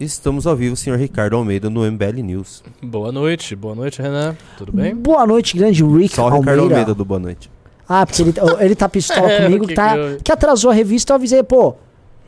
Estamos 0.00 0.46
ao 0.46 0.56
vivo, 0.56 0.74
senhor 0.76 0.98
Ricardo 0.98 1.36
Almeida, 1.36 1.68
no 1.68 1.82
MBL 1.84 2.22
News. 2.22 2.62
Boa 2.82 3.12
noite, 3.12 3.54
boa 3.54 3.74
noite, 3.74 4.00
Renan. 4.00 4.34
Tudo 4.56 4.72
bem? 4.72 4.96
Boa 4.96 5.26
noite, 5.26 5.54
grande 5.54 5.84
Rick 5.84 6.14
Só 6.14 6.22
o 6.22 6.24
Almeida. 6.24 6.52
Ricardo 6.52 6.62
Almeida 6.62 6.94
do 6.94 7.04
Boa 7.04 7.20
Noite. 7.20 7.50
Ah, 7.86 8.06
porque 8.06 8.22
ele, 8.22 8.32
ele 8.60 8.74
tá 8.74 8.88
pistola 8.88 9.28
É, 9.30 9.44
comigo, 9.44 9.66
que, 9.66 9.74
tá, 9.74 9.94
que 10.24 10.32
atrasou 10.32 10.70
a 10.70 10.74
revista, 10.74 11.12
eu 11.12 11.16
avisei, 11.16 11.42
pô, 11.42 11.74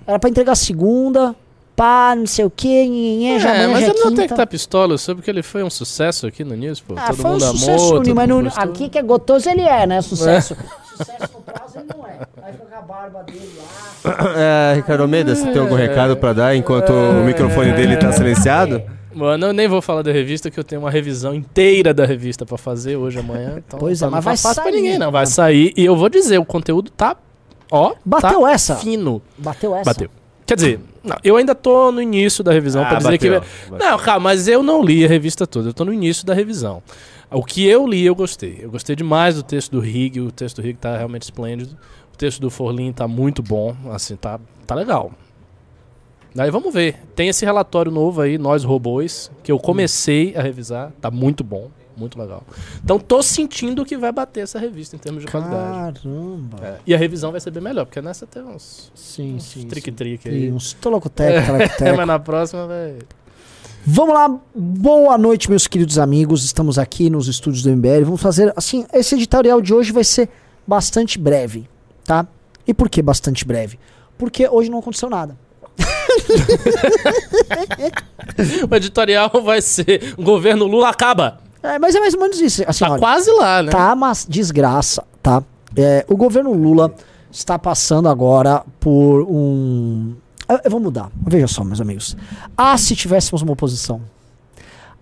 era 0.06 0.18
pra 0.18 0.28
entregar 0.28 0.54
segunda, 0.54 1.34
pá, 1.74 2.14
não 2.14 2.26
sei 2.26 2.44
o 2.44 2.50
que, 2.50 2.68
nhenhenhé, 2.68 3.38
já 3.38 3.54
é, 3.54 3.64
amanhã 3.64 3.70
mas 3.70 3.80
já 3.80 3.86
é 3.86 3.90
ele 3.90 4.00
não 4.00 4.14
tem 4.14 4.26
que 4.26 4.34
estar 4.34 4.46
pistola, 4.46 4.92
eu 4.92 4.98
soube 4.98 5.22
que 5.22 5.30
ele 5.30 5.42
foi 5.42 5.62
um 5.62 5.70
sucesso 5.70 6.26
aqui 6.26 6.44
no 6.44 6.54
News, 6.54 6.78
pô. 6.80 6.92
Ah, 6.98 7.06
todo 7.06 7.16
foi 7.16 7.30
um 7.30 7.32
mundo 7.32 7.44
amou, 7.44 7.58
sucesso, 7.58 7.88
todo 7.88 8.14
mas 8.14 8.28
mundo 8.28 8.42
no, 8.44 8.52
aqui 8.54 8.90
que 8.90 8.98
é 8.98 9.02
gotoso 9.02 9.48
ele 9.48 9.62
é, 9.62 9.86
né, 9.86 10.02
sucesso. 10.02 10.54
Sucesso 10.90 11.32
no 11.32 11.40
prazo 11.40 11.78
ele 11.78 11.86
não 11.96 12.06
é. 12.06 12.11
Aí 12.42 12.52
fica 12.52 12.64
com 12.66 12.76
a 12.76 12.80
barba 12.82 13.22
dele 13.22 13.52
lá. 14.04 14.34
É, 14.36 14.74
Ricardo 14.76 15.02
Almeida, 15.02 15.34
você 15.34 15.50
tem 15.50 15.60
algum 15.60 15.74
recado 15.74 16.16
pra 16.16 16.32
dar 16.32 16.56
enquanto 16.56 16.90
o 16.92 17.24
microfone 17.24 17.72
dele 17.72 17.96
tá 17.96 18.12
silenciado? 18.12 18.82
Mano, 19.14 19.46
eu 19.46 19.52
nem 19.52 19.68
vou 19.68 19.82
falar 19.82 20.00
da 20.02 20.10
revista, 20.10 20.50
que 20.50 20.58
eu 20.58 20.64
tenho 20.64 20.80
uma 20.80 20.90
revisão 20.90 21.34
inteira 21.34 21.92
da 21.92 22.06
revista 22.06 22.46
pra 22.46 22.56
fazer 22.56 22.96
hoje, 22.96 23.18
amanhã. 23.18 23.56
Então 23.66 23.78
Pois 23.78 24.00
é, 24.00 24.06
tá- 24.06 24.10
mas 24.10 24.16
não 24.16 24.22
vai 24.22 24.36
tá 24.36 24.42
fácil 24.42 24.62
pra 24.62 24.72
sair, 24.72 24.80
ninguém, 24.82 24.98
não. 24.98 25.10
Vai 25.12 25.26
sair. 25.26 25.72
E 25.76 25.84
eu 25.84 25.94
vou 25.94 26.08
dizer, 26.08 26.38
o 26.38 26.44
conteúdo 26.44 26.90
tá. 26.90 27.14
Ó. 27.70 27.94
Bateu 28.04 28.40
tá 28.40 28.52
essa? 28.52 28.76
Fino. 28.76 29.20
Bateu 29.36 29.74
essa? 29.74 29.84
Bateu. 29.90 30.08
Quer 30.46 30.56
dizer, 30.56 30.80
não, 31.04 31.16
eu 31.22 31.36
ainda 31.36 31.54
tô 31.54 31.92
no 31.92 32.00
início 32.02 32.42
da 32.42 32.52
revisão 32.52 32.82
Ah, 32.82 32.86
pra 32.86 32.98
dizer 32.98 33.10
bateu. 33.12 33.40
que. 33.40 33.72
Não, 33.84 33.98
calma, 33.98 34.20
mas 34.30 34.48
eu 34.48 34.62
não 34.62 34.82
li 34.82 35.04
a 35.04 35.08
revista 35.08 35.46
toda, 35.46 35.68
eu 35.68 35.74
tô 35.74 35.84
no 35.84 35.92
início 35.92 36.26
da 36.26 36.34
revisão. 36.34 36.82
O 37.30 37.42
que 37.44 37.66
eu 37.66 37.86
li, 37.86 38.04
eu 38.04 38.14
gostei. 38.14 38.58
Eu 38.60 38.70
gostei 38.70 38.94
demais 38.96 39.34
do 39.36 39.42
texto 39.42 39.70
do 39.72 39.80
Rig, 39.80 40.20
o 40.20 40.30
texto 40.30 40.56
do 40.56 40.62
Rig 40.62 40.76
tá 40.78 40.96
realmente 40.98 41.22
esplêndido. 41.22 41.76
O 42.12 42.16
texto 42.16 42.40
do 42.40 42.50
Forlin 42.50 42.92
tá 42.92 43.08
muito 43.08 43.42
bom, 43.42 43.74
assim, 43.90 44.16
tá, 44.16 44.38
tá 44.66 44.74
legal. 44.74 45.12
Daí 46.34 46.50
vamos 46.50 46.72
ver. 46.72 46.96
Tem 47.14 47.28
esse 47.28 47.44
relatório 47.44 47.92
novo 47.92 48.20
aí, 48.20 48.38
Nós 48.38 48.64
Robôs, 48.64 49.30
que 49.42 49.52
eu 49.52 49.58
comecei 49.58 50.34
a 50.36 50.40
revisar, 50.42 50.90
tá 51.00 51.10
muito 51.10 51.44
bom, 51.44 51.70
muito 51.96 52.18
legal. 52.18 52.42
Então 52.82 52.98
tô 52.98 53.22
sentindo 53.22 53.84
que 53.84 53.96
vai 53.98 54.10
bater 54.12 54.40
essa 54.40 54.58
revista 54.58 54.96
em 54.96 54.98
termos 54.98 55.24
de 55.24 55.30
qualidade. 55.30 56.00
Caramba. 56.02 56.58
É, 56.62 56.78
E 56.86 56.94
a 56.94 56.98
revisão 56.98 57.30
vai 57.32 57.40
ser 57.40 57.50
bem 57.50 57.62
melhor, 57.62 57.84
porque 57.84 58.00
nessa 58.00 58.26
tem 58.26 58.42
uns, 58.42 58.90
Sim, 58.94 59.34
uns 59.34 59.44
sim. 59.44 59.66
trick-trick 59.66 60.28
aí. 60.28 60.50
uns 60.50 60.72
tolocotec, 60.74 61.34
É, 61.82 61.92
mas 61.96 62.06
na 62.06 62.18
próxima 62.18 62.66
vai. 62.66 62.98
Vamos 63.84 64.14
lá, 64.14 64.40
boa 64.54 65.18
noite, 65.18 65.50
meus 65.50 65.66
queridos 65.66 65.98
amigos. 65.98 66.44
Estamos 66.44 66.78
aqui 66.78 67.10
nos 67.10 67.26
estúdios 67.26 67.62
do 67.64 67.70
MBL. 67.76 68.04
Vamos 68.04 68.22
fazer, 68.22 68.52
assim, 68.56 68.86
esse 68.94 69.16
editorial 69.16 69.60
de 69.60 69.74
hoje 69.74 69.90
vai 69.92 70.04
ser 70.04 70.28
bastante 70.66 71.18
breve, 71.18 71.68
tá? 72.04 72.26
E 72.66 72.72
por 72.74 72.88
que 72.88 73.02
bastante 73.02 73.44
breve? 73.44 73.78
Porque 74.18 74.48
hoje 74.48 74.70
não 74.70 74.78
aconteceu 74.78 75.08
nada. 75.10 75.36
O 78.70 78.74
editorial 78.74 79.30
vai 79.44 79.60
ser: 79.60 80.14
o 80.16 80.22
governo 80.22 80.66
Lula 80.66 80.88
acaba. 80.90 81.38
É, 81.62 81.78
mas 81.78 81.94
é 81.94 82.00
mais 82.00 82.14
ou 82.14 82.20
menos 82.20 82.40
isso. 82.40 82.62
Assim, 82.66 82.84
Tá 82.84 82.90
olha, 82.92 83.00
quase 83.00 83.30
lá, 83.32 83.62
né? 83.62 83.70
tá 83.70 83.92
uma 83.92 84.12
desgraça, 84.28 85.04
tá? 85.22 85.42
É, 85.76 86.04
o 86.08 86.16
governo 86.16 86.52
Lula 86.52 86.94
está 87.30 87.58
passando 87.58 88.08
agora 88.08 88.64
por 88.80 89.22
um. 89.28 90.14
Eu, 90.48 90.60
eu 90.64 90.70
vou 90.70 90.80
mudar. 90.80 91.10
Veja 91.26 91.46
só, 91.46 91.62
meus 91.64 91.80
amigos. 91.80 92.16
Ah, 92.56 92.76
se 92.76 92.96
tivéssemos 92.96 93.42
uma 93.42 93.52
oposição. 93.52 94.00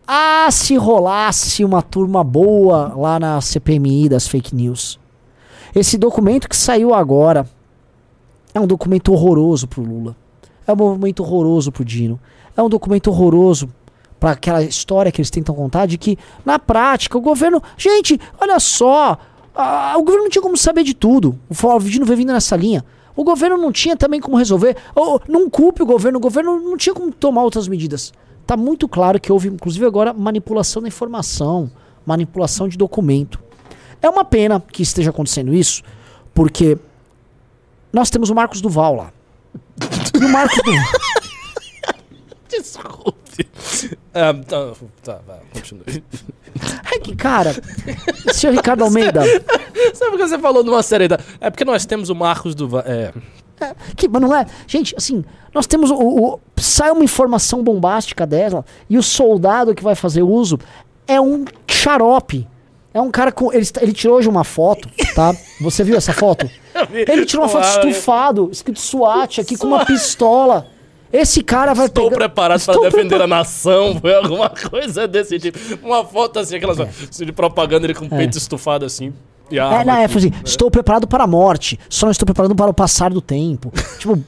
Ah, 0.06 0.48
se 0.50 0.76
rolasse 0.76 1.64
uma 1.64 1.82
turma 1.82 2.22
boa 2.24 2.92
lá 2.96 3.18
na 3.18 3.40
CPMI 3.40 4.08
das 4.08 4.26
fake 4.26 4.54
news. 4.54 4.98
Esse 5.74 5.96
documento 5.96 6.48
que 6.48 6.56
saiu 6.56 6.94
agora 6.94 7.48
é 8.52 8.60
um 8.60 8.66
documento 8.66 9.12
horroroso 9.12 9.68
pro 9.68 9.82
Lula. 9.82 10.16
É 10.66 10.72
um 10.72 10.76
documento 10.76 11.22
horroroso 11.22 11.70
pro 11.72 11.84
Dino. 11.84 12.18
É 12.56 12.62
um 12.62 12.68
documento 12.68 13.08
horroroso 13.08 13.68
para 14.18 14.32
aquela 14.32 14.62
história 14.62 15.10
que 15.10 15.20
eles 15.20 15.30
tentam 15.30 15.54
contar 15.54 15.86
de 15.86 15.96
que, 15.96 16.18
na 16.44 16.58
prática, 16.58 17.16
o 17.16 17.20
governo. 17.20 17.62
Gente, 17.76 18.20
olha 18.40 18.58
só! 18.60 19.18
o 19.96 20.02
governo 20.02 20.24
não 20.24 20.30
tinha 20.30 20.42
como 20.42 20.56
saber 20.56 20.84
de 20.84 20.94
tudo. 20.94 21.38
O 21.48 21.54
Flavino 21.54 22.06
veio 22.06 22.18
vindo 22.18 22.32
nessa 22.32 22.56
linha. 22.56 22.84
O 23.16 23.24
governo 23.24 23.56
não 23.56 23.72
tinha 23.72 23.96
também 23.96 24.20
como 24.20 24.36
resolver. 24.36 24.76
Não 25.28 25.50
culpe 25.50 25.82
o 25.82 25.86
governo, 25.86 26.18
o 26.18 26.20
governo 26.20 26.60
não 26.60 26.76
tinha 26.76 26.94
como 26.94 27.12
tomar 27.12 27.42
outras 27.42 27.68
medidas. 27.68 28.12
Tá 28.46 28.56
muito 28.56 28.88
claro 28.88 29.20
que 29.20 29.30
houve, 29.30 29.48
inclusive 29.48 29.84
agora, 29.84 30.12
manipulação 30.12 30.80
da 30.80 30.88
informação, 30.88 31.70
manipulação 32.06 32.68
de 32.68 32.78
documento. 32.78 33.40
É 34.02 34.08
uma 34.08 34.24
pena 34.24 34.60
que 34.60 34.82
esteja 34.82 35.10
acontecendo 35.10 35.52
isso, 35.54 35.82
porque 36.34 36.78
nós 37.92 38.08
temos 38.10 38.30
o 38.30 38.34
Marcos 38.34 38.60
Duval 38.60 38.94
lá. 38.96 39.12
E 40.20 40.24
o 40.24 40.28
Marcos 40.28 40.58
Duval. 40.64 40.82
Desculpe. 42.48 43.48
Ah, 44.12 44.34
tá, 44.46 44.72
tá, 45.02 45.20
vai, 45.26 45.38
continue. 45.52 46.02
É 46.92 46.98
que, 46.98 47.14
cara, 47.14 47.54
senhor 48.32 48.52
Ricardo 48.54 48.82
Almeida. 48.82 49.22
Sabe 49.94 50.16
o 50.16 50.18
que 50.18 50.26
você 50.28 50.38
falou 50.38 50.64
numa 50.64 50.82
série 50.82 51.06
da. 51.06 51.18
É 51.40 51.48
porque 51.48 51.64
nós 51.64 51.86
temos 51.86 52.10
o 52.10 52.14
Marcos 52.14 52.54
do. 52.54 52.68
Va- 52.68 52.84
É. 52.86 53.12
Que, 53.94 54.08
mas 54.08 54.22
não 54.22 54.34
é. 54.34 54.46
Gente, 54.66 54.94
assim, 54.96 55.22
nós 55.54 55.66
temos 55.66 55.90
o, 55.90 55.94
o- 55.96 56.40
Sai 56.58 56.90
uma 56.90 57.04
informação 57.04 57.62
bombástica 57.62 58.26
dela 58.26 58.64
e 58.88 58.98
o 58.98 59.02
soldado 59.02 59.74
que 59.74 59.82
vai 59.82 59.94
fazer 59.94 60.22
uso 60.22 60.58
é 61.06 61.20
um 61.20 61.44
xarope. 61.68 62.46
É 62.92 63.00
um 63.00 63.10
cara 63.10 63.30
com. 63.30 63.52
Ele, 63.52 63.66
ele 63.80 63.92
tirou 63.92 64.16
hoje 64.16 64.28
uma 64.28 64.42
foto, 64.44 64.88
tá? 65.14 65.34
Você 65.60 65.84
viu 65.84 65.96
essa 65.96 66.12
foto? 66.12 66.50
Ele 66.92 67.24
tirou 67.24 67.44
uma 67.44 67.48
foto 67.50 67.64
estufado, 67.88 68.48
escrito 68.50 68.80
SWAT 68.80 69.40
aqui 69.40 69.56
com 69.56 69.68
uma 69.68 69.84
pistola. 69.86 70.66
Esse 71.12 71.42
cara 71.42 71.74
vai 71.74 71.86
Estou 71.86 72.04
pegar- 72.04 72.16
preparado 72.28 72.64
para 72.64 72.80
defender 72.80 73.20
a 73.22 73.26
nação. 73.26 73.98
Foi 74.00 74.14
alguma 74.14 74.48
coisa 74.70 75.06
desse 75.08 75.38
tipo. 75.38 75.58
Uma 75.84 76.04
foto 76.04 76.38
assim, 76.38 76.56
aquelas 76.56 76.78
assim, 76.80 77.24
de 77.24 77.32
propaganda 77.32 77.86
ele 77.86 77.94
com 77.94 78.04
o 78.06 78.08
peito 78.08 78.36
estufado 78.38 78.84
assim. 78.84 79.12
E 79.50 79.58
a 79.58 79.80
É, 79.80 79.84
não, 79.84 79.94
é, 79.94 80.04
aqui. 80.04 80.18
assim, 80.18 80.32
estou 80.44 80.70
preparado 80.70 81.06
para 81.08 81.24
a 81.24 81.26
morte, 81.26 81.78
só 81.88 82.06
não 82.06 82.12
estou 82.12 82.24
preparado 82.26 82.54
para 82.54 82.70
o 82.70 82.74
passar 82.74 83.10
do 83.10 83.20
tempo. 83.20 83.72
tipo. 83.98 84.18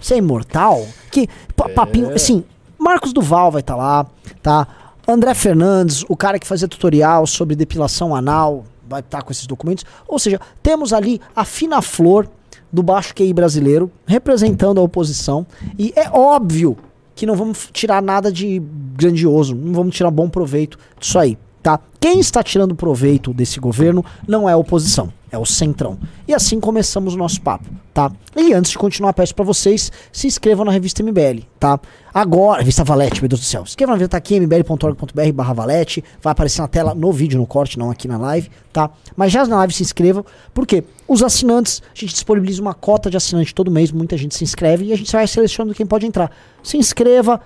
Você 0.00 0.14
é 0.14 0.16
imortal? 0.18 0.86
Que 1.10 1.28
pa- 1.56 1.68
papinho. 1.70 2.12
Assim, 2.14 2.44
Marcos 2.78 3.12
Duval 3.12 3.50
vai 3.50 3.60
estar 3.60 3.76
lá, 3.76 4.06
tá? 4.42 4.66
André 5.06 5.34
Fernandes, 5.34 6.04
o 6.08 6.16
cara 6.16 6.38
que 6.38 6.46
fazia 6.46 6.66
tutorial 6.66 7.26
sobre 7.26 7.54
depilação 7.54 8.14
anal, 8.14 8.64
vai 8.88 9.00
estar 9.00 9.22
com 9.22 9.30
esses 9.30 9.46
documentos. 9.46 9.84
Ou 10.06 10.18
seja, 10.18 10.40
temos 10.62 10.92
ali 10.92 11.20
a 11.34 11.44
fina 11.44 11.82
flor 11.82 12.28
do 12.72 12.82
baixo 12.82 13.14
QI 13.14 13.32
brasileiro 13.32 13.90
representando 14.06 14.80
a 14.80 14.82
oposição. 14.82 15.46
E 15.78 15.92
é 15.94 16.08
óbvio 16.10 16.76
que 17.14 17.26
não 17.26 17.36
vamos 17.36 17.68
tirar 17.72 18.02
nada 18.02 18.32
de 18.32 18.60
grandioso, 18.96 19.54
não 19.54 19.72
vamos 19.72 19.94
tirar 19.94 20.10
bom 20.10 20.28
proveito 20.28 20.78
disso 20.98 21.18
aí, 21.18 21.38
tá? 21.62 21.78
Quem 22.00 22.18
está 22.18 22.42
tirando 22.42 22.74
proveito 22.74 23.32
desse 23.32 23.60
governo 23.60 24.04
não 24.26 24.48
é 24.48 24.52
a 24.52 24.56
oposição, 24.56 25.12
é 25.34 25.38
o 25.38 25.44
centrão. 25.44 25.98
E 26.26 26.32
assim 26.32 26.60
começamos 26.60 27.14
o 27.14 27.16
nosso 27.16 27.40
papo, 27.40 27.68
tá? 27.92 28.10
E 28.36 28.52
antes 28.52 28.70
de 28.70 28.78
continuar, 28.78 29.12
peço 29.12 29.34
pra 29.34 29.44
vocês 29.44 29.90
se 30.12 30.26
inscrevam 30.26 30.64
na 30.64 30.72
revista 30.72 31.02
MBL, 31.02 31.42
tá? 31.58 31.78
Agora, 32.12 32.60
revista 32.60 32.84
Valete, 32.84 33.20
meu 33.20 33.28
Deus 33.28 33.40
do 33.40 33.44
céu. 33.44 33.66
Se 33.66 33.76
na 33.80 33.92
revista 33.92 34.10
tá 34.10 34.16
aqui, 34.16 34.36
mbl.org.br 34.36 35.54
Valete, 35.54 36.02
vai 36.22 36.32
aparecer 36.32 36.62
na 36.62 36.68
tela 36.68 36.94
no 36.94 37.12
vídeo, 37.12 37.38
no 37.38 37.46
corte, 37.46 37.78
não 37.78 37.90
aqui 37.90 38.06
na 38.06 38.16
live, 38.16 38.48
tá? 38.72 38.90
Mas 39.16 39.32
já 39.32 39.44
na 39.44 39.56
live 39.56 39.74
se 39.74 39.82
inscrevam, 39.82 40.24
porque 40.54 40.84
os 41.08 41.22
assinantes, 41.22 41.82
a 41.94 41.98
gente 41.98 42.14
disponibiliza 42.14 42.62
uma 42.62 42.74
cota 42.74 43.10
de 43.10 43.16
assinante 43.16 43.54
todo 43.54 43.70
mês, 43.70 43.90
muita 43.90 44.16
gente 44.16 44.34
se 44.34 44.44
inscreve 44.44 44.86
e 44.86 44.92
a 44.92 44.96
gente 44.96 45.10
vai 45.10 45.26
selecionando 45.26 45.74
quem 45.74 45.84
pode 45.84 46.06
entrar. 46.06 46.30
Se 46.62 46.76
inscreva, 46.76 47.40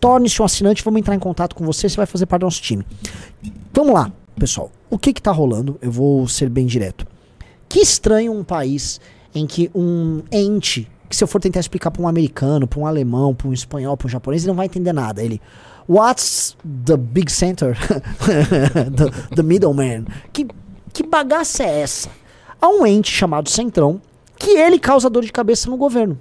torne-se 0.00 0.40
um 0.40 0.44
assinante, 0.44 0.82
vamos 0.82 1.00
entrar 1.00 1.14
em 1.14 1.18
contato 1.18 1.54
com 1.54 1.64
você, 1.64 1.88
você 1.88 1.96
vai 1.96 2.06
fazer 2.06 2.26
parte 2.26 2.40
do 2.40 2.46
nosso 2.46 2.62
time. 2.62 2.86
Vamos 3.72 3.92
lá, 3.92 4.10
pessoal. 4.38 4.70
O 4.88 4.98
que 4.98 5.12
que 5.12 5.20
tá 5.20 5.32
rolando? 5.32 5.78
Eu 5.82 5.90
vou 5.90 6.28
ser 6.28 6.48
bem 6.48 6.64
direto. 6.64 7.06
Que 7.68 7.80
estranho 7.80 8.32
um 8.32 8.44
país 8.44 9.00
em 9.34 9.46
que 9.46 9.70
um 9.74 10.22
ente, 10.32 10.90
que 11.08 11.16
se 11.16 11.22
eu 11.22 11.28
for 11.28 11.40
tentar 11.40 11.60
explicar 11.60 11.90
para 11.90 12.02
um 12.02 12.08
americano, 12.08 12.66
para 12.66 12.80
um 12.80 12.86
alemão, 12.86 13.34
para 13.34 13.48
um 13.48 13.52
espanhol, 13.52 13.96
para 13.96 14.06
um 14.06 14.10
japonês, 14.10 14.42
ele 14.42 14.48
não 14.48 14.56
vai 14.56 14.66
entender 14.66 14.92
nada. 14.92 15.22
Ele, 15.22 15.40
what's 15.88 16.56
the 16.84 16.96
big 16.96 17.30
center? 17.30 17.76
the, 18.24 19.36
the 19.36 19.42
middleman. 19.42 20.06
Que, 20.32 20.46
que 20.92 21.02
bagaça 21.02 21.64
é 21.64 21.80
essa? 21.80 22.08
Há 22.60 22.68
um 22.68 22.86
ente 22.86 23.10
chamado 23.10 23.50
Centrão 23.50 24.00
que 24.38 24.50
ele 24.50 24.78
causa 24.78 25.10
dor 25.10 25.24
de 25.24 25.32
cabeça 25.32 25.68
no 25.70 25.76
governo. 25.76 26.18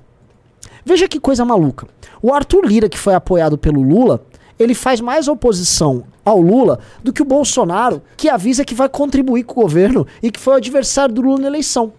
Veja 0.85 1.07
que 1.07 1.19
coisa 1.19 1.43
maluca. 1.43 1.87
O 2.21 2.33
Arthur 2.33 2.65
Lira, 2.65 2.89
que 2.89 2.97
foi 2.97 3.13
apoiado 3.13 3.57
pelo 3.57 3.81
Lula, 3.81 4.23
ele 4.59 4.73
faz 4.73 5.01
mais 5.01 5.27
oposição 5.27 6.03
ao 6.25 6.41
Lula 6.41 6.79
do 7.03 7.13
que 7.13 7.21
o 7.21 7.25
Bolsonaro, 7.25 8.01
que 8.17 8.27
avisa 8.27 8.65
que 8.65 8.73
vai 8.73 8.89
contribuir 8.89 9.43
com 9.43 9.59
o 9.59 9.63
governo 9.63 10.07
e 10.21 10.31
que 10.31 10.39
foi 10.39 10.55
o 10.55 10.57
adversário 10.57 11.13
do 11.13 11.21
Lula 11.21 11.41
na 11.41 11.47
eleição. 11.47 11.93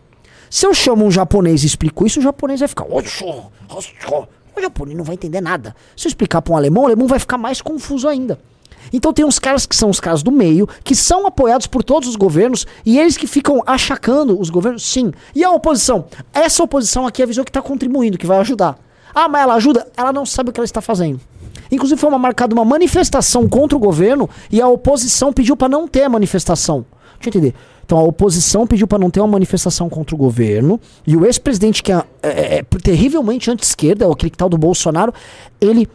Se 0.50 0.67
eu 0.67 0.75
chamo 0.75 1.05
um 1.05 1.11
japonês 1.11 1.62
e 1.62 1.67
explico 1.67 2.06
isso, 2.06 2.19
o 2.19 2.23
japonês 2.23 2.61
vai 2.61 2.69
ficar. 2.69 2.84
O 4.56 4.61
japonês 4.61 4.96
não 4.96 5.05
vai 5.05 5.14
entender 5.14 5.40
nada. 5.40 5.75
Se 5.96 6.06
eu 6.06 6.08
explicar 6.08 6.43
para 6.43 6.52
um 6.52 6.56
alemão, 6.56 6.82
o 6.82 6.87
alemão 6.87 7.06
vai 7.06 7.19
ficar 7.19 7.38
mais 7.38 7.61
confuso 7.61 8.08
ainda. 8.08 8.38
Então 8.93 9.12
tem 9.12 9.25
uns 9.25 9.38
caras 9.38 9.67
que 9.67 9.75
são 9.75 9.90
os 9.90 9.99
caras 9.99 10.23
do 10.23 10.31
meio, 10.31 10.69
que 10.84 10.94
são 10.94 11.26
apoiados 11.26 11.67
por 11.67 11.82
todos 11.82 12.08
os 12.08 12.17
governos, 12.17 12.67
e 12.84 12.99
eles 12.99 13.17
que 13.17 13.26
ficam 13.26 13.62
achacando 13.67 14.38
os 14.40 14.49
governos, 14.49 14.88
sim. 14.88 15.12
E 15.34 15.44
a 15.44 15.50
oposição? 15.50 16.06
Essa 16.32 16.62
oposição 16.62 17.06
aqui 17.06 17.22
avisou 17.22 17.44
que 17.44 17.50
está 17.50 17.61
contribuindo, 17.61 18.17
que 18.17 18.26
vai 18.26 18.38
ajudar. 18.38 18.79
Ah, 19.14 19.29
mas 19.29 19.43
ela 19.43 19.55
ajuda? 19.55 19.90
Ela 19.96 20.12
não 20.12 20.25
sabe 20.25 20.50
o 20.50 20.52
que 20.52 20.61
ela 20.61 20.64
está 20.64 20.81
fazendo. 20.81 21.20
Inclusive 21.70 22.00
foi 22.00 22.08
uma 22.08 22.19
marcada 22.19 22.55
uma 22.55 22.64
manifestação 22.64 23.49
contra 23.49 23.76
o 23.76 23.81
governo 23.81 24.29
e 24.50 24.61
a 24.61 24.69
oposição 24.69 25.32
pediu 25.32 25.56
para 25.56 25.69
não 25.69 25.87
ter 25.87 26.03
a 26.03 26.08
manifestação. 26.08 26.85
Deixa 27.19 27.29
eu 27.29 27.41
entender. 27.41 27.55
Então 27.85 27.99
a 27.99 28.03
oposição 28.03 28.67
pediu 28.67 28.87
para 28.87 28.99
não 28.99 29.11
ter 29.11 29.20
uma 29.20 29.29
manifestação 29.29 29.88
contra 29.88 30.14
o 30.14 30.19
governo 30.19 30.81
e 31.06 31.17
o 31.17 31.25
ex-presidente 31.25 31.82
que 31.82 31.93
é, 31.93 32.03
é, 32.23 32.58
é 32.58 32.62
terrivelmente 32.62 33.50
anti-esquerda, 33.50 34.05
é 34.05 34.11
aquele 34.11 34.31
que 34.31 34.37
tal 34.37 34.49
do 34.49 34.58
Bolsonaro, 34.58 35.12
ele 35.61 35.88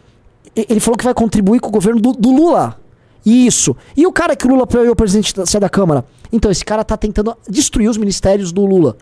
ele 0.54 0.80
falou 0.80 0.98
que 0.98 1.04
vai 1.04 1.14
contribuir 1.14 1.60
com 1.60 1.68
o 1.68 1.72
governo 1.72 2.00
do, 2.00 2.12
do 2.12 2.30
Lula. 2.30 2.78
Isso. 3.24 3.76
E 3.96 4.06
o 4.06 4.12
cara 4.12 4.34
que 4.34 4.46
o 4.46 4.50
Lula 4.50 4.64
apoiou 4.64 4.92
o 4.92 4.96
presidente 4.96 5.34
da, 5.34 5.44
da 5.44 5.68
Câmara? 5.68 6.04
Então, 6.30 6.50
esse 6.50 6.64
cara 6.64 6.84
tá 6.84 6.96
tentando 6.96 7.36
destruir 7.48 7.88
os 7.88 7.96
ministérios 7.96 8.52
do 8.52 8.66
Lula. 8.66 8.96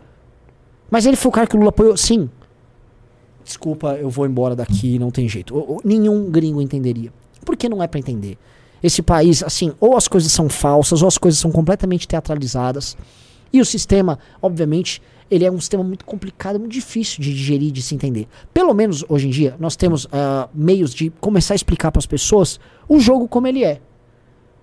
Mas 0.90 1.06
ele 1.06 1.16
foi 1.16 1.28
o 1.28 1.32
cara 1.32 1.46
que 1.46 1.56
o 1.56 1.58
Lula 1.58 1.70
apoiou? 1.70 1.96
Sim. 1.96 2.28
Desculpa, 3.44 3.94
eu 3.94 4.10
vou 4.10 4.26
embora 4.26 4.54
daqui, 4.54 4.98
não 4.98 5.10
tem 5.10 5.28
jeito. 5.28 5.56
O, 5.56 5.76
o, 5.76 5.80
nenhum 5.84 6.30
gringo 6.30 6.60
entenderia. 6.60 7.12
Por 7.44 7.56
que 7.56 7.68
não 7.68 7.82
é 7.82 7.86
para 7.86 7.98
entender? 7.98 8.38
Esse 8.82 9.02
país, 9.02 9.42
assim, 9.42 9.72
ou 9.78 9.96
as 9.96 10.08
coisas 10.08 10.32
são 10.32 10.48
falsas, 10.48 11.02
ou 11.02 11.08
as 11.08 11.18
coisas 11.18 11.38
são 11.38 11.50
completamente 11.50 12.08
teatralizadas. 12.08 12.96
E 13.52 13.60
o 13.60 13.64
sistema, 13.64 14.18
obviamente, 14.40 15.02
ele 15.30 15.44
é 15.44 15.50
um 15.50 15.60
sistema 15.60 15.84
muito 15.84 16.04
complicado, 16.04 16.58
muito 16.58 16.72
difícil 16.72 17.22
de 17.22 17.32
digerir, 17.34 17.70
de 17.70 17.82
se 17.82 17.94
entender. 17.94 18.26
Pelo 18.52 18.74
menos 18.74 19.04
hoje 19.08 19.28
em 19.28 19.30
dia, 19.30 19.54
nós 19.58 19.76
temos 19.76 20.04
uh, 20.06 20.48
meios 20.52 20.94
de 20.94 21.10
começar 21.20 21.54
a 21.54 21.56
explicar 21.56 21.92
para 21.92 22.00
as 22.00 22.06
pessoas 22.06 22.58
o 22.88 22.98
jogo 22.98 23.28
como 23.28 23.46
ele 23.46 23.64
é. 23.64 23.80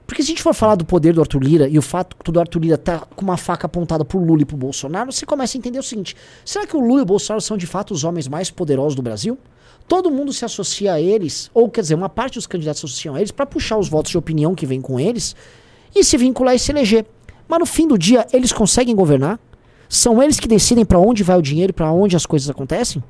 Porque 0.08 0.24
se 0.24 0.28
a 0.28 0.32
gente 0.32 0.42
for 0.42 0.54
falar 0.54 0.76
do 0.76 0.86
poder 0.86 1.14
do 1.14 1.20
Arthur 1.20 1.44
Lira 1.44 1.68
e 1.68 1.78
o 1.78 1.82
fato 1.82 2.16
que 2.16 2.32
o 2.32 2.40
Arthur 2.40 2.62
Lira 2.62 2.78
tá 2.78 3.00
com 3.00 3.24
uma 3.24 3.36
faca 3.36 3.66
apontada 3.66 4.06
pro 4.06 4.18
Lula 4.18 4.42
e 4.42 4.46
pro 4.46 4.56
Bolsonaro, 4.56 5.12
você 5.12 5.26
começa 5.26 5.58
a 5.58 5.60
entender 5.60 5.78
o 5.78 5.84
seguinte: 5.84 6.16
será 6.46 6.66
que 6.66 6.78
o 6.78 6.80
Lula 6.80 7.02
e 7.02 7.04
o 7.04 7.06
Bolsonaro 7.06 7.42
são 7.42 7.58
de 7.58 7.68
fato 7.68 7.94
os 7.94 8.06
homens 8.06 8.26
mais 8.30 8.50
poderosos 8.50 8.96
do 8.96 9.02
Brasil? 9.02 9.38
Todo 9.86 10.10
mundo 10.10 10.32
se 10.32 10.46
associa 10.46 10.94
a 10.94 11.02
eles, 11.02 11.52
ou 11.54 11.70
quer 11.70 11.82
dizer, 11.82 11.96
uma 11.96 12.10
parte 12.10 12.36
dos 12.36 12.48
candidatos 12.48 12.80
se 12.80 12.86
associam 12.86 13.16
a 13.16 13.20
eles 13.20 13.32
para 13.32 13.46
puxar 13.46 13.78
os 13.78 13.90
votos 13.90 14.12
de 14.12 14.18
opinião 14.18 14.56
que 14.56 14.66
vem 14.66 14.82
com 14.82 14.98
eles 14.98 15.36
e 15.94 16.04
se 16.04 16.18
vincular 16.18 16.56
e 16.56 16.60
se 16.60 16.72
eleger. 16.72 17.06
Mas 17.48 17.60
no 17.60 17.66
fim 17.66 17.88
do 17.88 17.98
dia, 17.98 18.26
eles 18.32 18.54
conseguem 18.54 18.96
governar? 18.96 19.38
São 19.90 20.24
eles 20.24 20.40
que 20.40 20.48
decidem 20.48 20.86
para 20.86 21.00
onde 21.00 21.22
vai 21.24 21.38
o 21.38 21.42
dinheiro, 21.42 21.74
para 21.74 21.92
onde 21.92 22.16
as 22.16 22.26
coisas 22.26 22.50
acontecem? 22.50 23.04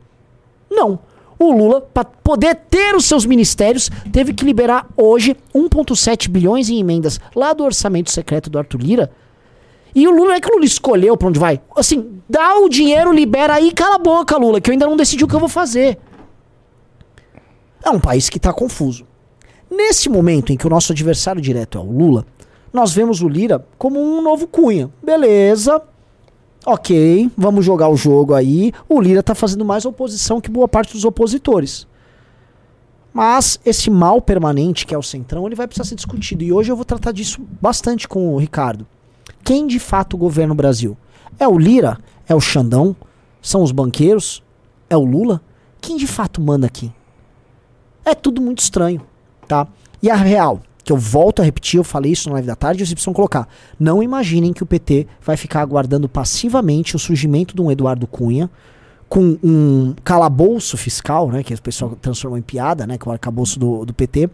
Não 0.69 0.99
o 1.39 1.51
Lula, 1.51 1.81
para 1.81 2.03
poder 2.05 2.55
ter 2.69 2.95
os 2.95 3.05
seus 3.05 3.25
ministérios, 3.25 3.89
teve 4.11 4.33
que 4.33 4.43
liberar 4.43 4.87
hoje 4.97 5.35
1,7 5.53 6.29
bilhões 6.29 6.69
em 6.69 6.79
emendas 6.79 7.19
lá 7.35 7.53
do 7.53 7.63
orçamento 7.63 8.11
secreto 8.11 8.49
do 8.49 8.57
Arthur 8.57 8.81
Lira. 8.81 9.11
E 9.93 10.07
o 10.07 10.11
Lula 10.11 10.35
é 10.35 10.39
que 10.39 10.49
o 10.49 10.53
Lula 10.53 10.65
escolheu 10.65 11.15
para 11.15 11.27
onde 11.27 11.39
vai. 11.39 11.61
Assim, 11.75 12.21
dá 12.27 12.55
o 12.57 12.69
dinheiro, 12.69 13.11
libera 13.11 13.55
aí, 13.55 13.71
cala 13.71 13.95
a 13.95 13.99
boca, 13.99 14.37
Lula, 14.37 14.59
que 14.59 14.69
eu 14.69 14.73
ainda 14.73 14.85
não 14.85 14.97
decidi 14.97 15.23
o 15.23 15.27
que 15.27 15.35
eu 15.35 15.39
vou 15.39 15.49
fazer. 15.49 15.97
É 17.83 17.89
um 17.89 17.99
país 17.99 18.29
que 18.29 18.37
está 18.37 18.51
confuso. 18.51 19.05
Nesse 19.69 20.09
momento 20.09 20.51
em 20.51 20.57
que 20.57 20.65
o 20.65 20.69
nosso 20.69 20.91
adversário 20.91 21.41
direto 21.41 21.77
é 21.77 21.81
o 21.81 21.91
Lula, 21.91 22.25
nós 22.71 22.93
vemos 22.93 23.21
o 23.21 23.27
Lira 23.27 23.65
como 23.77 23.99
um 23.99 24.21
novo 24.21 24.47
Cunha. 24.47 24.89
Beleza, 25.03 25.81
Ok, 26.69 27.31
vamos 27.37 27.63
jogar 27.63 27.87
o 27.87 27.95
jogo 27.95 28.33
aí. 28.33 28.73
O 28.89 28.99
Lira 28.99 29.23
tá 29.23 29.33
fazendo 29.33 29.63
mais 29.63 29.85
oposição 29.85 30.41
que 30.41 30.51
boa 30.51 30.67
parte 30.67 30.91
dos 30.91 31.05
opositores. 31.05 31.87
Mas 33.13 33.57
esse 33.65 33.89
mal 33.89 34.21
permanente 34.21 34.85
que 34.85 34.93
é 34.93 34.97
o 34.97 35.01
Centrão, 35.01 35.45
ele 35.47 35.55
vai 35.55 35.65
precisar 35.65 35.87
ser 35.87 35.95
discutido. 35.95 36.43
E 36.43 36.51
hoje 36.51 36.69
eu 36.69 36.75
vou 36.75 36.83
tratar 36.83 37.13
disso 37.13 37.41
bastante 37.61 38.05
com 38.05 38.33
o 38.33 38.37
Ricardo. 38.37 38.85
Quem 39.45 39.65
de 39.65 39.79
fato 39.79 40.17
governa 40.17 40.51
o 40.51 40.57
Brasil? 40.57 40.97
É 41.39 41.47
o 41.47 41.57
Lira? 41.57 41.97
É 42.27 42.35
o 42.35 42.41
Xandão? 42.41 42.93
São 43.41 43.63
os 43.63 43.71
banqueiros? 43.71 44.43
É 44.89 44.97
o 44.97 45.05
Lula? 45.05 45.41
Quem 45.79 45.95
de 45.95 46.05
fato 46.05 46.41
manda 46.41 46.67
aqui? 46.67 46.91
É 48.03 48.13
tudo 48.13 48.41
muito 48.41 48.59
estranho, 48.59 49.01
tá? 49.47 49.69
E 50.03 50.09
a 50.09 50.15
real, 50.15 50.61
que 50.87 50.93
eu 50.93 50.97
volto 50.97 51.41
a 51.41 51.45
repetir, 51.45 51.77
eu 51.77 51.83
falei 51.83 52.13
isso 52.13 52.29
na 52.29 52.35
live 52.35 52.47
da 52.47 52.55
tarde, 52.55 52.79
vocês 52.79 52.93
precisam 52.93 53.13
colocar. 53.13 53.45
Não 53.77 54.01
imaginem 54.01 54.53
que 54.53 54.63
o 54.63 54.65
PT 54.65 55.05
vai 55.21 55.35
ficar 55.35 55.59
aguardando 55.59 56.07
passivamente 56.07 56.95
o 56.95 56.99
surgimento 56.99 57.53
de 57.53 57.61
um 57.61 57.69
Eduardo 57.69 58.07
Cunha 58.07 58.49
com 59.09 59.37
um 59.43 59.93
calabouço 60.01 60.77
fiscal, 60.77 61.29
né, 61.29 61.43
que 61.43 61.53
o 61.53 61.61
pessoal 61.61 61.97
transformou 62.01 62.39
em 62.39 62.41
piada, 62.41 62.87
né, 62.87 62.97
que 62.97 63.05
é 63.05 63.09
o 63.09 63.11
arcabouço 63.11 63.59
do, 63.59 63.83
do 63.83 63.93
PT, 63.93 64.29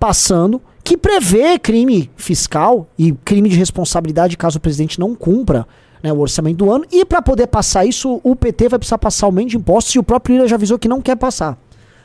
passando, 0.00 0.60
que 0.82 0.96
prevê 0.96 1.56
crime 1.60 2.10
fiscal 2.16 2.88
e 2.98 3.12
crime 3.12 3.48
de 3.48 3.54
responsabilidade 3.54 4.36
caso 4.36 4.58
o 4.58 4.60
presidente 4.60 4.98
não 4.98 5.14
cumpra 5.14 5.64
né, 6.02 6.12
o 6.12 6.18
orçamento 6.18 6.56
do 6.56 6.72
ano. 6.72 6.84
E 6.90 7.04
para 7.04 7.22
poder 7.22 7.46
passar 7.46 7.84
isso, 7.84 8.20
o 8.24 8.34
PT 8.34 8.68
vai 8.68 8.80
precisar 8.80 8.98
passar 8.98 9.26
aumento 9.26 9.50
de 9.50 9.56
impostos 9.56 9.94
e 9.94 9.98
o 10.00 10.02
próprio 10.02 10.34
Lira 10.34 10.48
já 10.48 10.56
avisou 10.56 10.76
que 10.76 10.88
não 10.88 11.00
quer 11.00 11.14
passar. 11.14 11.56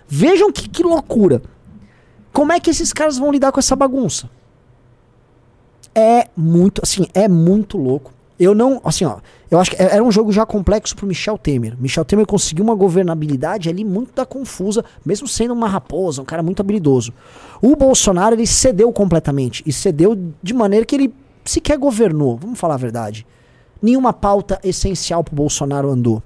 Vejam 0.08 0.52
que, 0.52 0.70
que 0.70 0.84
loucura. 0.84 1.42
Como 2.34 2.52
é 2.52 2.60
que 2.60 2.72
esses 2.72 2.92
caras 2.92 3.18
vão 3.18 3.32
lidar 3.32 3.52
com 3.52 3.60
essa 3.60 3.76
bagunça? 3.76 4.28
É 5.94 6.28
muito, 6.36 6.82
assim, 6.84 7.06
é 7.14 7.28
muito 7.28 7.78
louco. 7.78 8.12
Eu 8.40 8.56
não, 8.56 8.82
assim, 8.84 9.06
ó, 9.06 9.20
eu 9.52 9.60
acho 9.60 9.70
que 9.70 9.82
é, 9.82 9.94
era 9.94 10.04
um 10.04 10.12
jogo 10.12 10.32
já 10.32 10.44
complexo 10.44 10.96
pro 10.96 11.06
Michel 11.06 11.38
Temer. 11.38 11.78
Michel 11.80 12.04
Temer 12.04 12.26
conseguiu 12.26 12.64
uma 12.64 12.74
governabilidade 12.74 13.70
ali 13.70 13.86
muito 13.86 14.12
da 14.16 14.26
confusa, 14.26 14.84
mesmo 15.06 15.28
sendo 15.28 15.54
uma 15.54 15.68
raposa, 15.68 16.24
um 16.24 16.26
cara 16.26 16.42
muito 16.42 16.60
habilidoso. 16.60 17.14
O 17.62 17.76
Bolsonaro, 17.76 18.34
ele 18.34 18.48
cedeu 18.48 18.92
completamente. 18.92 19.62
E 19.68 19.72
cedeu 19.72 20.18
de 20.42 20.54
maneira 20.56 20.86
que 20.86 20.96
ele 20.96 21.14
sequer 21.46 21.78
governou, 21.78 22.36
vamos 22.36 22.60
falar 22.60 22.74
a 22.74 22.78
verdade. 22.78 23.28
Nenhuma 23.80 24.12
pauta 24.12 24.60
essencial 24.64 25.24
pro 25.24 25.36
Bolsonaro 25.36 25.92
andou. 25.92 26.24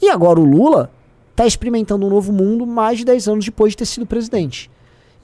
E 0.00 0.08
agora 0.08 0.40
o 0.40 0.44
Lula 0.44 0.90
tá 1.36 1.46
experimentando 1.46 2.06
um 2.06 2.10
novo 2.10 2.32
mundo 2.32 2.66
mais 2.66 2.98
de 2.98 3.04
10 3.04 3.28
anos 3.28 3.44
depois 3.44 3.72
de 3.72 3.76
ter 3.76 3.86
sido 3.86 4.06
presidente. 4.06 4.70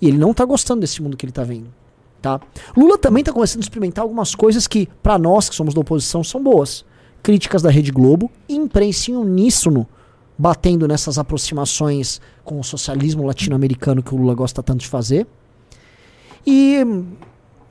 E 0.00 0.08
ele 0.08 0.18
não 0.18 0.32
tá 0.32 0.44
gostando 0.44 0.80
desse 0.80 1.02
mundo 1.02 1.16
que 1.16 1.24
ele 1.24 1.32
tá 1.32 1.44
vendo. 1.44 1.68
Tá? 2.20 2.40
Lula 2.76 2.98
também 2.98 3.24
tá 3.24 3.32
começando 3.32 3.60
a 3.60 3.64
experimentar 3.64 4.02
algumas 4.02 4.34
coisas 4.34 4.66
que, 4.66 4.88
para 5.02 5.18
nós 5.18 5.48
que 5.48 5.54
somos 5.54 5.72
da 5.72 5.80
oposição, 5.80 6.22
são 6.22 6.42
boas. 6.42 6.84
Críticas 7.22 7.62
da 7.62 7.70
Rede 7.70 7.90
Globo, 7.90 8.30
imprensa 8.48 9.10
em 9.10 9.16
uníssono, 9.16 9.86
batendo 10.36 10.86
nessas 10.88 11.18
aproximações 11.18 12.20
com 12.44 12.60
o 12.60 12.64
socialismo 12.64 13.26
latino-americano 13.26 14.02
que 14.02 14.14
o 14.14 14.18
Lula 14.18 14.34
gosta 14.34 14.62
tanto 14.62 14.80
de 14.80 14.88
fazer. 14.88 15.26
E, 16.46 16.78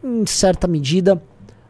em 0.03 0.25
certa 0.25 0.67
medida, 0.67 1.21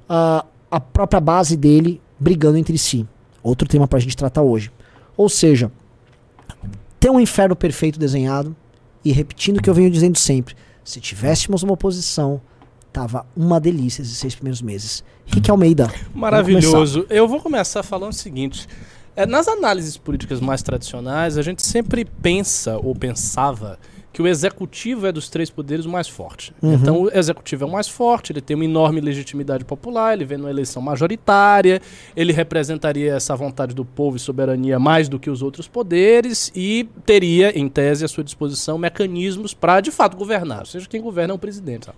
a, 0.07 0.45
a 0.69 0.79
própria 0.79 1.21
base 1.21 1.55
dele 1.55 2.01
brigando 2.19 2.57
entre 2.57 2.77
si. 2.77 3.07
Outro 3.41 3.67
tema 3.67 3.87
pra 3.87 3.99
gente 3.99 4.17
tratar 4.17 4.41
hoje. 4.41 4.71
Ou 5.15 5.29
seja, 5.29 5.71
ter 6.99 7.09
um 7.09 7.19
inferno 7.19 7.55
perfeito 7.55 7.97
desenhado, 7.97 8.55
e 9.03 9.11
repetindo 9.11 9.57
o 9.57 9.61
que 9.61 9.69
eu 9.69 9.73
venho 9.73 9.89
dizendo 9.89 10.17
sempre: 10.17 10.55
se 10.83 10.99
tivéssemos 10.99 11.63
uma 11.63 11.73
oposição, 11.73 12.41
tava 12.91 13.25
uma 13.35 13.59
delícia 13.59 14.01
esses 14.01 14.17
seis 14.17 14.35
primeiros 14.35 14.61
meses. 14.61 15.03
Rick 15.25 15.49
Almeida. 15.49 15.91
Maravilhoso. 16.13 17.05
Eu 17.09 17.27
vou 17.27 17.39
começar 17.39 17.83
falando 17.83 18.11
o 18.11 18.15
seguinte. 18.15 18.67
É, 19.15 19.25
nas 19.25 19.47
análises 19.47 19.97
políticas 19.97 20.39
mais 20.39 20.61
tradicionais, 20.61 21.37
a 21.37 21.41
gente 21.41 21.61
sempre 21.61 22.05
pensa 22.05 22.77
ou 22.77 22.95
pensava 22.95 23.77
que 24.11 24.21
o 24.21 24.27
executivo 24.27 25.07
é 25.07 25.11
dos 25.11 25.29
três 25.29 25.49
poderes 25.49 25.85
o 25.85 25.89
mais 25.89 26.07
forte. 26.07 26.53
Uhum. 26.61 26.73
Então, 26.73 27.01
o 27.03 27.17
executivo 27.17 27.63
é 27.63 27.67
o 27.67 27.71
mais 27.71 27.87
forte, 27.87 28.31
ele 28.31 28.41
tem 28.41 28.55
uma 28.55 28.65
enorme 28.65 28.99
legitimidade 28.99 29.63
popular, 29.63 30.13
ele 30.13 30.25
vem 30.25 30.37
numa 30.37 30.49
eleição 30.49 30.81
majoritária, 30.81 31.81
ele 32.15 32.33
representaria 32.33 33.13
essa 33.13 33.35
vontade 33.35 33.75
do 33.75 33.85
povo 33.85 34.17
e 34.17 34.19
soberania 34.19 34.79
mais 34.79 35.07
do 35.07 35.19
que 35.19 35.29
os 35.29 35.41
outros 35.41 35.67
poderes 35.67 36.51
e 36.55 36.87
teria, 37.05 37.57
em 37.57 37.69
tese, 37.69 38.03
à 38.03 38.07
sua 38.07 38.23
disposição 38.23 38.77
mecanismos 38.77 39.53
para, 39.53 39.81
de 39.81 39.91
fato, 39.91 40.17
governar. 40.17 40.59
Ou 40.59 40.65
seja, 40.65 40.87
quem 40.87 41.01
governa 41.01 41.33
é 41.33 41.35
o 41.35 41.39
presidente. 41.39 41.85
Sabe? 41.85 41.97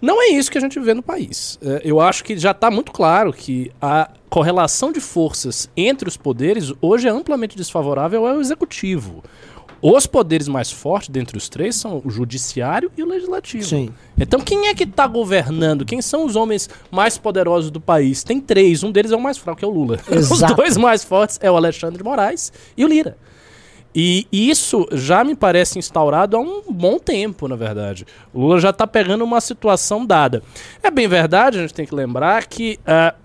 Não 0.00 0.20
é 0.20 0.28
isso 0.28 0.50
que 0.50 0.58
a 0.58 0.60
gente 0.60 0.78
vê 0.78 0.92
no 0.92 1.02
país. 1.02 1.58
É, 1.62 1.80
eu 1.84 2.00
acho 2.00 2.22
que 2.22 2.36
já 2.36 2.50
está 2.50 2.70
muito 2.70 2.92
claro 2.92 3.32
que 3.32 3.70
a 3.80 4.10
correlação 4.28 4.92
de 4.92 5.00
forças 5.00 5.70
entre 5.76 6.08
os 6.08 6.16
poderes 6.16 6.72
hoje 6.82 7.08
é 7.08 7.10
amplamente 7.10 7.56
desfavorável 7.56 8.26
ao 8.26 8.40
executivo. 8.40 9.24
Os 9.88 10.04
poderes 10.04 10.48
mais 10.48 10.68
fortes 10.68 11.10
dentre 11.10 11.38
os 11.38 11.48
três 11.48 11.76
são 11.76 12.02
o 12.04 12.10
judiciário 12.10 12.90
e 12.96 13.04
o 13.04 13.06
legislativo. 13.06 13.62
Sim. 13.62 13.90
Então 14.18 14.40
quem 14.40 14.66
é 14.66 14.74
que 14.74 14.82
está 14.82 15.06
governando? 15.06 15.84
Quem 15.84 16.02
são 16.02 16.26
os 16.26 16.34
homens 16.34 16.68
mais 16.90 17.16
poderosos 17.16 17.70
do 17.70 17.80
país? 17.80 18.24
Tem 18.24 18.40
três, 18.40 18.82
um 18.82 18.90
deles 18.90 19.12
é 19.12 19.16
o 19.16 19.20
mais 19.20 19.38
fraco, 19.38 19.60
que 19.60 19.64
é 19.64 19.68
o 19.68 19.70
Lula. 19.70 20.00
Exato. 20.10 20.52
Os 20.52 20.56
dois 20.56 20.76
mais 20.76 21.04
fortes 21.04 21.38
é 21.40 21.48
o 21.48 21.54
Alexandre 21.54 21.98
de 21.98 22.02
Moraes 22.02 22.52
e 22.76 22.84
o 22.84 22.88
Lira. 22.88 23.16
E 23.94 24.26
isso 24.32 24.88
já 24.90 25.22
me 25.22 25.36
parece 25.36 25.78
instaurado 25.78 26.36
há 26.36 26.40
um 26.40 26.62
bom 26.68 26.98
tempo, 26.98 27.46
na 27.46 27.54
verdade. 27.54 28.04
O 28.34 28.40
Lula 28.40 28.58
já 28.58 28.70
está 28.70 28.88
pegando 28.88 29.22
uma 29.22 29.40
situação 29.40 30.04
dada. 30.04 30.42
É 30.82 30.90
bem 30.90 31.06
verdade, 31.06 31.58
a 31.58 31.62
gente 31.62 31.72
tem 31.72 31.86
que 31.86 31.94
lembrar 31.94 32.46
que 32.46 32.78
uh, 32.82 33.16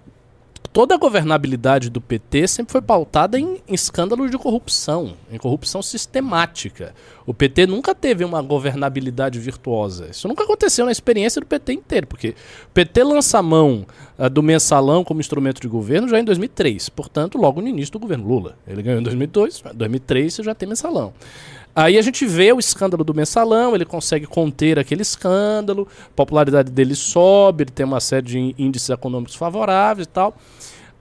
toda 0.73 0.95
a 0.95 0.97
governabilidade 0.97 1.89
do 1.89 1.99
PT 1.99 2.47
sempre 2.47 2.71
foi 2.71 2.81
pautada 2.81 3.39
em, 3.39 3.61
em 3.67 3.73
escândalos 3.73 4.31
de 4.31 4.37
corrupção, 4.37 5.13
em 5.31 5.37
corrupção 5.37 5.81
sistemática. 5.81 6.93
O 7.25 7.33
PT 7.33 7.67
nunca 7.67 7.93
teve 7.93 8.23
uma 8.23 8.41
governabilidade 8.41 9.39
virtuosa. 9.39 10.07
Isso 10.09 10.27
nunca 10.27 10.43
aconteceu 10.43 10.85
na 10.85 10.91
experiência 10.91 11.39
do 11.41 11.47
PT 11.47 11.73
inteiro, 11.73 12.07
porque 12.07 12.29
o 12.65 12.71
PT 12.73 13.03
lança 13.03 13.39
a 13.39 13.43
mão 13.43 13.85
uh, 14.17 14.29
do 14.29 14.41
mensalão 14.41 15.03
como 15.03 15.19
instrumento 15.19 15.61
de 15.61 15.67
governo 15.67 16.07
já 16.07 16.19
em 16.19 16.23
2003, 16.23 16.89
portanto, 16.89 17.37
logo 17.37 17.61
no 17.61 17.67
início 17.67 17.91
do 17.93 17.99
governo 17.99 18.27
Lula. 18.27 18.57
Ele 18.67 18.81
ganhou 18.81 18.99
em 18.99 19.03
2002, 19.03 19.63
em 19.73 19.77
2003 19.77 20.33
você 20.33 20.43
já 20.43 20.55
tem 20.55 20.67
mensalão. 20.67 21.13
Aí 21.73 21.97
a 21.97 22.01
gente 22.01 22.25
vê 22.25 22.51
o 22.51 22.59
escândalo 22.59 23.03
do 23.03 23.13
mensalão, 23.13 23.73
ele 23.73 23.85
consegue 23.85 24.25
conter 24.25 24.77
aquele 24.77 25.01
escândalo, 25.01 25.87
a 26.07 26.15
popularidade 26.15 26.69
dele 26.69 26.95
sobe, 26.95 27.63
ele 27.63 27.71
tem 27.71 27.85
uma 27.85 28.01
série 28.01 28.25
de 28.25 28.55
índices 28.57 28.89
econômicos 28.89 29.35
favoráveis 29.35 30.05
e 30.05 30.09
tal. 30.09 30.35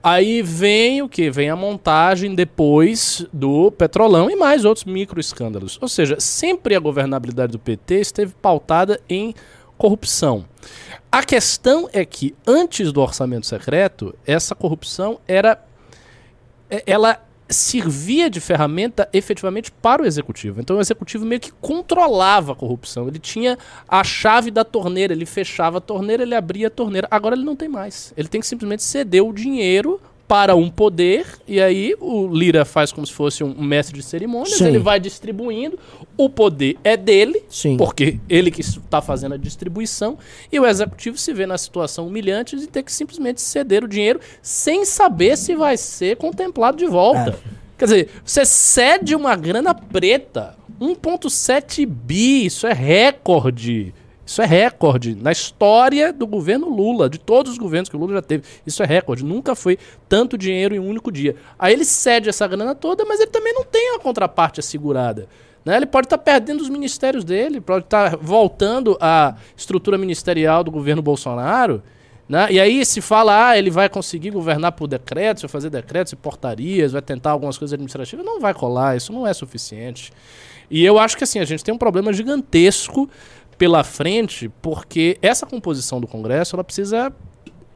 Aí 0.03 0.41
vem 0.41 1.01
o 1.01 1.09
que? 1.09 1.29
Vem 1.29 1.49
a 1.49 1.55
montagem 1.55 2.33
depois 2.33 3.25
do 3.31 3.71
Petrolão 3.71 4.29
e 4.29 4.35
mais 4.35 4.65
outros 4.65 4.85
micro 4.85 5.19
escândalos. 5.19 5.77
Ou 5.81 5.87
seja, 5.87 6.19
sempre 6.19 6.75
a 6.75 6.79
governabilidade 6.79 7.51
do 7.51 7.59
PT 7.59 7.99
esteve 7.99 8.33
pautada 8.41 8.99
em 9.07 9.33
corrupção. 9.77 10.45
A 11.11 11.23
questão 11.23 11.89
é 11.93 12.03
que 12.03 12.35
antes 12.47 12.91
do 12.91 13.01
orçamento 13.01 13.45
secreto, 13.45 14.15
essa 14.25 14.55
corrupção 14.55 15.19
era 15.27 15.63
é, 16.69 16.83
ela 16.85 17.19
servia 17.51 18.29
de 18.29 18.39
ferramenta 18.39 19.07
efetivamente 19.13 19.71
para 19.71 20.01
o 20.01 20.05
executivo. 20.05 20.61
Então 20.61 20.77
o 20.77 20.81
executivo 20.81 21.25
meio 21.25 21.41
que 21.41 21.51
controlava 21.61 22.53
a 22.53 22.55
corrupção. 22.55 23.07
Ele 23.07 23.19
tinha 23.19 23.57
a 23.87 24.03
chave 24.03 24.51
da 24.51 24.63
torneira, 24.63 25.13
ele 25.13 25.25
fechava 25.25 25.77
a 25.77 25.81
torneira, 25.81 26.23
ele 26.23 26.35
abria 26.35 26.67
a 26.67 26.71
torneira. 26.71 27.07
Agora 27.11 27.35
ele 27.35 27.43
não 27.43 27.55
tem 27.55 27.69
mais. 27.69 28.13
Ele 28.15 28.27
tem 28.27 28.41
que 28.41 28.47
simplesmente 28.47 28.83
ceder 28.83 29.23
o 29.23 29.33
dinheiro 29.33 29.99
para 30.31 30.55
um 30.55 30.69
poder, 30.69 31.25
e 31.45 31.59
aí 31.59 31.93
o 31.99 32.25
Lira 32.25 32.63
faz 32.63 32.89
como 32.93 33.05
se 33.05 33.11
fosse 33.11 33.43
um 33.43 33.61
mestre 33.61 33.97
de 33.97 34.01
cerimônias, 34.01 34.59
Sim. 34.59 34.67
ele 34.67 34.79
vai 34.79 34.97
distribuindo, 34.97 35.77
o 36.15 36.29
poder 36.29 36.77
é 36.85 36.95
dele, 36.95 37.43
Sim. 37.49 37.75
porque 37.75 38.17
ele 38.29 38.49
que 38.49 38.61
está 38.61 39.01
fazendo 39.01 39.33
a 39.33 39.37
distribuição, 39.37 40.17
e 40.49 40.57
o 40.57 40.65
executivo 40.65 41.17
se 41.17 41.33
vê 41.33 41.45
na 41.45 41.57
situação 41.57 42.07
humilhante 42.07 42.55
de 42.55 42.65
ter 42.65 42.81
que 42.81 42.93
simplesmente 42.93 43.41
ceder 43.41 43.83
o 43.83 43.89
dinheiro 43.89 44.21
sem 44.41 44.85
saber 44.85 45.37
se 45.37 45.53
vai 45.53 45.75
ser 45.75 46.15
contemplado 46.15 46.77
de 46.77 46.85
volta. 46.85 47.37
Quer 47.77 47.83
dizer, 47.83 48.09
você 48.23 48.45
cede 48.45 49.13
uma 49.13 49.35
grana 49.35 49.75
preta, 49.75 50.55
1,7 50.79 51.85
bi, 51.85 52.45
isso 52.45 52.65
é 52.65 52.71
recorde. 52.71 53.93
Isso 54.31 54.41
é 54.41 54.45
recorde 54.45 55.13
na 55.13 55.29
história 55.29 56.13
do 56.13 56.25
governo 56.25 56.69
Lula, 56.69 57.09
de 57.09 57.19
todos 57.19 57.51
os 57.51 57.57
governos 57.57 57.89
que 57.89 57.97
o 57.97 57.99
Lula 57.99 58.13
já 58.13 58.21
teve. 58.21 58.45
Isso 58.65 58.81
é 58.81 58.85
recorde. 58.85 59.25
Nunca 59.25 59.55
foi 59.55 59.77
tanto 60.07 60.37
dinheiro 60.37 60.73
em 60.73 60.79
um 60.79 60.87
único 60.87 61.11
dia. 61.11 61.35
Aí 61.59 61.73
ele 61.73 61.83
cede 61.83 62.29
essa 62.29 62.47
grana 62.47 62.73
toda, 62.73 63.03
mas 63.03 63.19
ele 63.19 63.29
também 63.29 63.53
não 63.53 63.65
tem 63.65 63.91
uma 63.91 63.99
contraparte 63.99 64.61
assegurada. 64.61 65.27
Né? 65.65 65.75
Ele 65.75 65.85
pode 65.85 66.05
estar 66.05 66.17
perdendo 66.17 66.61
os 66.61 66.69
ministérios 66.69 67.25
dele, 67.25 67.59
pode 67.59 67.83
estar 67.83 68.15
voltando 68.15 68.97
à 69.01 69.35
estrutura 69.53 69.97
ministerial 69.97 70.63
do 70.63 70.71
governo 70.71 71.01
Bolsonaro. 71.01 71.83
Né? 72.29 72.47
E 72.51 72.59
aí 72.61 72.85
se 72.85 73.01
fala, 73.01 73.49
ah, 73.49 73.57
ele 73.57 73.69
vai 73.69 73.89
conseguir 73.89 74.29
governar 74.29 74.71
por 74.71 74.87
decretos, 74.87 75.41
vai 75.41 75.49
fazer 75.49 75.69
decretos 75.69 76.13
e 76.13 76.15
portarias, 76.15 76.93
vai 76.93 77.01
tentar 77.01 77.31
algumas 77.31 77.57
coisas 77.57 77.73
administrativas. 77.73 78.25
Não 78.25 78.39
vai 78.39 78.53
colar, 78.53 78.95
isso 78.95 79.11
não 79.11 79.27
é 79.27 79.33
suficiente. 79.33 80.13
E 80.69 80.85
eu 80.85 80.97
acho 80.97 81.17
que 81.17 81.25
assim, 81.25 81.39
a 81.39 81.43
gente 81.43 81.65
tem 81.65 81.73
um 81.73 81.77
problema 81.77 82.13
gigantesco 82.13 83.09
pela 83.61 83.83
frente, 83.83 84.49
porque 84.59 85.19
essa 85.21 85.45
composição 85.45 86.01
do 86.01 86.07
Congresso 86.07 86.55
ela 86.55 86.63
precisa 86.63 87.13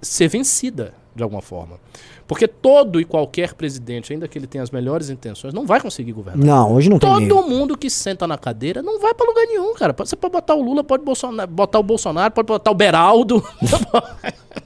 ser 0.02 0.28
vencida 0.28 0.96
de 1.16 1.22
alguma 1.22 1.44
forma. 1.44 1.80
Porque 2.28 2.48
todo 2.48 3.00
e 3.00 3.06
qualquer 3.06 3.54
presidente, 3.54 4.12
ainda 4.12 4.28
que 4.28 4.36
ele 4.36 4.48
tenha 4.48 4.64
as 4.64 4.72
melhores 4.72 5.12
intenções, 5.12 5.54
não 5.54 5.64
vai 5.64 5.80
conseguir 5.80 6.12
governar. 6.12 6.44
Não, 6.44 6.74
hoje 6.74 6.90
não 6.90 6.98
tem 6.98 7.08
Todo 7.08 7.48
mundo 7.48 7.78
que 7.78 7.88
senta 7.88 8.26
na 8.26 8.36
cadeira 8.36 8.82
não 8.82 9.00
vai 9.00 9.14
pra 9.14 9.28
lugar 9.28 9.46
nenhum, 9.46 9.76
cara. 9.76 9.94
Você 9.96 10.16
pode 10.16 10.32
botar 10.32 10.56
o 10.56 10.64
Lula, 10.64 10.84
pode 10.84 11.04
Bolsonaro, 11.04 11.52
botar 11.52 11.78
o 11.78 11.84
Bolsonaro, 11.84 12.34
pode 12.34 12.48
botar 12.48 12.72
o 12.72 12.74
Beraldo. 12.76 13.44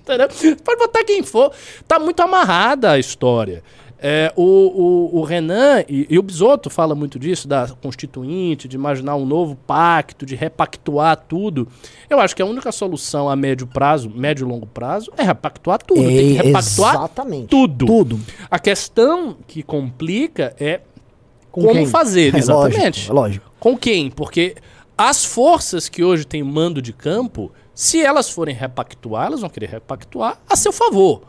Pode 0.64 0.80
botar 0.80 1.04
quem 1.04 1.22
for. 1.22 1.52
Tá 1.88 2.00
muito 2.00 2.20
amarrada 2.22 2.92
a 2.92 3.00
história. 3.00 3.62
É, 4.02 4.32
o, 4.34 4.44
o, 4.44 5.20
o 5.20 5.24
Renan 5.24 5.84
e, 5.90 6.08
e 6.10 6.18
o 6.18 6.24
Bisotto 6.24 6.70
fala 6.70 6.96
muito 6.96 7.20
disso, 7.20 7.48
da 7.50 7.68
constituinte, 7.82 8.66
de 8.66 8.78
imaginar 8.78 9.18
um 9.18 9.26
novo 9.26 9.56
pacto, 9.68 10.26
de 10.26 10.36
repactuar 10.36 11.18
tudo. 11.28 11.68
Eu 12.10 12.18
acho 12.20 12.34
que 12.34 12.42
a 12.42 12.46
única 12.46 12.72
solução 12.72 13.30
a 13.30 13.36
médio 13.36 13.68
prazo, 13.68 14.10
médio 14.10 14.48
e 14.48 14.50
longo 14.50 14.66
prazo, 14.66 15.12
é 15.18 15.24
repactuar 15.24 15.80
tudo. 15.84 16.00
Tem 16.02 16.34
que 16.34 16.38
É, 16.38 16.42
repactuar 16.44 16.96
exatamente. 16.96 17.48
tudo. 17.48 17.86
Tudo. 17.86 18.20
A 18.50 18.58
questão 18.58 19.36
que 19.46 19.62
complica 19.62 20.56
é 20.58 20.80
Com 21.52 21.62
como 21.64 21.74
quem? 21.74 21.86
fazer, 21.86 22.34
É 22.36 22.38
exatamente. 22.38 22.80
lógico, 22.80 23.12
é 23.12 23.14
lógico. 23.14 23.52
Com 23.60 23.78
quem? 23.78 24.10
Porque 24.10 24.56
as 24.98 25.26
forças 25.26 25.90
que 25.90 26.04
hoje 26.06 26.26
têm 26.26 26.42
mando 26.42 26.82
de 26.82 26.94
campo, 26.94 27.52
se 27.76 28.02
elas 28.02 28.30
forem 28.30 28.56
repactuar, 28.56 29.26
elas 29.28 29.42
vão 29.42 29.50
querer 29.50 29.68
repactuar 29.70 30.40
a 30.50 30.56
seu 30.56 30.72
favor. 30.72 31.24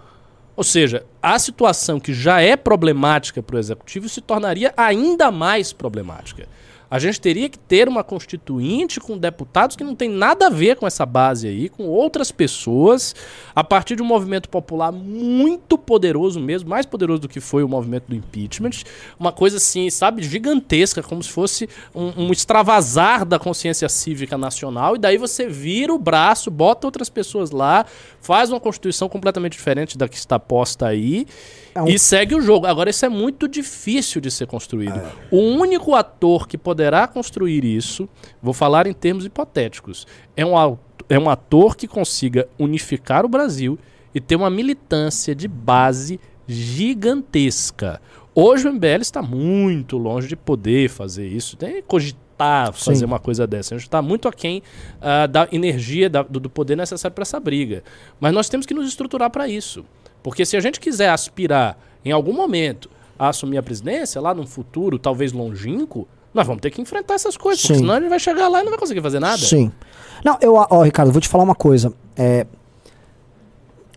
Ou 0.60 0.64
seja, 0.64 1.06
a 1.22 1.38
situação 1.38 1.98
que 1.98 2.12
já 2.12 2.42
é 2.42 2.54
problemática 2.54 3.42
para 3.42 3.56
o 3.56 3.58
executivo 3.58 4.10
se 4.10 4.20
tornaria 4.20 4.74
ainda 4.76 5.30
mais 5.30 5.72
problemática. 5.72 6.46
A 6.90 6.98
gente 6.98 7.20
teria 7.20 7.48
que 7.48 7.56
ter 7.56 7.88
uma 7.88 8.02
constituinte 8.02 8.98
com 8.98 9.16
deputados 9.16 9.76
que 9.76 9.84
não 9.84 9.94
tem 9.94 10.10
nada 10.10 10.48
a 10.48 10.50
ver 10.50 10.74
com 10.74 10.86
essa 10.86 11.06
base 11.06 11.46
aí, 11.46 11.68
com 11.68 11.84
outras 11.84 12.32
pessoas, 12.32 13.14
a 13.54 13.62
partir 13.62 13.94
de 13.94 14.02
um 14.02 14.06
movimento 14.06 14.48
popular 14.48 14.90
muito 14.90 15.78
poderoso 15.78 16.40
mesmo, 16.40 16.68
mais 16.68 16.84
poderoso 16.84 17.22
do 17.22 17.28
que 17.28 17.38
foi 17.38 17.62
o 17.62 17.68
movimento 17.68 18.08
do 18.08 18.16
impeachment. 18.16 18.82
Uma 19.20 19.30
coisa 19.30 19.58
assim, 19.58 19.88
sabe, 19.88 20.20
gigantesca, 20.24 21.00
como 21.00 21.22
se 21.22 21.30
fosse 21.30 21.68
um, 21.94 22.24
um 22.24 22.32
extravasar 22.32 23.24
da 23.24 23.38
consciência 23.38 23.88
cívica 23.88 24.36
nacional, 24.36 24.96
e 24.96 24.98
daí 24.98 25.16
você 25.16 25.46
vira 25.46 25.94
o 25.94 25.98
braço, 25.98 26.50
bota 26.50 26.88
outras 26.88 27.08
pessoas 27.08 27.52
lá, 27.52 27.86
faz 28.20 28.50
uma 28.50 28.60
constituição 28.60 29.08
completamente 29.08 29.52
diferente 29.52 29.96
da 29.96 30.08
que 30.08 30.16
está 30.16 30.38
posta 30.38 30.86
aí. 30.86 31.26
É 31.74 31.82
um- 31.82 31.88
E 31.88 31.98
segue 31.98 32.34
o 32.34 32.40
jogo. 32.40 32.66
Agora, 32.66 32.90
isso 32.90 33.04
é 33.04 33.08
muito 33.08 33.48
difícil 33.48 34.20
de 34.20 34.30
ser 34.30 34.46
construído. 34.46 35.00
O 35.30 35.38
único 35.38 35.94
ator 35.94 36.46
que 36.46 36.58
poderá 36.58 37.06
construir 37.08 37.64
isso, 37.64 38.08
vou 38.42 38.52
falar 38.52 38.86
em 38.86 38.92
termos 38.92 39.24
hipotéticos, 39.24 40.06
é 40.36 40.44
um, 40.44 40.52
é 41.08 41.18
um 41.18 41.30
ator 41.30 41.76
que 41.76 41.88
consiga 41.88 42.46
unificar 42.58 43.24
o 43.24 43.28
Brasil 43.28 43.78
e 44.14 44.20
ter 44.20 44.36
uma 44.36 44.50
militância 44.50 45.34
de 45.34 45.46
base 45.48 46.18
gigantesca. 46.46 48.00
Hoje 48.34 48.68
o 48.68 48.72
MBL 48.72 49.00
está 49.02 49.22
muito 49.22 49.96
longe 49.96 50.28
de 50.28 50.36
poder 50.36 50.88
fazer 50.88 51.26
isso, 51.26 51.56
tem 51.56 51.74
que 51.76 51.82
fazer 52.72 52.98
Sim. 53.00 53.04
uma 53.04 53.18
coisa 53.18 53.46
dessa. 53.46 53.74
A 53.74 53.78
gente 53.78 53.86
está 53.86 54.00
muito 54.02 54.26
aquém 54.28 54.62
ah, 55.00 55.26
da 55.26 55.48
energia, 55.52 56.08
da- 56.08 56.22
do, 56.22 56.40
do 56.40 56.50
poder 56.50 56.76
necessário 56.76 57.14
para 57.14 57.22
essa 57.22 57.38
briga. 57.38 57.82
Mas 58.18 58.32
nós 58.32 58.48
temos 58.48 58.66
que 58.66 58.74
nos 58.74 58.88
estruturar 58.88 59.30
para 59.30 59.46
isso. 59.48 59.84
Porque 60.22 60.44
se 60.44 60.56
a 60.56 60.60
gente 60.60 60.78
quiser 60.80 61.08
aspirar 61.10 61.78
em 62.04 62.12
algum 62.12 62.32
momento 62.32 62.90
a 63.18 63.28
assumir 63.28 63.58
a 63.58 63.62
presidência, 63.62 64.20
lá 64.20 64.32
num 64.34 64.46
futuro 64.46 64.98
talvez 64.98 65.32
longínquo, 65.32 66.06
nós 66.32 66.46
vamos 66.46 66.60
ter 66.62 66.70
que 66.70 66.80
enfrentar 66.80 67.14
essas 67.14 67.36
coisas, 67.36 67.60
porque 67.62 67.74
Sim. 67.74 67.80
senão 67.80 67.94
a 67.94 68.00
gente 68.00 68.08
vai 68.08 68.20
chegar 68.20 68.48
lá 68.48 68.60
e 68.60 68.62
não 68.62 68.70
vai 68.70 68.78
conseguir 68.78 69.02
fazer 69.02 69.18
nada. 69.20 69.38
Sim. 69.38 69.70
Não, 70.24 70.38
eu, 70.40 70.54
ó, 70.54 70.82
Ricardo, 70.82 71.10
vou 71.10 71.20
te 71.20 71.28
falar 71.28 71.44
uma 71.44 71.54
coisa. 71.54 71.92
É, 72.16 72.46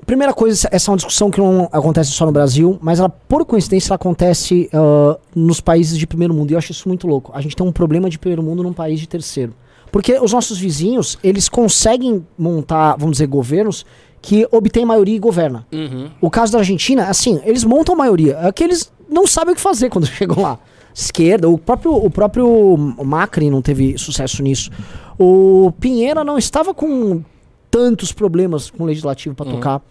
primeira 0.03 0.33
coisa, 0.33 0.67
essa 0.71 0.89
é 0.89 0.91
uma 0.91 0.97
discussão 0.97 1.29
que 1.29 1.39
não 1.39 1.69
acontece 1.71 2.11
só 2.11 2.25
no 2.25 2.31
Brasil, 2.31 2.77
mas 2.81 2.99
ela, 2.99 3.09
por 3.09 3.45
coincidência, 3.45 3.89
ela 3.89 3.95
acontece 3.95 4.69
ah, 4.73 5.17
nos 5.35 5.61
países 5.61 5.97
de 5.97 6.07
primeiro 6.07 6.33
mundo. 6.33 6.51
E 6.51 6.53
eu 6.53 6.57
acho 6.57 6.71
isso 6.71 6.87
muito 6.87 7.07
louco. 7.07 7.31
A 7.33 7.41
gente 7.41 7.55
tem 7.55 7.65
um 7.65 7.71
problema 7.71 8.09
de 8.09 8.17
primeiro 8.17 8.43
mundo 8.43 8.63
num 8.63 8.73
país 8.73 8.99
de 8.99 9.07
terceiro. 9.07 9.53
Porque 9.91 10.19
os 10.19 10.33
nossos 10.33 10.57
vizinhos, 10.57 11.19
eles 11.23 11.47
conseguem 11.47 12.25
montar, 12.37 12.95
vamos 12.97 13.13
dizer, 13.13 13.27
governos 13.27 13.85
que 14.21 14.47
obtêm 14.51 14.85
maioria 14.85 15.15
e 15.15 15.19
governam. 15.19 15.63
Uhum. 15.71 16.09
O 16.19 16.31
caso 16.31 16.53
da 16.53 16.59
Argentina, 16.59 17.07
assim, 17.07 17.39
eles 17.45 17.63
montam 17.63 17.95
maioria. 17.95 18.39
É 18.41 18.51
que 18.51 18.63
eles 18.63 18.91
não 19.07 19.27
sabem 19.27 19.53
o 19.53 19.55
que 19.55 19.61
fazer 19.61 19.89
quando 19.89 20.07
chegam 20.09 20.41
lá. 20.41 20.57
Esquerda, 20.95 21.49
o 21.49 21.57
próprio, 21.57 21.93
o 21.93 22.09
próprio 22.09 22.75
Macri 23.03 23.49
não 23.49 23.61
teve 23.61 23.97
sucesso 23.97 24.41
nisso. 24.41 24.71
O 25.19 25.71
Pinheira 25.79 26.23
não 26.23 26.37
estava 26.37 26.73
com 26.73 27.21
tantos 27.69 28.11
problemas 28.11 28.69
com 28.71 28.83
o 28.83 28.85
legislativo 28.87 29.35
para 29.35 29.51
tocar. 29.51 29.81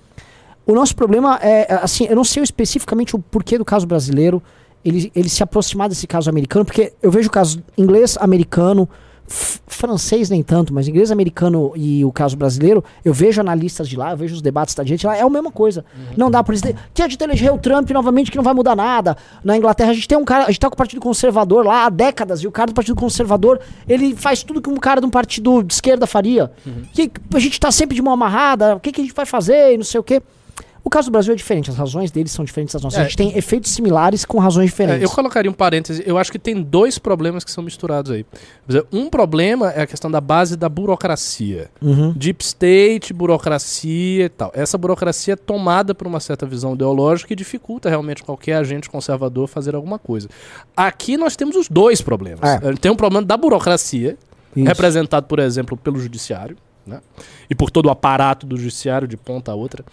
O 0.67 0.75
nosso 0.75 0.95
problema 0.95 1.39
é, 1.43 1.73
é, 1.73 1.75
assim, 1.83 2.07
eu 2.07 2.17
não 2.17 2.25
sei 2.25 2.43
especificamente 2.43 3.17
o 3.17 3.19
porquê 3.19 3.59
do 3.59 3.65
caso 3.65 3.87
brasileiro 3.87 4.43
ele, 4.85 5.11
ele 5.15 5.29
se 5.29 5.43
aproximar 5.43 5.89
desse 5.89 6.07
caso 6.07 6.29
americano, 6.29 6.65
porque 6.65 6.93
eu 7.03 7.11
vejo 7.11 7.29
o 7.29 7.33
caso 7.33 7.63
inglês, 7.77 8.17
americano, 8.21 8.89
francês 9.67 10.29
nem 10.29 10.43
tanto, 10.43 10.75
mas 10.75 10.89
inglês, 10.89 11.11
americano 11.11 11.73
e 11.75 12.05
o 12.05 12.13
caso 12.13 12.37
brasileiro, 12.37 12.85
eu 13.05 13.15
vejo 13.15 13.41
analistas 13.41 13.89
de 13.89 13.97
lá, 13.97 14.11
eu 14.11 14.17
vejo 14.17 14.35
os 14.35 14.43
debates 14.43 14.75
da 14.75 14.85
gente 14.85 15.07
lá, 15.07 15.17
é 15.17 15.23
a 15.23 15.31
mesma 15.31 15.51
coisa. 15.51 15.85
Não 16.17 16.31
dá 16.31 16.43
por 16.43 16.55
isso. 16.55 16.65
Que 16.93 17.03
a 17.03 17.09
gente 17.09 17.23
elegeu 17.23 17.55
o 17.55 17.59
Trump 17.59 17.89
novamente 17.91 18.31
que 18.31 18.37
não 18.37 18.45
vai 18.45 18.53
mudar 18.53 18.77
nada. 18.77 19.17
Na 19.43 19.57
Inglaterra 19.57 19.91
a 19.91 19.95
gente 19.95 20.09
tem 20.09 20.19
um 20.19 20.25
cara, 20.25 20.45
a 20.45 20.47
gente 20.49 20.61
tá 20.61 20.69
com 20.69 20.75
o 20.75 20.77
Partido 20.77 21.01
Conservador 21.01 21.65
lá 21.65 21.87
há 21.87 21.89
décadas, 21.89 22.41
e 22.43 22.47
o 22.47 22.53
cara 22.53 22.67
do 22.67 22.75
Partido 22.75 22.97
Conservador, 22.97 23.61
ele 23.89 24.15
faz 24.15 24.43
tudo 24.43 24.61
que 24.61 24.69
um 24.69 24.77
cara 24.77 25.01
de 25.01 25.07
um 25.07 25.11
partido 25.11 25.63
de 25.63 25.73
esquerda 25.73 26.07
faria. 26.07 26.51
Que 26.93 27.11
a 27.35 27.39
gente 27.39 27.59
tá 27.59 27.71
sempre 27.71 27.95
de 27.95 28.03
mão 28.03 28.13
amarrada, 28.13 28.77
o 28.77 28.81
que, 28.81 28.93
que 28.93 29.01
a 29.01 29.05
gente 29.05 29.15
vai 29.15 29.27
fazer 29.27 29.75
e 29.75 29.77
não 29.77 29.85
sei 29.85 30.01
o 30.01 30.05
quê. 30.05 30.21
O 30.85 30.91
caso 30.91 31.09
do 31.09 31.13
Brasil 31.13 31.33
é 31.33 31.37
diferente, 31.37 31.71
as 31.71 31.77
razões 31.77 32.11
deles 32.11 32.33
são 32.33 32.45
diferentes 32.45 32.73
das 32.75 32.83
nossas. 32.83 32.99
É. 32.99 33.03
A 33.03 33.05
gente 33.05 33.17
tem 33.17 33.39
efeitos 33.39 33.71
similares 33.71 34.25
com 34.25 34.39
razões 34.39 34.65
É, 34.65 34.71
diferentes. 34.71 35.03
eu 35.03 35.11
colocaria 35.11 35.49
um 35.51 35.55
parêntese. 35.55 36.03
Eu 36.05 36.19
acho 36.19 36.33
que 36.33 36.39
tem 36.41 36.61
dois 36.61 36.99
problemas 36.99 37.45
que 37.45 37.53
são 37.53 37.63
misturados 37.63 38.11
aí. 38.11 38.27
Um 38.93 39.09
problema 39.09 39.71
é 39.71 39.83
a 39.83 39.87
questão 39.87 40.11
da 40.11 40.21
base 40.21 40.57
da 40.57 40.69
burocracia. 40.69 41.71
Uhum. 41.81 42.13
Deep 42.17 42.45
state, 42.45 43.13
burocracia 43.13 44.25
e 44.25 44.29
tal. 44.29 44.51
Essa 44.55 44.77
burocracia 44.77 45.35
é 45.35 45.37
tomada 45.37 45.95
por 45.95 46.07
uma 46.07 46.19
certa 46.19 46.45
visão 46.47 46.75
ideológica 46.75 47.33
e 47.33 47.37
dificulta 47.37 47.89
realmente 47.89 48.23
qualquer 48.25 48.55
agente 48.57 48.91
conservador 48.91 49.47
fazer 49.47 49.77
alguma 49.77 49.99
coisa. 50.01 50.29
Aqui 50.77 51.17
nós 51.17 51.37
temos 51.37 51.55
os 51.55 51.69
dois 51.69 52.01
problemas. 52.01 52.43
É. 52.43 52.73
Tem 52.75 52.91
um 52.91 52.97
problema 52.97 53.25
da 53.25 53.37
burocracia, 53.37 54.17
Isso. 54.57 54.67
representado, 54.67 55.27
por 55.27 55.39
exemplo, 55.39 55.77
pelo 55.77 55.99
judiciário, 56.01 56.57
né? 56.85 57.01
e 57.49 57.55
por 57.55 57.71
todo 57.71 57.87
o 57.87 57.91
aparato 57.91 58.45
do 58.47 58.57
judiciário 58.57 59.07
de 59.07 59.17
ponta 59.17 59.53
a 59.53 59.55
outra. 59.55 59.85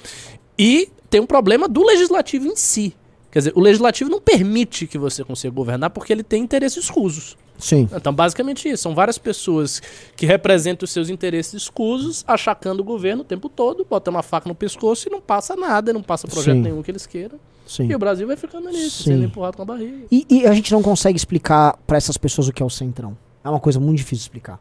E 0.60 0.90
tem 1.10 1.22
um 1.22 1.26
problema 1.26 1.68
do 1.70 1.84
legislativo 1.86 2.46
em 2.48 2.56
si. 2.56 2.94
Quer 3.32 3.40
dizer, 3.40 3.54
o 3.56 3.62
legislativo 3.62 4.10
não 4.10 4.20
permite 4.20 4.86
que 4.86 4.98
você 4.98 5.24
consiga 5.24 5.54
governar 5.54 5.90
porque 5.92 6.12
ele 6.12 6.24
tem 6.24 6.44
interesses 6.44 6.84
escusos. 6.84 7.38
Sim. 7.58 7.88
Então, 7.94 8.14
basicamente 8.14 8.68
isso. 8.68 8.84
São 8.84 8.96
várias 8.96 9.18
pessoas 9.18 9.82
que 10.16 10.26
representam 10.26 10.86
os 10.86 10.92
seus 10.92 11.10
interesses 11.10 11.54
escusos, 11.64 12.24
achacando 12.28 12.82
o 12.82 12.84
governo 12.84 13.22
o 13.22 13.26
tempo 13.26 13.48
todo, 13.48 13.86
botando 13.88 14.16
uma 14.16 14.24
faca 14.24 14.48
no 14.50 14.56
pescoço 14.56 15.08
e 15.08 15.12
não 15.12 15.22
passa 15.22 15.56
nada, 15.56 15.94
não 15.94 16.02
passa 16.02 16.28
projeto 16.28 16.56
Sim. 16.56 16.62
nenhum 16.62 16.82
que 16.82 16.90
eles 16.92 17.06
queiram. 17.06 17.40
Sim. 17.68 17.88
E 17.88 17.94
o 17.96 18.00
Brasil 18.00 18.26
vai 18.26 18.36
ficando 18.36 18.70
nisso, 18.70 19.04
Sim. 19.04 19.12
sendo 19.12 19.26
empurrado 19.26 19.56
com 19.58 19.62
a 19.62 19.66
barriga. 19.66 20.08
E, 20.12 20.26
e 20.30 20.48
a 20.48 20.54
gente 20.54 20.72
não 20.72 20.82
consegue 20.82 21.18
explicar 21.18 21.78
pra 21.86 21.98
essas 21.98 22.18
pessoas 22.18 22.48
o 22.48 22.54
que 22.54 22.64
é 22.64 22.66
o 22.66 22.70
centrão. 22.70 23.16
É 23.44 23.50
uma 23.50 23.60
coisa 23.60 23.80
muito 23.80 23.98
difícil 23.98 24.18
de 24.18 24.24
explicar. 24.24 24.60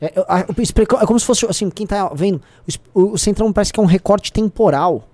É, 0.00 0.12
explico- 0.60 0.96
é 0.96 1.06
como 1.06 1.18
se 1.18 1.24
fosse, 1.24 1.46
assim, 1.46 1.70
quem 1.70 1.86
tá 1.86 2.08
vendo, 2.14 2.40
o, 2.92 3.12
o 3.12 3.18
centrão 3.18 3.50
parece 3.52 3.72
que 3.72 3.80
é 3.80 3.82
um 3.82 3.86
recorte 3.86 4.30
temporal. 4.32 5.07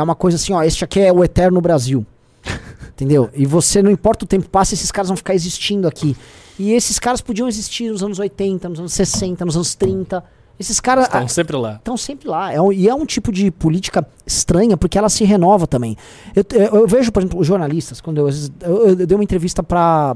É 0.00 0.04
uma 0.04 0.14
coisa 0.14 0.36
assim, 0.36 0.52
ó, 0.52 0.62
este 0.62 0.84
aqui 0.84 1.00
é 1.00 1.12
o 1.12 1.22
eterno 1.24 1.60
Brasil. 1.60 2.04
Entendeu? 2.92 3.30
E 3.34 3.46
você, 3.46 3.82
não 3.82 3.90
importa 3.90 4.24
o 4.24 4.28
tempo 4.28 4.44
que 4.44 4.50
passa, 4.50 4.74
esses 4.74 4.90
caras 4.90 5.08
vão 5.08 5.16
ficar 5.16 5.34
existindo 5.34 5.86
aqui. 5.88 6.16
E 6.58 6.72
esses 6.72 6.98
caras 6.98 7.20
podiam 7.20 7.48
existir 7.48 7.90
nos 7.90 8.02
anos 8.02 8.18
80, 8.18 8.68
nos 8.68 8.78
anos 8.80 8.92
60, 8.92 9.44
nos 9.44 9.56
anos 9.56 9.74
30. 9.74 10.22
Esses 10.58 10.78
caras. 10.78 11.06
Estão 11.06 11.26
sempre 11.28 11.56
lá. 11.56 11.72
estão 11.76 11.96
sempre 11.96 12.28
lá. 12.28 12.52
É 12.52 12.60
um- 12.60 12.70
e 12.70 12.86
é 12.86 12.94
um 12.94 13.06
tipo 13.06 13.32
de 13.32 13.50
política 13.50 14.06
estranha, 14.26 14.76
porque 14.76 14.98
ela 14.98 15.08
se 15.08 15.24
renova 15.24 15.66
também. 15.66 15.96
Eu, 16.36 16.44
eu- 16.52 16.80
eu 16.82 16.86
vejo, 16.86 17.10
por 17.10 17.20
exemplo, 17.22 17.40
os 17.40 17.46
jornalistas, 17.46 17.98
quando 18.02 18.18
eu, 18.18 18.28
eu, 18.60 18.88
eu 18.88 19.06
dei 19.06 19.14
uma 19.16 19.24
entrevista 19.24 19.62
pra. 19.62 20.14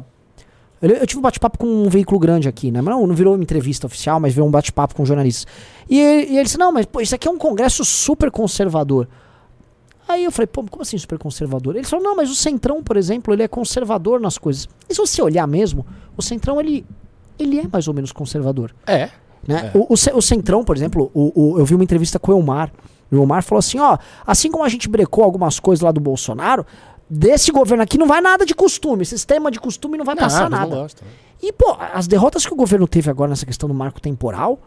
Eu, 0.82 1.06
tive 1.06 1.18
um 1.18 1.22
bate-papo 1.22 1.56
com 1.56 1.66
um 1.66 1.88
veículo 1.88 2.18
grande 2.20 2.46
aqui, 2.46 2.70
né? 2.70 2.82
Não, 2.82 3.06
não 3.06 3.14
virou 3.14 3.34
uma 3.34 3.42
entrevista 3.42 3.86
oficial, 3.86 4.20
mas 4.20 4.34
veio 4.34 4.46
um 4.46 4.50
bate-papo 4.50 4.94
com 4.94 5.02
jornalistas. 5.06 5.46
E, 5.88 5.96
e 5.98 6.34
ele 6.36 6.42
disse: 6.44 6.58
Não, 6.58 6.70
mas 6.70 6.84
pô, 6.84 7.00
isso 7.00 7.14
aqui 7.14 7.26
é 7.26 7.30
um 7.30 7.38
congresso 7.38 7.82
super 7.82 8.30
conservador. 8.30 9.08
Aí 10.06 10.24
eu 10.24 10.30
falei, 10.30 10.46
pô, 10.46 10.62
como 10.68 10.82
assim 10.82 10.98
super 10.98 11.18
conservador? 11.18 11.74
Ele 11.76 11.84
falou, 11.86 12.04
não, 12.04 12.14
mas 12.16 12.30
o 12.30 12.34
Centrão, 12.34 12.82
por 12.82 12.96
exemplo, 12.96 13.32
ele 13.34 13.42
é 13.42 13.48
conservador 13.48 14.20
nas 14.20 14.36
coisas. 14.36 14.68
E 14.88 14.94
se 14.94 15.00
você 15.00 15.22
olhar 15.22 15.46
mesmo, 15.46 15.84
o 16.16 16.22
Centrão, 16.22 16.60
ele, 16.60 16.84
ele 17.38 17.60
é 17.60 17.64
mais 17.72 17.88
ou 17.88 17.94
menos 17.94 18.12
conservador. 18.12 18.74
É. 18.86 19.08
Né? 19.46 19.72
É. 19.74 19.78
O, 19.78 19.86
o, 19.92 20.18
o 20.18 20.22
Centrão, 20.22 20.62
por 20.64 20.76
exemplo, 20.76 21.10
o, 21.14 21.32
o- 21.54 21.58
eu 21.58 21.64
vi 21.64 21.74
uma 21.74 21.84
entrevista 21.84 22.18
com 22.18 22.32
o 22.32 22.34
Elmar. 22.38 22.70
O 23.10 23.16
Elmar 23.16 23.42
falou 23.42 23.58
assim: 23.60 23.78
ó, 23.78 23.96
assim 24.26 24.50
como 24.50 24.64
a 24.64 24.68
gente 24.68 24.88
brecou 24.88 25.22
algumas 25.24 25.58
coisas 25.60 25.82
lá 25.82 25.92
do 25.92 26.00
Bolsonaro, 26.00 26.66
desse 27.08 27.50
governo 27.52 27.82
aqui 27.82 27.96
não 27.98 28.06
vai 28.06 28.20
nada 28.20 28.44
de 28.46 28.54
costume. 28.54 29.04
Sistema 29.04 29.50
de 29.50 29.58
costume 29.60 29.96
não 29.98 30.04
vai 30.04 30.16
passar 30.16 30.50
não 30.50 30.58
nada. 30.58 30.74
gostam. 30.76 31.06
E, 31.42 31.52
pô, 31.52 31.76
as 31.92 32.06
derrotas 32.06 32.46
que 32.46 32.52
o 32.52 32.56
governo 32.56 32.88
teve 32.88 33.10
agora 33.10 33.28
nessa 33.30 33.44
questão 33.46 33.68
do 33.68 33.74
marco 33.74 34.00
temporal 34.00 34.58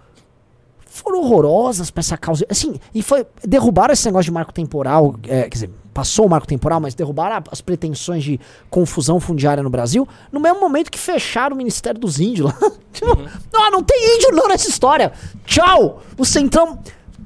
foram 0.97 1.19
horrorosas 1.21 1.89
pra 1.91 2.01
essa 2.01 2.17
causa. 2.17 2.45
Assim, 2.49 2.79
e 2.93 3.01
foi. 3.01 3.25
Derrubaram 3.43 3.93
esse 3.93 4.05
negócio 4.05 4.25
de 4.25 4.31
marco 4.31 4.53
temporal, 4.53 5.15
é, 5.27 5.43
quer 5.43 5.49
dizer, 5.49 5.69
passou 5.93 6.27
o 6.27 6.29
marco 6.29 6.45
temporal, 6.45 6.79
mas 6.79 6.93
derrubaram 6.93 7.43
as 7.51 7.59
pretensões 7.59 8.23
de 8.23 8.39
confusão 8.69 9.19
fundiária 9.19 9.63
no 9.63 9.69
Brasil 9.69 10.07
no 10.31 10.39
mesmo 10.39 10.59
momento 10.59 10.91
que 10.91 10.99
fecharam 10.99 11.55
o 11.55 11.57
Ministério 11.57 11.99
dos 11.99 12.19
Índios 12.19 12.51
lá. 12.51 12.71
tipo, 12.93 13.17
não, 13.51 13.71
não 13.71 13.83
tem 13.83 14.15
índio 14.15 14.31
não 14.31 14.47
nessa 14.47 14.69
história. 14.69 15.11
Tchau! 15.45 16.01
O 16.17 16.23
Centrão 16.23 16.79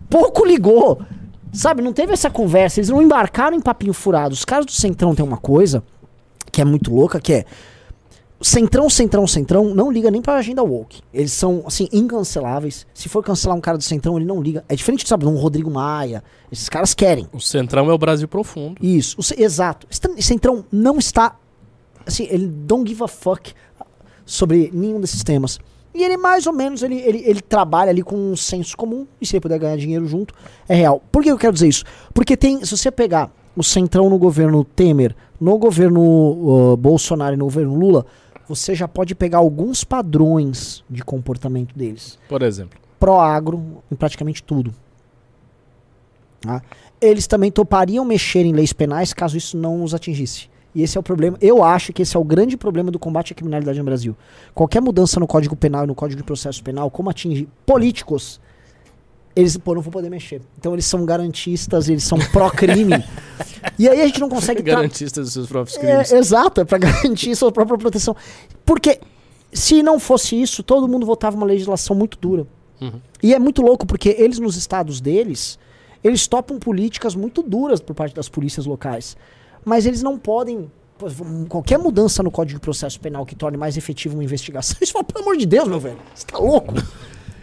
pouco 0.09 0.45
ligou. 0.45 1.01
Sabe, 1.51 1.81
não 1.81 1.91
teve 1.91 2.13
essa 2.13 2.29
conversa, 2.29 2.79
eles 2.79 2.89
não 2.89 3.01
embarcaram 3.01 3.57
em 3.57 3.59
papinho 3.59 3.93
furado. 3.93 4.33
Os 4.33 4.45
caras 4.45 4.65
do 4.65 4.71
Centrão 4.71 5.13
tem 5.13 5.25
uma 5.25 5.35
coisa 5.35 5.83
que 6.49 6.61
é 6.61 6.65
muito 6.65 6.93
louca, 6.93 7.19
que 7.19 7.33
é 7.33 7.45
Centrão, 8.43 8.89
Centrão, 8.89 9.27
Centrão 9.27 9.75
não 9.75 9.91
liga 9.91 10.09
nem 10.09 10.21
pra 10.21 10.35
agenda 10.35 10.63
woke. 10.63 11.01
Eles 11.13 11.31
são, 11.31 11.63
assim, 11.65 11.87
incanceláveis. 11.91 12.87
Se 12.93 13.07
for 13.07 13.23
cancelar 13.23 13.57
um 13.57 13.61
cara 13.61 13.77
do 13.77 13.83
Centrão, 13.83 14.17
ele 14.17 14.25
não 14.25 14.41
liga. 14.41 14.63
É 14.67 14.75
diferente, 14.75 15.07
sabe, 15.07 15.25
de 15.25 15.31
um 15.31 15.35
Rodrigo 15.35 15.69
Maia. 15.69 16.23
Esses 16.51 16.69
caras 16.69 16.93
querem. 16.93 17.27
O 17.31 17.39
Centrão 17.39 17.89
é 17.89 17.93
o 17.93 17.97
Brasil 17.97 18.27
profundo. 18.27 18.83
Isso, 18.83 19.17
o 19.19 19.41
exato. 19.41 19.87
Esse 19.89 20.01
Centrão 20.21 20.65
não 20.71 20.97
está, 20.97 21.35
assim, 22.05 22.27
ele 22.29 22.47
don't 22.47 22.87
give 22.87 23.03
a 23.03 23.07
fuck 23.07 23.53
sobre 24.25 24.71
nenhum 24.73 24.99
desses 24.99 25.23
temas. 25.23 25.59
E 25.93 26.03
ele 26.03 26.15
mais 26.15 26.47
ou 26.47 26.53
menos, 26.53 26.83
ele, 26.83 26.95
ele, 26.99 27.23
ele 27.25 27.41
trabalha 27.41 27.89
ali 27.89 28.01
com 28.01 28.15
um 28.15 28.35
senso 28.35 28.77
comum, 28.77 29.05
e 29.19 29.25
se 29.25 29.35
ele 29.35 29.41
puder 29.41 29.59
ganhar 29.59 29.75
dinheiro 29.75 30.05
junto, 30.07 30.33
é 30.67 30.73
real. 30.73 31.03
Por 31.11 31.21
que 31.21 31.29
eu 31.29 31.37
quero 31.37 31.53
dizer 31.53 31.67
isso? 31.67 31.83
Porque 32.13 32.37
tem, 32.37 32.63
se 32.63 32.75
você 32.75 32.89
pegar 32.89 33.29
o 33.55 33.63
Centrão 33.63 34.09
no 34.09 34.17
governo 34.17 34.63
Temer, 34.63 35.13
no 35.39 35.57
governo 35.57 36.01
uh, 36.01 36.77
Bolsonaro 36.77 37.33
e 37.33 37.37
no 37.37 37.45
governo 37.45 37.75
Lula, 37.77 38.05
você 38.55 38.75
já 38.75 38.87
pode 38.87 39.15
pegar 39.15 39.39
alguns 39.39 39.83
padrões 39.83 40.83
de 40.89 41.03
comportamento 41.03 41.77
deles 41.77 42.19
Por 42.27 42.41
exemplo. 42.41 42.79
pró-agro 42.99 43.83
em 43.91 43.95
praticamente 43.95 44.43
tudo. 44.43 44.73
Tá? 46.41 46.61
Eles 46.99 47.27
também 47.27 47.51
topariam 47.51 48.03
mexer 48.03 48.45
em 48.45 48.53
leis 48.53 48.73
penais 48.73 49.13
caso 49.13 49.37
isso 49.37 49.57
não 49.57 49.83
os 49.83 49.93
atingisse. 49.93 50.49
E 50.73 50.81
esse 50.81 50.97
é 50.97 50.99
o 50.99 51.03
problema. 51.03 51.37
Eu 51.41 51.63
acho 51.63 51.91
que 51.91 52.01
esse 52.01 52.15
é 52.15 52.19
o 52.19 52.23
grande 52.23 52.55
problema 52.55 52.89
do 52.91 52.97
combate 52.97 53.33
à 53.33 53.35
criminalidade 53.35 53.77
no 53.77 53.85
Brasil. 53.85 54.15
Qualquer 54.53 54.81
mudança 54.81 55.19
no 55.19 55.27
Código 55.27 55.55
Penal 55.55 55.83
e 55.83 55.87
no 55.87 55.95
Código 55.95 56.21
de 56.21 56.25
Processo 56.25 56.63
Penal, 56.63 56.89
como 56.89 57.09
atinge 57.09 57.47
políticos, 57.65 58.39
eles 59.35 59.55
pô, 59.57 59.73
não 59.75 59.81
vão 59.81 59.91
poder 59.91 60.09
mexer. 60.09 60.41
Então 60.57 60.73
eles 60.73 60.85
são 60.85 61.05
garantistas, 61.05 61.87
eles 61.89 62.03
são 62.03 62.17
pró-crime. 62.31 63.03
e 63.79 63.87
aí 63.87 64.01
a 64.01 64.05
gente 64.07 64.19
não 64.19 64.29
consegue 64.29 64.61
tra- 64.63 64.75
Garantista 64.75 65.21
dos 65.21 65.31
seus 65.33 65.47
próprios 65.47 65.77
crimes. 65.77 66.11
é, 66.11 66.17
exato, 66.17 66.61
é 66.61 66.65
pra 66.65 66.77
garantir 66.79 67.35
sua 67.35 67.51
própria 67.51 67.77
proteção. 67.77 68.15
Porque 68.65 68.99
se 69.53 69.81
não 69.83 69.99
fosse 69.99 70.39
isso, 70.41 70.63
todo 70.63 70.87
mundo 70.87 71.05
votava 71.05 71.35
uma 71.37 71.45
legislação 71.45 71.95
muito 71.95 72.17
dura. 72.17 72.45
Uhum. 72.79 72.99
E 73.21 73.33
é 73.33 73.39
muito 73.39 73.61
louco, 73.61 73.85
porque 73.85 74.15
eles 74.17 74.39
nos 74.39 74.55
estados 74.55 74.99
deles, 74.99 75.59
eles 76.03 76.25
topam 76.27 76.57
políticas 76.57 77.13
muito 77.15 77.43
duras 77.43 77.79
por 77.79 77.93
parte 77.93 78.15
das 78.15 78.27
polícias 78.27 78.65
locais. 78.65 79.15
Mas 79.63 79.85
eles 79.85 80.01
não 80.01 80.17
podem. 80.17 80.71
Qualquer 81.49 81.79
mudança 81.79 82.21
no 82.21 82.29
Código 82.29 82.59
de 82.59 82.63
Processo 82.63 82.99
Penal 82.99 83.25
que 83.25 83.35
torne 83.35 83.57
mais 83.57 83.75
efetiva 83.75 84.13
uma 84.13 84.23
investigação, 84.23 84.77
isso 84.81 84.91
fala, 84.93 85.03
pelo 85.03 85.23
amor 85.23 85.35
de 85.35 85.47
Deus, 85.47 85.67
meu 85.67 85.79
velho, 85.79 85.97
você 86.13 86.25
tá 86.27 86.37
louco? 86.37 86.75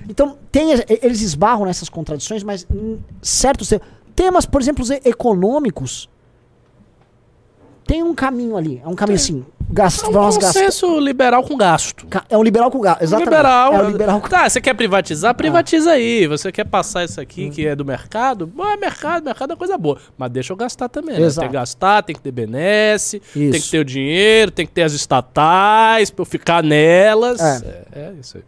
Então, 0.09 0.38
tem, 0.51 0.71
eles 1.03 1.21
esbarram 1.21 1.64
nessas 1.66 1.88
contradições, 1.88 2.42
mas 2.42 2.66
em 2.73 2.99
certos 3.21 3.68
te- 3.68 3.81
temas, 4.16 4.47
por 4.47 4.61
exemplo, 4.61 4.83
os 4.83 4.90
econômicos, 4.90 6.09
tem 7.87 8.03
um 8.03 8.14
caminho 8.14 8.57
ali. 8.57 8.81
É 8.85 8.88
um 8.88 8.94
caminho 8.94 9.16
assim. 9.16 9.44
Gasto, 9.71 10.07
É 10.07 10.09
um 10.09 10.12
consenso 10.33 10.99
liberal 10.99 11.42
com 11.42 11.55
gasto. 11.55 12.07
É 12.31 12.38
um 12.38 12.42
liberal 12.42 12.71
com 12.71 12.81
gasto. 12.81 13.03
Exatamente. 13.03 13.29
Liberal. 13.29 13.75
É 13.75 13.83
um 13.83 13.90
liberal 13.90 14.21
com 14.21 14.27
Tá, 14.29 14.49
você 14.49 14.62
quer 14.62 14.73
privatizar? 14.75 15.35
Privatiza 15.35 15.90
aí. 15.92 16.27
Você 16.27 16.51
quer 16.51 16.64
passar 16.64 17.05
isso 17.05 17.21
aqui 17.21 17.51
que 17.51 17.66
é 17.66 17.77
do 17.77 17.85
mercado? 17.85 18.47
Bom, 18.47 18.64
é 18.64 18.79
mercado, 18.79 19.25
mercado 19.25 19.53
é 19.53 19.57
coisa 19.57 19.77
boa. 19.77 19.99
Mas 20.16 20.31
deixa 20.31 20.55
eu 20.55 20.57
gastar 20.57 20.88
também, 20.88 21.18
né? 21.21 21.29
Tem 21.31 21.47
que 21.49 21.53
gastar, 21.53 22.03
tem 22.03 22.16
que 22.16 22.23
ter 22.23 22.33
benesse, 22.33 23.21
tem 23.21 23.51
que 23.51 23.57
Isso. 23.59 23.71
ter 23.71 23.79
o 23.81 23.85
dinheiro, 23.85 24.51
tem 24.51 24.66
que 24.66 24.73
ter 24.73 24.83
as 24.85 24.94
estatais 24.94 26.11
pra 26.11 26.23
eu 26.23 26.27
ficar 26.27 26.62
nelas. 26.62 27.38
É. 27.38 27.85
É, 27.94 28.01
é 28.01 28.12
isso 28.18 28.38
aí. 28.38 28.44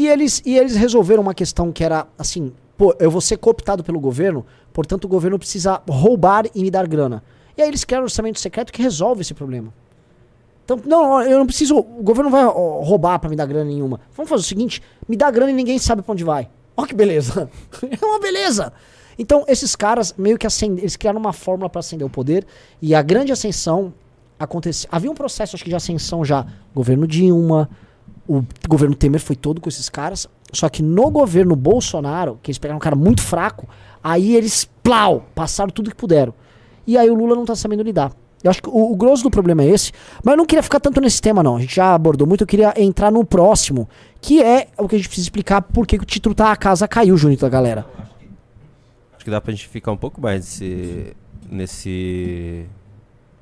E 0.00 0.08
eles, 0.08 0.42
e 0.46 0.56
eles 0.56 0.76
resolveram 0.76 1.20
uma 1.20 1.34
questão 1.34 1.70
que 1.70 1.84
era 1.84 2.06
assim: 2.18 2.54
pô, 2.74 2.96
eu 2.98 3.10
vou 3.10 3.20
ser 3.20 3.36
cooptado 3.36 3.84
pelo 3.84 4.00
governo, 4.00 4.46
portanto 4.72 5.04
o 5.04 5.08
governo 5.08 5.38
precisa 5.38 5.82
roubar 5.86 6.46
e 6.54 6.62
me 6.62 6.70
dar 6.70 6.88
grana. 6.88 7.22
E 7.54 7.60
aí 7.60 7.68
eles 7.68 7.84
criaram 7.84 8.04
um 8.04 8.06
orçamento 8.06 8.40
secreto 8.40 8.72
que 8.72 8.80
resolve 8.80 9.20
esse 9.20 9.34
problema. 9.34 9.74
Então, 10.64 10.80
não, 10.86 11.20
eu 11.20 11.38
não 11.38 11.44
preciso. 11.44 11.76
O 11.76 12.02
governo 12.02 12.30
não 12.30 12.38
vai 12.38 12.44
roubar 12.82 13.18
pra 13.18 13.28
me 13.28 13.36
dar 13.36 13.44
grana 13.44 13.66
nenhuma. 13.66 14.00
Vamos 14.16 14.30
fazer 14.30 14.40
o 14.40 14.46
seguinte: 14.46 14.80
me 15.06 15.18
dá 15.18 15.30
grana 15.30 15.50
e 15.50 15.54
ninguém 15.54 15.78
sabe 15.78 16.00
pra 16.00 16.12
onde 16.12 16.24
vai. 16.24 16.48
Ó 16.74 16.86
que 16.86 16.94
beleza. 16.94 17.50
é 18.00 18.02
uma 18.02 18.20
beleza. 18.20 18.72
Então, 19.18 19.44
esses 19.46 19.76
caras 19.76 20.14
meio 20.16 20.38
que 20.38 20.46
acendem, 20.46 20.78
eles 20.78 20.96
criaram 20.96 21.20
uma 21.20 21.34
fórmula 21.34 21.68
pra 21.68 21.80
acender 21.80 22.06
o 22.06 22.10
poder. 22.10 22.46
E 22.80 22.94
a 22.94 23.02
grande 23.02 23.32
ascensão 23.32 23.92
aconteceu. 24.38 24.88
Havia 24.90 25.10
um 25.10 25.14
processo, 25.14 25.56
acho 25.56 25.62
que 25.62 25.68
de 25.68 25.76
ascensão 25.76 26.24
já. 26.24 26.46
Governo 26.74 27.06
Dilma, 27.06 27.68
o 28.30 28.46
governo 28.68 28.94
Temer 28.94 29.20
foi 29.20 29.34
todo 29.34 29.60
com 29.60 29.68
esses 29.68 29.88
caras. 29.88 30.28
Só 30.52 30.68
que 30.68 30.84
no 30.84 31.10
governo 31.10 31.56
Bolsonaro, 31.56 32.38
que 32.40 32.50
eles 32.50 32.58
pegaram 32.58 32.76
um 32.76 32.80
cara 32.80 32.94
muito 32.94 33.22
fraco, 33.22 33.68
aí 34.02 34.36
eles, 34.36 34.70
plau, 34.84 35.26
passaram 35.34 35.70
tudo 35.70 35.90
que 35.90 35.96
puderam. 35.96 36.32
E 36.86 36.96
aí 36.96 37.10
o 37.10 37.14
Lula 37.14 37.34
não 37.34 37.44
tá 37.44 37.56
sabendo 37.56 37.82
lidar. 37.82 38.12
Eu 38.42 38.50
acho 38.50 38.62
que 38.62 38.68
o, 38.68 38.92
o 38.92 38.96
grosso 38.96 39.24
do 39.24 39.30
problema 39.30 39.64
é 39.64 39.66
esse. 39.66 39.90
Mas 40.22 40.32
eu 40.32 40.36
não 40.38 40.46
queria 40.46 40.62
ficar 40.62 40.78
tanto 40.78 41.00
nesse 41.00 41.20
tema, 41.20 41.42
não. 41.42 41.56
A 41.56 41.60
gente 41.60 41.74
já 41.74 41.92
abordou 41.92 42.24
muito. 42.24 42.42
Eu 42.42 42.46
queria 42.46 42.72
entrar 42.76 43.10
no 43.10 43.24
próximo, 43.24 43.88
que 44.20 44.40
é 44.40 44.68
o 44.78 44.86
que 44.86 44.94
a 44.94 44.98
gente 44.98 45.08
precisa 45.08 45.26
explicar 45.26 45.60
por 45.60 45.84
que 45.84 45.96
o 45.96 46.04
título 46.04 46.32
tá 46.32 46.52
A 46.52 46.56
Casa 46.56 46.86
Caiu, 46.86 47.16
Junito, 47.16 47.42
da 47.42 47.48
galera. 47.48 47.84
Acho 49.12 49.24
que 49.24 49.30
dá 49.30 49.40
pra 49.40 49.52
gente 49.52 49.66
ficar 49.66 49.90
um 49.90 49.96
pouco 49.96 50.20
mais 50.20 50.44
nesse, 50.44 51.16
nesse 51.50 52.66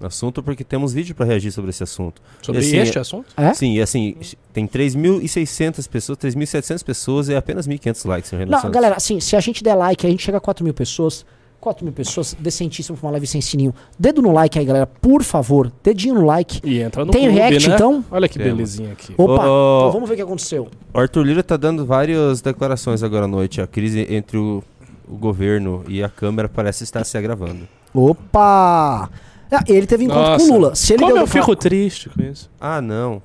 assunto, 0.01 0.43
porque 0.43 0.63
temos 0.65 0.93
vídeo 0.93 1.15
pra 1.15 1.25
reagir 1.27 1.51
sobre 1.53 1.71
esse 1.71 1.83
assunto. 1.83 2.21
Sobre 2.43 2.61
assim, 2.61 2.77
este 2.79 2.99
assunto? 2.99 3.27
É? 3.37 3.53
Sim, 3.55 3.75
e 3.75 3.81
assim, 3.83 4.17
tem 4.53 4.67
3.600 4.67 5.89
pessoas, 5.89 6.19
3.700 6.19 6.85
pessoas 6.85 7.29
e 7.29 7.35
apenas 7.35 7.67
1.500 7.67 8.07
likes. 8.09 8.31
Renan 8.31 8.47
Não, 8.51 8.59
Santos. 8.61 8.75
galera, 8.75 8.97
assim, 8.97 9.21
se 9.21 9.35
a 9.37 9.41
gente 9.41 9.63
der 9.63 9.75
like, 9.75 10.07
a 10.07 10.11
gente 10.11 10.23
chega 10.23 10.39
a 10.39 10.41
4 10.41 10.65
mil 10.65 10.75
pessoas. 10.75 11.25
4 11.61 11.85
mil 11.85 11.93
pessoas, 11.93 12.37
decentíssimo 12.39 12.97
pra 12.97 13.07
uma 13.09 13.13
live 13.13 13.27
sem 13.27 13.41
sininho. 13.41 13.75
Dedo 13.99 14.23
no 14.23 14.31
like 14.33 14.57
aí, 14.57 14.65
galera, 14.65 14.87
por 14.87 15.25
favor. 15.25 15.73
Dedinho 15.83 16.15
no 16.15 16.25
like. 16.25 16.61
E 16.63 16.79
entra 16.81 17.05
no 17.05 17.11
Tem 17.11 17.23
clube, 17.25 17.37
react, 17.37 17.69
né? 17.69 17.75
então? 17.75 18.05
Olha 18.13 18.29
que 18.29 18.39
Temos. 18.39 18.55
belezinha 18.55 18.93
aqui. 18.93 19.13
Opa, 19.19 19.33
Ô, 19.33 19.35
então 19.79 19.93
vamos 19.93 20.09
ver 20.09 20.15
o 20.15 20.17
que 20.19 20.23
aconteceu. 20.23 20.69
O 20.95 21.01
Arthur 21.01 21.25
Lira 21.27 21.43
tá 21.43 21.57
dando 21.57 21.85
várias 21.85 22.41
declarações 22.41 23.03
agora 23.03 23.25
à 23.25 23.29
noite. 23.29 23.61
A 23.61 23.67
crise 23.67 24.07
entre 24.09 24.39
o, 24.39 24.63
o 25.09 25.17
governo 25.17 25.83
e 25.89 26.01
a 26.01 26.09
Câmara 26.09 26.49
parece 26.49 26.85
estar 26.85 27.03
se 27.03 27.19
agravando. 27.19 27.67
Opa! 27.93 29.11
Ah, 29.51 29.65
ele 29.67 29.87
teve 29.87 30.05
encontro 30.05 30.23
Nossa. 30.23 30.47
com 30.47 30.53
o 30.53 30.55
Lula. 30.57 30.75
Se 30.75 30.93
ele 30.93 31.03
Como 31.03 31.15
deu 31.15 31.23
eu 31.23 31.27
fico 31.27 31.57
triste 31.57 32.11
com 32.11 32.23
isso. 32.23 32.51
Ah, 32.61 32.81
não. 32.83 33.23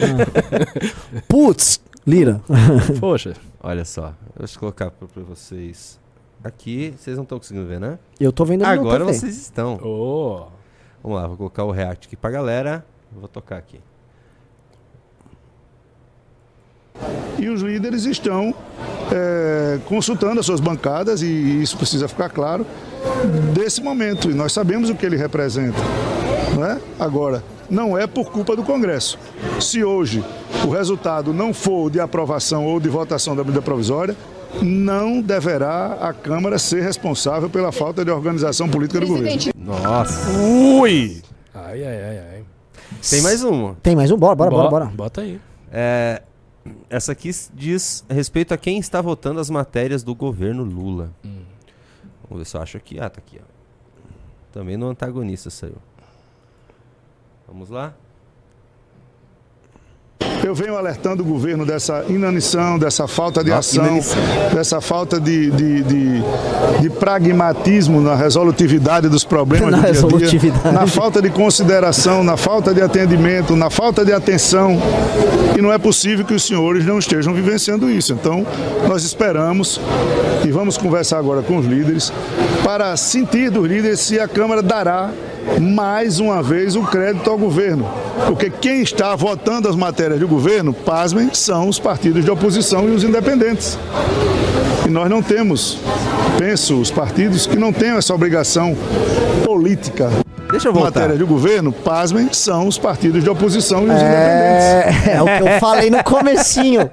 Putz, 1.28 1.80
Lira. 2.06 2.42
Poxa. 3.00 3.34
Olha 3.62 3.84
só. 3.84 4.12
Deixa 4.38 4.56
eu 4.56 4.60
colocar 4.60 4.90
pra, 4.90 5.08
pra 5.08 5.22
vocês. 5.22 5.98
Aqui, 6.42 6.94
vocês 6.96 7.16
não 7.16 7.22
estão 7.24 7.38
conseguindo 7.38 7.66
ver, 7.66 7.80
né? 7.80 7.98
Eu 8.18 8.32
tô 8.32 8.44
vendo 8.44 8.64
Agora 8.64 9.04
TV. 9.04 9.18
vocês 9.18 9.36
estão. 9.36 9.78
Oh. 9.82 10.46
Vamos 11.02 11.18
lá, 11.20 11.26
vou 11.26 11.36
colocar 11.36 11.64
o 11.64 11.70
react 11.70 12.06
aqui 12.06 12.16
pra 12.16 12.30
galera. 12.30 12.84
Vou 13.12 13.28
tocar 13.28 13.56
aqui. 13.56 13.80
e 17.38 17.48
os 17.48 17.62
líderes 17.62 18.04
estão 18.04 18.54
eh, 19.10 19.78
consultando 19.86 20.40
as 20.40 20.46
suas 20.46 20.60
bancadas, 20.60 21.22
e 21.22 21.62
isso 21.62 21.76
precisa 21.78 22.06
ficar 22.06 22.28
claro, 22.28 22.66
desse 23.54 23.82
momento. 23.82 24.30
E 24.30 24.34
nós 24.34 24.52
sabemos 24.52 24.90
o 24.90 24.94
que 24.94 25.04
ele 25.06 25.16
representa. 25.16 25.78
Não 26.54 26.64
é? 26.64 26.78
Agora, 26.98 27.42
não 27.68 27.96
é 27.96 28.06
por 28.06 28.30
culpa 28.30 28.56
do 28.56 28.62
Congresso. 28.62 29.18
Se 29.60 29.82
hoje 29.84 30.24
o 30.66 30.70
resultado 30.70 31.32
não 31.32 31.54
for 31.54 31.90
de 31.90 32.00
aprovação 32.00 32.66
ou 32.66 32.80
de 32.80 32.88
votação 32.88 33.34
da 33.36 33.42
medida 33.42 33.62
provisória, 33.62 34.16
não 34.60 35.20
deverá 35.20 35.98
a 36.00 36.12
Câmara 36.12 36.58
ser 36.58 36.82
responsável 36.82 37.48
pela 37.48 37.70
falta 37.70 38.04
de 38.04 38.10
organização 38.10 38.68
política 38.68 39.00
do 39.00 39.06
governo. 39.06 39.52
Nossa. 39.56 40.28
Ui! 40.38 41.22
Ai, 41.54 41.84
ai, 41.84 42.02
ai, 42.04 42.18
ai. 42.34 42.42
Tem 43.08 43.22
mais 43.22 43.44
uma. 43.44 43.76
Tem 43.82 43.94
mais 43.94 44.10
um? 44.10 44.16
Bora, 44.16 44.34
bora, 44.34 44.50
bora, 44.50 44.64
Bo- 44.64 44.70
bora. 44.70 44.84
Bota 44.86 45.20
aí. 45.20 45.40
É, 45.72 46.20
essa 46.90 47.12
aqui 47.12 47.30
diz 47.54 48.04
respeito 48.10 48.52
a 48.52 48.58
quem 48.58 48.78
está 48.78 49.00
votando 49.00 49.38
as 49.38 49.48
matérias 49.48 50.02
do 50.02 50.14
governo 50.16 50.64
Lula. 50.64 51.10
Vamos 52.30 52.42
ver 52.42 52.48
se 52.48 52.56
eu 52.56 52.62
acho 52.62 52.76
aqui. 52.76 53.00
Ah, 53.00 53.10
tá 53.10 53.18
aqui. 53.18 53.40
Ó. 53.42 53.44
Também 54.52 54.76
no 54.76 54.88
antagonista 54.88 55.50
saiu. 55.50 55.76
Vamos 57.48 57.68
lá? 57.68 57.92
Eu 60.42 60.54
venho 60.54 60.76
alertando 60.76 61.22
o 61.22 61.26
governo 61.26 61.66
dessa 61.66 62.04
inanição, 62.08 62.78
dessa 62.78 63.06
falta 63.06 63.44
de 63.44 63.52
Ah, 63.52 63.58
ação, 63.58 63.84
inanição. 63.84 64.18
dessa 64.54 64.80
falta 64.80 65.20
de, 65.20 65.50
de, 65.50 65.82
de, 65.82 66.22
de 66.80 66.90
pragmatismo 66.90 68.00
na 68.00 68.14
resolutividade 68.14 69.08
dos 69.08 69.22
problemas 69.22 69.70
Na 69.70 69.78
do 69.78 70.18
dia 70.18 70.26
a 70.26 70.30
dia, 70.30 70.72
na 70.72 70.86
falta 70.86 71.20
de 71.20 71.30
consideração, 71.30 72.24
na 72.24 72.36
falta 72.36 72.72
de 72.72 72.80
atendimento, 72.80 73.54
na 73.54 73.68
falta 73.70 74.04
de 74.04 74.12
atenção. 74.12 74.80
E 75.56 75.60
não 75.60 75.72
é 75.72 75.78
possível 75.78 76.24
que 76.24 76.34
os 76.34 76.42
senhores 76.42 76.86
não 76.86 76.98
estejam 76.98 77.34
vivenciando 77.34 77.90
isso. 77.90 78.12
Então, 78.14 78.46
nós 78.88 79.04
esperamos 79.04 79.78
e 80.44 80.50
vamos 80.50 80.78
conversar 80.78 81.18
agora 81.18 81.42
com 81.42 81.58
os 81.58 81.66
líderes 81.66 82.10
para 82.64 82.96
sentir 82.96 83.50
dos 83.50 83.68
líderes 83.68 84.00
se 84.00 84.18
a 84.18 84.26
Câmara 84.26 84.62
dará 84.62 85.10
mais 85.58 86.20
uma 86.20 86.42
vez 86.42 86.76
o 86.76 86.82
crédito 86.82 87.30
ao 87.30 87.38
governo. 87.38 87.88
Porque 88.26 88.50
quem 88.50 88.82
está 88.82 89.16
votando 89.16 89.68
as 89.68 89.74
matérias 89.74 90.20
do 90.20 90.28
governo, 90.28 90.72
pasmem, 90.72 91.30
são 91.32 91.68
os 91.68 91.78
partidos 91.78 92.24
de 92.24 92.30
oposição 92.30 92.88
e 92.88 92.92
os 92.92 93.02
independentes. 93.02 93.78
E 94.86 94.90
nós 94.90 95.08
não 95.08 95.22
temos, 95.22 95.78
penso, 96.38 96.80
os 96.80 96.90
partidos 96.90 97.46
que 97.46 97.56
não 97.56 97.72
têm 97.72 97.90
essa 97.90 98.14
obrigação 98.14 98.76
política. 99.44 100.10
Deixa 100.50 100.68
eu 100.68 100.72
voltar. 100.72 101.00
Matéria 101.00 101.16
do 101.16 101.26
governo, 101.26 101.72
pasmem, 101.72 102.28
são 102.32 102.66
os 102.66 102.76
partidos 102.76 103.22
de 103.22 103.30
oposição 103.30 103.80
e 103.80 103.90
os 103.90 103.96
independentes. 103.96 105.08
É, 105.08 105.12
é 105.14 105.22
o 105.22 105.26
que 105.26 105.48
eu 105.48 105.60
falei 105.60 105.90
no 105.90 106.02
comecinho. 106.02 106.90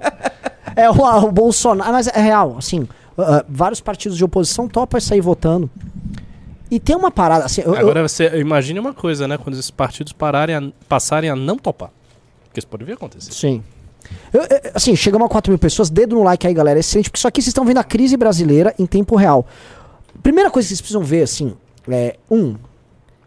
É 0.75 0.89
o, 0.89 0.93
o 0.93 1.31
Bolsonaro. 1.31 1.91
Mas 1.91 2.07
é 2.07 2.21
real, 2.21 2.55
assim, 2.57 2.81
uh, 2.81 3.43
vários 3.49 3.81
partidos 3.81 4.17
de 4.17 4.23
oposição 4.23 4.67
topam 4.67 4.99
sair 4.99 5.21
votando. 5.21 5.69
E 6.69 6.79
tem 6.79 6.95
uma 6.95 7.09
parada, 7.11 7.45
assim, 7.45 7.61
eu- 7.61 7.73
eu- 7.73 7.79
Agora 7.79 8.07
você 8.07 8.25
imagine 8.39 8.79
uma 8.79 8.93
coisa, 8.93 9.27
né? 9.27 9.37
Quando 9.37 9.53
esses 9.55 9.71
partidos 9.71 10.11
pararem 10.13 10.55
a- 10.55 10.71
passarem 10.87 11.29
a 11.29 11.35
não 11.35 11.57
topar. 11.57 11.89
Porque 12.45 12.59
isso 12.59 12.67
pode 12.67 12.83
vir 12.83 12.91
a 12.93 12.95
acontecer. 12.95 13.31
Sim. 13.31 13.63
Eu- 14.33 14.41
eu- 14.43 14.71
assim, 14.73 14.95
chegamos 14.95 15.25
a 15.25 15.29
4 15.29 15.51
mil 15.51 15.59
pessoas. 15.59 15.89
Dedo 15.89 16.15
no 16.15 16.23
like 16.23 16.45
aí, 16.47 16.53
galera. 16.53 16.79
É 16.79 16.81
excelente, 16.81 17.09
porque 17.09 17.17
isso 17.19 17.27
aqui 17.27 17.41
vocês 17.41 17.49
estão 17.49 17.65
vendo 17.65 17.77
a 17.77 17.83
crise 17.83 18.15
brasileira 18.17 18.73
em 18.79 18.85
tempo 18.85 19.15
real. 19.15 19.45
Primeira 20.23 20.49
coisa 20.49 20.65
que 20.65 20.69
vocês 20.69 20.81
precisam 20.81 21.03
ver, 21.03 21.23
assim, 21.23 21.55
é. 21.89 22.17
Um. 22.29 22.55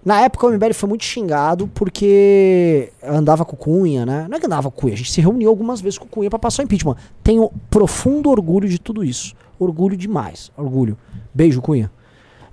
Na 0.05 0.22
época 0.22 0.46
o 0.46 0.50
MBL 0.50 0.72
foi 0.72 0.88
muito 0.88 1.05
xingado 1.05 1.68
porque 1.68 2.90
andava 3.03 3.44
com 3.44 3.55
o 3.55 3.59
Cunha, 3.59 4.07
né? 4.07 4.26
Não 4.31 4.38
é 4.38 4.40
que 4.40 4.46
andava 4.46 4.70
com 4.70 4.79
o 4.79 4.81
Cunha, 4.83 4.94
a 4.94 4.96
gente 4.96 5.12
se 5.12 5.20
reuniu 5.20 5.50
algumas 5.50 5.81
vezes 5.83 5.98
com 5.98 6.07
o 6.07 6.09
Cunha 6.09 6.31
pra 6.31 6.38
passar 6.38 6.62
o 6.62 6.64
impeachment. 6.64 6.96
Tenho 7.22 7.50
profundo 7.68 8.31
orgulho 8.31 8.66
de 8.68 8.79
tudo 8.79 9.05
isso. 9.05 9.35
Orgulho 9.59 9.96
demais. 9.98 10.50
Orgulho. 10.57 10.96
Beijo, 11.35 11.61
Cunha. 11.61 11.90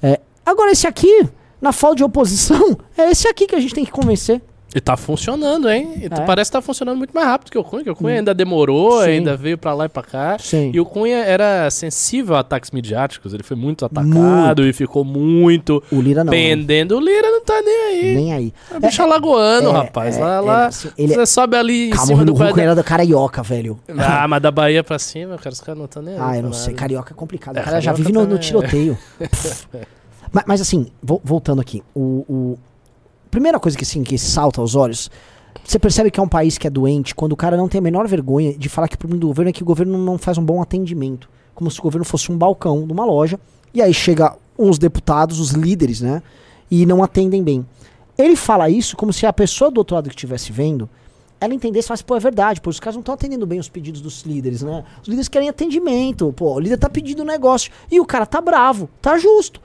É, 0.04 0.20
agora, 0.52 0.72
esse 0.72 0.88
aqui, 0.88 1.28
na 1.62 1.72
falta 1.72 1.98
de 1.98 2.04
oposição, 2.04 2.78
é 2.98 3.12
esse 3.12 3.28
aqui 3.28 3.48
que 3.48 3.56
a 3.56 3.60
gente 3.60 3.74
tem 3.74 3.86
que 3.86 3.92
convencer. 3.92 4.42
E 4.76 4.82
tá 4.82 4.98
funcionando, 4.98 5.70
hein? 5.70 5.94
É. 6.04 6.10
parece 6.26 6.52
que 6.52 6.58
tá 6.58 6.62
funcionando 6.62 6.98
muito 6.98 7.12
mais 7.14 7.26
rápido 7.26 7.50
que 7.50 7.58
o 7.58 7.64
Cunha, 7.64 7.86
que 7.86 7.90
o 7.90 7.96
Cunha 7.96 8.16
ainda 8.18 8.34
demorou, 8.34 9.02
Sim. 9.02 9.10
ainda 9.12 9.36
veio 9.36 9.58
pra 9.58 9.74
lá 9.74 9.86
e 9.86 9.90
pra 9.90 10.04
cá. 10.04 10.38
Sim. 10.38 10.72
E 10.74 10.80
o 10.80 10.86
Cunha 10.86 11.20
era 11.20 11.70
sensível 11.72 12.36
a 12.36 12.42
ataques 12.42 12.70
midiáticos, 12.72 13.34
ele 13.34 13.44
foi 13.44 13.56
muito 13.56 13.86
atacado 13.86 14.10
Muito. 14.14 14.64
e 14.64 14.74
ficou 14.74 15.06
muito 15.06 15.82
O 15.90 16.02
Lira 16.02 16.22
não. 16.24 16.32
né? 16.32 16.38
pendendo. 16.38 16.98
O 16.98 17.00
Lira 17.00 17.32
não 17.32 17.42
tá 17.42 17.60
nem 17.62 17.76
aí. 17.86 18.16
Nem 18.16 18.34
aí. 18.34 18.54
É 18.70 18.80
bicho 18.80 19.02
alagoano, 19.02 19.70
é, 19.70 19.72
rapaz. 19.72 20.18
é, 20.18 20.20
lá, 20.22 20.36
é, 20.36 20.40
lá 20.42 20.66
assim, 20.68 20.90
ele- 20.98 21.14
você 21.16 21.26
sobe 21.26 21.56
ali 21.56 21.88
em 21.88 21.92
Calma, 21.92 22.06
cima 22.06 22.22
o 22.22 22.26
do 22.26 22.32
Hulk 22.34 22.46
quadro. 22.48 22.62
era 22.62 22.76
da 22.76 22.84
carioca, 22.84 23.42
velho. 23.42 23.80
Ah, 23.98 24.28
mas 24.28 24.42
da 24.42 24.52
Bahia 24.52 24.84
pra 24.84 25.00
cima, 25.00 25.38
cara, 25.38 25.54
os 25.54 25.62
caras 25.62 25.78
não 25.80 25.86
estão 25.86 26.04
nem 26.04 26.16
aí. 26.16 26.20
Ah, 26.22 26.38
eu 26.38 26.44
não 26.44 26.54
sei. 26.54 26.74
Carioca 26.74 27.14
é 27.14 27.16
complicado. 27.16 27.56
É, 27.58 27.62
o 27.62 27.64
cara 27.64 27.80
já 27.80 27.94
vive 27.94 28.12
no, 28.12 28.28
no 28.28 28.36
é. 28.36 28.38
tiroteio. 28.38 28.98
mas, 30.32 30.44
mas 30.48 30.62
assim, 30.62 30.88
vo- 31.02 31.22
voltando 31.24 31.62
aqui. 31.62 31.84
O, 31.96 32.26
o- 32.28 32.58
Primeira 33.30 33.60
coisa 33.60 33.78
que, 33.78 33.84
assim, 33.84 34.04
que 34.04 34.18
salta 34.18 34.62
aos 34.62 34.74
olhos. 34.74 35.12
Você 35.64 35.78
percebe 35.78 36.10
que 36.10 36.20
é 36.20 36.24
um 36.24 36.30
país 36.30 36.58
que 36.58 36.66
é 36.66 36.70
doente 36.70 37.14
quando 37.14 37.34
o 37.34 37.36
cara 37.36 37.58
não 37.58 37.68
tem 37.68 37.80
a 37.80 37.82
menor 37.82 38.08
vergonha 38.08 38.58
de 38.58 38.70
falar 38.70 38.88
que 38.88 38.96
o 38.96 38.98
problema 38.98 39.20
do 39.20 39.28
governo 39.28 39.50
é 39.50 39.54
que 39.54 39.62
o 39.64 39.66
governo 39.66 39.98
não 39.98 40.18
faz 40.18 40.38
um 40.38 40.44
bom 40.44 40.62
atendimento. 40.62 41.30
Como 41.54 41.70
se 41.70 41.78
o 41.80 41.84
governo 41.84 42.06
fosse 42.06 42.32
um 42.32 42.38
balcão 42.38 42.88
de 42.88 42.94
uma 42.94 43.04
loja. 43.06 43.38
E 43.74 43.82
aí 43.82 43.94
chega 43.94 44.34
uns 44.58 44.80
deputados, 44.80 45.40
os 45.42 45.52
líderes, 45.52 46.00
né? 46.00 46.24
E 46.72 46.86
não 46.86 47.04
atendem 47.04 47.44
bem. 47.44 47.66
Ele 48.18 48.36
fala 48.36 48.70
isso 48.70 48.96
como 48.96 49.12
se 49.12 49.26
a 49.26 49.34
pessoa 49.34 49.70
do 49.70 49.80
outro 49.80 49.96
lado 49.96 50.10
que 50.10 50.16
estivesse 50.16 50.52
vendo 50.52 50.90
ela 51.40 51.54
entendesse 51.54 51.88
falasse, 51.88 52.04
pô, 52.04 52.16
é 52.16 52.20
verdade, 52.20 52.60
pô, 52.60 52.72
os 52.72 52.80
caras 52.80 52.96
não 52.96 53.02
estão 53.02 53.14
atendendo 53.14 53.46
bem 53.46 53.60
os 53.60 53.70
pedidos 53.70 54.02
dos 54.02 54.24
líderes, 54.24 54.64
né? 54.64 54.84
Os 55.04 55.08
líderes 55.08 55.28
querem 55.28 55.48
atendimento, 55.48 56.34
pô, 56.34 56.56
o 56.56 56.60
líder 56.60 56.78
tá 56.78 56.90
pedindo 56.90 57.22
um 57.22 57.26
negócio 57.26 57.72
e 57.92 58.00
o 58.00 58.06
cara 58.06 58.26
tá 58.26 58.42
bravo, 58.42 58.90
tá 59.00 59.20
justo. 59.20 59.62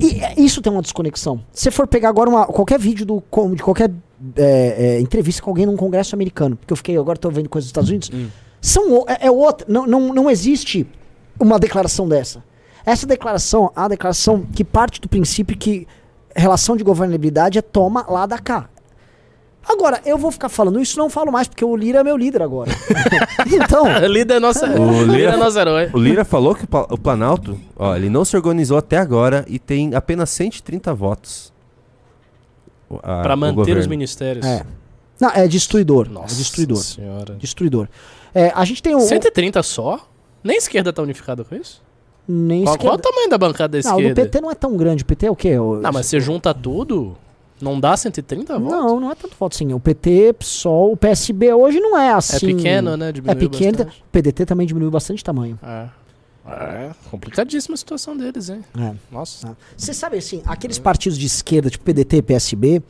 E, 0.00 0.20
e- 0.40 0.44
isso 0.44 0.62
tem 0.62 0.72
uma 0.72 0.82
desconexão. 0.82 1.42
Se 1.52 1.64
você 1.64 1.70
for 1.70 1.86
pegar 1.86 2.08
agora 2.08 2.28
uma- 2.30 2.46
qualquer 2.46 2.78
vídeo 2.78 3.04
do, 3.04 3.22
de 3.54 3.62
qualquer 3.62 3.90
é, 4.36 4.96
é, 4.96 5.00
entrevista 5.00 5.42
com 5.42 5.50
alguém 5.50 5.66
num 5.66 5.76
congresso 5.76 6.14
americano, 6.14 6.56
porque 6.56 6.72
eu 6.72 6.76
fiquei, 6.76 6.96
agora 6.96 7.18
tô 7.18 7.30
vendo 7.30 7.48
coisas 7.48 7.66
dos 7.66 7.70
Estados 7.70 7.90
Unidos, 7.90 8.10
são, 8.60 8.90
o- 9.00 9.04
é, 9.08 9.26
é 9.26 9.30
outra, 9.30 9.66
não, 9.68 9.86
não, 9.86 10.14
não 10.14 10.30
existe 10.30 10.86
uma 11.38 11.58
declaração 11.58 12.08
dessa. 12.08 12.42
Essa 12.86 13.06
declaração 13.06 13.66
é 13.76 13.80
a 13.80 13.88
declaração 13.88 14.46
que 14.54 14.64
parte 14.64 15.00
do 15.00 15.08
princípio 15.08 15.56
que 15.56 15.86
relação 16.34 16.76
de 16.76 16.82
governabilidade 16.84 17.58
é 17.58 17.62
toma 17.62 18.04
lá 18.08 18.24
da 18.26 18.38
cá. 18.38 18.68
Agora, 19.66 20.00
eu 20.04 20.18
vou 20.18 20.30
ficar 20.30 20.48
falando 20.48 20.80
isso, 20.80 20.98
não 20.98 21.08
falo 21.08 21.32
mais, 21.32 21.48
porque 21.48 21.64
o 21.64 21.74
Lira 21.74 22.00
é 22.00 22.04
meu 22.04 22.16
líder 22.16 22.42
agora. 22.42 22.70
então, 23.50 23.84
O 24.02 24.06
líder 24.06 24.34
é 24.34 24.40
nossa, 24.40 24.66
O 24.66 24.82
o 24.82 25.02
Lira- 25.04 25.32
é 25.32 25.36
nosso 25.36 25.58
herói. 25.58 25.90
O 25.92 25.98
Lira 25.98 26.24
falou 26.24 26.54
que 26.54 26.64
o 26.64 26.68
o 26.94 26.98
Planalto, 26.98 27.58
ó, 27.76 27.96
ele 27.96 28.08
não 28.10 28.24
se 28.24 28.36
organizou 28.36 28.76
até 28.78 28.98
agora 28.98 29.44
e 29.48 29.58
tem 29.58 29.94
apenas 29.94 30.30
130 30.30 30.92
votos. 30.94 31.52
O- 32.88 32.96
a- 33.02 33.22
Pra 33.22 33.34
o 33.34 33.38
manter 33.38 33.76
os 33.76 33.86
ministérios. 33.86 34.44
é. 34.44 34.64
Não, 35.20 35.30
é 35.30 35.46
destruidor. 35.46 36.08
Nossa 36.10 36.34
é 36.34 36.38
destruidor. 36.38 36.78
senhora. 36.78 37.34
Destruidor. 37.36 37.88
É, 38.34 38.52
a 38.54 38.64
gente 38.64 38.82
tem 38.82 38.94
o. 38.96 39.00
130 39.00 39.62
só? 39.62 40.08
Nem 40.42 40.56
a 40.56 40.58
esquerda 40.58 40.92
tá 40.92 41.00
unificada 41.02 41.44
com 41.44 41.54
isso? 41.54 41.80
Nem 42.26 42.64
Qual, 42.64 42.76
qual 42.76 42.88
é 42.88 42.96
o 42.96 42.96
esquerda. 42.96 43.10
tamanho 43.10 43.30
da 43.30 43.38
bancada 43.38 43.80
da 43.80 43.88
Não, 43.88 43.96
o 43.96 44.00
do 44.00 44.08
esquerda? 44.08 44.22
PT 44.22 44.40
não 44.40 44.50
é 44.50 44.54
tão 44.54 44.76
grande. 44.76 45.02
O 45.04 45.06
PT 45.06 45.26
é 45.26 45.30
o 45.30 45.36
quê? 45.36 45.56
O- 45.58 45.76
Não, 45.76 45.92
mas 45.92 46.06
você 46.06 46.18
junta 46.20 46.52
tudo, 46.52 47.16
não 47.60 47.78
dá 47.80 47.96
130 47.96 48.58
votos? 48.58 48.76
Não, 48.76 49.00
não 49.00 49.10
é 49.10 49.14
tanto 49.14 49.36
voto 49.38 49.54
assim. 49.54 49.72
O 49.72 49.80
PT, 49.80 50.34
PSOL, 50.38 50.92
o 50.92 50.96
PSB 50.96 51.52
hoje 51.52 51.80
não 51.80 51.98
é 51.98 52.12
assim. 52.12 52.50
É 52.52 52.54
pequeno, 52.54 52.96
né? 52.96 53.08
É 53.08 53.12
Diminuiu 53.12 53.50
pequeno. 53.50 53.78
bastante. 53.78 54.00
O 54.00 54.10
PDT 54.10 54.46
também 54.46 54.66
diminuiu 54.66 54.90
bastante 54.90 55.22
tamanho. 55.22 55.58
É. 55.62 55.88
É, 56.46 56.90
complicadíssima 57.10 57.72
a 57.74 57.76
situação 57.78 58.14
deles, 58.14 58.50
hein? 58.50 58.62
É. 58.78 58.94
Nossa. 59.10 59.56
Você 59.76 59.94
sabe 59.94 60.18
assim, 60.18 60.42
aqueles 60.44 60.78
partidos 60.78 61.16
de 61.18 61.24
esquerda, 61.24 61.70
tipo 61.70 61.82
PDT, 61.84 62.20
PSB, 62.20 62.82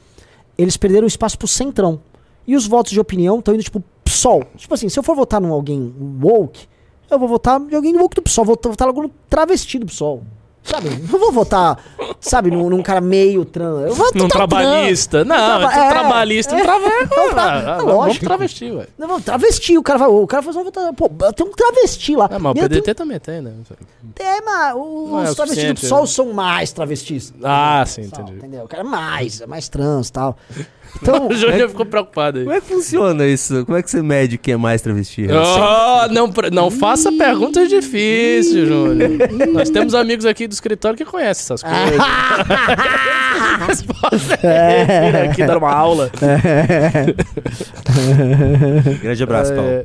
eles 0.58 0.76
perderam 0.76 1.06
espaço 1.06 1.38
pro 1.38 1.46
centrão. 1.46 2.00
E 2.46 2.56
os 2.56 2.66
votos 2.66 2.92
de 2.92 2.98
opinião 2.98 3.38
estão 3.38 3.54
indo, 3.54 3.62
tipo, 3.62 3.82
PSOL. 4.04 4.44
Tipo 4.56 4.74
assim, 4.74 4.88
se 4.88 4.98
eu 4.98 5.02
for 5.04 5.14
votar 5.14 5.40
num 5.40 5.52
alguém 5.52 5.94
woke, 6.20 6.66
eu 7.08 7.18
vou 7.18 7.28
votar 7.28 7.60
de 7.60 7.76
alguém 7.76 7.96
woke 7.96 8.16
do 8.16 8.22
PSOL. 8.22 8.44
Vou 8.44 8.58
votar 8.60 8.88
logo 8.88 9.02
no 9.02 9.08
travesti 9.30 9.78
do 9.78 9.86
PSOL. 9.86 10.24
Sabe? 10.64 10.88
Não 10.88 11.18
vou 11.18 11.30
votar, 11.30 11.78
sabe, 12.18 12.50
num, 12.50 12.70
num 12.70 12.82
cara 12.82 12.98
meio 12.98 13.44
trans. 13.44 13.82
Eu 13.86 13.94
vou 13.94 14.10
Num 14.14 14.26
trabalhista. 14.28 15.22
Não, 15.22 15.36
traba- 15.36 15.74
é, 15.74 15.78
é, 15.78 15.88
trabalhista. 15.90 16.56
é. 16.56 16.62
ah, 16.66 17.60
é 17.60 17.76
Vamos 17.76 17.84
lógico. 17.94 18.24
travesti, 18.24 18.70
ué. 18.70 18.86
Não, 18.98 19.06
vou 19.06 19.20
travesti, 19.20 19.76
o 19.76 19.82
cara 19.82 19.98
vai. 19.98 20.08
O 20.08 20.26
cara 20.26 20.42
faz 20.42 20.56
uma 20.56 20.64
votação. 20.64 20.94
Pô, 20.94 21.10
tem 21.36 21.46
um 21.46 21.50
travesti 21.52 22.16
lá. 22.16 22.28
É, 22.32 22.38
mas 22.38 22.52
o 22.52 22.54
Meu, 22.54 22.68
tem 22.68 22.78
PDT 22.80 22.94
também 22.94 23.20
tem, 23.20 23.42
né? 23.42 23.52
um 24.02 24.10
tema, 24.12 24.74
os 24.74 25.10
Não 25.10 25.22
é 25.22 25.34
travestis 25.34 25.64
do 25.68 25.74
PSOL 25.80 26.00
né? 26.00 26.06
são 26.06 26.32
mais 26.32 26.72
travestis. 26.72 27.34
Ah, 27.42 27.84
sim, 27.86 28.02
entendi. 28.02 28.32
Entendeu? 28.32 28.64
O 28.64 28.68
cara 28.68 28.82
é 28.82 28.86
mais, 28.86 29.42
é 29.42 29.46
mais 29.46 29.68
trans 29.68 30.08
e 30.08 30.12
tal. 30.12 30.36
Então, 31.00 31.28
O 31.30 31.34
Júnior 31.34 31.68
ficou 31.68 31.86
preocupado 31.86 32.38
aí. 32.38 32.44
Como 32.44 32.56
é 32.56 32.60
que 32.60 32.66
funciona 32.66 33.26
isso? 33.26 33.64
Como 33.64 33.76
é 33.76 33.82
que 33.82 33.90
você 33.90 34.02
mede 34.02 34.38
quem 34.38 34.54
é 34.54 34.56
mais 34.56 34.80
travesti? 34.82 35.26
Oh, 35.30 36.08
não, 36.12 36.32
não 36.52 36.70
faça 36.70 37.10
perguntas 37.12 37.68
difíceis, 37.68 38.66
Júnior. 38.68 39.10
Nós 39.52 39.70
temos 39.70 39.94
amigos 39.94 40.26
aqui 40.26 40.46
do 40.46 40.52
escritório 40.52 40.96
que 40.96 41.04
conhecem 41.04 41.42
essas 41.54 41.62
coisas. 41.62 41.90
Vira 44.40 45.24
aqui 45.24 45.44
dar 45.44 45.58
uma 45.58 45.72
aula. 45.72 46.10
Grande 49.02 49.22
abraço, 49.22 49.54
Paulo. 49.54 49.84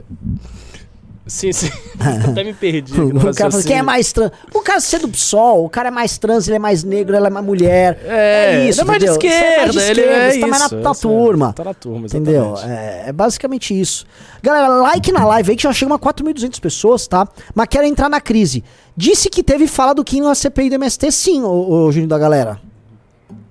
É, 1.29 1.31
Sim, 1.31 1.53
sim. 1.53 1.69
Até 2.31 2.43
me 2.43 2.53
perdi. 2.53 2.91
o 2.99 3.09
cara 3.09 3.19
fala, 3.19 3.25
raciocínio. 3.31 3.67
quem 3.67 3.77
é 3.77 3.81
mais 3.83 4.11
trans? 4.11 4.31
O 4.53 4.61
cara 4.61 4.79
ser 4.79 4.99
do 4.99 5.07
PSOL, 5.07 5.63
o 5.65 5.69
cara 5.69 5.89
é 5.89 5.91
mais 5.91 6.17
trans, 6.17 6.47
ele 6.47 6.55
é 6.55 6.59
mais 6.59 6.83
negro, 6.83 7.15
ela 7.15 7.27
é 7.27 7.29
mais 7.29 7.45
mulher. 7.45 8.01
É, 8.03 8.65
ele 8.67 8.79
é 8.79 8.83
mais 8.83 8.99
de 8.99 9.05
entendeu? 9.05 9.13
Você 9.13 9.27
esquerda, 9.27 9.57
mais 9.61 9.71
de 9.71 9.79
ele 9.79 10.01
esquerda, 10.01 10.11
é 10.23 10.31
você 10.31 10.39
tá 10.39 10.47
mais 10.47 10.63
isso, 10.63 10.75
na, 10.75 10.81
na 10.81 10.89
essa- 10.91 11.01
turma. 11.01 11.53
Tá 11.53 11.63
na 11.63 11.73
turma, 11.73 12.05
Entendeu? 12.07 12.53
exatamente. 12.53 12.79
É, 12.79 13.03
é 13.07 13.11
basicamente 13.13 13.79
isso. 13.79 14.05
Galera, 14.41 14.67
like 14.67 15.11
na 15.11 15.25
live 15.25 15.51
aí 15.51 15.55
que 15.55 15.63
já 15.63 15.71
chega 15.73 15.93
a 15.93 15.99
4.200 15.99 16.59
pessoas, 16.59 17.07
tá? 17.07 17.27
Mas 17.53 17.67
quero 17.69 17.85
entrar 17.85 18.09
na 18.09 18.19
crise. 18.19 18.63
Disse 18.97 19.29
que 19.29 19.43
teve 19.43 19.67
fala 19.67 19.93
do 19.93 20.03
Kim 20.03 20.21
na 20.21 20.33
CPI 20.33 20.69
do 20.69 20.75
MST, 20.75 21.11
sim, 21.11 21.43
ô, 21.43 21.69
ô 21.85 21.91
Júnior 21.91 22.09
da 22.09 22.17
galera. 22.17 22.59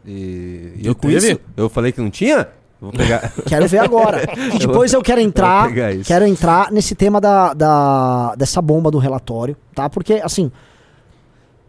E, 0.06 0.72
e 0.76 0.86
eu 0.86 0.94
com 0.94 1.08
teve? 1.08 1.32
isso, 1.32 1.40
eu 1.56 1.68
falei 1.68 1.92
que 1.92 2.00
não 2.00 2.10
tinha? 2.10 2.48
Vou 2.80 2.92
pegar. 2.92 3.32
Quero 3.46 3.66
ver 3.66 3.78
agora. 3.78 4.22
E 4.54 4.58
depois 4.58 4.92
eu 4.92 5.02
quero 5.02 5.20
entrar. 5.20 5.70
isso. 5.96 6.04
Quero 6.06 6.24
entrar 6.26 6.70
nesse 6.70 6.94
tema 6.94 7.20
da, 7.20 7.52
da- 7.54 8.34
dessa 8.36 8.62
bomba 8.62 8.90
do 8.90 8.98
relatório, 8.98 9.56
tá? 9.74 9.88
Porque, 9.90 10.14
assim. 10.22 10.50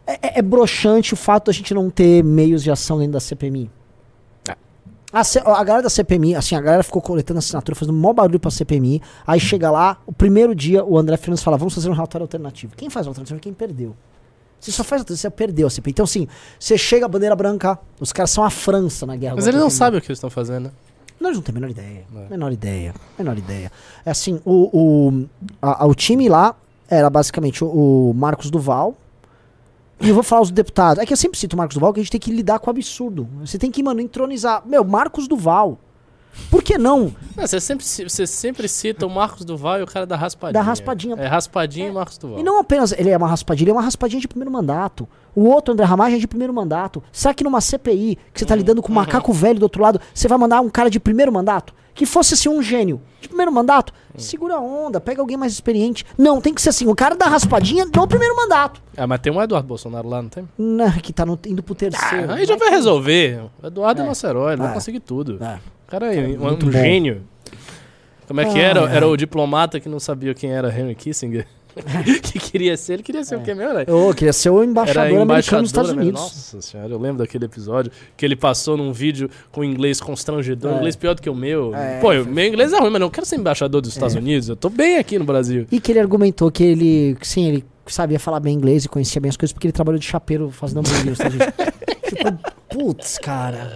É, 0.06 0.14
é- 0.14 0.40
é 0.40 0.42
broxante 0.42 1.14
o 1.14 1.18
fato 1.18 1.46
da 1.48 1.52
gente 1.52 1.74
não 1.74 1.90
ter 1.90 2.24
meios 2.24 2.64
de 2.64 2.72
ação 2.72 2.98
dentro 2.98 3.14
da 3.14 3.20
CPMI. 3.20 3.70
É. 4.48 4.56
A, 5.14 5.22
a 5.22 5.64
galera 5.64 5.84
da 5.84 5.90
CPMI, 5.90 6.36
assim, 6.36 6.56
a 6.56 6.62
galera 6.62 6.84
ficou 6.84 7.02
coletando 7.02 7.40
assinatura, 7.40 7.76
fazendo 7.76 7.96
mó 7.98 8.14
barulho 8.14 8.40
pra 8.40 8.50
CPMI. 8.52 9.02
Aí 9.26 9.40
chega 9.40 9.70
lá, 9.72 9.98
o 10.06 10.14
primeiro 10.14 10.54
dia, 10.56 10.84
o 10.84 10.98
André 10.98 11.18
Fernandes 11.18 11.44
fala: 11.44 11.58
vamos 11.58 11.74
fazer 11.74 11.90
um 11.90 11.94
relatório 11.94 12.24
alternativo. 12.24 12.74
Quem 12.76 12.90
faz 12.90 13.08
alternativo 13.08 13.38
é 13.38 13.42
quem 13.42 13.54
perdeu. 13.54 13.96
Você 14.60 14.72
só 14.72 14.84
faz 14.84 15.02
alternativo, 15.02 15.22
você 15.22 15.30
perdeu 15.30 15.68
a 15.68 15.70
CPI. 15.70 15.92
Então, 15.92 16.04
assim, 16.06 16.28
você 16.60 16.78
chega 16.78 17.06
a 17.06 17.10
bandeira 17.10 17.36
branca, 17.36 17.80
os 18.00 18.12
caras 18.12 18.30
são 18.32 18.44
a 18.44 18.50
França 18.50 19.06
na 19.06 19.16
guerra. 19.16 19.36
Mas 19.36 19.48
eles 19.48 19.60
não 19.60 19.70
CPMI. 19.70 19.78
sabem 19.78 20.00
o 20.00 20.02
que 20.02 20.08
eles 20.08 20.18
estão 20.18 20.30
fazendo, 20.30 20.66
né? 20.66 20.72
Nós 21.20 21.36
não 21.36 21.42
temos 21.42 21.58
a 21.62 21.66
menor 21.68 21.72
ideia. 21.72 22.06
É. 22.16 22.30
Menor 22.30 22.52
ideia. 22.52 22.94
Menor 23.18 23.38
ideia. 23.38 23.72
É 24.06 24.12
assim, 24.12 24.40
o, 24.46 24.70
o, 25.12 25.26
a- 25.62 25.86
o 25.86 25.94
time 25.94 26.30
lá 26.30 26.56
era 26.90 27.10
basicamente 27.10 27.64
o, 27.64 28.10
o 28.10 28.14
Marcos 28.14 28.50
Duval. 28.50 28.96
E 30.02 30.08
eu 30.08 30.14
vou 30.16 30.24
falar 30.24 30.44
os 30.44 30.52
deputados. 30.52 31.04
É 31.04 31.06
que 31.06 31.12
eu 31.12 31.18
sempre 31.18 31.38
cito 31.38 31.56
o 31.56 31.58
Marcos 31.58 31.76
Duval, 31.76 31.94
que 31.94 32.00
a 32.00 32.04
gente 32.04 32.12
tem 32.12 32.20
que 32.22 32.32
lidar 32.32 32.60
com 32.60 32.68
o 32.68 32.72
absurdo. 32.72 33.28
Você 33.42 33.58
tem 33.58 33.70
que, 33.70 33.84
mano, 33.84 34.00
entronizar. 34.00 34.64
Meu, 34.66 34.84
Marcos 34.86 35.28
Duval. 35.28 35.78
Por 36.50 36.64
que 36.64 36.78
não? 36.78 37.14
Não, 37.36 37.46
você, 37.48 37.60
sempre, 37.60 37.86
você 37.86 38.26
sempre 38.26 38.68
cita 38.68 39.06
o 39.06 39.10
Marcos 39.10 39.44
Duval 39.46 39.80
e 39.80 39.84
o 39.84 39.88
cara 39.88 40.06
da 40.06 40.16
raspadinha. 40.16 40.54
Da 40.54 40.62
raspadinha. 40.62 41.16
É 41.18 41.28
raspadinha 41.28 41.88
e 41.88 41.92
Marcos 41.92 42.18
Duval. 42.18 42.40
E 42.40 42.44
não 42.44 42.60
apenas 42.60 42.92
ele 42.94 43.10
é 43.10 43.18
uma 43.18 43.28
raspadinha, 43.28 43.66
ele 43.66 43.72
é 43.72 43.74
uma 43.74 43.82
raspadinha 43.82 44.22
de 44.22 44.28
primeiro 44.28 44.52
mandato. 44.52 45.08
O 45.36 45.44
outro, 45.46 45.74
André 45.74 45.86
Ramagem, 45.86 46.18
é 46.18 46.20
de 46.20 46.28
primeiro 46.28 46.54
mandato. 46.54 47.04
Será 47.12 47.34
que 47.34 47.44
numa 47.44 47.62
CPI, 47.62 48.18
que 48.34 48.40
você 48.40 48.46
tá 48.46 48.56
lidando 48.56 48.82
com 48.82 48.92
um 48.92 48.96
macaco 48.96 49.32
velho 49.34 49.60
do 49.60 49.64
outro 49.64 49.82
lado, 49.82 50.00
você 50.14 50.28
vai 50.28 50.38
mandar 50.38 50.62
um 50.62 50.70
cara 50.70 50.90
de 50.90 51.00
primeiro 51.00 51.32
mandato? 51.32 51.74
Que 51.94 52.06
fosse 52.06 52.34
assim 52.34 52.48
um 52.48 52.62
gênio. 52.62 53.02
De 53.20 53.28
primeiro 53.28 53.52
mandato? 53.52 53.92
Segura 54.18 54.56
a 54.56 54.60
onda, 54.60 55.02
pega 55.02 55.22
alguém 55.22 55.36
mais 55.38 55.52
experiente. 55.52 56.06
Não, 56.18 56.40
tem 56.40 56.54
que 56.54 56.62
ser 56.62 56.70
assim, 56.70 56.88
o 56.88 56.96
cara 56.96 57.16
da 57.16 57.26
raspadinha 57.26 57.86
do 57.86 58.08
primeiro 58.08 58.36
mandato. 58.36 58.82
Ah, 58.96 59.06
mas 59.06 59.20
tem 59.20 59.32
um 59.32 59.42
Eduardo 59.42 59.68
Bolsonaro 59.68 60.08
lá, 60.08 60.22
não 60.22 60.30
tem? 60.30 60.48
Né, 60.58 60.98
que 61.04 61.12
tá 61.12 61.26
no- 61.26 61.38
indo 61.46 61.62
pro 61.62 61.76
terceiro. 61.76 62.32
Ah, 62.32 62.36
aí 62.36 62.46
já 62.46 62.56
vai 62.56 62.70
resolver. 62.70 63.42
O 63.62 63.68
Eduardo 63.68 64.02
é, 64.02 64.06
É. 64.06 64.08
nosso 64.08 64.26
herói, 64.26 64.54
ele 64.54 64.62
vai 64.62 64.72
É. 64.72 64.74
conseguir 64.74 65.00
tudo. 65.02 65.44
É. 65.44 65.60
O 65.90 65.92
cara 65.92 66.14
é 66.14 66.28
um, 66.28 66.38
muito 66.38 66.68
um 66.68 66.72
gênio. 66.72 67.24
Como 68.28 68.40
é 68.40 68.46
que 68.46 68.60
Ah, 68.60 68.64
era? 68.64 68.82
é. 68.92 68.96
Era 68.98 69.08
o 69.08 69.18
diplomata 69.18 69.80
que 69.80 69.90
não 69.90 70.00
sabia 70.00 70.36
quem 70.36 70.52
era 70.52 70.70
Henry 70.70 70.94
Kissinger. 70.94 71.48
que 72.22 72.38
queria 72.40 72.78
ser, 72.78 72.94
ele 72.94 73.04
queria 73.04 73.24
ser 73.24 73.38
o 73.38 73.42
que 73.42 73.54
mesmo, 73.56 73.74
né? 73.74 73.86
Eu 73.88 74.14
queria 74.14 74.32
ser 74.34 74.52
o 74.52 74.64
embaixador 74.64 75.12
Era 75.14 75.22
americano 75.24 75.62
nos 75.62 75.70
Estados 75.72 75.90
embaixador, 75.92 76.02
Unidos. 76.02 76.22
Nossa 76.22 76.62
senhora, 76.62 76.92
eu 76.92 77.00
lembro 77.00 77.18
daquele 77.20 77.46
episódio 77.46 77.92
que 78.16 78.24
ele 78.24 78.36
passou 78.36 78.78
num 78.78 78.94
vídeo 78.94 79.32
com 79.52 79.64
inglês 79.64 80.00
constrangedor, 80.00 80.74
É. 80.74 80.78
inglês 80.78 80.96
pior 80.96 81.16
do 81.16 81.24
que 81.24 81.30
o 81.30 81.34
meu. 81.36 81.74
É, 81.74 82.00
Pô, 82.00 82.14
meu 82.14 82.46
inglês 82.46 82.72
é 82.72 82.80
ruim, 82.80 82.92
mas 82.92 83.02
não 83.02 83.10
quero 83.10 83.26
ser 83.26 83.38
embaixador 83.38 83.82
dos 83.82 83.92
Estados 83.92 84.14
Unidos. 84.16 84.48
Eu 84.48 84.56
tô 84.56 84.70
bem 84.70 84.98
aqui 84.98 85.18
no 85.18 85.26
Brasil. 85.26 85.66
E 85.72 85.80
que 85.80 85.92
ele 85.92 86.00
argumentou 86.00 86.52
que 86.52 86.64
ele, 86.64 87.18
sim, 87.24 87.48
ele 87.48 87.66
sabia 87.94 88.20
falar 88.20 88.40
bem 88.40 88.54
inglês 88.56 88.86
e 88.86 88.90
conhecia 88.90 89.20
bem 89.22 89.30
as 89.30 89.38
coisas 89.38 89.54
porque 89.54 89.68
ele 89.68 89.72
trabalhou 89.74 90.00
de 90.00 90.06
chapeiro 90.06 90.50
fazendo 90.52 90.80
hambúrguer 90.80 91.02
Unidos. 91.04 91.18
tipo, 92.10 92.40
putz, 92.70 93.18
cara. 93.18 93.70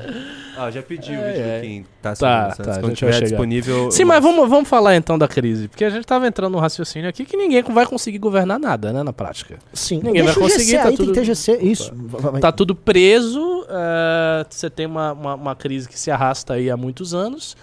Ah, 0.55 0.69
já 0.69 0.83
pedi 0.83 1.11
o 1.11 1.15
É, 1.15 1.31
vídeo 1.31 1.43
é. 1.45 1.55
de 1.61 1.67
quem 1.67 1.85
tá 1.99 2.13
Tá, 2.15 2.51
tá, 2.51 2.51
a 2.51 2.55
Quando 2.55 2.65
gente 2.67 2.83
vai 2.85 2.93
tiver 2.95 3.13
chegar. 3.13 3.25
disponível. 3.27 3.89
Sim, 3.91 4.03
mas 4.05 4.21
vamos, 4.21 4.47
vamos 4.47 4.69
falar 4.69 4.95
então 4.95 5.17
da 5.17 5.27
crise. 5.27 5.67
Porque 5.67 5.83
a 5.83 5.89
gente 5.89 6.05
tava 6.05 6.27
entrando 6.27 6.51
num 6.53 6.59
raciocínio 6.59 7.09
aqui 7.09 7.25
que 7.25 7.35
ninguém 7.35 7.63
vai 7.63 7.87
conseguir 7.87 8.19
governar 8.19 8.59
nada, 8.59 8.93
né, 8.93 9.01
na 9.01 9.11
prática. 9.11 9.57
Sim. 9.73 9.97
Ninguém 10.03 10.23
Deixa 10.23 10.39
vai 10.39 10.47
o 10.47 10.51
conseguir, 10.51 10.77
tá 10.77 10.89
aí, 10.89 10.95
tudo- 10.95 11.05
tem 11.11 11.13
que 11.13 11.19
ter 11.21 11.25
GC. 11.25 11.57
Isso. 11.59 11.91
Tá 12.39 12.51
tudo 12.51 12.75
preso, 12.75 13.65
é, 13.67 14.45
você 14.47 14.69
tem 14.69 14.85
uma, 14.85 15.11
uma, 15.13 15.33
uma 15.35 15.55
crise 15.55 15.89
que 15.89 15.99
se 15.99 16.11
arrasta 16.11 16.53
aí 16.53 16.69
há 16.69 16.77
muitos 16.77 17.15
anos, 17.15 17.57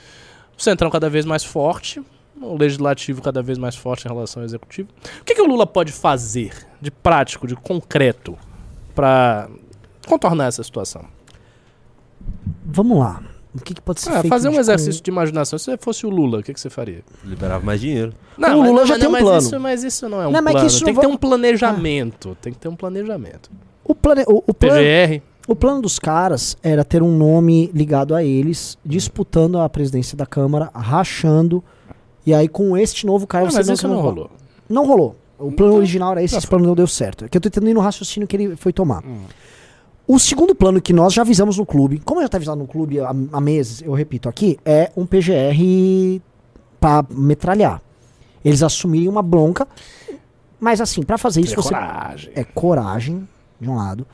o 0.59 0.63
Centrão 0.63 0.91
cada 0.91 1.09
vez 1.09 1.25
mais 1.25 1.45
forte, 1.45 2.03
o 2.41 2.57
Legislativo 2.57 3.21
cada 3.23 3.43
vez 3.43 3.59
mais 3.59 3.77
forte 3.77 4.07
em 4.07 4.09
relação 4.09 4.43
ao 4.43 4.47
Executivo. 4.47 4.89
O 5.21 5.25
que, 5.25 5.35
que 5.35 5.43
o 5.43 5.47
Lula 5.47 5.67
pode 5.67 5.93
fazer 5.93 6.53
de 6.81 6.91
prático, 6.91 7.47
de 7.47 7.55
concreto, 7.57 8.37
para 8.95 9.49
contornar 10.07 10.47
essa 10.47 10.63
situação? 10.63 11.05
Vamos 12.65 12.99
lá. 12.99 13.23
O 13.55 13.59
que, 13.61 13.75
que 13.75 13.81
pode 13.81 14.01
ser 14.01 14.11
Ah, 14.11 14.21
feito? 14.21 14.29
fazer 14.29 14.49
um 14.49 14.59
exercício 14.61 15.03
de 15.03 15.11
imaginação. 15.11 15.59
Se 15.59 15.65
você 15.65 15.77
fosse 15.77 16.07
o 16.07 16.11
Lula, 16.11 16.39
o 16.39 16.43
que, 16.43 16.55
que 16.55 16.61
você 16.61 16.71
faria? 16.71 17.03
Liberava 17.25 17.65
mais 17.65 17.81
dinheiro. 17.81 18.13
O 18.39 18.63
Lula 18.63 18.81
mas- 18.81 18.89
já 18.89 18.95
mas- 18.95 18.99
tem 19.01 19.09
um 19.09 19.13
mas 19.13 19.23
plano. 19.23 19.39
Isso, 19.39 19.61
mas 19.61 19.83
isso 19.85 20.09
não 20.09 20.19
é 20.23 20.29
um 20.29 20.31
Não, 20.31 20.43
plano. 20.43 20.59
tem 20.69 20.79
não 20.87 20.95
que 20.95 21.01
ter 21.01 21.07
um 21.09 21.17
planejamento. 21.17 22.37
Tem 22.41 22.53
que 22.53 22.59
ter 22.61 22.69
um 22.69 22.77
planejamento. 22.77 23.51
O, 23.85 23.95
plane... 23.95 24.23
o, 24.29 24.45
o 24.47 24.55
plano, 24.55 24.77
PGR. 24.77 25.23
o 25.49 25.57
plano 25.57 25.83
dos 25.83 25.99
caras 25.99 26.57
era 26.63 26.85
ter 26.85 27.03
um 27.03 27.11
nome 27.17 27.69
ligado 27.75 28.15
a 28.15 28.23
eles, 28.23 28.79
disputando 28.85 29.59
a 29.59 29.69
presidência 29.69 30.17
da 30.17 30.27
Câmara, 30.27 30.71
rachando. 30.73 31.63
E 32.27 32.35
aí, 32.35 32.49
com 32.49 32.77
este 32.77 33.07
novo 33.07 33.27
cara, 33.27 33.47
Ah, 33.47 33.51
você 33.51 33.57
mas 33.59 33.67
não 33.69 33.75
isso 33.75 33.89
não 33.89 34.01
rolou. 34.01 34.31
Não 34.69 34.87
rolou. 34.87 35.17
O 35.39 35.51
plano 35.51 35.75
original 35.77 36.13
era 36.13 36.23
esse, 36.23 36.37
esse 36.37 36.47
plano 36.47 36.67
não 36.67 36.75
deu 36.75 36.87
certo. 36.87 37.25
É 37.25 37.29
que 37.29 37.37
eu 37.37 37.41
tô 37.41 37.49
tentando 37.49 37.71
ir 37.71 37.75
no 37.75 37.81
raciocínio 37.81 38.29
que 38.29 38.37
ele 38.37 38.57
foi 38.57 38.73
tomar. 38.73 39.03
Hum. 39.05 39.23
O 40.07 40.19
segundo 40.19 40.55
plano 40.55 40.81
que 40.83 40.93
nós 40.93 41.15
já 41.15 41.23
avisamos 41.23 41.57
no 41.57 41.65
clube, 41.65 41.99
como 42.01 42.21
já 42.21 42.29
tá 42.29 42.37
avisado 42.37 42.59
no 42.59 42.67
clube 42.67 43.01
há, 43.01 43.11
há 43.33 43.41
meses, 43.41 43.81
eu 43.81 43.93
repito 43.95 44.29
aqui, 44.29 44.59
é 44.65 44.91
um 44.97 45.07
PGR 45.07 46.21
pra 46.79 47.05
metralhar. 47.11 47.81
Eles 48.45 48.63
assumirem 48.63 49.09
uma 49.09 49.23
bronca, 49.23 49.67
mas 50.59 50.81
assim, 50.81 51.03
pra 51.03 51.17
fazer 51.17 51.41
isso 51.41 51.55
Ter 51.55 51.63
você 51.63 51.69
coragem. 51.75 52.31
é 52.35 52.45
coragem, 52.45 53.29
de 53.61 53.69
um 53.71 53.77
lado, 53.77 54.07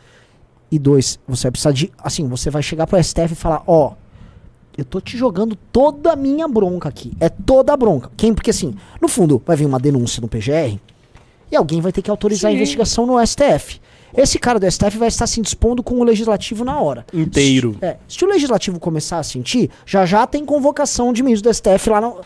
e 0.71 0.79
dois, 0.79 1.19
você 1.27 1.45
vai 1.45 1.53
precisar 1.53 1.73
de, 1.73 1.90
assim, 1.99 2.29
você 2.29 2.51
vai 2.51 2.62
chegar 2.62 2.87
pro 2.87 3.03
STF 3.03 3.33
e 3.33 3.37
falar, 3.37 3.62
ó, 3.66 3.95
eu 4.77 4.85
tô 4.85 5.01
te 5.01 5.17
jogando 5.17 5.57
toda 5.73 6.12
a 6.12 6.17
minha 6.17 6.47
bronca 6.49 6.89
aqui. 6.89 7.12
É 7.21 7.29
toda 7.29 7.73
a 7.73 7.77
bronca. 7.77 8.11
Quem? 8.17 8.35
Porque 8.35 8.51
assim, 8.51 8.75
no 9.01 9.09
fundo, 9.09 9.43
vai 9.47 9.57
vir 9.57 9.67
uma 9.67 9.79
denúncia 9.79 10.21
no 10.21 10.29
PGR 10.29 10.79
e 11.51 11.57
alguém 11.57 11.81
vai 11.81 11.93
ter 11.93 12.03
que 12.03 12.11
autorizar 12.11 12.51
a 12.51 12.53
Sim. 12.53 12.57
investigação 12.57 13.07
no 13.07 13.25
STF. 13.27 13.81
Esse 14.17 14.39
cara 14.39 14.59
do 14.59 14.71
STF 14.71 14.97
vai 14.97 15.09
estar 15.09 15.27
se 15.27 15.41
dispondo 15.43 15.83
com 15.83 15.97
o 15.97 16.05
legislativo 16.05 16.65
na 16.65 16.81
hora. 16.81 17.05
Inteiro. 17.12 17.77
Se, 17.79 17.85
é, 17.85 17.97
se 18.09 18.25
o 18.25 18.29
legislativo 18.29 18.79
começar 18.81 19.19
a 19.19 19.23
sentir, 19.23 19.71
já 19.85 20.07
já 20.07 20.27
tem 20.27 20.45
convocação 20.45 21.12
de 21.12 21.23
ministro 21.23 21.51
do 21.51 21.55
STF 21.55 21.91
lá. 21.91 22.01
No... 22.01 22.21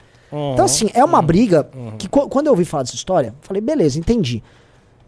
Então, 0.52 0.64
assim, 0.64 0.88
é 0.94 1.04
uma 1.04 1.20
briga 1.20 1.68
que 1.98 2.08
qu- 2.08 2.28
quando 2.28 2.46
eu 2.46 2.52
ouvi 2.52 2.64
falar 2.64 2.84
dessa 2.84 2.94
história, 2.94 3.34
falei, 3.40 3.60
beleza, 3.60 3.98
entendi. 3.98 4.40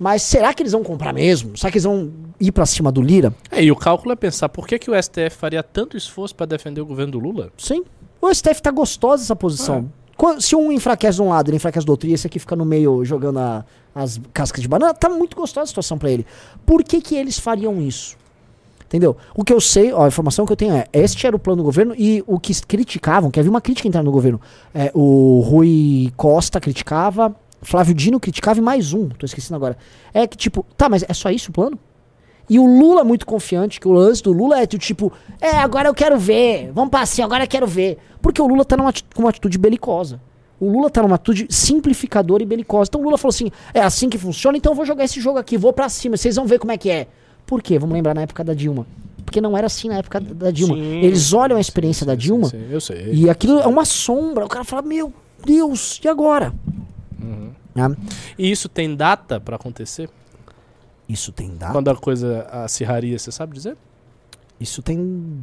Mas 0.03 0.23
será 0.23 0.53
que 0.53 0.63
eles 0.63 0.73
vão 0.73 0.83
comprar 0.83 1.13
mesmo? 1.13 1.57
Será 1.57 1.71
que 1.71 1.77
eles 1.79 1.85
vão 1.85 2.11
ir 2.41 2.51
pra 2.51 2.67
cima 2.67 2.91
do 2.91 3.01
Lira? 3.01 3.33
É, 3.51 3.63
e 3.63 3.71
o 3.71 3.77
cálculo 3.77 4.13
é 4.13 4.17
pensar 4.17 4.49
por 4.49 4.67
que, 4.67 4.79
que 4.79 4.91
o 4.91 5.01
STF 5.01 5.31
faria 5.31 5.63
tanto 5.63 5.97
esforço 5.97 6.35
para 6.35 6.47
defender 6.47 6.81
o 6.81 6.87
governo 6.87 7.13
do 7.13 7.19
Lula? 7.21 7.51
Sim. 7.57 7.85
O 8.21 8.29
STF 8.35 8.61
tá 8.61 8.71
gostosa 8.71 9.23
essa 9.23 9.37
posição. 9.37 9.91
Quan- 10.17 10.41
Se 10.41 10.55
um 10.57 10.71
enfraquece 10.73 11.17
de 11.17 11.23
um 11.23 11.29
lado, 11.29 11.49
ele 11.49 11.57
enfraquece 11.57 11.87
do 11.87 11.91
outro, 11.91 12.09
e 12.09 12.13
esse 12.13 12.27
aqui 12.27 12.39
fica 12.39 12.55
no 12.57 12.65
meio 12.65 13.05
jogando 13.05 13.39
a- 13.39 13.65
as 13.95 14.21
cascas 14.33 14.61
de 14.63 14.69
banana, 14.69 14.93
tá 14.93 15.09
muito 15.09 15.37
gostosa 15.37 15.65
a 15.65 15.67
situação 15.69 15.97
pra 15.99 16.11
ele. 16.11 16.27
Por 16.67 16.83
que 16.83 17.01
que 17.01 17.15
eles 17.15 17.39
fariam 17.39 17.81
isso? 17.81 18.17
Entendeu? 18.87 19.17
O 19.35 19.43
que 19.43 19.53
eu 19.53 19.61
sei, 19.61 19.91
ó, 19.93 20.05
a 20.05 20.09
informação 20.09 20.45
que 20.45 20.53
eu 20.53 20.57
tenho 20.57 20.75
é, 20.75 20.87
este 20.93 21.27
era 21.27 21.35
o 21.35 21.39
plano 21.39 21.63
do 21.63 21.65
governo 21.65 21.95
e 21.97 22.23
o 22.27 22.39
que 22.39 22.53
criticavam, 22.67 23.31
que 23.31 23.41
havia 23.41 23.51
uma 23.51 23.61
crítica 23.61 23.89
interna 23.89 24.05
no 24.05 24.13
governo, 24.13 24.39
é, 24.75 24.91
o 24.95 25.41
Rui 25.41 26.13
Costa 26.15 26.61
criticava, 26.61 27.35
Flávio 27.63 27.95
Dino 27.95 28.19
criticava 28.21 28.59
e 28.59 28.63
mais 28.63 28.93
um, 28.93 29.09
tô 29.09 29.25
esquecendo 29.25 29.57
agora. 29.57 29.77
É 30.13 30.27
que 30.27 30.37
tipo, 30.37 30.67
tá, 30.77 30.89
mas 30.89 31.05
é 31.09 31.15
só 31.15 31.31
isso 31.31 31.51
o 31.51 31.53
plano? 31.53 31.79
E 32.51 32.59
o 32.59 32.67
Lula 32.67 33.01
é 33.03 33.05
muito 33.05 33.25
confiante, 33.25 33.81
que 33.81 33.87
o 33.89 33.93
lance 33.93 34.23
do 34.23 34.33
Lula 34.33 34.61
é 34.61 34.67
do 34.67 34.77
tipo, 34.79 35.13
é, 35.41 35.51
agora 35.57 35.89
eu 35.89 35.95
quero 35.95 36.19
ver, 36.19 36.71
vamos 36.75 36.91
passear, 36.91 37.25
agora 37.25 37.45
eu 37.45 37.49
quero 37.49 37.67
ver. 37.67 37.99
Porque 38.21 38.43
o 38.43 38.47
Lula 38.47 38.65
tá 38.65 38.77
numa, 38.77 38.93
com 39.15 39.23
uma 39.23 39.31
atitude 39.31 39.57
belicosa. 39.59 40.21
O 40.61 40.69
Lula 40.71 40.91
tá 40.91 41.03
numa 41.03 41.15
atitude 41.15 41.47
simplificadora 41.51 42.43
e 42.43 42.47
belicosa. 42.47 42.89
Então 42.89 43.01
o 43.01 43.05
Lula 43.05 43.17
falou 43.17 43.31
assim: 43.31 43.51
é 43.73 43.81
assim 43.81 44.09
que 44.09 44.19
funciona, 44.19 44.57
então 44.57 44.73
eu 44.73 44.77
vou 44.77 44.85
jogar 44.85 45.05
esse 45.05 45.21
jogo 45.21 45.39
aqui, 45.39 45.57
vou 45.57 45.73
pra 45.73 45.89
cima, 45.89 46.17
vocês 46.17 46.37
vão 46.37 46.47
ver 46.47 46.59
como 46.59 46.73
é 46.73 46.77
que 46.79 46.91
é. 46.91 47.07
Por 47.47 47.63
quê? 47.63 47.79
Vamos 47.79 47.95
lembrar 47.95 48.15
na 48.15 48.23
época 48.23 48.45
da 48.45 48.55
Dilma. 48.55 48.87
Porque 49.25 49.41
não 49.41 49.57
era 49.57 49.67
assim 49.67 49.89
na 49.89 49.97
época 49.99 50.21
da 50.21 50.35
da 50.47 50.51
Dilma. 50.51 50.75
Sim, 50.75 51.01
Eles 51.01 51.33
olham 51.33 51.57
a 51.57 51.61
experiência 51.61 52.05
da 52.05 52.13
Sim, 52.13 52.19
Dilma 52.19 52.49
sim, 52.49 52.65
eu 52.71 52.81
sei. 52.81 53.11
e 53.13 53.31
aquilo 53.31 53.61
é 53.61 53.67
uma 53.67 53.85
sombra. 53.85 54.45
O 54.45 54.49
cara 54.49 54.65
fala: 54.65 54.83
Meu 54.83 55.13
Deus, 55.45 56.01
e 56.05 56.09
agora? 56.09 56.53
Né? 57.75 57.97
E 58.39 58.51
isso 58.51 58.69
tem 58.69 58.95
data 58.95 59.41
pra 59.41 59.57
acontecer? 59.57 60.09
Isso 61.09 61.33
tem 61.33 61.55
data. 61.57 61.73
Quando 61.73 61.89
a 61.89 61.97
coisa 61.97 62.43
acirraria, 62.51 63.19
você 63.19 63.31
sabe 63.33 63.55
dizer? 63.55 63.77
Isso 64.61 64.81
tem 64.83 65.39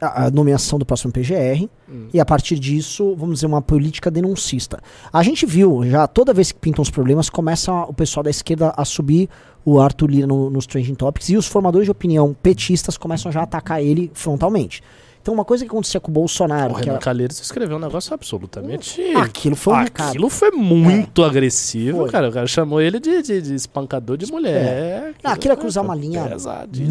a, 0.00 0.24
a 0.26 0.30
nomeação 0.30 0.78
do 0.78 0.84
próximo 0.84 1.12
PGR 1.12 1.68
Hum. 1.88 2.08
e 2.12 2.18
a 2.20 2.24
partir 2.24 2.58
disso, 2.58 3.14
vamos 3.16 3.36
dizer, 3.36 3.46
uma 3.46 3.62
política 3.62 4.10
denuncista. 4.10 4.80
A 5.12 5.22
gente 5.22 5.46
viu 5.46 5.84
já, 5.88 6.06
toda 6.08 6.34
vez 6.34 6.50
que 6.52 6.58
pintam 6.58 6.82
os 6.82 6.90
problemas, 6.90 7.30
começa 7.30 7.72
o 7.72 7.94
pessoal 7.94 8.24
da 8.24 8.30
esquerda 8.30 8.74
a 8.76 8.84
subir 8.84 9.28
o 9.64 9.80
Arthur 9.80 10.10
Lira 10.10 10.26
no- 10.26 10.50
nos 10.50 10.66
Trending 10.66 10.94
Topics 10.96 11.28
e 11.28 11.36
os 11.36 11.46
formadores 11.46 11.86
de 11.86 11.90
opinião 11.92 12.34
petistas 12.42 12.96
começam 12.98 13.30
já 13.30 13.40
a 13.40 13.44
atacar 13.44 13.80
ele 13.82 14.10
frontalmente. 14.14 14.82
Então 15.26 15.34
uma 15.34 15.44
coisa 15.44 15.64
que 15.64 15.68
acontecia 15.68 15.98
com 15.98 16.08
o 16.08 16.14
Bolsonaro, 16.14 16.72
O 16.72 16.76
Renan 16.76 16.92
era- 16.92 17.00
Calheiros 17.00 17.40
escreveu 17.40 17.78
um 17.78 17.80
negócio 17.80 18.14
absolutamente. 18.14 19.02
aquilo 19.16 19.56
foi 19.56 19.74
um 19.74 19.82
recado. 19.82 20.10
Aquilo 20.10 20.30
foi 20.30 20.52
muito 20.52 21.24
agressivo, 21.24 22.02
Foi. 22.02 22.10
cara. 22.10 22.28
O 22.28 22.32
cara 22.32 22.46
chamou 22.46 22.80
ele 22.80 23.00
de, 23.00 23.22
de- 23.22 23.42
de 23.42 23.54
espancador 23.56 24.16
de 24.16 24.30
mulher. 24.30 25.14
Não, 25.24 25.32
aquilo 25.32 25.54
é 25.54 25.56
foi- 25.56 25.62
cruzar 25.62 25.82
foi 25.84 25.88
uma 25.92 26.00
linha 26.00 26.30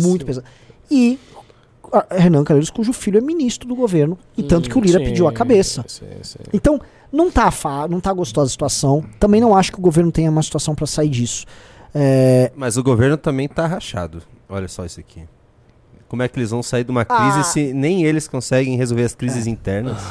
muito 0.02 0.26
pesada. 0.26 0.46
E 0.92 1.18
a- 1.94 2.08
Renan 2.12 2.44
Calheiros, 2.44 2.70
cujo 2.70 2.92
filho 2.92 3.20
é 3.20 3.22
ministro 3.22 3.70
do 3.70 3.74
governo, 3.76 4.18
e 4.38 4.44
tanto 4.44 4.70
que 4.70 4.78
o 4.78 4.82
Lira 4.82 5.00
Hum, 5.00 5.06
pediu 5.06 5.28
a 5.28 5.30
sim, 5.30 5.36
cabeça. 5.38 5.86
Sim, 5.88 6.06
sim. 6.22 6.40
Então, 6.52 6.78
não 7.14 7.32
tá, 7.32 7.50
fa 7.52 7.88
não 7.88 8.02
tá 8.02 8.12
gostosa 8.12 8.48
a 8.48 8.52
situação. 8.52 9.02
Também 9.18 9.40
não 9.40 9.56
acho 9.56 9.72
que 9.72 9.80
o 9.80 9.82
governo 9.82 10.12
tenha 10.12 10.30
uma 10.30 10.44
situação 10.44 10.76
pra 10.76 10.86
sair 10.86 11.08
disso. 11.08 11.46
É, 11.94 12.52
Mas 12.54 12.76
o 12.76 12.84
governo 12.84 13.16
também 13.16 13.48
tá 13.48 13.66
rachado. 13.66 14.22
Olha 14.50 14.68
só 14.68 14.84
isso 14.84 15.00
aqui. 15.00 15.24
Como 16.16 16.24
é 16.24 16.30
que 16.30 16.40
eles 16.40 16.50
vão 16.50 16.64
sair 16.64 16.86
de 16.86 16.92
uma 16.92 17.04
crise 17.04 17.40
Ah. 17.40 17.44
se 17.44 17.74
nem 17.74 18.06
eles 18.06 18.26
conseguem 18.26 18.78
resolver 18.78 19.04
as 19.04 19.14
crises 19.14 19.48
internas? 19.48 20.02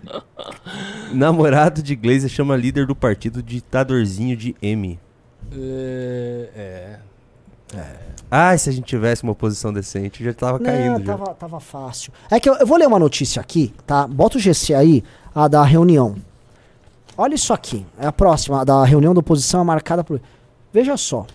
Namorado 1.12 1.82
de 1.82 1.94
Glazer 1.94 2.30
chama 2.30 2.56
líder 2.56 2.86
do 2.86 2.96
partido 2.96 3.42
de 3.42 3.56
ditadorzinho 3.56 4.34
de 4.34 4.56
M. 4.62 4.98
É, 5.54 6.98
é. 7.74 7.96
Ah, 8.30 8.56
se 8.56 8.70
a 8.70 8.72
gente 8.72 8.86
tivesse 8.86 9.22
uma 9.22 9.32
oposição 9.32 9.70
decente, 9.70 10.24
já 10.24 10.32
tava 10.32 10.58
caindo. 10.58 10.98
não, 10.98 11.04
já. 11.04 11.04
tava, 11.18 11.34
tava 11.34 11.60
fácil. 11.60 12.10
É 12.30 12.40
que 12.40 12.48
eu, 12.48 12.54
eu 12.54 12.66
vou 12.66 12.78
ler 12.78 12.86
uma 12.86 12.98
notícia 12.98 13.38
aqui, 13.38 13.74
tá? 13.86 14.06
Bota 14.06 14.38
o 14.38 14.40
GC 14.40 14.72
aí, 14.72 15.04
a 15.34 15.46
da 15.46 15.62
reunião. 15.62 16.16
Olha 17.18 17.34
isso 17.34 17.52
aqui. 17.52 17.84
É 17.98 18.06
a 18.06 18.12
próxima, 18.12 18.62
a 18.62 18.64
da 18.64 18.82
reunião 18.82 19.12
da 19.12 19.20
oposição 19.20 19.60
é 19.60 19.64
marcada 19.64 20.02
por. 20.02 20.18
Veja 20.72 20.96
só. 20.96 21.26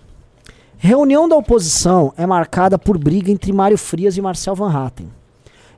Reunião 0.85 1.29
da 1.29 1.37
oposição 1.37 2.13
é 2.17 2.25
marcada 2.25 2.77
por 2.77 2.97
briga 2.97 3.31
entre 3.31 3.53
Mário 3.53 3.77
Frias 3.77 4.17
e 4.17 4.21
Marcel 4.21 4.53
Van 4.53 4.69
Hatten. 4.69 5.07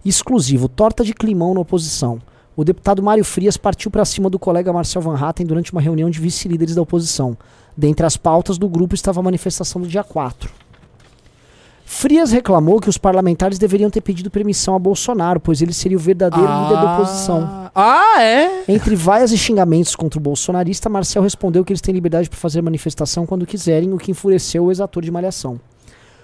Exclusivo, 0.03 0.67
torta 0.67 1.03
de 1.03 1.13
climão 1.13 1.53
na 1.53 1.59
oposição. 1.59 2.19
O 2.57 2.63
deputado 2.63 3.03
Mário 3.03 3.23
Frias 3.23 3.55
partiu 3.55 3.91
para 3.91 4.03
cima 4.03 4.31
do 4.31 4.39
colega 4.39 4.73
Marcel 4.73 5.03
Van 5.03 5.15
Hatten 5.15 5.45
durante 5.45 5.71
uma 5.71 5.79
reunião 5.79 6.09
de 6.09 6.19
vice-líderes 6.19 6.73
da 6.73 6.81
oposição. 6.81 7.37
Dentre 7.77 8.03
as 8.03 8.17
pautas 8.17 8.57
do 8.57 8.67
grupo 8.67 8.95
estava 8.95 9.19
a 9.19 9.23
manifestação 9.23 9.79
do 9.79 9.87
dia 9.87 10.03
4. 10.03 10.51
Frias 11.87 12.31
reclamou 12.31 12.81
que 12.81 12.89
os 12.89 12.97
parlamentares 12.97 13.59
deveriam 13.59 13.91
ter 13.91 14.01
pedido 14.01 14.31
permissão 14.31 14.75
a 14.75 14.79
Bolsonaro, 14.79 15.39
pois 15.39 15.61
ele 15.61 15.71
seria 15.71 15.95
o 15.95 15.99
verdadeiro 15.99 16.47
líder 16.47 16.81
da 16.81 16.95
oposição. 16.95 17.69
Ah, 17.75 18.21
é? 18.23 18.63
Entre 18.67 18.95
vaias 18.95 19.31
e 19.31 19.37
xingamentos 19.37 19.95
contra 19.95 20.19
o 20.19 20.21
bolsonarista, 20.21 20.89
Marcel 20.89 21.21
respondeu 21.21 21.63
que 21.63 21.71
eles 21.71 21.81
têm 21.81 21.93
liberdade 21.93 22.27
para 22.27 22.39
fazer 22.39 22.61
manifestação 22.63 23.25
quando 23.25 23.45
quiserem, 23.45 23.93
o 23.93 23.97
que 23.99 24.11
enfureceu 24.11 24.65
o 24.65 24.71
ex-ator 24.71 25.03
de 25.03 25.11
Malhação. 25.11 25.59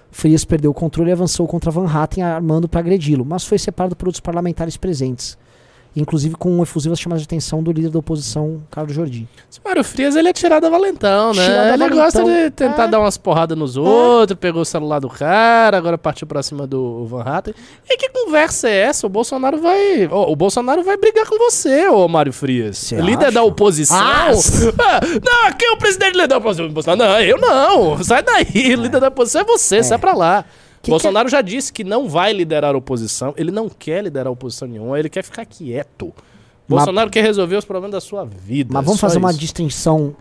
Frias 0.09 0.43
perdeu 0.43 0.71
o 0.71 0.73
controle 0.73 1.11
e 1.11 1.13
avançou 1.13 1.47
contra 1.47 1.69
Van 1.69 1.87
Hatten, 1.87 2.23
armando 2.23 2.67
para 2.67 2.79
agredi-lo, 2.79 3.23
mas 3.23 3.45
foi 3.45 3.59
separado 3.59 3.95
por 3.95 4.07
outros 4.07 4.19
parlamentares 4.19 4.75
presentes. 4.77 5.37
Inclusive 5.93 6.35
com 6.35 6.63
efusivas 6.63 6.97
chamadas 6.97 7.21
de 7.21 7.25
atenção 7.25 7.61
do 7.61 7.69
líder 7.69 7.89
da 7.89 7.99
oposição, 7.99 8.61
Carlos 8.71 8.95
Jordi. 8.95 9.27
Esse 9.51 9.59
Mário 9.63 9.83
Frias, 9.83 10.15
ele 10.15 10.29
é 10.29 10.33
tirado 10.33 10.65
a 10.65 10.69
valentão, 10.69 11.33
né? 11.33 11.43
Tirado 11.45 11.67
ele 11.67 11.77
valentão. 11.77 11.97
gosta 11.97 12.23
de 12.23 12.49
tentar 12.51 12.83
É. 12.85 12.87
dar 12.87 12.99
umas 13.01 13.17
porradas 13.17 13.57
nos 13.57 13.75
outros, 13.75 14.39
pegou 14.39 14.61
o 14.61 14.65
celular 14.65 14.99
do 14.99 15.09
cara, 15.09 15.77
agora 15.77 15.97
partiu 15.97 16.25
pra 16.25 16.41
cima 16.41 16.65
do 16.65 17.05
Van 17.07 17.23
Hatten. 17.23 17.53
E 17.89 17.97
que 17.97 18.07
conversa 18.07 18.69
é 18.69 18.77
essa? 18.83 19.05
O 19.05 19.09
Bolsonaro 19.09 19.57
vai... 19.57 20.07
Ô, 20.07 20.31
o 20.31 20.35
Bolsonaro 20.35 20.81
vai 20.81 20.95
brigar 20.95 21.25
com 21.27 21.37
você, 21.37 21.89
ô 21.89 22.07
Mário 22.07 22.31
Frias. 22.31 22.77
Cê 22.77 22.95
líder 23.01 23.25
acha? 23.25 23.31
da 23.33 23.43
oposição. 23.43 23.97
Ah, 24.83 24.99
não, 25.23 25.47
aqui 25.49 25.65
é 25.65 25.71
o 25.71 25.77
presidente 25.77 26.13
líder 26.13 26.27
da 26.27 26.37
oposição. 26.37 26.95
Não, 26.95 27.19
eu 27.19 27.37
não. 27.37 28.01
Sai 28.03 28.23
daí. 28.23 28.75
Líder 28.75 28.99
da 29.01 29.09
oposição 29.09 29.41
é 29.41 29.43
você, 29.43 29.83
sai 29.83 29.97
pra 29.97 30.13
lá. 30.13 30.45
Que 30.81 30.89
Bolsonaro 30.89 31.29
já 31.29 31.41
disse 31.41 31.71
que 31.71 31.83
não 31.83 32.09
vai 32.09 32.33
liderar 32.33 32.73
a 32.73 32.77
oposição. 32.77 33.33
Ele 33.37 33.51
não 33.51 33.69
quer 33.69 34.03
liderar 34.03 34.27
a 34.27 34.31
oposição 34.31 34.67
nenhuma, 34.67 34.97
ele 34.99 35.09
quer 35.09 35.23
ficar 35.23 35.45
quieto. 35.45 36.13
Mas- 36.67 36.79
Bolsonaro 36.79 37.09
quer 37.09 37.23
resolver 37.23 37.55
os 37.55 37.65
problemas 37.65 37.91
da 37.91 38.01
sua 38.01 38.25
vida. 38.25 38.73
Mas 38.73 38.85
vamos 38.85 38.99
fazer 38.99 39.17
uma 39.17 39.29
isso. 39.29 39.39
distinção 39.39 40.15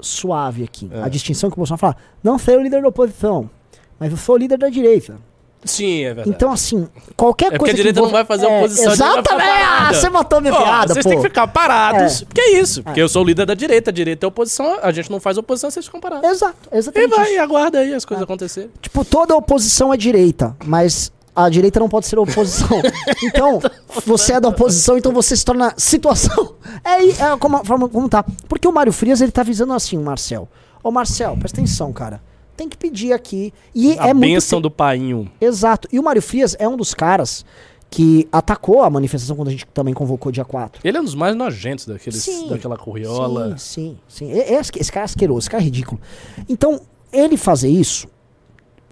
suave 0.00 0.62
aqui. 0.62 0.88
É. 0.92 1.02
A 1.02 1.08
distinção 1.08 1.50
que 1.50 1.54
o 1.54 1.58
Bolsonaro 1.58 1.80
fala, 1.80 1.96
não 2.22 2.38
sou 2.38 2.54
o 2.56 2.60
líder 2.62 2.82
da 2.82 2.88
oposição, 2.88 3.50
mas 3.98 4.10
eu 4.12 4.16
sou 4.16 4.36
o 4.36 4.38
líder 4.38 4.58
da 4.58 4.68
direita. 4.68 5.18
Sim, 5.64 6.04
é 6.04 6.14
verdade. 6.14 6.30
Então, 6.30 6.52
assim, 6.52 6.88
qualquer 7.16 7.46
É 7.46 7.50
porque 7.50 7.58
coisa. 7.58 7.72
a 7.72 7.76
direita 7.76 8.00
que 8.00 8.04
não 8.06 8.12
vai 8.12 8.24
fazer 8.24 8.46
é, 8.46 8.58
oposição, 8.58 8.92
Exatamente! 8.92 9.48
Ah, 9.64 9.92
você 9.92 10.08
matou 10.10 10.40
minha 10.40 10.54
Ó, 10.54 10.62
piada, 10.62 10.94
vocês 10.94 11.04
têm 11.06 11.16
que 11.16 11.22
ficar 11.22 11.46
parados. 11.48 12.22
É. 12.22 12.24
Porque 12.24 12.40
é 12.40 12.58
isso. 12.60 12.82
Porque 12.82 13.00
eu 13.00 13.08
sou 13.08 13.22
o 13.22 13.24
líder 13.26 13.46
da 13.46 13.54
direita, 13.54 13.90
a 13.90 13.92
direita 13.92 14.26
é 14.26 14.28
oposição, 14.28 14.78
a 14.82 14.92
gente 14.92 15.10
não 15.10 15.18
faz 15.20 15.38
oposição, 15.38 15.70
vocês 15.70 15.86
ficam 15.86 16.00
parados. 16.00 16.28
Exato, 16.28 16.56
E 16.72 16.76
exatamente. 16.76 17.10
vai, 17.10 17.32
isso. 17.32 17.40
aguarda 17.40 17.78
aí 17.78 17.94
as 17.94 18.04
coisas 18.04 18.22
acontecerem. 18.22 18.70
Tipo, 18.80 19.04
toda 19.04 19.34
oposição 19.34 19.92
é 19.92 19.96
direita, 19.96 20.56
mas 20.64 21.10
a 21.34 21.48
direita 21.48 21.80
não 21.80 21.88
pode 21.88 22.06
ser 22.06 22.18
oposição. 22.18 22.80
então, 23.24 23.60
você 24.06 24.34
é 24.34 24.40
da 24.40 24.48
oposição, 24.48 24.96
então 24.96 25.12
você 25.12 25.36
se 25.36 25.44
torna 25.44 25.72
situação. 25.76 26.54
É, 26.86 26.90
aí, 26.90 27.10
é 27.12 27.36
como, 27.38 27.88
como 27.88 28.08
tá. 28.10 28.22
Porque 28.46 28.68
o 28.68 28.72
Mário 28.72 28.92
Frias, 28.92 29.22
ele 29.22 29.32
tá 29.32 29.40
avisando 29.40 29.72
assim, 29.72 29.96
o 29.96 30.02
Marcel. 30.02 30.46
Ô, 30.82 30.90
Marcel, 30.90 31.34
presta 31.38 31.58
atenção, 31.58 31.92
cara. 31.94 32.20
Tem 32.56 32.68
que 32.68 32.76
pedir 32.76 33.12
aqui. 33.12 33.52
E 33.74 33.98
a 33.98 34.08
é 34.08 34.14
muito. 34.14 34.30
benção 34.32 34.60
do 34.60 34.70
painho. 34.70 35.30
Exato. 35.40 35.88
E 35.92 35.98
o 35.98 36.02
Mário 36.02 36.22
Frias 36.22 36.54
é 36.58 36.68
um 36.68 36.76
dos 36.76 36.94
caras 36.94 37.44
que 37.90 38.28
atacou 38.32 38.82
a 38.82 38.90
manifestação 38.90 39.36
quando 39.36 39.48
a 39.48 39.50
gente 39.52 39.66
também 39.66 39.94
convocou 39.94 40.30
dia 40.32 40.44
4. 40.44 40.80
Ele 40.84 40.96
é 40.96 41.00
um 41.00 41.04
dos 41.04 41.14
mais 41.14 41.36
nojentos 41.36 41.86
daqueles, 41.86 42.22
Sim. 42.22 42.48
daquela 42.48 42.76
curriola. 42.76 43.56
Sim, 43.56 43.96
sim, 44.08 44.28
sim. 44.28 44.32
Esse, 44.32 44.72
esse 44.76 44.90
cara 44.90 45.04
é 45.04 45.06
asqueroso, 45.06 45.40
esse 45.40 45.50
cara 45.50 45.62
é 45.62 45.66
ridículo. 45.66 46.00
Então, 46.48 46.80
ele 47.12 47.36
fazer 47.36 47.68
isso 47.68 48.08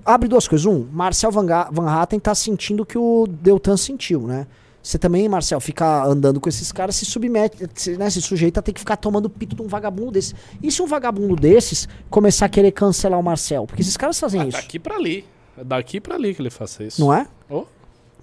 abre 0.05 0.29
duas 0.29 0.47
coisas. 0.49 0.67
Um, 0.67 0.87
Marcel 0.93 1.31
Van, 1.31 1.47
Ga- 1.47 1.69
Van 1.73 1.89
Hatten 1.89 2.19
tá 2.21 2.35
sentindo 2.35 2.83
o 2.83 2.87
que 2.87 2.99
o 2.99 3.27
Deltan 3.29 3.77
sentiu, 3.77 4.27
né? 4.27 4.47
Você 4.83 4.99
também, 4.99 5.29
Marcel, 5.29 5.61
fica 5.61 6.05
andando 6.05 6.41
com 6.41 6.49
esses 6.49 6.73
caras, 6.73 6.97
se 6.97 7.05
submete, 7.05 7.57
se, 7.75 7.97
né, 7.97 8.11
se 8.11 8.21
sujeita 8.21 8.59
a 8.59 8.63
ter 8.63 8.73
que 8.73 8.81
ficar 8.81 8.97
tomando 8.97 9.31
pito 9.31 9.55
de 9.55 9.63
um 9.63 9.69
vagabundo 9.69 10.11
desse. 10.13 10.35
E 10.61 10.73
se 10.73 10.83
um 10.83 10.87
vagabundo 10.87 11.37
desses 11.37 11.89
começar 12.11 12.47
a 12.47 12.49
querer 12.49 12.73
cancelar 12.73 13.19
o 13.19 13.23
Marcel? 13.23 13.65
Porque 13.67 13.81
esses 13.83 13.97
caras 13.97 14.19
fazem 14.19 14.41
Ah, 14.41 14.47
isso, 14.47 14.57
daqui 14.57 14.79
pra 14.81 14.97
ali. 14.97 15.25
É 15.57 15.63
daqui 15.63 16.01
pra 16.01 16.17
ali 16.17 16.35
que 16.35 16.43
ele 16.43 16.51
faça 16.51 16.83
isso. 16.83 17.01
não 17.01 17.15
é? 17.15 17.27
Oh. 17.49 17.65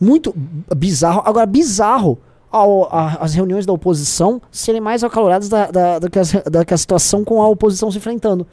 Muito 0.01 0.33
bizarro. 0.75 1.21
Agora, 1.25 1.45
bizarro 1.45 2.17
ao- 2.51 2.93
a- 2.93 3.19
as 3.21 3.33
reuniões 3.33 3.65
da 3.65 3.71
oposição 3.71 4.41
serem 4.51 4.81
mais 4.81 5.03
acaloradas 5.03 5.47
da, 5.47 5.67
da, 5.71 5.99
da, 5.99 6.09
que 6.09 6.19
da 6.49 6.65
que 6.65 6.73
a 6.73 6.77
situação 6.77 7.23
com 7.23 7.41
a 7.41 7.47
oposição 7.47 7.89
se 7.91 7.97
enfrentando. 7.97 8.45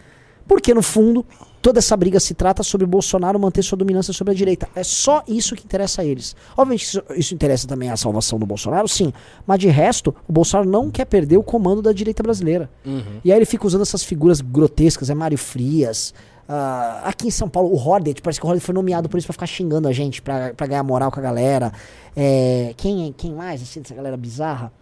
Porque, 0.46 0.72
no 0.74 0.82
fundo, 0.82 1.24
toda 1.66 1.80
essa 1.80 1.96
briga 1.96 2.20
se 2.20 2.32
trata 2.32 2.62
sobre 2.62 2.86
Bolsonaro 2.86 3.40
manter 3.40 3.60
sua 3.60 3.76
dominância 3.76 4.12
sobre 4.12 4.32
a 4.32 4.36
direita. 4.36 4.68
É 4.72 4.84
só 4.84 5.24
isso 5.26 5.56
que 5.56 5.64
interessa 5.64 6.00
a 6.00 6.04
eles. 6.04 6.36
Obviamente, 6.56 6.84
isso, 6.84 7.02
isso 7.16 7.34
interessa 7.34 7.66
também 7.66 7.90
a 7.90 7.96
salvação 7.96 8.38
do 8.38 8.46
Bolsonaro, 8.46 8.86
sim. 8.86 9.12
Mas, 9.44 9.58
de 9.58 9.66
resto, 9.66 10.14
o 10.28 10.32
Bolsonaro 10.32 10.70
não 10.70 10.92
quer 10.92 11.06
perder 11.06 11.38
o 11.38 11.42
comando 11.42 11.82
da 11.82 11.90
direita 11.90 12.22
brasileira. 12.22 12.70
Uhum. 12.84 13.18
E 13.24 13.32
aí 13.32 13.38
ele 13.38 13.44
fica 13.44 13.66
usando 13.66 13.82
essas 13.82 14.04
figuras 14.04 14.40
grotescas, 14.40 15.10
é 15.10 15.14
Mário 15.14 15.36
Frias. 15.36 16.14
ah, 16.48 17.00
aqui 17.02 17.26
em 17.26 17.32
São 17.32 17.48
Paulo, 17.48 17.72
o 17.72 17.76
Hordet, 17.76 18.22
parece 18.22 18.38
que 18.38 18.46
o 18.46 18.48
Hordet 18.48 18.64
foi 18.64 18.72
nomeado 18.72 19.08
por 19.08 19.18
isso 19.18 19.26
pra 19.26 19.32
ficar 19.32 19.46
xingando 19.46 19.88
a 19.88 19.92
gente, 19.92 20.22
pra, 20.22 20.54
pra 20.54 20.68
ganhar 20.68 20.84
moral 20.84 21.10
com 21.10 21.18
a 21.18 21.22
galera. 21.24 21.72
É, 22.14 22.74
quem, 22.76 23.12
quem 23.18 23.34
mais, 23.34 23.60
assim, 23.60 23.80
dessa 23.80 23.92
galera 23.96 24.16
bizarra? 24.16 24.72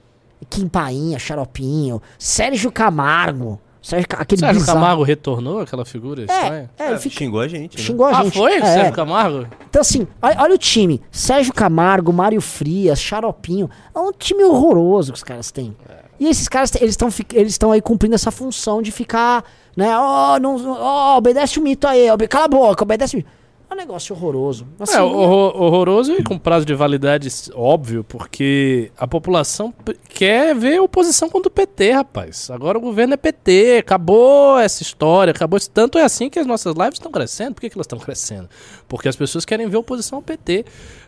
Kim 0.50 0.68
Painha, 0.68 1.18
Xaropinho, 1.18 2.02
Sérgio 2.18 2.70
Camargo. 2.70 3.58
Sérgio, 3.84 4.08
aquele 4.16 4.40
Sérgio 4.40 4.60
bizarro. 4.60 4.78
Camargo 4.80 5.02
retornou 5.02 5.60
aquela 5.60 5.84
figura 5.84 6.22
estranha? 6.22 6.70
É, 6.78 6.84
é, 6.84 6.90
ele 6.90 6.98
fica- 6.98 7.16
Xingou 7.18 7.40
a 7.40 7.46
gente. 7.48 7.76
né? 7.76 7.82
xingou 7.84 8.06
a 8.06 8.10
Ah, 8.18 8.24
gente. 8.24 8.38
foi? 8.38 8.54
É. 8.54 8.60
Sérgio 8.62 8.92
Camargo? 8.94 9.46
Então, 9.68 9.82
assim, 9.82 10.06
olha, 10.22 10.36
olha 10.40 10.54
o 10.54 10.58
time. 10.58 11.02
Sérgio 11.12 11.52
Camargo, 11.52 12.10
Mário 12.10 12.40
Frias, 12.40 12.98
Xaropinho. 12.98 13.68
É 13.94 13.98
um 13.98 14.10
time 14.10 14.42
horroroso 14.42 15.12
que 15.12 15.18
os 15.18 15.22
caras 15.22 15.50
têm. 15.50 15.76
E 16.18 16.26
esses 16.28 16.48
caras, 16.48 16.74
eles 16.76 16.90
estão 16.92 17.08
eles 17.34 17.52
estão 17.52 17.72
aí 17.72 17.82
cumprindo 17.82 18.14
essa 18.14 18.30
função 18.30 18.80
de 18.80 18.90
ficar, 18.90 19.44
né? 19.76 19.94
Ó, 19.98 20.38
não, 20.38 20.56
ó, 20.80 21.18
obedece 21.18 21.58
o 21.58 21.62
mito 21.62 21.86
aí. 21.86 22.06
Cala 22.30 22.46
a 22.46 22.48
boca, 22.48 22.84
obedece 22.84 23.16
o 23.16 23.18
mito. 23.18 23.28
É 23.74 23.76
um 23.76 23.78
negócio 23.80 24.14
horroroso. 24.14 24.66
Assim, 24.78 24.96
É, 24.96 25.02
horror- 25.02 25.60
horroroso 25.60 26.12
e 26.12 26.22
com 26.22 26.38
prazo 26.38 26.64
de 26.64 26.72
validade 26.74 27.28
óbvio, 27.54 28.04
porque 28.04 28.92
a 28.96 29.04
população 29.06 29.74
quer 30.08 30.54
ver 30.54 30.78
oposição 30.80 31.28
contra 31.28 31.48
o 31.48 31.50
PT, 31.50 31.90
rapaz. 31.90 32.50
Agora 32.50 32.78
o 32.78 32.80
governo 32.80 33.14
é 33.14 33.16
PT, 33.16 33.78
acabou 33.80 34.58
essa 34.60 34.80
história, 34.82 35.32
acabou 35.32 35.56
isso. 35.56 35.68
Tanto 35.70 35.98
é 35.98 36.02
assim 36.04 36.30
que 36.30 36.38
as 36.38 36.46
nossas 36.46 36.74
lives 36.76 36.94
estão 36.94 37.10
crescendo. 37.10 37.54
Por 37.54 37.62
que, 37.62 37.68
que 37.70 37.76
elas 37.76 37.84
estão 37.86 37.98
crescendo? 37.98 38.48
Porque 38.86 39.08
as 39.08 39.16
pessoas 39.16 39.44
querem 39.44 39.66
ver 39.68 39.76
oposição 39.76 40.18
ao 40.18 40.22
PT. 40.22 40.64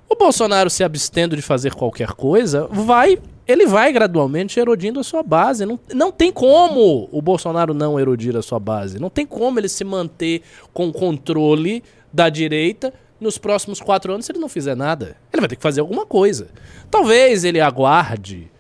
O 0.09 0.17
Bolsonaro 0.17 0.69
se 0.69 0.83
abstendo 0.83 1.37
de 1.37 1.43
fazer 1.43 1.73
qualquer 1.75 2.09
coisa, 2.15 2.67
vai. 2.71 3.19
Ele 3.47 3.65
vai 3.67 3.93
gradualmente 3.93 4.59
erodindo 4.59 4.99
a 4.99 5.05
sua 5.05 5.23
base. 5.23 5.65
Não, 5.65 5.79
não 5.95 6.11
tem 6.11 6.33
como 6.33 7.09
o 7.13 7.23
Bolsonaro 7.23 7.73
não 7.73 7.99
erodir 7.99 8.37
a 8.37 8.43
sua 8.43 8.59
base. 8.59 8.99
Não 9.01 9.09
tem 9.09 9.25
como 9.25 9.61
ele 9.61 9.69
se 9.69 9.85
manter 9.85 10.43
com 10.73 10.93
controle 10.93 11.83
da 12.17 12.31
direita 12.31 12.95
nos 13.21 13.37
próximos 13.37 13.79
quatro 13.79 14.13
anos 14.13 14.25
se 14.25 14.33
ele 14.33 14.39
não 14.39 14.49
fizer 14.49 14.75
nada. 14.75 15.17
Ele 15.31 15.41
vai 15.41 15.49
ter 15.49 15.57
que 15.57 15.63
fazer 15.63 15.83
alguma 15.83 16.07
coisa. 16.07 16.49
Talvez 16.91 17.45
ele 17.45 17.61
aguarde 17.61 18.51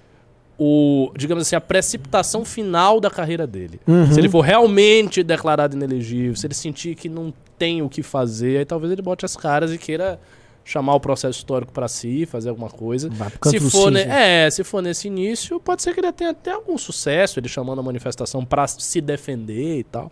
o, 0.58 1.10
digamos 1.16 1.42
assim, 1.42 1.56
a 1.56 1.60
precipitação 1.60 2.44
final 2.44 3.00
da 3.00 3.10
carreira 3.10 3.46
dele. 3.46 3.80
Se 4.12 4.20
ele 4.20 4.28
for 4.28 4.42
realmente 4.42 5.22
declarado 5.22 5.74
inelegível, 5.74 6.36
se 6.36 6.46
ele 6.46 6.54
sentir 6.54 6.94
que 6.94 7.08
não 7.08 7.32
tem 7.58 7.80
o 7.80 7.88
que 7.88 8.02
fazer, 8.02 8.58
aí 8.58 8.64
talvez 8.66 8.92
ele 8.92 9.00
bote 9.00 9.24
as 9.24 9.34
caras 9.36 9.72
e 9.72 9.78
queira 9.78 10.20
chamar 10.68 10.96
o 10.96 11.00
processo 11.00 11.38
histórico 11.38 11.70
para 11.72 11.86
si, 11.86 12.26
fazer 12.26 12.48
alguma 12.48 12.68
coisa. 12.68 13.08
Se 13.44 13.60
for, 13.60 13.88
ne- 13.88 14.02
cinza. 14.02 14.12
é, 14.12 14.50
se 14.50 14.64
for 14.64 14.82
nesse 14.82 15.06
início, 15.06 15.60
pode 15.60 15.80
ser 15.80 15.94
que 15.94 16.00
ele 16.00 16.10
tenha 16.12 16.30
até 16.30 16.50
algum 16.50 16.76
sucesso, 16.76 17.38
ele 17.38 17.46
chamando 17.48 17.78
a 17.78 17.82
manifestação 17.84 18.44
para 18.44 18.66
se 18.66 19.00
defender 19.00 19.78
e 19.78 19.84
tal. 19.84 20.10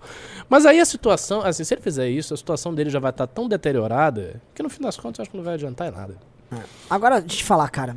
Mas 0.48 0.64
aí 0.64 0.78
a 0.78 0.84
situação, 0.84 1.40
assim, 1.42 1.64
se 1.64 1.74
ele 1.74 1.80
fizer 1.82 2.08
isso, 2.08 2.32
a 2.32 2.36
situação 2.36 2.72
dele 2.72 2.88
já 2.88 3.00
vai 3.00 3.10
estar 3.10 3.26
tão 3.26 3.48
deteriorada 3.48 4.40
que 4.54 4.62
no 4.62 4.70
fim 4.70 4.80
das 4.80 4.96
contas 4.96 5.18
eu 5.18 5.22
acho 5.24 5.30
que 5.32 5.36
não 5.36 5.42
vai 5.44 5.54
adiantar 5.54 5.88
em 5.88 5.90
nada. 5.90 6.16
Agora, 6.88 7.20
deixa 7.20 7.34
eu 7.34 7.38
te 7.38 7.44
falar, 7.44 7.68
cara. 7.68 7.96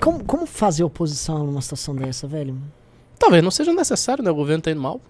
Como, 0.00 0.22
como 0.24 0.46
fazer 0.46 0.84
oposição 0.84 1.44
numa 1.44 1.60
situação 1.60 1.96
dessa, 1.96 2.28
velho? 2.28 2.56
Talvez 3.18 3.42
não 3.42 3.50
seja 3.50 3.72
necessário, 3.72 4.22
né? 4.22 4.30
O 4.30 4.34
governo 4.34 4.62
tá 4.62 4.70
indo 4.70 4.80
mal. 4.80 5.00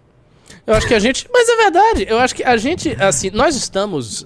Eu 0.67 0.75
acho 0.75 0.87
que 0.87 0.95
a 0.95 0.99
gente. 0.99 1.29
Mas 1.31 1.47
é 1.49 1.57
verdade. 1.57 2.07
Eu 2.09 2.19
acho 2.19 2.35
que 2.35 2.43
a 2.45 2.57
gente, 2.57 2.91
assim, 3.03 3.31
nós 3.31 3.55
estamos. 3.57 4.25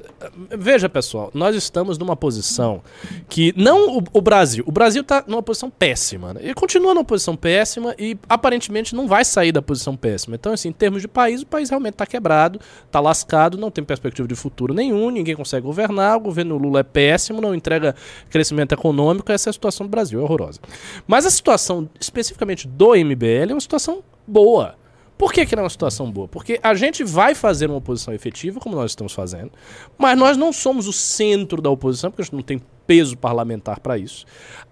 Veja, 0.51 0.89
pessoal, 0.89 1.31
nós 1.33 1.57
estamos 1.57 1.97
numa 1.97 2.15
posição 2.15 2.83
que. 3.29 3.55
Não 3.57 3.99
o, 3.99 4.05
o 4.13 4.21
Brasil. 4.21 4.63
O 4.67 4.73
Brasil 4.73 5.03
tá 5.03 5.25
numa 5.27 5.43
posição 5.43 5.71
péssima. 5.71 6.35
Né? 6.35 6.41
Ele 6.45 6.55
continua 6.55 6.93
numa 6.93 7.05
posição 7.05 7.35
péssima 7.35 7.95
e 7.99 8.19
aparentemente 8.29 8.95
não 8.95 9.09
vai 9.09 9.25
sair 9.25 9.51
da 9.51 9.63
posição 9.63 9.97
péssima. 9.97 10.35
Então, 10.35 10.53
assim, 10.53 10.69
em 10.69 10.73
termos 10.73 11.01
de 11.01 11.09
país, 11.09 11.43
o 11.43 11.47
país 11.47 11.71
realmente 11.71 11.95
tá 11.95 12.07
quebrado, 12.07 12.61
tá 12.91 13.01
lascado, 13.01 13.57
não 13.57 13.71
tem 13.71 13.83
perspectiva 13.83 14.29
de 14.29 14.35
futuro 14.35 14.75
nenhum, 14.75 15.11
ninguém 15.11 15.35
consegue 15.35 15.65
governar, 15.65 16.17
o 16.17 16.21
governo 16.21 16.59
Lula 16.59 16.81
é 16.81 16.85
péssimo, 16.85 17.41
não 17.41 17.55
entrega 17.55 17.95
crescimento 18.29 18.73
econômico, 18.73 19.33
essa 19.33 19.49
é 19.49 19.51
a 19.51 19.53
situação 19.53 19.87
do 19.87 19.91
Brasil, 19.91 20.21
é 20.21 20.23
horrorosa. 20.23 20.61
Mas 21.07 21.25
a 21.25 21.31
situação 21.31 21.89
especificamente 21.99 22.69
do 22.69 22.95
MBL 22.95 23.51
é 23.51 23.55
uma 23.55 23.61
situação 23.61 24.03
boa. 24.27 24.80
Por 25.21 25.35
que, 25.35 25.45
que 25.45 25.55
não 25.55 25.61
é 25.61 25.65
uma 25.65 25.71
situação 25.71 26.11
boa? 26.11 26.27
Porque 26.27 26.59
a 26.63 26.73
gente 26.73 27.05
vai 27.05 27.35
fazer 27.35 27.67
uma 27.67 27.77
oposição 27.77 28.15
efetiva, 28.15 28.59
como 28.59 28.75
nós 28.75 28.93
estamos 28.93 29.13
fazendo, 29.13 29.53
mas 29.99 30.19
nós 30.19 30.35
não 30.39 30.51
somos 30.51 30.89
o 30.89 30.95
centro 30.95 31.61
da 31.61 31.69
oposição, 31.69 32.11
porque 32.11 32.23
a 32.23 32.25
gente 32.25 32.35
não 32.35 32.43
tem 32.43 32.59
peso 32.87 33.19
parlamentar 33.19 33.81
para 33.81 33.99
isso. 33.99 34.25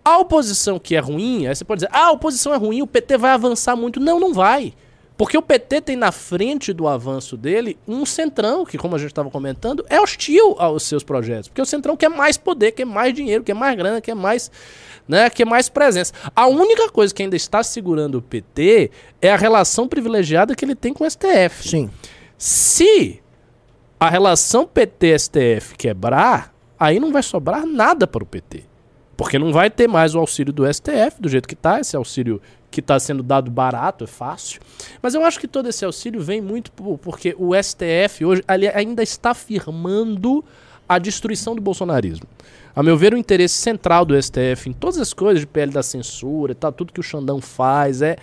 A 0.02 0.16
oposição 0.16 0.78
que 0.78 0.96
é 0.96 1.00
ruim, 1.00 1.46
aí 1.46 1.54
você 1.54 1.66
pode 1.66 1.80
dizer, 1.80 1.90
ah, 1.92 2.06
a 2.06 2.12
oposição 2.12 2.54
é 2.54 2.56
ruim, 2.56 2.80
o 2.80 2.86
PT 2.86 3.18
vai 3.18 3.32
avançar 3.32 3.76
muito. 3.76 4.00
Não, 4.00 4.18
não 4.18 4.32
vai. 4.32 4.72
Porque 5.18 5.36
o 5.36 5.42
PT 5.42 5.80
tem 5.80 5.96
na 5.96 6.12
frente 6.12 6.72
do 6.72 6.86
avanço 6.86 7.36
dele 7.36 7.76
um 7.88 8.06
centrão, 8.06 8.64
que, 8.64 8.78
como 8.78 8.94
a 8.94 8.98
gente 8.98 9.10
estava 9.10 9.28
comentando, 9.28 9.84
é 9.90 10.00
hostil 10.00 10.54
aos 10.60 10.84
seus 10.84 11.02
projetos. 11.02 11.48
Porque 11.48 11.60
o 11.60 11.66
centrão 11.66 11.96
quer 11.96 12.08
mais 12.08 12.38
poder, 12.38 12.70
quer 12.70 12.84
mais 12.84 13.12
dinheiro, 13.12 13.42
quer 13.42 13.52
mais 13.52 13.76
grana, 13.76 14.00
quer 14.00 14.14
mais, 14.14 14.48
né, 15.08 15.28
quer 15.28 15.44
mais 15.44 15.68
presença. 15.68 16.14
A 16.36 16.46
única 16.46 16.88
coisa 16.88 17.12
que 17.12 17.20
ainda 17.20 17.34
está 17.34 17.64
segurando 17.64 18.18
o 18.18 18.22
PT 18.22 18.92
é 19.20 19.32
a 19.32 19.36
relação 19.36 19.88
privilegiada 19.88 20.54
que 20.54 20.64
ele 20.64 20.76
tem 20.76 20.94
com 20.94 21.02
o 21.02 21.10
STF. 21.10 21.68
Sim. 21.68 21.90
Se 22.38 23.20
a 23.98 24.08
relação 24.08 24.68
PT-STF 24.68 25.76
quebrar, 25.76 26.54
aí 26.78 27.00
não 27.00 27.10
vai 27.10 27.24
sobrar 27.24 27.66
nada 27.66 28.06
para 28.06 28.22
o 28.22 28.26
PT. 28.26 28.62
Porque 29.16 29.36
não 29.36 29.52
vai 29.52 29.68
ter 29.68 29.88
mais 29.88 30.14
o 30.14 30.20
auxílio 30.20 30.52
do 30.52 30.72
STF, 30.72 31.20
do 31.20 31.28
jeito 31.28 31.48
que 31.48 31.54
está, 31.54 31.80
esse 31.80 31.96
auxílio 31.96 32.40
que 32.70 32.80
está 32.80 32.98
sendo 33.00 33.22
dado 33.22 33.50
barato, 33.50 34.04
é 34.04 34.06
fácil. 34.06 34.60
Mas 35.00 35.14
eu 35.14 35.24
acho 35.24 35.40
que 35.40 35.48
todo 35.48 35.68
esse 35.68 35.84
auxílio 35.84 36.20
vem 36.20 36.40
muito 36.40 36.70
por- 36.72 36.98
porque 36.98 37.34
o 37.38 37.54
STF 37.54 38.24
hoje 38.24 38.42
ainda 38.74 39.02
está 39.02 39.32
firmando 39.34 40.44
a 40.88 40.98
destruição 40.98 41.54
do 41.54 41.60
bolsonarismo. 41.60 42.26
A 42.74 42.82
meu 42.82 42.96
ver, 42.96 43.12
o 43.12 43.16
interesse 43.18 43.54
central 43.54 44.04
do 44.04 44.14
STF 44.20 44.68
em 44.68 44.72
todas 44.72 44.98
as 44.98 45.12
coisas 45.12 45.40
de 45.40 45.46
PL 45.46 45.72
da 45.72 45.82
censura 45.82 46.54
tal, 46.54 46.70
tudo 46.72 46.92
que 46.92 47.00
o 47.00 47.02
Xandão 47.02 47.40
faz 47.40 48.02
é 48.02 48.16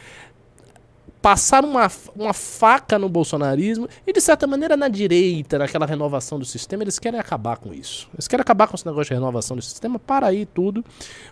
passar 1.25 1.65
uma, 1.65 1.91
uma 2.15 2.33
faca 2.33 2.99
no 2.99 3.09
bolsonarismo 3.09 3.89
e, 4.05 4.13
de 4.13 4.21
certa 4.21 4.45
maneira, 4.45 4.77
na 4.77 4.87
direita, 4.87 5.57
naquela 5.57 5.83
renovação 5.83 6.37
do 6.37 6.45
sistema, 6.45 6.83
eles 6.83 6.99
querem 6.99 7.19
acabar 7.19 7.57
com 7.57 7.73
isso. 7.73 8.07
Eles 8.13 8.27
querem 8.27 8.43
acabar 8.43 8.67
com 8.67 8.75
esse 8.75 8.85
negócio 8.85 9.05
de 9.05 9.15
renovação 9.15 9.57
do 9.57 9.63
sistema, 9.63 9.97
para 9.97 10.27
aí 10.27 10.45
tudo. 10.45 10.85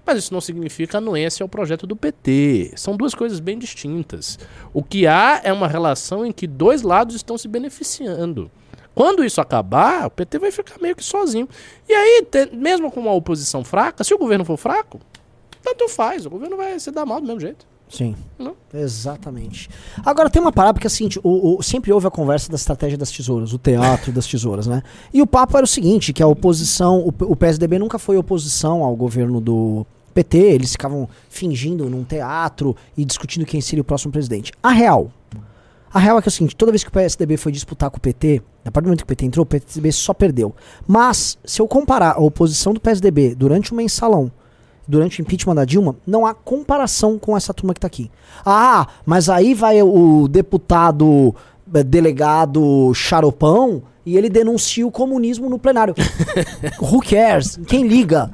Mas 0.04 0.18
isso 0.18 0.34
não 0.34 0.42
significa 0.42 0.98
anuência 0.98 1.44
ao 1.44 1.48
projeto 1.48 1.86
do 1.86 1.96
PT. 1.96 2.72
São 2.76 2.98
duas 2.98 3.14
coisas 3.14 3.40
bem 3.40 3.60
distintas. 3.60 4.40
O 4.74 4.82
que 4.82 5.06
há 5.06 5.42
é 5.44 5.54
uma 5.54 5.68
relação 5.68 6.26
em 6.26 6.32
que 6.32 6.48
dois 6.48 6.82
lados 6.82 7.14
estão 7.16 7.38
se 7.38 7.48
beneficiando. 7.48 8.50
Quando 8.96 9.24
isso 9.24 9.40
acabar, 9.42 10.08
o 10.08 10.10
PT 10.10 10.40
vai 10.40 10.50
ficar 10.50 10.82
meio 10.82 10.96
que 10.96 11.04
sozinho. 11.04 11.48
E 11.88 11.94
aí, 11.94 12.26
mesmo 12.52 12.90
com 12.92 13.00
uma 13.00 13.14
oposição 13.14 13.64
fraca, 13.64 14.04
se 14.04 14.12
o 14.12 14.18
governo 14.18 14.44
for 14.44 14.58
fraco, 14.58 15.00
tanto 15.62 15.88
faz. 15.88 16.26
O 16.26 16.32
governo 16.32 16.58
vai 16.58 16.80
se 16.80 16.90
dar 16.90 17.06
mal 17.06 17.22
do 17.22 17.28
mesmo 17.28 17.42
jeito. 17.42 17.73
Sim. 17.90 18.16
Não. 18.40 18.54
Exatamente. 18.74 19.70
Agora 20.04 20.30
tem 20.30 20.42
uma 20.42 20.52
parada 20.52 20.74
porque 20.74 20.88
é 20.88 20.90
o 20.90 20.92
seguinte, 20.92 21.20
o, 21.24 21.62
sempre 21.62 21.94
houve 21.94 22.08
a 22.08 22.10
conversa 22.10 22.50
da 22.50 22.56
estratégia 22.56 22.98
das 22.98 23.12
tesouras, 23.12 23.54
o 23.54 23.60
teatro 23.60 24.12
das 24.12 24.26
tesouras, 24.26 24.66
né? 24.66 24.82
E 25.14 25.22
o 25.22 25.28
papo 25.28 25.56
era 25.56 25.64
o 25.64 25.68
seguinte, 25.68 26.12
que 26.12 26.24
a 26.24 26.28
oposição, 26.28 27.00
o, 27.00 27.14
o 27.32 27.36
PSDB 27.36 27.78
nunca 27.78 28.00
foi 28.00 28.18
oposição 28.18 28.84
ao 28.84 28.96
governo 28.96 29.40
do 29.40 29.86
PT, 30.14 30.38
eles 30.38 30.72
ficavam 30.72 31.08
fingindo 31.30 31.88
num 31.88 32.04
teatro 32.04 32.76
e 32.98 33.06
discutindo 33.06 33.46
quem 33.46 33.62
seria 33.62 33.82
o 33.84 33.86
próximo 33.86 34.12
presidente. 34.12 34.52
A 34.62 34.72
real, 34.72 35.12
a 35.94 36.00
real 36.00 36.18
é 36.18 36.22
que 36.22 36.28
é 36.28 36.32
o 36.32 36.32
seguinte, 36.32 36.56
toda 36.56 36.72
vez 36.72 36.84
que 36.84 36.90
o 36.90 36.92
PSDB 36.92 37.38
foi 37.38 37.52
disputar 37.52 37.92
com 37.92 37.98
o 37.98 38.02
PT, 38.02 38.42
a 38.66 38.72
partir 38.72 38.86
do 38.86 38.88
momento 38.88 39.02
que 39.02 39.04
o 39.04 39.08
PT 39.08 39.26
entrou, 39.28 39.44
o 39.44 39.46
PSDB 39.46 39.92
só 39.92 40.16
perdeu. 40.16 40.56
Mas, 40.88 41.38
se 41.46 41.62
eu 41.62 41.68
comparar 41.68 42.14
a 42.14 42.20
oposição 42.20 42.74
do 42.74 42.80
PSDB 42.80 43.36
durante 43.36 43.72
o 43.72 43.76
mensalão 43.76 44.32
durante 44.88 45.20
o 45.20 45.22
impeachment 45.22 45.56
da 45.56 45.66
Dilma, 45.66 45.96
não 46.06 46.26
há 46.26 46.34
comparação 46.34 47.18
com 47.18 47.36
essa 47.36 47.54
turma 47.54 47.74
que 47.74 47.80
tá 47.80 47.88
aqui. 47.88 48.12
Ah, 48.46 48.88
mas 49.06 49.30
aí 49.30 49.54
vai 49.54 49.82
o 49.82 50.28
deputado 50.28 51.34
eh, 51.74 51.84
delegado 51.84 52.94
Charopão 52.94 53.84
e 54.06 54.18
ele 54.18 54.30
denuncia 54.30 54.86
o 54.86 54.92
comunismo 54.92 55.50
no 55.50 55.58
plenário. 55.58 55.96
Who 56.82 57.00
cares? 57.02 57.60
Quem 57.68 57.88
liga? 57.88 58.30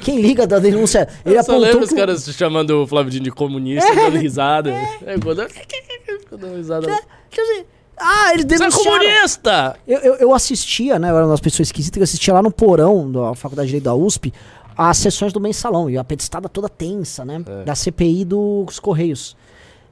Quem 0.00 0.20
liga 0.20 0.46
da 0.46 0.58
denúncia? 0.58 1.08
Ele 1.24 1.38
Eu 1.38 1.42
só 1.42 1.56
lembro 1.56 1.82
os 1.82 1.90
que 1.90 1.96
caras 1.96 2.24
chamando 2.32 2.82
o 2.82 2.86
Flávio 2.86 3.10
Dino 3.10 3.24
de 3.24 3.32
comunista, 3.32 3.92
dando 3.94 4.18
risada. 4.18 4.70
É, 5.04 5.18
quando... 5.18 5.48
Ficou 5.48 6.38
dando 6.38 6.54
risada. 6.56 6.86
Quer 7.30 7.40
dizer, 7.40 7.66
Ah, 7.98 8.32
eles 8.32 8.44
Você 8.46 8.64
é 8.64 8.70
comunista! 8.70 9.76
Eu, 9.86 9.98
eu, 9.98 10.14
eu 10.16 10.34
assistia, 10.34 10.98
né? 10.98 11.10
Eu 11.10 11.16
era 11.16 11.24
uma 11.24 11.32
das 11.32 11.40
pessoas 11.40 11.68
esquisitas 11.68 11.96
que 11.96 12.00
eu 12.00 12.04
assistia 12.04 12.32
lá 12.32 12.42
no 12.42 12.50
porão 12.50 13.10
da 13.10 13.34
Faculdade 13.34 13.66
de 13.66 13.72
Direito 13.72 13.84
da 13.84 13.94
USP 13.94 14.32
as 14.78 14.96
sessões 14.98 15.32
do 15.32 15.40
mensalão 15.40 15.90
e 15.90 15.98
a 15.98 16.04
pedestada 16.04 16.48
toda 16.48 16.68
tensa, 16.68 17.24
né? 17.24 17.42
É. 17.44 17.64
Da 17.64 17.74
CPI 17.74 18.24
dos 18.24 18.78
Correios. 18.78 19.36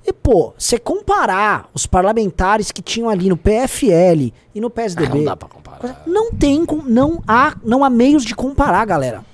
E, 0.06 0.12
pô, 0.12 0.54
você 0.56 0.78
comparar 0.78 1.68
os 1.74 1.84
parlamentares 1.84 2.70
que 2.70 2.80
tinham 2.80 3.08
ali 3.10 3.28
no 3.28 3.36
PFL 3.36 4.32
e 4.54 4.60
no 4.60 4.68
Ah, 4.68 4.70
PSDB. 4.70 5.18
não 5.18 5.24
dá 5.24 5.36
pra 5.36 5.48
comparar. 5.48 6.02
Não 6.06 6.30
tem, 6.32 6.64
não 6.86 7.20
há, 7.26 7.56
não 7.64 7.82
há 7.82 7.90
meios 7.90 8.24
de 8.24 8.32
comparar, 8.34 8.84
galera. 8.84 9.24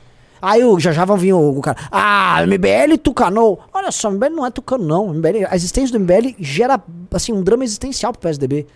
Aí 0.41 0.65
o- 0.65 0.81
já 0.81 0.91
já 0.91 1.05
vão 1.05 1.17
vir 1.19 1.35
o, 1.35 1.59
o 1.59 1.61
cara. 1.61 1.77
Ah, 1.91 2.43
MBL 2.47 2.97
tucanou. 3.01 3.61
Olha 3.73 3.93
só, 3.93 4.11
MBL 4.11 4.31
não 4.35 4.47
é 4.47 4.51
tucano, 4.51 4.83
não. 4.85 5.13
MBL, 5.13 5.47
a 5.51 5.55
existência 5.55 5.93
do 5.97 6.03
MBL 6.03 6.35
gera 6.39 6.83
assim, 7.13 7.33
um 7.35 7.43
drama 7.43 7.63
existencial 7.65 8.11
pro 8.13 8.23
PSDB. 8.23 8.67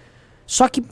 Só 0.47 0.69
que, 0.69 0.85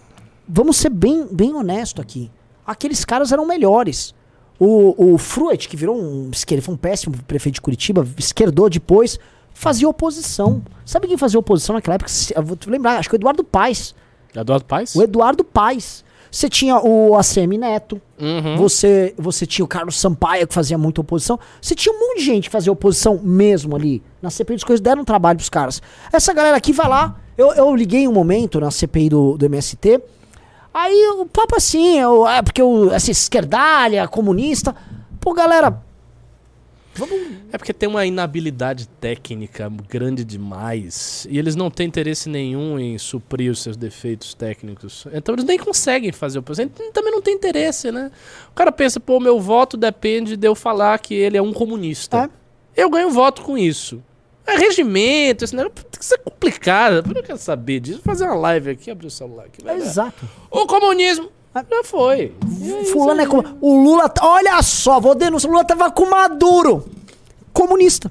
vamos 0.48 0.78
ser 0.78 0.88
bem, 0.88 1.28
bem 1.30 1.54
honesto 1.54 2.00
aqui. 2.00 2.30
Aqueles 2.66 3.04
caras 3.04 3.30
eram 3.30 3.46
melhores. 3.46 4.14
O, 4.58 5.14
o 5.14 5.18
Fruet, 5.18 5.68
que 5.68 5.76
virou 5.76 5.96
um 6.00 6.30
esquerdo, 6.32 6.62
foi 6.62 6.74
um 6.74 6.78
péssimo 6.78 7.14
prefeito 7.26 7.56
de 7.56 7.60
Curitiba, 7.60 8.06
esquerdou 8.18 8.70
depois. 8.70 9.18
fazia 9.52 9.88
oposição. 9.88 10.62
Sabe 10.84 11.06
quem 11.08 11.16
fazia 11.16 11.38
oposição 11.38 11.74
naquela 11.74 11.96
época? 11.96 12.10
Eu 12.34 12.42
Vou 12.42 12.56
te 12.56 12.68
lembrar, 12.70 12.98
acho 12.98 13.08
que 13.08 13.14
o 13.14 13.18
Eduardo 13.18 13.42
Paes. 13.44 13.94
Eduardo 14.34 14.64
Paes? 14.64 14.94
O 14.94 15.02
Eduardo 15.02 15.44
Paes. 15.44 16.04
Você 16.30 16.48
tinha 16.48 16.76
o 16.80 17.14
ACM 17.16 17.56
Neto, 17.58 18.00
Uhum. 18.20 18.56
você, 18.56 19.14
você 19.16 19.46
tinha 19.46 19.64
o 19.64 19.68
Carlos 19.68 19.96
Sampaio, 20.00 20.48
que 20.48 20.54
fazia 20.54 20.76
muita 20.76 21.00
oposição. 21.00 21.38
Você 21.62 21.76
tinha 21.76 21.94
um 21.94 21.98
monte 22.00 22.18
de 22.18 22.24
gente 22.24 22.44
que 22.44 22.50
fazia 22.50 22.72
oposição 22.72 23.20
mesmo 23.22 23.76
ali. 23.76 24.02
Na 24.20 24.30
CPI 24.30 24.56
das 24.56 24.64
coisas 24.64 24.80
deram 24.80 25.04
trabalho 25.04 25.36
pros 25.36 25.48
caras. 25.48 25.80
Essa 26.12 26.32
galera 26.32 26.56
aqui 26.56 26.72
vai 26.72 26.88
lá. 26.88 27.20
Eu, 27.38 27.52
eu 27.52 27.74
liguei 27.76 28.08
um 28.08 28.12
momento 28.12 28.58
na 28.58 28.70
CPI 28.72 29.08
do, 29.10 29.36
do 29.38 29.46
MST. 29.46 30.00
Aí 30.74 31.08
o 31.20 31.24
papo 31.24 31.54
assim, 31.54 32.00
eu, 32.00 32.26
é 32.26 32.42
porque 32.42 32.60
o, 32.60 32.90
essa 32.90 33.08
esquerdalha, 33.08 34.08
comunista. 34.08 34.74
Pô, 35.20 35.32
galera. 35.32 35.80
Vamos. 36.96 37.16
É 37.52 37.58
porque 37.58 37.72
tem 37.72 37.88
uma 37.88 38.04
inabilidade 38.04 38.88
técnica 39.00 39.70
grande 39.88 40.24
demais. 40.24 41.28
E 41.30 41.38
eles 41.38 41.54
não 41.54 41.70
têm 41.70 41.86
interesse 41.86 42.28
nenhum 42.28 42.76
em 42.78 42.98
suprir 42.98 43.52
os 43.52 43.62
seus 43.62 43.76
defeitos 43.76 44.34
técnicos. 44.34 45.06
Então 45.12 45.36
eles 45.36 45.44
nem 45.44 45.58
conseguem 45.58 46.10
fazer 46.10 46.40
oposição. 46.40 46.66
Então, 46.66 46.92
Também 46.92 47.12
não 47.12 47.22
tem 47.22 47.34
interesse, 47.34 47.92
né? 47.92 48.10
O 48.50 48.54
cara 48.54 48.72
pensa, 48.72 48.98
pô, 48.98 49.20
meu 49.20 49.40
voto 49.40 49.76
depende 49.76 50.36
de 50.36 50.46
eu 50.46 50.56
falar 50.56 50.98
que 50.98 51.14
ele 51.14 51.36
é 51.36 51.42
um 51.42 51.52
comunista. 51.52 52.28
Eu 52.76 52.90
ganho 52.90 53.10
voto 53.10 53.42
com 53.42 53.56
isso. 53.56 54.02
É 54.46 54.56
regimento, 54.58 55.44
esse 55.44 55.54
negócio 55.56 55.74
tem 55.90 55.98
que 55.98 56.04
ser 56.04 56.18
complicado. 56.18 56.96
Eu 57.08 57.14
não 57.14 57.22
quero 57.22 57.38
saber 57.38 57.80
disso. 57.80 58.00
Vou 58.04 58.12
fazer 58.12 58.24
uma 58.24 58.34
live 58.34 58.70
aqui, 58.70 58.90
abrir 58.90 59.06
o 59.06 59.10
celular 59.10 59.44
aqui. 59.46 59.66
Exato. 59.68 60.24
O 60.50 60.66
comunismo 60.66 61.30
já 61.54 61.84
foi. 61.84 62.32
É 62.80 62.84
Fulano 62.86 63.20
é 63.22 63.26
como. 63.26 63.44
O 63.60 63.82
Lula. 63.82 64.12
Olha 64.20 64.62
só, 64.62 65.00
vou 65.00 65.14
denunciar. 65.14 65.50
O 65.50 65.54
Lula 65.54 65.64
tava 65.64 65.90
com 65.90 66.04
Maduro. 66.10 66.84
Comunista. 67.52 68.10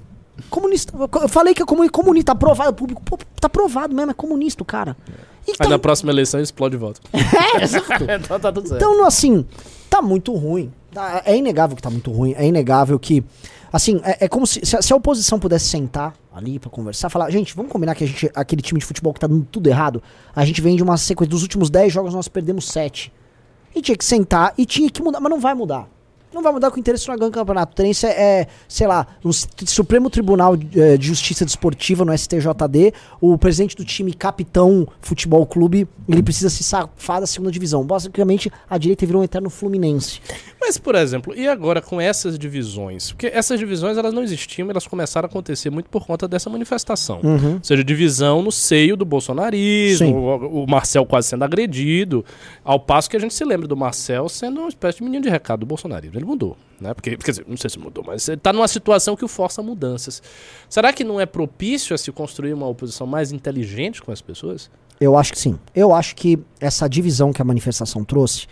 Comunista. 0.50 0.94
Eu 1.22 1.30
falei 1.30 1.54
que 1.54 1.62
é 1.62 1.66
comuni- 1.66 1.90
comunista. 1.90 2.28
Tá 2.28 2.32
aprovado. 2.34 2.74
Público. 2.74 3.02
Pô, 3.04 3.18
tá 3.40 3.46
aprovado 3.48 3.94
mesmo. 3.96 4.12
É 4.12 4.14
comunista 4.14 4.64
o 4.64 4.66
cara. 4.66 4.96
E 5.48 5.52
Aí 5.52 5.58
tá- 5.58 5.68
na 5.68 5.78
próxima 5.78 6.12
eleição 6.12 6.40
explode 6.40 6.78
voto. 6.78 7.02
É, 7.14 7.64
exato. 7.64 8.04
então 8.04 8.40
tá 8.40 8.52
tudo 8.52 8.68
certo. 8.70 8.82
Então, 8.82 9.06
assim, 9.06 9.46
tá 9.90 10.02
muito 10.02 10.34
ruim. 10.34 10.72
Tá- 10.92 11.22
É 11.26 11.36
inegável 11.36 11.76
que 11.76 11.82
tá 11.82 11.90
muito 11.90 12.12
ruim. 12.12 12.34
É 12.38 12.46
inegável 12.46 12.98
que. 12.98 13.24
Assim, 13.74 13.99
é, 14.03 14.26
é 14.26 14.28
como 14.30 14.45
se, 14.45 14.63
se 14.63 14.78
a, 14.78 14.82
se 14.84 14.93
a 14.93 14.95
oposição 14.95 15.39
pudesse 15.39 15.65
sentar 15.65 16.13
ali 16.32 16.59
pra 16.59 16.69
conversar, 16.69 17.09
falar, 17.09 17.32
gente, 17.32 17.55
vamos 17.55 17.71
combinar 17.71 17.95
que 17.95 18.03
a 18.03 18.07
gente, 18.07 18.30
aquele 18.36 18.61
time 18.61 18.80
de 18.80 18.86
futebol 18.86 19.11
que 19.11 19.19
tá 19.19 19.26
dando 19.26 19.45
tudo 19.45 19.65
errado, 19.65 20.01
a 20.36 20.45
gente 20.45 20.61
vem 20.61 20.76
de 20.76 20.84
uma 20.84 20.95
sequência 20.95 21.32
dos 21.32 21.41
últimos 21.41 21.71
10 21.71 21.91
jogos, 21.91 22.13
nós 22.13 22.28
perdemos 22.28 22.67
7. 22.67 23.11
E 23.76 23.82
tinha 23.82 23.97
que 23.97 24.05
sentar 24.05 24.53
e 24.59 24.65
tinha 24.67 24.88
que 24.91 25.01
mudar, 25.01 25.19
mas 25.19 25.32
não 25.32 25.39
vai 25.39 25.55
mudar. 25.55 25.88
Não 26.34 26.42
vai 26.42 26.52
mudar 26.52 26.72
com 26.72 26.78
o 26.78 26.80
interesse 26.80 27.08
não 27.08 27.16
é 27.16 27.18
ganhar 27.18 27.30
o 27.30 27.32
campeonato. 27.32 27.82
O 27.82 27.86
é, 27.86 28.10
é, 28.10 28.48
sei 28.68 28.88
lá, 28.88 29.06
no 29.24 29.32
Supremo 29.34 30.10
Tribunal 30.10 30.56
eh, 30.76 30.98
de 30.98 31.08
Justiça 31.08 31.46
Desportiva, 31.46 32.04
no 32.04 32.18
STJD, 32.18 32.94
o 33.22 33.38
presidente 33.38 33.76
do 33.76 33.86
time 33.86 34.14
capitão 34.14 34.88
futebol 35.02 35.46
clube, 35.46 35.88
ele 36.08 36.24
precisa 36.24 36.50
se 36.50 36.64
safar 36.64 37.20
da 37.20 37.28
segunda 37.28 37.52
divisão. 37.52 37.84
Basicamente, 37.84 38.52
a 38.70 38.78
direita 38.78 39.06
virou 39.06 39.22
um 39.22 39.26
eterno 39.26 39.50
Fluminense. 39.50 40.20
Mas, 40.60 40.78
por 40.78 40.96
exemplo, 40.96 41.36
e 41.36 41.48
agora 41.48 41.82
com 41.82 42.00
essas 42.00 42.40
divisões? 42.40 43.12
Porque 43.12 43.28
essas 43.28 43.60
divisões 43.60 43.98
elas 43.98 44.14
não 44.14 44.24
existiam, 44.24 44.70
elas 44.70 44.88
começaram 44.88 45.26
a 45.26 45.30
acontecer 45.30 45.70
muito 45.70 45.90
por 45.90 46.06
conta 46.06 46.28
dessa 46.28 46.50
manifestação. 46.50 47.20
Uhum. 47.22 47.56
Ou 47.56 47.64
seja, 47.64 47.84
divisão 47.84 48.42
no 48.42 48.52
seio 48.52 48.96
do 48.96 49.04
bolsonarismo, 49.04 50.16
o, 50.16 50.64
o 50.64 50.68
Marcel 50.68 51.06
quase 51.06 51.28
sendo 51.28 51.44
agredido, 51.44 52.24
ao 52.64 52.80
passo 52.80 53.10
que 53.10 53.18
a 53.18 53.20
gente 53.20 53.34
se 53.34 53.44
lembra 53.44 53.68
do 53.68 53.76
Marcel 53.76 54.30
sendo 54.30 54.62
uma 54.62 54.70
espécie 54.70 55.00
de 55.00 55.04
menino 55.04 55.24
de 55.24 55.30
recado 55.30 55.62
do 55.62 55.66
bolsonarismo. 55.66 56.18
Ele 56.24 56.30
mudou, 56.30 56.57
né? 56.80 56.93
Porque, 56.93 57.17
quer 57.17 57.32
dizer, 57.32 57.45
não 57.45 57.57
sei 57.57 57.69
se 57.69 57.78
mudou, 57.78 58.01
mas 58.07 58.28
ele 58.30 58.38
tá 58.38 58.53
numa 58.53 58.67
situação 58.67 59.15
que 59.15 59.26
o 59.26 59.28
força 59.28 59.61
mudanças. 59.61 60.24
Será 60.69 60.93
que 60.93 61.03
não 61.03 61.19
é 61.19 61.26
propício 61.26 61.93
a 61.93 61.97
se 61.97 62.11
construir 62.13 62.53
uma 62.53 62.65
oposição 62.65 63.05
mais 63.05 63.34
inteligente 63.34 64.01
com 64.01 64.11
as 64.11 64.21
pessoas? 64.21 64.71
Eu 65.01 65.17
acho 65.17 65.34
que 65.34 65.39
sim. 65.39 65.59
Eu 65.76 65.93
acho 65.93 66.15
que 66.15 66.39
essa 66.61 66.88
divisão 66.88 67.34
que 67.34 67.41
a 67.41 67.45
manifestação 67.45 68.05
trouxe, 68.05 68.47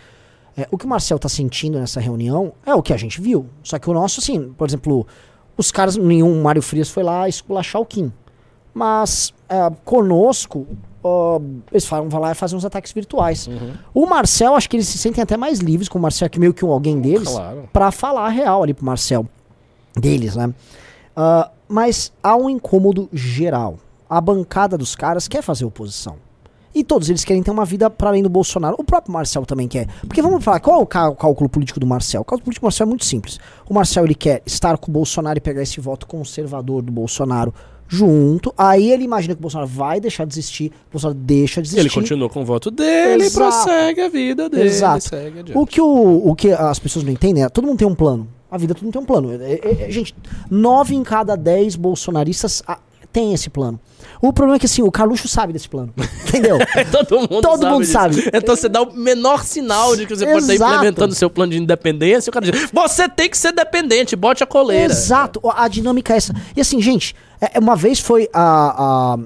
é, 0.54 0.68
o 0.70 0.76
que 0.76 0.84
o 0.84 0.88
Marcel 0.88 1.18
tá 1.18 1.30
sentindo 1.30 1.80
nessa 1.80 1.98
reunião 1.98 2.52
é 2.66 2.74
o 2.74 2.82
que 2.82 2.92
a 2.92 2.96
gente 2.98 3.22
viu. 3.22 3.48
Só 3.62 3.78
que 3.78 3.88
o 3.88 3.94
nosso, 3.94 4.20
assim, 4.20 4.52
por 4.52 4.68
exemplo, 4.68 5.06
os 5.56 5.72
caras, 5.72 5.96
nenhum 5.96 6.42
Mário 6.42 6.60
Frias 6.60 6.90
foi 6.90 7.02
lá 7.02 7.26
esculachar 7.26 7.80
o 7.80 7.86
Kim. 7.86 8.12
Mas 8.74 9.32
é, 9.48 9.70
conosco, 9.82 10.66
ó, 11.02 11.40
eles 11.70 11.86
vão 11.86 12.20
lá 12.20 12.32
e 12.32 12.34
fazem 12.34 12.56
uns 12.56 12.64
ataques 12.64 12.92
virtuais. 12.92 13.48
O 13.94 14.06
Marcel, 14.06 14.54
acho 14.54 14.68
que 14.68 14.76
eles 14.76 14.88
se 14.88 14.98
sentem 14.98 15.22
até 15.22 15.36
mais 15.36 15.58
livres 15.60 15.88
com 15.88 15.98
o 15.98 16.02
Marcel, 16.02 16.28
que 16.30 16.38
meio 16.40 16.54
que 16.54 16.64
um 16.64 16.70
alguém 16.72 17.00
deles, 17.00 17.28
Claro. 17.28 17.68
pra 17.72 17.90
falar 17.90 18.26
a 18.26 18.28
real 18.28 18.62
ali 18.62 18.74
pro 18.74 18.84
Marcel. 18.84 19.26
Deles, 19.96 20.36
né? 20.36 20.52
Ah, 21.14 21.50
mas 21.68 22.12
há 22.22 22.34
um 22.36 22.48
incômodo 22.48 23.08
geral. 23.12 23.76
A 24.08 24.20
bancada 24.20 24.76
dos 24.78 24.94
caras 24.94 25.26
quer 25.28 25.42
fazer 25.42 25.64
oposição. 25.64 26.16
E 26.74 26.82
todos 26.82 27.10
eles 27.10 27.22
querem 27.22 27.42
ter 27.42 27.50
uma 27.50 27.66
vida 27.66 27.90
para 27.90 28.08
além 28.08 28.22
do 28.22 28.30
Bolsonaro. 28.30 28.76
O 28.78 28.84
próprio 28.84 29.12
Marcel 29.12 29.44
também 29.44 29.68
quer. 29.68 29.86
Porque 30.06 30.22
vamos 30.22 30.42
falar, 30.42 30.58
qual 30.60 30.80
é 30.80 30.82
o 30.82 30.86
cá- 30.86 31.14
cálculo 31.14 31.48
político 31.50 31.78
do 31.78 31.86
Marcel? 31.86 32.22
O 32.22 32.24
cálculo 32.24 32.44
político 32.46 32.62
do 32.64 32.66
Marcel 32.68 32.86
é 32.86 32.88
muito 32.88 33.04
simples. 33.04 33.38
O 33.68 33.74
Marcel 33.74 34.04
ele 34.04 34.14
quer 34.14 34.40
estar 34.46 34.78
com 34.78 34.90
o 34.90 34.92
Bolsonaro 34.94 35.36
e 35.36 35.40
pegar 35.40 35.60
esse 35.62 35.78
voto 35.80 36.06
conservador 36.06 36.80
do 36.80 36.90
Bolsonaro 36.90 37.52
junto. 37.88 38.52
Aí 38.56 38.90
ele 38.90 39.04
imagina 39.04 39.34
que 39.34 39.38
o 39.38 39.42
Bolsonaro 39.42 39.68
vai 39.68 40.00
deixar 40.00 40.24
de 40.26 40.32
existir. 40.34 40.72
O 40.88 40.92
Bolsonaro 40.92 41.18
deixa 41.18 41.60
de 41.60 41.68
existir. 41.68 41.80
Ele 41.80 41.90
continua 41.90 42.28
com 42.28 42.42
o 42.42 42.44
voto 42.44 42.70
dele 42.70 43.24
Exato. 43.24 43.32
e 43.32 43.36
prossegue 43.36 44.00
a 44.00 44.08
vida 44.08 44.48
dele. 44.48 44.68
Exato. 44.68 45.10
O 45.54 45.66
que, 45.66 45.80
o, 45.80 46.22
o 46.28 46.34
que 46.34 46.50
as 46.52 46.78
pessoas 46.78 47.04
não 47.04 47.12
entendem 47.12 47.44
é, 47.44 47.48
todo 47.48 47.66
mundo 47.66 47.78
tem 47.78 47.86
um 47.88 47.94
plano. 47.94 48.28
A 48.50 48.58
vida 48.58 48.74
todo 48.74 48.84
mundo 48.84 48.92
tem 48.92 49.02
um 49.02 49.06
plano. 49.06 49.32
É- 49.32 49.52
é- 49.54 49.86
é- 49.88 49.90
gente, 49.90 50.14
nove 50.50 50.94
em 50.94 51.02
cada 51.02 51.36
dez 51.36 51.74
bolsonaristas 51.74 52.62
ah, 52.66 52.78
tem 53.10 53.32
esse 53.32 53.48
plano. 53.50 53.78
O 54.20 54.32
problema 54.32 54.56
é 54.56 54.58
que 54.58 54.66
assim, 54.66 54.82
o 54.82 54.90
Carluxo 54.90 55.26
sabe 55.26 55.52
desse 55.52 55.68
plano. 55.68 55.92
Entendeu? 56.28 56.58
Todo 56.90 57.20
mundo 57.20 57.40
Todo 57.40 57.62
sabe. 57.62 57.72
mundo 57.72 57.84
sabe. 57.86 58.30
Então 58.32 58.54
você 58.54 58.68
dá 58.68 58.82
o 58.82 58.92
menor 58.94 59.42
sinal 59.44 59.96
de 59.96 60.06
que 60.06 60.14
você 60.14 60.24
pode 60.26 60.38
estar 60.40 60.52
Exato. 60.54 60.74
implementando 60.74 61.14
seu 61.14 61.28
plano 61.30 61.52
de 61.52 61.58
independência. 61.58 62.30
O 62.30 62.32
cara 62.32 62.50
diz: 62.50 62.70
você 62.72 63.08
tem 63.08 63.28
que 63.28 63.36
ser 63.36 63.52
dependente, 63.52 64.14
bote 64.16 64.42
a 64.42 64.46
coleira. 64.46 64.92
Exato, 64.92 65.40
a 65.48 65.64
a 65.64 65.68
dinâmica 65.68 66.12
é 66.14 66.16
essa. 66.18 66.34
E 66.56 66.60
assim, 66.60 66.80
gente, 66.80 67.14
é- 67.14 67.31
é 67.54 67.58
uma 67.58 67.76
vez 67.76 67.98
foi 68.00 68.28
a. 68.32 69.14
a- 69.14 69.18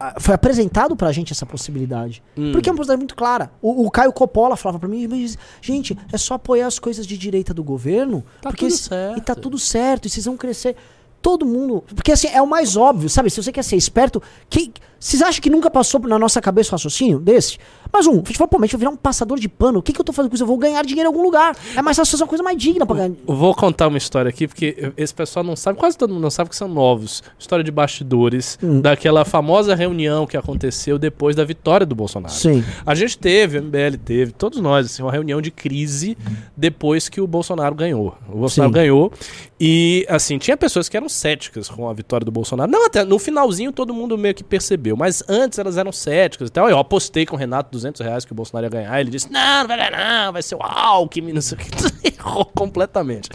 a- 0.00 0.20
foi 0.20 0.34
apresentado 0.34 0.94
pra 0.96 1.10
gente 1.12 1.32
essa 1.32 1.44
possibilidade. 1.46 2.22
Hum. 2.36 2.52
Porque 2.52 2.68
é 2.68 2.72
uma 2.72 2.76
possibilidade 2.76 3.00
muito 3.00 3.16
clara. 3.16 3.50
O, 3.60 3.84
o 3.86 3.90
Caio 3.90 4.12
Coppola 4.12 4.56
falava 4.56 4.78
pra 4.78 4.88
mim, 4.88 5.06
mas, 5.08 5.36
gente, 5.60 5.96
é 6.12 6.16
só 6.18 6.34
apoiar 6.34 6.66
as 6.68 6.78
coisas 6.78 7.06
de 7.06 7.18
direita 7.18 7.52
do 7.52 7.62
governo. 7.64 8.24
Tá 8.40 8.50
porque 8.50 8.64
tudo 8.66 8.74
esse- 8.74 8.82
certo. 8.84 9.18
E 9.18 9.20
tá 9.20 9.34
tudo 9.34 9.58
certo, 9.58 10.06
e 10.06 10.10
vocês 10.10 10.24
vão 10.24 10.36
crescer. 10.36 10.76
Todo 11.20 11.44
mundo. 11.44 11.82
Porque 11.94 12.12
assim, 12.12 12.28
é 12.28 12.40
o 12.40 12.46
mais 12.46 12.76
óbvio, 12.76 13.08
sabe? 13.08 13.28
Se 13.30 13.42
você 13.42 13.50
quer 13.50 13.64
ser 13.64 13.74
esperto, 13.76 14.22
que, 14.48 14.72
vocês 14.98 15.22
acham 15.22 15.40
que 15.40 15.48
nunca 15.50 15.70
passou 15.70 16.00
na 16.00 16.18
nossa 16.18 16.40
cabeça 16.40 16.70
um 16.70 16.72
raciocínio 16.72 17.18
desse? 17.18 17.58
Mas 17.92 18.06
um, 18.06 18.12
a 18.12 18.16
gente 18.16 18.36
fala, 18.36 18.48
pô, 18.48 18.58
mas 18.58 18.66
gente 18.68 18.72
vai 18.72 18.80
virar 18.80 18.90
um 18.90 18.96
passador 18.96 19.38
de 19.38 19.48
pano. 19.48 19.78
O 19.78 19.82
que, 19.82 19.92
que 19.92 20.00
eu 20.00 20.04
tô 20.04 20.12
fazendo 20.12 20.30
com 20.30 20.34
isso? 20.34 20.42
Eu 20.44 20.48
vou 20.48 20.58
ganhar 20.58 20.84
dinheiro 20.84 21.06
em 21.08 21.12
algum 21.12 21.22
lugar. 21.22 21.56
É 21.74 21.80
mais 21.80 21.96
fácil 21.96 22.10
fazer 22.12 22.24
uma 22.24 22.28
coisa 22.28 22.42
mais 22.44 22.58
digna 22.58 22.84
pra 22.84 22.96
ganhar. 22.96 23.14
Eu 23.26 23.34
Vou 23.34 23.54
contar 23.54 23.88
uma 23.88 23.96
história 23.98 24.28
aqui, 24.28 24.46
porque 24.48 24.92
esse 24.96 25.14
pessoal 25.14 25.44
não 25.44 25.56
sabe, 25.56 25.78
quase 25.78 25.96
todo 25.96 26.12
mundo 26.12 26.22
não 26.22 26.30
sabe 26.30 26.50
que 26.50 26.56
são 26.56 26.68
novos. 26.68 27.22
História 27.38 27.64
de 27.64 27.70
bastidores, 27.70 28.58
Hum. 28.62 28.80
daquela 28.80 29.24
famosa 29.24 29.74
reunião 29.74 30.26
que 30.26 30.36
aconteceu 30.36 30.98
depois 30.98 31.34
da 31.36 31.44
vitória 31.44 31.86
do 31.86 31.94
Bolsonaro. 31.94 32.32
Sim. 32.34 32.64
A 32.84 32.94
gente 32.94 33.16
teve, 33.18 33.58
o 33.58 33.62
MBL 33.62 33.96
teve, 34.04 34.32
todos 34.32 34.60
nós, 34.60 34.86
assim, 34.86 35.02
uma 35.02 35.12
reunião 35.12 35.40
de 35.40 35.50
crise 35.50 36.16
depois 36.56 37.08
que 37.08 37.20
o 37.20 37.26
Bolsonaro 37.26 37.74
ganhou. 37.74 38.16
O 38.28 38.38
Bolsonaro 38.38 38.72
Sim. 38.72 38.74
ganhou 38.74 39.12
e, 39.60 40.06
assim, 40.08 40.38
tinha 40.38 40.56
pessoas 40.56 40.88
que 40.88 40.96
eram 40.96 41.08
céticas 41.08 41.68
com 41.68 41.88
a 41.88 41.92
vitória 41.92 42.24
do 42.24 42.30
Bolsonaro. 42.30 42.70
Não, 42.70 42.86
até 42.86 43.04
no 43.04 43.18
finalzinho 43.18 43.72
todo 43.72 43.92
mundo 43.94 44.16
meio 44.16 44.34
que 44.34 44.44
percebeu, 44.44 44.87
mas 44.96 45.22
antes 45.28 45.58
elas 45.58 45.76
eram 45.76 45.92
céticas. 45.92 46.48
Então 46.48 46.68
eu 46.68 46.78
apostei 46.78 47.26
com 47.26 47.36
o 47.36 47.38
Renato 47.38 47.70
200 47.70 48.00
reais 48.00 48.24
que 48.24 48.32
o 48.32 48.34
Bolsonaro 48.34 48.66
ia 48.66 48.70
ganhar. 48.70 49.00
Ele 49.00 49.10
disse, 49.10 49.30
não, 49.30 49.60
não 49.60 49.68
vai 49.68 49.76
ganhar 49.76 50.30
vai 50.32 50.42
ser 50.42 50.54
o 50.54 50.62
Alckmin, 50.62 51.32
não 51.32 51.40
sei 51.40 51.58
o 51.58 51.60
que. 51.60 51.70
Errou 52.18 52.44
completamente. 52.44 53.28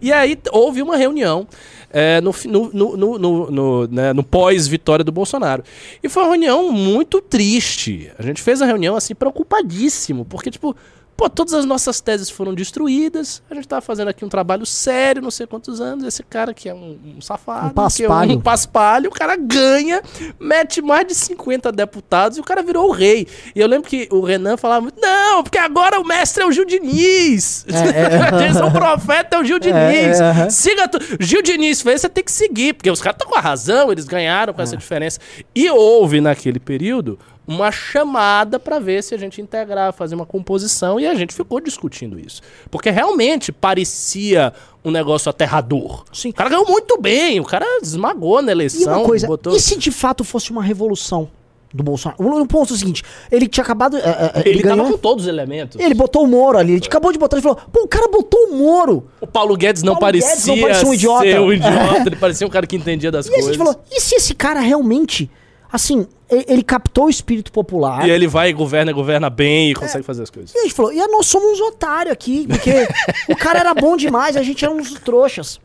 E 0.00 0.12
aí 0.12 0.38
houve 0.52 0.82
uma 0.82 0.96
reunião 0.96 1.46
é, 1.90 2.20
no, 2.20 2.34
no, 2.46 2.72
no, 2.72 3.18
no, 3.18 3.50
no, 3.50 3.88
né, 3.88 4.12
no 4.12 4.22
pós-vitória 4.22 5.04
do 5.04 5.12
Bolsonaro. 5.12 5.62
E 6.02 6.08
foi 6.08 6.22
uma 6.22 6.30
reunião 6.30 6.70
muito 6.70 7.20
triste. 7.20 8.10
A 8.18 8.22
gente 8.22 8.42
fez 8.42 8.60
a 8.60 8.66
reunião 8.66 8.96
assim 8.96 9.14
preocupadíssimo, 9.14 10.24
porque 10.24 10.50
tipo, 10.50 10.76
pô, 11.18 11.28
todas 11.28 11.52
as 11.52 11.64
nossas 11.64 12.00
teses 12.00 12.30
foram 12.30 12.54
destruídas. 12.54 13.42
A 13.50 13.54
gente 13.56 13.66
tava 13.66 13.82
fazendo 13.82 14.06
aqui 14.06 14.24
um 14.24 14.28
trabalho 14.28 14.64
sério, 14.64 15.20
não 15.20 15.32
sei 15.32 15.48
quantos 15.48 15.80
anos. 15.80 16.04
Esse 16.04 16.22
cara 16.22 16.54
que 16.54 16.68
é 16.68 16.72
um, 16.74 16.96
um 17.16 17.20
safado, 17.20 17.66
Um 17.66 17.70
paspalho. 17.70 18.28
que 18.28 18.34
é 18.34 18.38
um 18.38 18.40
paspalho, 18.40 19.10
o 19.10 19.12
cara 19.12 19.34
ganha, 19.36 20.00
mete 20.38 20.80
mais 20.80 21.04
de 21.08 21.16
50 21.16 21.72
deputados 21.72 22.38
e 22.38 22.40
o 22.40 22.44
cara 22.44 22.62
virou 22.62 22.88
o 22.88 22.92
rei. 22.92 23.26
E 23.52 23.58
eu 23.60 23.66
lembro 23.66 23.88
que 23.88 24.08
o 24.12 24.20
Renan 24.20 24.56
falava 24.56 24.80
muito, 24.82 25.00
não, 25.00 25.42
porque 25.42 25.58
agora 25.58 26.00
o 26.00 26.06
mestre 26.06 26.44
é 26.44 26.46
o 26.46 26.52
Gil 26.52 26.64
Diniz. 26.64 27.66
É, 27.68 28.46
é. 28.46 28.52
São 28.54 28.70
profeta, 28.70 29.36
é 29.36 29.40
o 29.40 29.44
Gil 29.44 29.58
Diniz. 29.58 30.20
É, 30.20 30.44
é. 30.46 30.50
Siga 30.50 30.86
tu... 30.86 30.98
Gil 31.18 31.42
Diniz 31.42 31.82
fez, 31.82 32.00
você 32.00 32.08
tem 32.08 32.22
que 32.22 32.30
seguir, 32.30 32.74
porque 32.74 32.88
os 32.90 33.02
caras 33.02 33.16
estão 33.16 33.28
com 33.28 33.36
a 33.36 33.42
razão, 33.42 33.90
eles 33.90 34.04
ganharam 34.04 34.54
com 34.54 34.62
essa 34.62 34.76
É. 34.76 34.78
diferença. 34.78 35.18
E 35.52 35.68
houve 35.68 36.20
naquele 36.20 36.60
período 36.60 37.18
uma 37.48 37.72
chamada 37.72 38.58
para 38.60 38.78
ver 38.78 39.02
se 39.02 39.14
a 39.14 39.18
gente 39.18 39.40
integrar, 39.40 39.90
fazer 39.94 40.14
uma 40.14 40.26
composição, 40.26 41.00
e 41.00 41.06
a 41.06 41.14
gente 41.14 41.32
ficou 41.34 41.58
discutindo 41.60 42.20
isso. 42.20 42.42
Porque 42.70 42.90
realmente 42.90 43.50
parecia 43.50 44.52
um 44.84 44.90
negócio 44.90 45.30
aterrador. 45.30 46.04
Sim. 46.12 46.28
O 46.28 46.34
cara 46.34 46.50
ganhou 46.50 46.66
muito 46.66 47.00
bem, 47.00 47.40
o 47.40 47.44
cara 47.44 47.64
esmagou 47.82 48.42
na 48.42 48.52
E 48.52 48.54
eleição. 48.54 48.98
uma 48.98 49.04
coisa, 49.06 49.26
botou... 49.26 49.56
e 49.56 49.60
se 49.60 49.78
de 49.78 49.90
fato 49.90 50.22
fosse 50.24 50.50
uma 50.50 50.62
revolução 50.62 51.30
do 51.72 51.82
Bolsonaro? 51.82 52.22
O 52.22 52.46
ponto 52.46 52.72
é 52.72 52.76
o 52.76 52.78
seguinte, 52.78 53.02
ele 53.32 53.48
tinha 53.48 53.64
acabado... 53.64 53.96
é, 53.96 54.00
é, 54.00 54.40
Ele, 54.40 54.50
ele 54.50 54.62
tava 54.62 54.76
ganhou... 54.76 54.92
com 54.92 54.98
todos 54.98 55.24
os 55.24 55.28
elementos. 55.28 55.80
Ele 55.80 55.94
botou 55.94 56.24
o 56.24 56.26
Moro 56.26 56.58
ali, 56.58 56.72
ele 56.74 56.86
acabou 56.86 57.10
de 57.12 57.18
botar, 57.18 57.36
ele 57.36 57.42
falou, 57.42 57.58
pô, 57.72 57.80
o 57.82 57.88
cara 57.88 58.08
botou 58.08 58.40
o 58.50 58.56
Moro. 58.56 59.08
O 59.22 59.26
Paulo 59.26 59.56
Guedes 59.56 59.82
não 59.82 59.94
Paulo 59.96 60.12
Guedes 60.12 60.28
parecia 60.28 60.54
não 60.54 60.62
parecia 60.62 60.88
um 60.88 60.92
idiota. 60.94 61.22
ser 61.24 61.40
um 61.40 61.52
idiota, 61.52 62.02
ele 62.08 62.16
parecia 62.16 62.46
um 62.46 62.50
cara 62.50 62.66
que 62.66 62.76
entendia 62.76 63.10
das 63.10 63.24
E 63.28 63.30
a 63.30 63.32
coisas. 63.32 63.48
gente 63.54 63.58
falou, 63.58 63.80
e 63.90 64.00
se 64.02 64.14
esse 64.16 64.34
cara 64.34 64.60
realmente, 64.60 65.30
assim, 65.70 66.06
ele 66.30 66.62
captou 66.62 67.06
o 67.06 67.10
espírito 67.10 67.52
popular... 67.52 68.06
E 68.06 68.10
ele 68.10 68.26
vai 68.26 68.50
e 68.50 68.52
governa, 68.52 68.92
governa 68.92 69.30
bem 69.30 69.70
e 69.70 69.74
consegue 69.74 70.04
fazer 70.04 70.22
as 70.22 70.30
coisas. 70.30 70.54
E 70.54 70.58
a 70.58 70.62
gente 70.62 70.74
falou, 70.74 70.92
e 70.92 71.06
nós 71.08 71.26
somos 71.26 71.58
uns 71.58 71.60
otários 71.60 72.12
aqui, 72.12 72.46
porque 72.46 72.86
o 73.28 73.36
cara 73.36 73.60
era 73.60 73.74
bom 73.74 73.96
demais, 73.96 74.36
a 74.36 74.42
gente 74.42 74.64
era 74.64 74.72
uns 74.72 74.92
trouxas. 74.94 75.60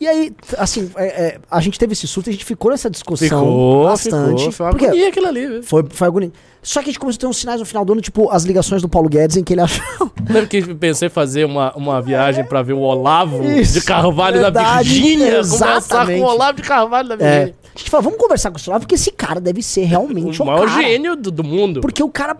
E 0.00 0.06
aí, 0.08 0.32
assim, 0.58 0.90
é, 0.96 1.04
é, 1.06 1.38
a 1.50 1.60
gente 1.60 1.78
teve 1.78 1.92
esse 1.92 2.06
surto, 2.06 2.28
a 2.28 2.32
gente 2.32 2.44
ficou 2.44 2.70
nessa 2.70 2.90
discussão 2.90 3.28
Ficou, 3.28 3.84
bastante. 3.84 4.38
ficou. 4.38 4.52
Foi 4.52 4.66
uma 4.66 4.72
porque 4.72 4.86
agonia 4.86 5.08
aquilo 5.08 5.26
ali, 5.28 5.46
viu? 5.46 5.62
foi, 5.62 5.84
foi 5.88 6.06
agonia. 6.08 6.32
Só 6.62 6.80
que 6.80 6.88
a 6.88 6.92
gente 6.92 6.98
começou 6.98 7.18
a 7.18 7.20
ter 7.20 7.26
uns 7.26 7.36
sinais 7.36 7.60
no 7.60 7.66
final 7.66 7.84
do 7.84 7.92
ano, 7.92 8.00
tipo, 8.02 8.28
as 8.30 8.42
ligações 8.44 8.80
do 8.82 8.88
Paulo 8.88 9.08
Guedes, 9.08 9.36
em 9.36 9.44
que 9.44 9.52
ele 9.52 9.60
achou... 9.60 9.84
Lembra 10.28 10.46
que 10.46 10.62
pensei 10.74 11.06
em 11.08 11.10
fazer 11.10 11.44
uma, 11.44 11.72
uma 11.76 12.00
viagem 12.02 12.42
pra 12.44 12.62
ver 12.62 12.72
o 12.72 12.80
Olavo 12.80 13.44
Isso, 13.44 13.74
de 13.74 13.82
Carvalho 13.84 14.36
da 14.40 14.50
verdade, 14.50 14.88
Virgínia? 14.88 15.26
Conversar 15.42 15.66
com 15.72 15.76
exatamente. 15.78 16.20
o 16.22 16.24
Olavo 16.24 16.56
de 16.56 16.62
Carvalho 16.62 17.08
da 17.08 17.14
É, 17.14 17.18
Virgínia. 17.18 17.54
a 17.74 17.78
gente 17.78 17.90
falou, 17.90 18.04
vamos 18.04 18.18
conversar 18.18 18.50
com 18.50 18.58
o 18.58 18.60
Olavo, 18.66 18.80
porque 18.84 18.94
esse 18.94 19.10
cara 19.12 19.40
deve 19.40 19.62
ser 19.62 19.84
realmente 19.84 20.40
o 20.42 20.46
maior 20.46 20.66
cara. 20.66 20.82
gênio 20.82 21.14
do, 21.16 21.30
do 21.30 21.44
mundo. 21.44 21.80
Porque 21.82 22.02
o 22.02 22.08
cara. 22.08 22.34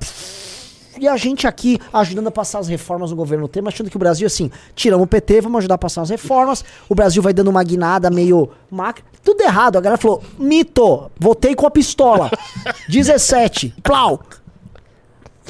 E 0.99 1.09
a 1.09 1.16
gente 1.16 1.47
aqui 1.47 1.78
ajudando 1.92 2.28
a 2.28 2.30
passar 2.30 2.59
as 2.59 2.68
reformas 2.68 3.11
no 3.11 3.16
governo 3.16 3.49
Temer, 3.49 3.72
achando 3.72 3.90
que 3.90 3.97
o 3.97 3.99
Brasil, 3.99 4.26
assim, 4.26 4.51
tiramos 4.74 5.05
o 5.05 5.07
PT, 5.07 5.40
vamos 5.42 5.59
ajudar 5.59 5.74
a 5.74 5.78
passar 5.78 6.03
as 6.03 6.11
reformas. 6.11 6.64
O 6.88 6.95
Brasil 6.95 7.22
vai 7.22 7.32
dando 7.32 7.49
uma 7.49 7.62
guinada 7.62 8.11
meio 8.11 8.51
macra. 8.70 9.05
Tudo 9.22 9.40
errado. 9.42 9.76
A 9.76 9.80
galera 9.80 10.01
falou: 10.01 10.22
mito, 10.38 11.11
votei 11.18 11.55
com 11.55 11.66
a 11.66 11.70
pistola. 11.70 12.30
17, 12.88 13.74
plau. 13.82 14.20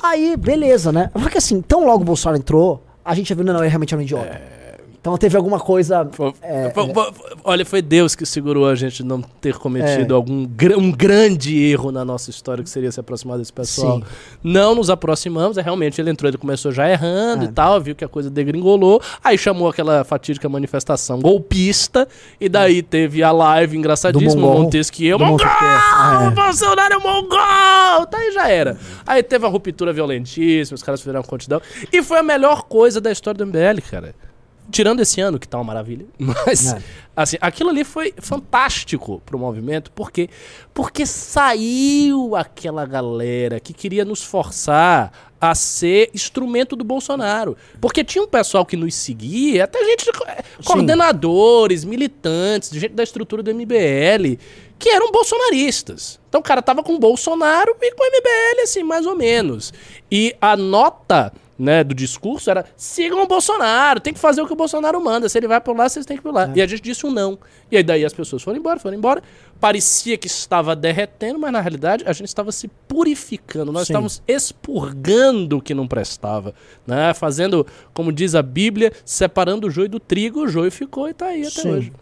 Aí, 0.03 0.37
beleza, 0.37 0.93
né? 0.93 1.11
Porque 1.13 1.39
assim, 1.39 1.63
tão 1.63 1.87
logo 1.87 2.03
o 2.03 2.05
Bolsonaro 2.05 2.39
entrou, 2.39 2.85
a 3.05 3.15
gente 3.15 3.29
já 3.29 3.35
viu, 3.35 3.45
não, 3.45 3.55
não, 3.55 3.61
ele 3.61 3.69
realmente 3.69 3.95
era 3.95 4.01
um 4.01 4.05
idiota. 4.05 4.54
Então 5.05 5.19
teve 5.19 5.37
alguma 5.37 5.61
coisa. 5.61 6.09
Foi- 6.13 6.33
é, 6.41 6.71
foi- 6.71 6.95
foi- 6.95 7.13
olha, 7.45 7.67
foi 7.67 7.83
Deus 7.83 8.15
que 8.15 8.25
segurou 8.25 8.67
a 8.67 8.75
gente 8.75 9.03
de 9.03 9.05
não 9.05 9.21
ter 9.21 9.55
cometido 9.59 10.15
É. 10.15 10.17
algum 10.17 10.49
um 10.79 10.91
grande 10.91 11.63
erro 11.63 11.93
na 11.93 12.03
nossa 12.07 12.31
história, 12.31 12.65
que 12.65 12.71
seria 12.71 12.91
se 12.91 12.99
aproximar 12.99 13.37
desse 13.37 13.53
pessoal. 13.53 13.99
Sim. 13.99 14.05
Não 14.43 14.75
nos 14.75 14.89
aproximamos, 14.89 15.59
é, 15.59 15.61
realmente 15.61 16.01
ele 16.01 16.09
entrou, 16.09 16.27
ele 16.31 16.39
começou 16.39 16.73
já 16.73 16.89
errando 16.89 17.45
É. 17.45 17.49
e 17.49 17.53
tal, 17.53 17.79
viu 17.83 17.95
que 17.95 18.03
a 18.03 18.09
coisa 18.09 18.31
degringolou, 18.31 18.99
aí 19.23 19.37
chamou 19.37 19.69
aquela 19.69 20.05
fatídica 20.05 20.49
manifestação 20.49 21.21
golpista, 21.21 22.09
e 22.41 22.49
daí 22.49 22.83
teve 22.83 23.23
a 23.23 23.31
live 23.31 23.77
engraçadíssima, 23.77 24.41
Do. 24.41 24.59
Montesquieu, 24.63 25.19
Mongol! 25.19 25.47
Ah, 25.47 26.29
é. 26.29 26.31
Bolsonaro 26.31 26.95
é 26.95 26.99
Mongol! 26.99 28.07
Tá 28.11 28.17
aí 28.17 28.33
já 28.33 28.49
era. 28.49 28.79
Aí 29.07 29.23
teve 29.23 29.45
uma 29.45 29.51
ruptura 29.51 29.93
violentíssima, 29.93 30.77
os 30.77 30.83
caras 30.83 31.01
fizeram 31.03 31.21
uma 31.21 31.27
quantidade, 31.27 31.63
e 31.93 32.03
foi 32.03 32.21
a 32.21 32.23
melhor 32.23 32.63
coisa 32.63 33.03
da 33.03 33.13
história 33.13 33.37
do 33.37 33.45
MBL, 33.45 33.83
cara. 33.83 34.15
Tirando 34.71 35.01
esse 35.01 35.21
ano, 35.21 35.39
que 35.39 35.47
tá 35.47 35.59
uma 35.59 35.65
maravilha. 35.65 36.07
Mas, 36.19 36.73
É. 36.73 36.83
assim, 37.15 37.37
aquilo 37.41 37.71
ali 37.71 37.85
foi 37.85 38.15
fantástico 38.19 39.21
pro 39.27 39.39
movimento. 39.39 39.91
Por 39.93 40.11
quê? 40.11 40.29
Porque 40.73 41.05
saiu 41.07 42.35
aquela 42.35 42.85
galera 42.87 43.61
que 43.61 43.73
queria 43.73 44.05
nos 44.05 44.23
forçar 44.23 45.13
a 45.41 45.55
ser 45.55 46.11
instrumento 46.15 46.75
do 46.75 46.83
Bolsonaro. 46.85 47.57
Porque 47.81 48.03
tinha 48.03 48.25
um 48.25 48.27
pessoal 48.27 48.65
que 48.65 48.77
nos 48.77 48.95
seguia, 48.95 49.65
até 49.65 49.85
gente, 49.85 50.09
eh, 50.27 50.43
coordenadores, 50.65 51.85
militantes, 51.85 52.71
gente 52.71 52.95
da 52.95 53.03
estrutura 53.03 53.43
do 53.43 53.51
MBL, 53.51 54.39
que 54.79 54.89
eram 54.89 55.13
bolsonaristas. 55.13 56.19
Então 56.29 56.41
o 56.41 56.45
cara 56.45 56.63
tava 56.63 56.83
com 56.83 56.95
o 56.95 56.99
Bolsonaro 56.99 57.77
e 57.81 57.93
com 57.93 58.03
o 58.03 58.07
MBL, 58.07 58.63
assim, 58.63 58.83
mais 58.83 59.05
ou 59.07 59.15
menos. 59.15 59.73
E 60.11 60.35
a 60.41 60.57
nota 60.57 61.33
né, 61.59 61.85
do 61.85 61.95
discurso 61.95 62.51
era 62.51 62.65
sigam 62.77 63.23
o 63.23 63.27
Bolsonaro, 63.27 64.01
tem 64.01 64.13
que 64.13 64.19
fazer 64.19 64.43
o 64.43 64.47
que 64.47 64.53
o 64.53 64.57
Bolsonaro 64.57 65.03
manda. 65.03 65.29
Se 65.29 65.39
ele 65.39 65.49
vai 65.49 65.61
por 65.61 65.77
lá, 65.77 65.89
vocês 65.89 66.05
têm 66.05 66.17
que 66.17 66.21
ir 66.21 66.25
por 66.25 66.35
lá. 66.35 66.51
E 66.55 66.61
a 66.61 66.67
gente 66.67 66.83
disse 66.83 67.07
um 67.07 67.11
não. 67.11 67.39
E 67.71 67.77
aí 67.77 67.83
daí 67.83 68.05
as 68.05 68.13
pessoas 68.13 68.43
foram 68.43 68.59
embora, 68.59 68.79
foram 68.79 68.97
embora. 68.97 69.23
Parecia 69.61 70.19
que 70.19 70.27
estava 70.27 70.75
derretendo, 70.77 71.39
mas 71.39 71.53
na 71.53 71.61
realidade 71.61 72.05
a 72.07 72.13
gente 72.13 72.29
estava 72.29 72.53
se 72.53 72.69
purificando. 72.89 73.73
Nós 73.73 73.87
Sim. 73.87 73.93
estávamos 73.93 74.23
expurgando 74.27 75.59
o 75.59 75.63
que 75.63 75.75
não 75.75 75.87
prestava, 75.87 76.55
né? 76.87 77.15
Fazendo, 77.15 77.67
como 77.93 78.13
diz 78.13 78.35
a 78.35 78.43
Bíblia, 78.43 78.93
separando 79.05 79.69
o 79.69 79.71
joio 79.71 79.89
do 79.89 80.01
trigo, 80.01 80.41
o 80.41 80.49
joio 80.49 80.71
ficou 80.71 81.09
e 81.09 81.15
tá 81.15 81.27
aí 81.27 81.43
até 81.43 81.63
Sim. 81.63 81.71
hoje. 81.71 81.93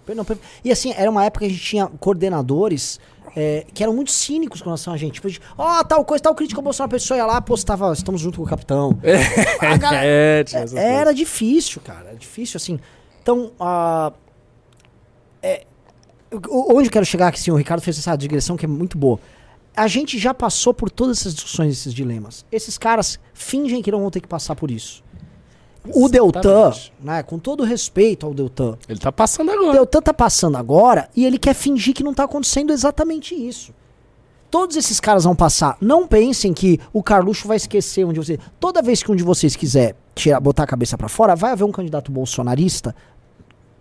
E 0.64 0.72
assim, 0.72 0.92
era 0.96 1.10
uma 1.10 1.24
época 1.24 1.44
que 1.44 1.52
a 1.52 1.54
gente 1.54 1.64
tinha 1.64 1.86
coordenadores 1.86 2.98
é, 3.34 3.64
que 3.72 3.82
eram 3.82 3.94
muito 3.94 4.10
cínicos 4.10 4.60
com 4.60 4.66
relação 4.66 4.92
a 4.92 4.96
gente. 4.96 5.20
Tipo, 5.20 5.28
ó, 5.56 5.82
tal 5.84 6.04
coisa, 6.04 6.22
tal 6.22 6.34
crítica 6.34 6.58
ao 6.60 6.64
Bolsonaro, 6.64 6.90
a 6.90 6.96
pessoa 6.98 7.16
ia 7.18 7.26
lá, 7.26 7.40
postava, 7.40 7.92
estamos 7.92 8.20
junto 8.20 8.38
com 8.38 8.44
o 8.44 8.48
capitão. 8.48 8.98
Galera- 9.78 10.04
É, 10.04 10.40
essas 10.46 10.60
coisas. 10.72 10.78
era 10.78 11.12
difícil, 11.14 11.80
cara. 11.82 12.08
Era 12.08 12.16
difícil, 12.18 12.56
assim. 12.58 12.78
Então, 13.22 13.52
a. 13.58 14.12
é, 15.42 15.64
onde 16.50 16.88
eu 16.88 16.92
quero 16.92 17.04
chegar 17.06 17.28
aqui, 17.28 17.38
assim, 17.38 17.50
o 17.50 17.56
Ricardo 17.56 17.80
fez 17.82 17.98
essa 17.98 18.16
digressão 18.16 18.56
que 18.56 18.64
é 18.64 18.68
muito 18.68 18.96
boa. 18.98 19.18
A 19.76 19.86
gente 19.86 20.18
já 20.18 20.34
passou 20.34 20.74
por 20.74 20.90
todas 20.90 21.18
essas 21.20 21.34
discussões, 21.34 21.72
esses 21.72 21.94
dilemas. 21.94 22.44
Esses 22.52 22.76
caras 22.76 23.18
fingem 23.32 23.80
que 23.82 23.90
não 23.90 24.00
vão 24.00 24.10
ter 24.10 24.20
que 24.20 24.28
passar 24.28 24.54
por 24.54 24.70
isso. 24.70 25.02
O 25.94 26.08
Deltan, 26.08 26.72
né, 27.00 27.22
com 27.24 27.38
todo 27.38 27.64
respeito 27.64 28.24
ao 28.24 28.32
Deltan, 28.32 28.76
Ele 28.88 29.00
tá 29.00 29.10
passando 29.10 29.48
o 29.48 29.52
agora. 29.52 29.72
Deltan 29.72 30.00
tá 30.00 30.14
passando 30.14 30.56
agora 30.56 31.08
e 31.16 31.24
ele 31.24 31.38
quer 31.38 31.54
fingir 31.54 31.92
que 31.94 32.04
não 32.04 32.14
tá 32.14 32.24
acontecendo 32.24 32.72
exatamente 32.72 33.34
isso. 33.34 33.72
Todos 34.50 34.76
esses 34.76 35.00
caras 35.00 35.24
vão 35.24 35.34
passar. 35.34 35.76
Não 35.80 36.06
pensem 36.06 36.52
que 36.52 36.78
o 36.92 37.02
Carluxo 37.02 37.48
vai 37.48 37.56
esquecer 37.56 38.04
onde 38.04 38.20
você. 38.20 38.38
Toda 38.60 38.82
vez 38.82 39.02
que 39.02 39.10
um 39.10 39.16
de 39.16 39.22
vocês 39.24 39.56
quiser 39.56 39.96
tirar, 40.14 40.38
botar 40.40 40.64
a 40.64 40.66
cabeça 40.66 40.96
pra 40.96 41.08
fora, 41.08 41.34
vai 41.34 41.52
haver 41.52 41.64
um 41.64 41.72
candidato 41.72 42.12
bolsonarista 42.12 42.94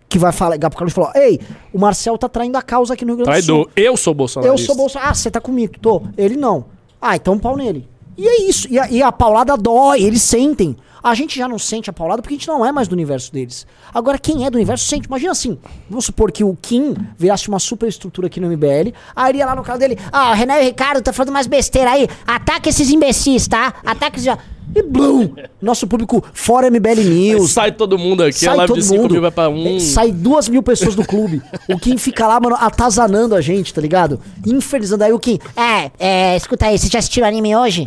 que 0.08 0.18
vai 0.18 0.32
falar, 0.32 0.52
ligar 0.54 0.70
pro 0.70 0.78
Carluxo 0.78 0.98
e 0.98 1.04
falar: 1.04 1.16
Ei, 1.16 1.38
o 1.72 1.78
Marcel 1.78 2.16
tá 2.18 2.28
traindo 2.28 2.56
a 2.58 2.62
causa 2.62 2.94
aqui 2.94 3.04
no 3.04 3.14
Rio 3.14 3.24
Grande 3.26 3.42
do 3.42 3.44
Sul. 3.44 3.64
Traidor. 3.66 3.72
Eu 3.76 3.96
sou 3.96 4.12
Eu 4.12 4.14
bolsonarista. 4.16 4.66
sou 4.66 4.74
Bolsonaro. 4.74 5.10
Ah, 5.10 5.14
você 5.14 5.30
tá 5.30 5.40
comigo, 5.40 5.74
tô. 5.78 6.02
Ele 6.16 6.36
não. 6.36 6.64
Ah, 7.00 7.16
então 7.16 7.34
um 7.34 7.38
pau 7.38 7.56
nele. 7.56 7.86
E 8.16 8.26
é 8.26 8.42
isso. 8.42 8.66
E 8.70 8.78
a, 8.78 8.90
e 8.90 9.02
a 9.02 9.12
paulada 9.12 9.56
dói, 9.56 10.02
eles 10.02 10.22
sentem. 10.22 10.76
A 11.02 11.14
gente 11.14 11.38
já 11.38 11.48
não 11.48 11.58
sente 11.58 11.90
a 11.90 11.92
paulada 11.92 12.22
porque 12.22 12.34
a 12.34 12.38
gente 12.38 12.48
não 12.48 12.64
é 12.64 12.70
mais 12.70 12.88
do 12.88 12.92
universo 12.92 13.32
deles. 13.32 13.66
Agora, 13.92 14.18
quem 14.18 14.46
é 14.46 14.50
do 14.50 14.56
universo 14.56 14.84
sente. 14.84 15.06
Imagina 15.06 15.32
assim, 15.32 15.58
vamos 15.88 16.04
supor 16.04 16.30
que 16.30 16.44
o 16.44 16.56
Kim 16.60 16.94
virasse 17.18 17.48
uma 17.48 17.58
super 17.58 17.88
estrutura 17.88 18.26
aqui 18.28 18.40
no 18.40 18.48
MBL, 18.48 18.94
aí 19.14 19.30
iria 19.30 19.46
lá 19.46 19.54
no 19.54 19.62
canal 19.62 19.78
dele, 19.78 19.98
ah, 20.12 20.30
o 20.30 20.34
Renan 20.34 20.58
e 20.58 20.64
Ricardo 20.64 21.02
tá 21.02 21.12
falando 21.12 21.32
mais 21.32 21.46
besteira 21.46 21.90
aí, 21.90 22.08
ataca 22.26 22.68
esses 22.68 22.90
imbecis, 22.90 23.48
tá? 23.48 23.74
Ataca 23.84 24.16
esses... 24.16 24.28
E 24.74 24.82
blum! 24.82 25.34
Nosso 25.60 25.86
público 25.86 26.24
fora 26.32 26.70
MBL 26.70 26.88
Aí 26.98 27.04
News, 27.04 27.52
sai 27.52 27.72
todo 27.72 27.98
mundo 27.98 28.22
aqui, 28.22 28.46
a 28.46 28.50
Sai 28.50 28.56
live 28.56 28.68
todo 28.68 28.80
de 28.80 28.86
5 28.86 29.02
mundo. 29.02 29.12
mil 29.12 29.20
vai 29.22 29.30
pra 29.30 29.48
1. 29.48 29.76
É, 29.76 29.80
Sai 29.80 30.12
duas 30.12 30.48
mil 30.48 30.62
pessoas 30.62 30.94
do 30.94 31.04
clube. 31.04 31.42
o 31.68 31.78
Kim 31.78 31.96
fica 31.98 32.26
lá, 32.26 32.40
mano, 32.40 32.56
atazanando 32.58 33.34
a 33.34 33.40
gente, 33.40 33.72
tá 33.72 33.80
ligado? 33.80 34.20
Infernizando. 34.46 35.04
Aí 35.04 35.12
o 35.12 35.18
Kim, 35.18 35.38
é, 35.56 35.90
é, 35.98 36.36
escuta 36.36 36.66
aí, 36.66 36.78
você 36.78 36.88
já 36.88 36.98
assistiu 36.98 37.24
o 37.24 37.26
anime 37.26 37.54
hoje? 37.54 37.86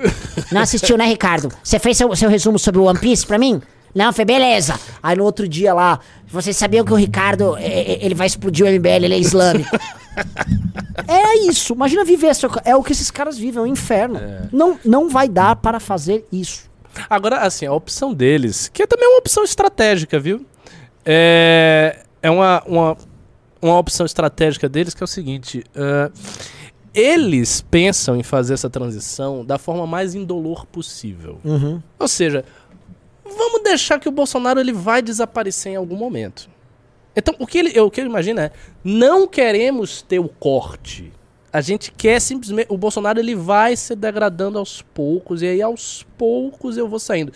Não 0.51 0.61
assistiu, 0.61 0.97
né, 0.97 1.05
Ricardo? 1.05 1.49
Você 1.63 1.79
fez 1.79 1.97
seu, 1.97 2.15
seu 2.15 2.29
resumo 2.29 2.59
sobre 2.59 2.79
o 2.79 2.83
One 2.85 2.99
Piece 2.99 3.25
pra 3.25 3.37
mim? 3.37 3.61
Não, 3.93 4.11
foi 4.11 4.25
beleza. 4.25 4.77
Aí 5.01 5.15
no 5.15 5.23
outro 5.23 5.47
dia 5.47 5.73
lá, 5.73 5.99
vocês 6.27 6.57
sabiam 6.57 6.83
que 6.83 6.91
o 6.91 6.97
Ricardo, 6.97 7.55
é, 7.57 7.63
é, 7.93 8.05
ele 8.05 8.13
vai 8.13 8.27
explodir 8.27 8.65
o 8.65 8.69
MBL, 8.69 9.05
ele 9.05 9.13
é 9.15 9.19
islâmico. 9.19 9.75
é 11.07 11.37
isso, 11.47 11.73
imagina 11.73 12.03
viver 12.03 12.31
É 12.63 12.75
o 12.75 12.83
que 12.83 12.91
esses 12.91 13.09
caras 13.09 13.37
vivem, 13.37 13.59
é 13.59 13.63
um 13.63 13.67
inferno. 13.67 14.19
Não, 14.51 14.77
não 14.83 15.09
vai 15.09 15.29
dar 15.29 15.55
para 15.55 15.79
fazer 15.79 16.25
isso. 16.31 16.69
Agora, 17.09 17.39
assim, 17.39 17.65
a 17.65 17.73
opção 17.73 18.13
deles, 18.13 18.69
que 18.69 18.83
é 18.83 18.87
também 18.87 19.07
uma 19.07 19.19
opção 19.19 19.43
estratégica, 19.43 20.19
viu? 20.19 20.45
É, 21.05 22.03
é 22.21 22.29
uma, 22.29 22.63
uma, 22.65 22.97
uma 23.61 23.77
opção 23.77 24.05
estratégica 24.05 24.67
deles 24.67 24.93
que 24.93 25.03
é 25.03 25.05
o 25.05 25.07
seguinte: 25.07 25.63
ah, 25.75 26.11
eles 26.95 27.61
pensam 27.61 28.15
em 28.15 28.23
fazer 28.23 28.53
essa 28.53 28.69
transição 28.69 29.43
da 29.43 29.57
forma 29.57 29.85
mais 29.85 30.15
indolor 30.15 30.65
possível. 30.65 31.39
Uhum. 31.43 31.81
Ou 31.99 32.07
seja, 32.07 32.45
vamos 33.23 33.63
deixar 33.63 33.99
que 33.99 34.07
o 34.07 34.11
Bolsonaro 34.11 34.59
ele 34.59 34.71
vai 34.71 35.01
desaparecer 35.01 35.73
em 35.73 35.75
algum 35.75 35.97
momento. 35.97 36.49
Então, 37.13 37.35
o 37.37 37.45
que 37.45 37.57
ele, 37.57 37.79
o 37.79 37.91
que 37.91 37.99
ele 37.99 38.09
imagina 38.09 38.45
é: 38.45 38.51
não 38.83 39.27
queremos 39.27 40.01
ter 40.01 40.19
o 40.19 40.29
corte. 40.29 41.11
A 41.55 41.61
gente 41.61 41.89
quer 41.89 42.19
simplesmente. 42.19 42.67
O 42.69 42.77
Bolsonaro 42.77 43.17
ele 43.17 43.33
vai 43.33 43.77
se 43.77 43.95
degradando 43.95 44.59
aos 44.59 44.81
poucos, 44.81 45.41
e 45.41 45.47
aí 45.47 45.61
aos 45.61 46.05
poucos 46.17 46.75
eu 46.75 46.85
vou 46.85 46.99
saindo. 46.99 47.31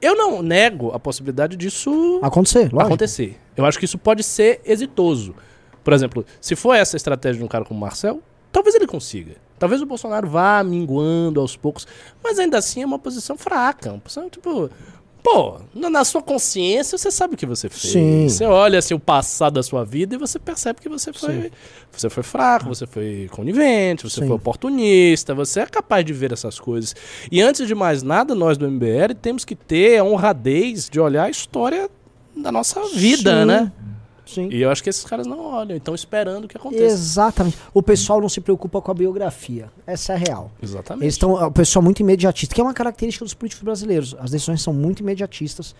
Eu 0.00 0.16
não 0.16 0.42
nego 0.42 0.92
a 0.92 1.00
possibilidade 1.00 1.56
disso 1.56 2.20
Acontecer, 2.22 2.72
lógico. 2.72 2.82
acontecer. 2.82 3.36
Eu 3.56 3.64
acho 3.64 3.76
que 3.76 3.84
isso 3.84 3.98
pode 3.98 4.22
ser 4.22 4.60
exitoso. 4.64 5.34
Por 5.82 5.92
exemplo, 5.92 6.24
se 6.40 6.54
for 6.54 6.74
essa 6.74 6.96
estratégia 6.96 7.40
de 7.40 7.44
um 7.44 7.48
cara 7.48 7.64
como 7.64 7.76
o 7.76 7.80
Marcel, 7.80 8.22
talvez 8.52 8.76
ele 8.76 8.86
consiga. 8.86 9.34
Talvez 9.58 9.82
o 9.82 9.86
Bolsonaro 9.86 10.28
vá 10.28 10.62
minguando 10.62 11.40
aos 11.40 11.56
poucos, 11.56 11.84
mas 12.22 12.38
ainda 12.38 12.58
assim 12.58 12.82
é 12.82 12.86
uma 12.86 12.98
posição 13.00 13.36
fraca. 13.36 13.90
Uma 13.90 13.98
posição, 13.98 14.30
tipo, 14.30 14.70
pô, 15.24 15.56
na, 15.74 16.04
sua 16.04 16.20
consciência 16.20 16.98
você 16.98 17.10
sabe 17.10 17.32
o 17.32 17.36
que 17.36 17.46
você 17.46 17.70
fez. 17.70 17.94
Sim. 17.94 18.28
Você 18.28 18.44
olha 18.44 18.78
assim, 18.78 18.92
o 18.92 19.00
passado 19.00 19.54
da 19.54 19.62
sua 19.62 19.82
vida 19.82 20.14
e 20.14 20.18
você 20.18 20.38
percebe 20.38 20.82
que 20.82 20.88
você 20.88 21.14
foi, 21.14 21.44
Sim. 21.44 21.50
você 21.90 22.10
foi 22.10 22.22
fraco, 22.22 22.66
você 22.66 22.86
foi 22.86 23.26
conivente, 23.32 24.04
você 24.04 24.20
Sim. 24.20 24.26
foi 24.26 24.36
oportunista, 24.36 25.34
você 25.34 25.60
é 25.60 25.66
capaz 25.66 26.04
de 26.04 26.12
ver 26.12 26.30
essas 26.30 26.60
coisas. 26.60 26.94
E 27.32 27.40
antes 27.40 27.66
de 27.66 27.74
mais 27.74 28.02
nada, 28.02 28.34
nós 28.34 28.58
do 28.58 28.70
MBL 28.70 29.14
temos 29.20 29.46
que 29.46 29.56
ter 29.56 29.98
a 29.98 30.04
honradez 30.04 30.90
de 30.90 31.00
olhar 31.00 31.24
a 31.24 31.30
história 31.30 31.88
da 32.36 32.52
nossa 32.52 32.84
vida, 32.94 33.46
né? 33.46 33.72
Sim. 34.34 34.48
E 34.50 34.62
eu 34.62 34.70
acho 34.70 34.82
que 34.82 34.90
esses 34.90 35.04
caras 35.04 35.26
não 35.26 35.40
olham, 35.40 35.76
estão 35.76 35.94
esperando 35.94 36.46
que 36.48 36.56
aconteça. 36.56 36.84
Exatamente. 36.84 37.56
O 37.72 37.82
pessoal 37.82 38.20
não 38.20 38.28
se 38.28 38.40
preocupa 38.40 38.80
com 38.82 38.90
a 38.90 38.94
biografia. 38.94 39.70
Essa 39.86 40.12
é 40.12 40.16
a 40.16 40.18
real. 40.18 40.50
Exatamente. 40.62 41.04
Eles 41.04 41.14
estão. 41.14 41.32
O 41.34 41.50
pessoal 41.52 41.82
muito 41.82 42.00
imediatista, 42.00 42.54
que 42.54 42.60
é 42.60 42.64
uma 42.64 42.74
característica 42.74 43.24
dos 43.24 43.34
políticos 43.34 43.62
brasileiros. 43.64 44.14
As 44.18 44.30
decisões 44.30 44.60
são 44.62 44.72
muito 44.72 45.00
imediatistas. 45.00 45.74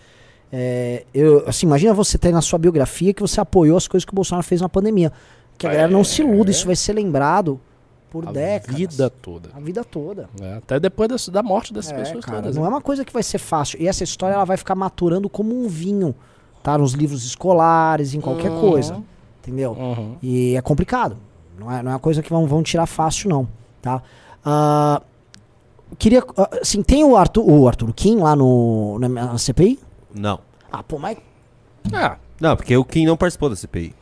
É, 0.51 1.03
eu, 1.13 1.43
assim, 1.47 1.65
imagina 1.65 1.93
você 1.93 2.17
ter 2.17 2.31
na 2.31 2.41
sua 2.41 2.59
biografia 2.59 3.13
que 3.13 3.21
você 3.21 3.41
apoiou 3.41 3.75
as 3.77 3.87
coisas 3.87 4.05
que 4.05 4.11
o 4.13 4.15
Bolsonaro 4.15 4.45
fez 4.45 4.61
na 4.61 4.69
pandemia. 4.69 5.11
Que 5.57 5.65
a 5.67 5.69
galera 5.71 5.87
não 5.91 6.03
se 6.03 6.21
iluda, 6.21 6.51
isso 6.51 6.65
vai 6.65 6.75
ser 6.75 6.93
lembrado 6.93 7.59
por 8.11 8.27
a 8.27 8.31
décadas. 8.31 8.75
vida 8.77 9.09
toda. 9.09 9.49
A 9.53 9.59
vida 9.59 9.83
toda. 9.83 10.29
É, 10.41 10.53
até 10.55 10.79
depois 10.79 11.09
das- 11.09 11.27
da 11.29 11.41
morte 11.43 11.73
dessas 11.73 11.91
É, 11.91 11.95
pessoas 11.95 12.23
cara, 12.23 12.37
todas. 12.43 12.55
não 12.55 12.63
né? 12.63 12.69
é 12.69 12.71
uma 12.71 12.81
coisa 12.81 13.03
que 13.03 13.11
vai 13.11 13.23
ser 13.23 13.37
fácil. 13.39 13.81
E 13.81 13.87
essa 13.87 14.03
história 14.03 14.35
ela 14.35 14.45
vai 14.45 14.55
ficar 14.57 14.75
maturando 14.75 15.27
como 15.29 15.53
um 15.57 15.67
vinho, 15.67 16.13
tá? 16.65 16.77
Nos 16.79 16.93
livros 16.93 17.23
escolares, 17.23 18.15
em 18.15 18.19
qualquer 18.19 18.49
Uhum. 18.51 18.59
coisa. 18.59 19.01
Entendeu? 19.41 19.73
Uhum. 19.73 20.15
E 20.23 20.55
é 20.55 20.61
complicado. 20.61 21.15
Não 21.59 21.71
é, 21.71 21.83
não 21.83 21.91
é 21.91 21.93
uma 21.93 21.99
coisa 21.99 22.23
que 22.23 22.29
vão, 22.31 22.47
vão 22.47 22.63
tirar 22.63 22.87
fácil, 22.87 23.29
não. 23.29 23.47
Tá? 23.81 24.01
Ah, 24.43 24.99
queria. 25.99 26.23
ah, 26.35 26.49
Assim, 26.61 26.81
tem 26.81 27.03
o 27.03 27.15
Arthur, 27.15 27.47
o 27.47 27.67
Arthur 27.67 27.93
Kim 27.93 28.17
lá 28.17 28.35
no, 28.35 28.97
na, 28.99 29.07
na 29.07 29.37
CPI? 29.37 29.79
Não. 30.13 30.39
Ah, 30.71 30.81
pô, 30.81 30.97
mas. 30.97 31.17
Ah, 31.93 32.17
Não, 32.41 32.55
porque 32.55 32.75
o 32.75 32.83
Kim 32.83 33.05
não 33.05 33.15
participou 33.15 33.49
da 33.49 33.55
CPI. 33.55 33.93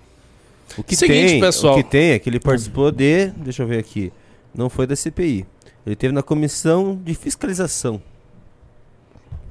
O 0.77 0.83
que 0.83 0.95
Seguinte, 0.95 1.27
tem, 1.33 1.39
pessoal. 1.41 1.73
o 1.73 1.77
que 1.77 1.83
tem 1.83 2.11
é 2.11 2.19
que 2.19 2.29
ele 2.29 2.39
participou 2.39 2.89
de, 2.91 3.27
deixa 3.37 3.61
eu 3.61 3.67
ver 3.67 3.77
aqui, 3.79 4.11
não 4.55 4.69
foi 4.69 4.87
da 4.87 4.95
CPI. 4.95 5.45
Ele 5.85 5.95
teve 5.95 6.13
na 6.13 6.23
comissão 6.23 6.95
de 7.03 7.13
fiscalização. 7.13 8.01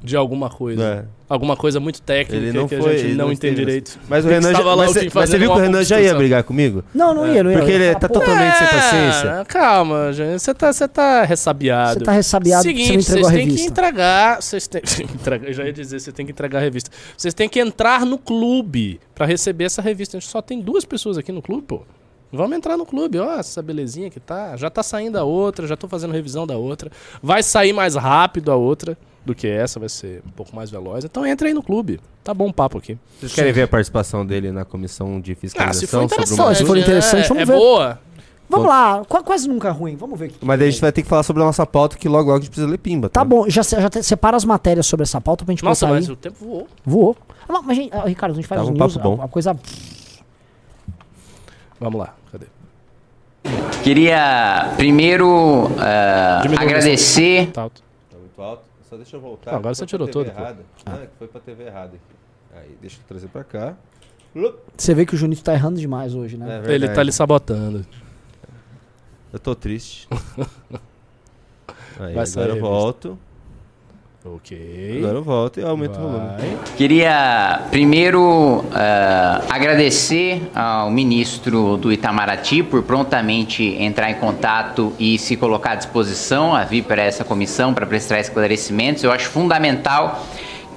De 0.03 0.17
alguma 0.17 0.51
coisa. 0.51 1.07
É. 1.09 1.23
Alguma 1.29 1.57
coisa 1.57 1.81
muito 1.81 2.03
técnica 2.03 2.37
Ele 2.37 2.53
não 2.53 2.69
que 2.69 2.77
foi, 2.77 2.91
a 2.91 2.93
gente 2.97 3.07
ele 3.07 3.15
não, 3.15 3.27
não 3.27 3.33
entende 3.33 3.53
esteve 3.53 3.67
direito. 3.67 3.99
Mas 4.07 4.25
o 4.25 4.29
Renan 4.29 4.53
já, 4.53 4.77
mas, 4.77 4.95
mas 5.15 5.31
você 5.31 5.39
viu 5.39 5.51
que 5.51 5.59
o 5.59 5.63
Renan 5.63 5.83
já 5.83 6.01
ia 6.01 6.15
brigar 6.15 6.43
comigo? 6.43 6.85
Não, 6.95 7.15
não 7.15 7.33
ia, 7.33 7.43
não 7.43 7.51
ia. 7.51 7.59
Porque 7.59 7.73
ele 7.73 7.95
tá 7.95 8.09
totalmente 8.09 8.59
sem 8.59 8.67
paciência. 8.67 9.29
É, 9.41 9.45
Calma, 9.45 10.13
gente. 10.13 10.41
Você 10.41 10.53
tá, 10.53 10.73
você 10.73 10.87
tá 10.89 11.25
ressabiado. 11.25 12.01
Você 12.01 12.05
tá 12.05 12.13
ressabiado 12.13 12.63
Seguinte, 12.65 13.03
vocês 13.03 13.27
têm 13.29 13.49
que 13.49 13.63
entregar. 13.63 14.43
Vocês 14.43 14.67
têm, 14.67 14.83
entregar- 15.15 15.49
eu 15.49 15.55
já 15.55 15.65
ia 15.65 15.73
dizer, 15.73 16.01
você 16.01 16.13
tem 16.13 16.27
que 16.27 16.33
entregar 16.33 16.59
a 16.59 16.63
revista. 16.63 16.91
Vocês 17.17 17.33
têm 17.33 17.49
que 17.49 17.61
entrar 17.61 18.05
no 18.05 18.19
clube 18.19 19.01
pra 19.15 19.25
receber 19.25 19.65
essa 19.65 19.81
revista. 19.81 20.17
A 20.17 20.21
gente 20.21 20.29
só 20.29 20.43
tem 20.43 20.61
duas 20.61 20.85
pessoas 20.85 21.17
aqui 21.17 21.33
no 21.33 21.41
clube, 21.41 21.63
pô. 21.63 21.83
Vamos 22.31 22.57
entrar 22.57 22.79
no 22.79 22.87
clube, 22.87 23.19
ó, 23.19 23.39
essa 23.39 23.63
belezinha 23.63 24.11
que 24.11 24.19
tá. 24.19 24.57
Já 24.57 24.69
tá 24.69 24.83
saindo 24.83 25.19
a 25.19 25.23
outra, 25.25 25.67
já 25.67 25.77
tô 25.77 25.87
fazendo 25.87 26.13
revisão 26.13 26.47
da 26.47 26.57
outra. 26.57 26.91
Vai 27.23 27.43
sair 27.43 27.73
mais 27.73 27.95
rápido 27.95 28.51
a 28.51 28.57
outra 28.57 28.97
do 29.25 29.35
que 29.35 29.47
essa, 29.47 29.79
vai 29.79 29.89
ser 29.89 30.23
um 30.27 30.31
pouco 30.31 30.55
mais 30.55 30.71
veloz. 30.71 31.05
Então 31.05 31.25
entra 31.27 31.47
aí 31.49 31.55
no 31.55 31.63
clube. 31.63 32.01
Tá 32.25 32.33
bom 32.35 32.49
o 32.49 32.53
papo 32.53 32.79
aqui. 32.79 32.99
Vocês 33.21 33.33
querem 33.35 33.53
ver 33.53 33.63
a 33.63 33.69
participação 33.69 34.25
dele 34.27 34.51
na 34.53 34.65
comissão 34.65 35.21
de 35.21 35.33
Ah, 35.33 35.37
fiscalização 35.37 36.09
se 36.09 36.17
for 36.17 36.27
sobre 36.27 36.33
o 36.33 36.35
interessante. 36.35 36.57
Se 36.59 36.65
for 36.67 36.77
interessante, 36.79 37.25
é, 37.25 37.29
vamos 37.29 37.43
é 37.43 37.47
ver. 37.47 37.53
boa. 37.57 38.01
Vamos 38.49 38.67
lá, 38.69 39.03
qu- 39.09 39.23
quase 39.25 39.49
nunca 39.49 39.69
é 39.69 39.71
ruim. 39.71 39.97
Vamos 39.97 40.19
ver. 40.19 40.27
o 40.27 40.29
que 40.29 40.45
Mas 40.45 40.59
daí 40.59 40.69
a 40.69 40.71
gente 40.71 40.81
vai 40.81 40.93
ter 40.93 41.03
que 41.03 41.09
falar 41.09 41.23
sobre 41.23 41.43
a 41.43 41.47
nossa 41.47 41.65
pauta, 41.65 41.97
que 41.97 42.07
logo 42.07 42.25
logo 42.29 42.33
a 42.33 42.41
gente 42.41 42.51
precisa 42.51 42.67
ler 42.69 42.77
pimba. 42.77 43.09
Tá 43.09 43.25
bom, 43.25 43.49
já, 43.49 43.63
já 43.63 43.89
te- 43.89 44.03
separa 44.03 44.37
as 44.37 44.45
matérias 44.45 44.85
sobre 44.87 45.05
essa 45.05 45.19
pauta 45.23 45.43
pra 45.45 45.53
gente 45.53 45.65
Nossa, 45.65 45.87
mas 45.87 46.07
aí. 46.07 46.13
o 46.13 46.17
tempo 46.17 46.37
voou. 46.45 46.69
Voou. 46.85 47.17
Ah, 47.49 47.53
não, 47.53 47.63
mas, 47.63 47.77
gente, 47.79 47.95
ah, 47.95 48.05
Ricardo, 48.05 48.33
a 48.33 48.35
gente 48.35 48.47
faz 48.47 48.61
os 48.61 48.69
um 48.69 48.73
news, 48.73 48.95
papo 48.97 49.09
bom. 49.17 49.23
a, 49.23 49.25
a 49.25 49.29
coisa... 49.29 49.57
Vamos 51.81 51.99
lá, 51.99 52.15
cadê? 52.31 52.47
Queria 53.83 54.73
primeiro 54.77 55.69
Diminui 56.43 56.65
agradecer. 56.65 57.51
Tá 57.53 57.63
alto. 57.63 57.83
Tá 58.11 58.19
muito 58.19 58.43
alto. 58.43 58.63
Só 58.93 58.97
deixa 58.99 59.17
eu 59.17 59.23
voltar. 59.23 59.53
Não, 59.53 59.59
agora 59.59 59.75
você 59.75 59.87
tirou 59.87 60.07
todo. 60.07 60.27
Errada. 60.27 60.67
Ah, 60.85 60.99
que 60.99 61.17
foi 61.19 61.27
pra 61.27 61.41
TV 61.41 61.65
errada 61.65 61.97
aqui. 61.97 62.15
Aí, 62.55 62.77
deixa 62.79 62.99
eu 62.99 63.05
trazer 63.09 63.27
pra 63.29 63.43
cá. 63.43 63.75
Você 64.77 64.95
vê 64.95 65.07
que 65.07 65.15
o 65.15 65.17
Junito 65.17 65.43
tá 65.43 65.55
errando 65.55 65.81
demais 65.81 66.15
hoje, 66.15 66.37
né? 66.37 66.63
É 66.63 66.75
Ele 66.75 66.87
tá 66.91 67.01
ali 67.01 67.11
sabotando. 67.11 67.87
Eu 69.33 69.39
tô 69.39 69.55
triste. 69.55 70.07
Aí, 71.99 72.15
Vai 72.15 72.27
sair 72.27 72.43
agora 72.43 72.53
a 72.53 72.57
eu 72.59 72.61
volto. 72.61 73.19
Ok. 74.25 74.99
Agora 74.99 75.19
eu 75.19 75.23
volto 75.23 75.59
e 75.59 75.65
aumento 75.65 75.99
o 75.99 76.03
volume. 76.03 76.29
Vai. 76.39 76.59
Queria 76.77 77.63
primeiro 77.71 78.65
eh, 78.73 79.41
agradecer 79.51 80.49
ao 80.55 80.91
ministro 80.91 81.77
do 81.77 81.93
Itamaraty 81.93 82.63
por 82.63 82.85
prontamente 82.85 83.65
entrar 83.65 84.11
em 84.11 84.15
contato 84.15 84.93
e 84.97 85.19
se 85.19 85.37
colocar 85.37 85.73
à 85.73 85.75
disposição 85.75 86.55
a 86.55 86.63
vir 86.63 86.85
para 86.85 87.03
essa 87.03 87.25
comissão 87.25 87.75
para 87.75 87.85
prestar 87.85 88.21
esclarecimentos. 88.21 89.03
Eu 89.03 89.11
acho 89.11 89.29
fundamental 89.29 90.25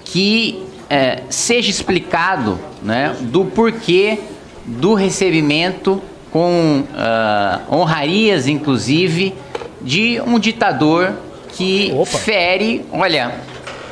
que 0.03 0.63
eh, 0.89 1.21
seja 1.29 1.69
explicado 1.69 2.59
né, 2.81 3.15
do 3.21 3.45
porquê 3.45 4.19
do 4.65 4.95
recebimento 4.95 6.01
com 6.31 6.83
ah, 6.95 7.61
honrarias, 7.71 8.47
inclusive, 8.47 9.33
de 9.81 10.19
um 10.25 10.39
ditador 10.39 11.13
que 11.55 11.91
Opa. 11.95 12.17
fere. 12.17 12.85
Olha, 12.91 13.35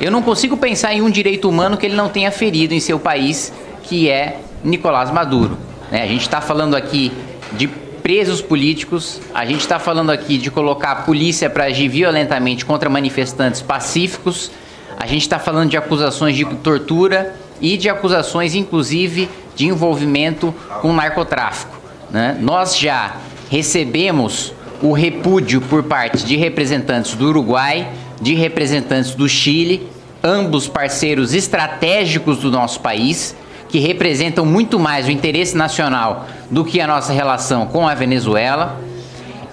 eu 0.00 0.10
não 0.10 0.22
consigo 0.22 0.56
pensar 0.56 0.94
em 0.94 1.02
um 1.02 1.10
direito 1.10 1.48
humano 1.48 1.76
que 1.76 1.86
ele 1.86 1.96
não 1.96 2.08
tenha 2.08 2.30
ferido 2.30 2.74
em 2.74 2.80
seu 2.80 2.98
país, 2.98 3.52
que 3.82 4.08
é 4.10 4.38
Nicolás 4.62 5.10
Maduro. 5.10 5.58
né? 5.90 6.02
A 6.02 6.06
gente 6.06 6.22
está 6.22 6.40
falando 6.40 6.74
aqui 6.76 7.12
de 7.52 7.68
presos 8.02 8.42
políticos, 8.42 9.20
a 9.34 9.46
gente 9.46 9.60
está 9.60 9.78
falando 9.78 10.10
aqui 10.10 10.36
de 10.36 10.50
colocar 10.50 10.90
a 10.92 10.96
polícia 10.96 11.48
para 11.48 11.64
agir 11.64 11.88
violentamente 11.88 12.64
contra 12.64 12.90
manifestantes 12.90 13.62
pacíficos, 13.62 14.50
a 14.98 15.06
gente 15.06 15.22
está 15.22 15.38
falando 15.38 15.70
de 15.70 15.76
acusações 15.76 16.36
de 16.36 16.44
tortura 16.44 17.34
e 17.60 17.76
de 17.76 17.88
acusações, 17.88 18.54
inclusive, 18.54 19.28
de 19.56 19.66
envolvimento 19.66 20.54
com 20.80 20.92
narcotráfico. 20.92 21.76
né? 22.10 22.36
Nós 22.40 22.78
já 22.78 23.16
recebemos 23.50 24.52
o 24.84 24.92
repúdio 24.92 25.62
por 25.62 25.82
parte 25.84 26.26
de 26.26 26.36
representantes 26.36 27.14
do 27.14 27.28
Uruguai, 27.28 27.88
de 28.20 28.34
representantes 28.34 29.14
do 29.14 29.26
Chile, 29.26 29.88
ambos 30.22 30.68
parceiros 30.68 31.32
estratégicos 31.32 32.36
do 32.40 32.50
nosso 32.50 32.80
país, 32.80 33.34
que 33.70 33.78
representam 33.78 34.44
muito 34.44 34.78
mais 34.78 35.06
o 35.06 35.10
interesse 35.10 35.56
nacional 35.56 36.26
do 36.50 36.66
que 36.66 36.82
a 36.82 36.86
nossa 36.86 37.14
relação 37.14 37.66
com 37.66 37.88
a 37.88 37.94
Venezuela 37.94 38.78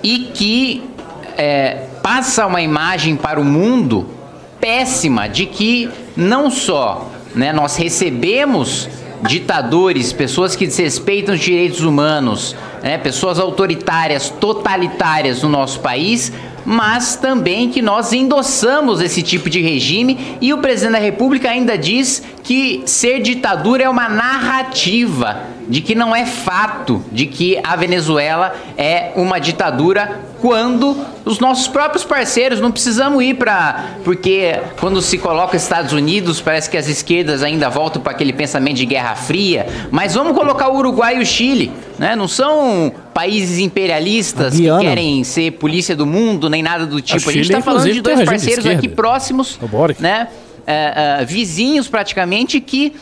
e 0.03 0.31
que 0.33 0.83
é, 1.37 1.85
passa 2.03 2.45
uma 2.45 2.61
imagem 2.61 3.15
para 3.15 3.39
o 3.39 3.45
mundo 3.45 4.09
péssima 4.59 5.29
de 5.29 5.45
que 5.45 5.89
não 6.15 6.51
só 6.51 7.09
né, 7.33 7.53
nós 7.53 7.77
recebemos 7.77 8.89
ditadores, 9.23 10.11
pessoas 10.11 10.55
que 10.55 10.65
desrespeitam 10.65 11.35
os 11.35 11.41
direitos 11.41 11.81
humanos, 11.81 12.55
né, 12.81 12.97
pessoas 12.97 13.39
autoritárias, 13.39 14.29
totalitárias 14.29 15.43
no 15.43 15.49
nosso 15.49 15.79
país, 15.79 16.31
mas 16.65 17.15
também 17.15 17.69
que 17.69 17.81
nós 17.81 18.13
endossamos 18.13 19.01
esse 19.01 19.21
tipo 19.23 19.49
de 19.49 19.61
regime 19.61 20.37
e 20.39 20.53
o 20.53 20.59
presidente 20.59 20.93
da 20.93 20.99
República 20.99 21.49
ainda 21.49 21.77
diz 21.77 22.23
que 22.43 22.83
ser 22.85 23.21
ditadura 23.21 23.83
é 23.83 23.89
uma 23.89 24.09
narrativa, 24.09 25.43
de 25.67 25.79
que 25.79 25.95
não 25.95 26.15
é 26.15 26.25
fato 26.25 27.03
de 27.11 27.25
que 27.25 27.57
a 27.63 27.75
Venezuela 27.75 28.53
é 28.77 29.11
uma 29.15 29.39
ditadura 29.39 30.19
quando 30.41 30.97
os 31.23 31.39
nossos 31.39 31.67
próprios 31.67 32.03
parceiros 32.03 32.59
não 32.59 32.71
precisamos 32.71 33.23
ir 33.23 33.35
para 33.35 33.85
porque 34.03 34.59
quando 34.79 35.01
se 35.01 35.17
coloca 35.17 35.55
Estados 35.55 35.93
Unidos 35.93 36.41
parece 36.41 36.69
que 36.69 36.75
as 36.75 36.87
esquerdas 36.87 37.43
ainda 37.43 37.69
voltam 37.69 38.01
para 38.01 38.11
aquele 38.11 38.33
pensamento 38.33 38.77
de 38.77 38.85
Guerra 38.85 39.15
Fria, 39.15 39.67
mas 39.91 40.15
vamos 40.15 40.35
colocar 40.35 40.69
o 40.69 40.77
Uruguai 40.77 41.17
e 41.17 41.21
o 41.21 41.25
Chile, 41.25 41.71
né? 41.97 42.15
Não 42.15 42.27
são 42.27 42.91
países 43.13 43.59
imperialistas 43.59 44.55
A 44.55 44.57
que 44.57 44.85
querem 44.85 45.23
ser 45.23 45.51
polícia 45.51 45.95
do 45.95 46.05
mundo 46.05 46.49
nem 46.49 46.63
nada 46.63 46.85
do 46.85 47.01
tipo. 47.01 47.29
A 47.29 47.33
gente 47.33 47.45
Chile, 47.45 47.57
está 47.57 47.61
falando 47.61 47.91
de 47.91 48.01
dois 48.01 48.23
parceiros 48.23 48.65
aqui 48.65 48.89
próximos, 48.89 49.59
né? 49.99 50.27
É, 50.67 51.25
vizinhos 51.25 51.87
praticamente 51.87 52.59
que 52.61 52.93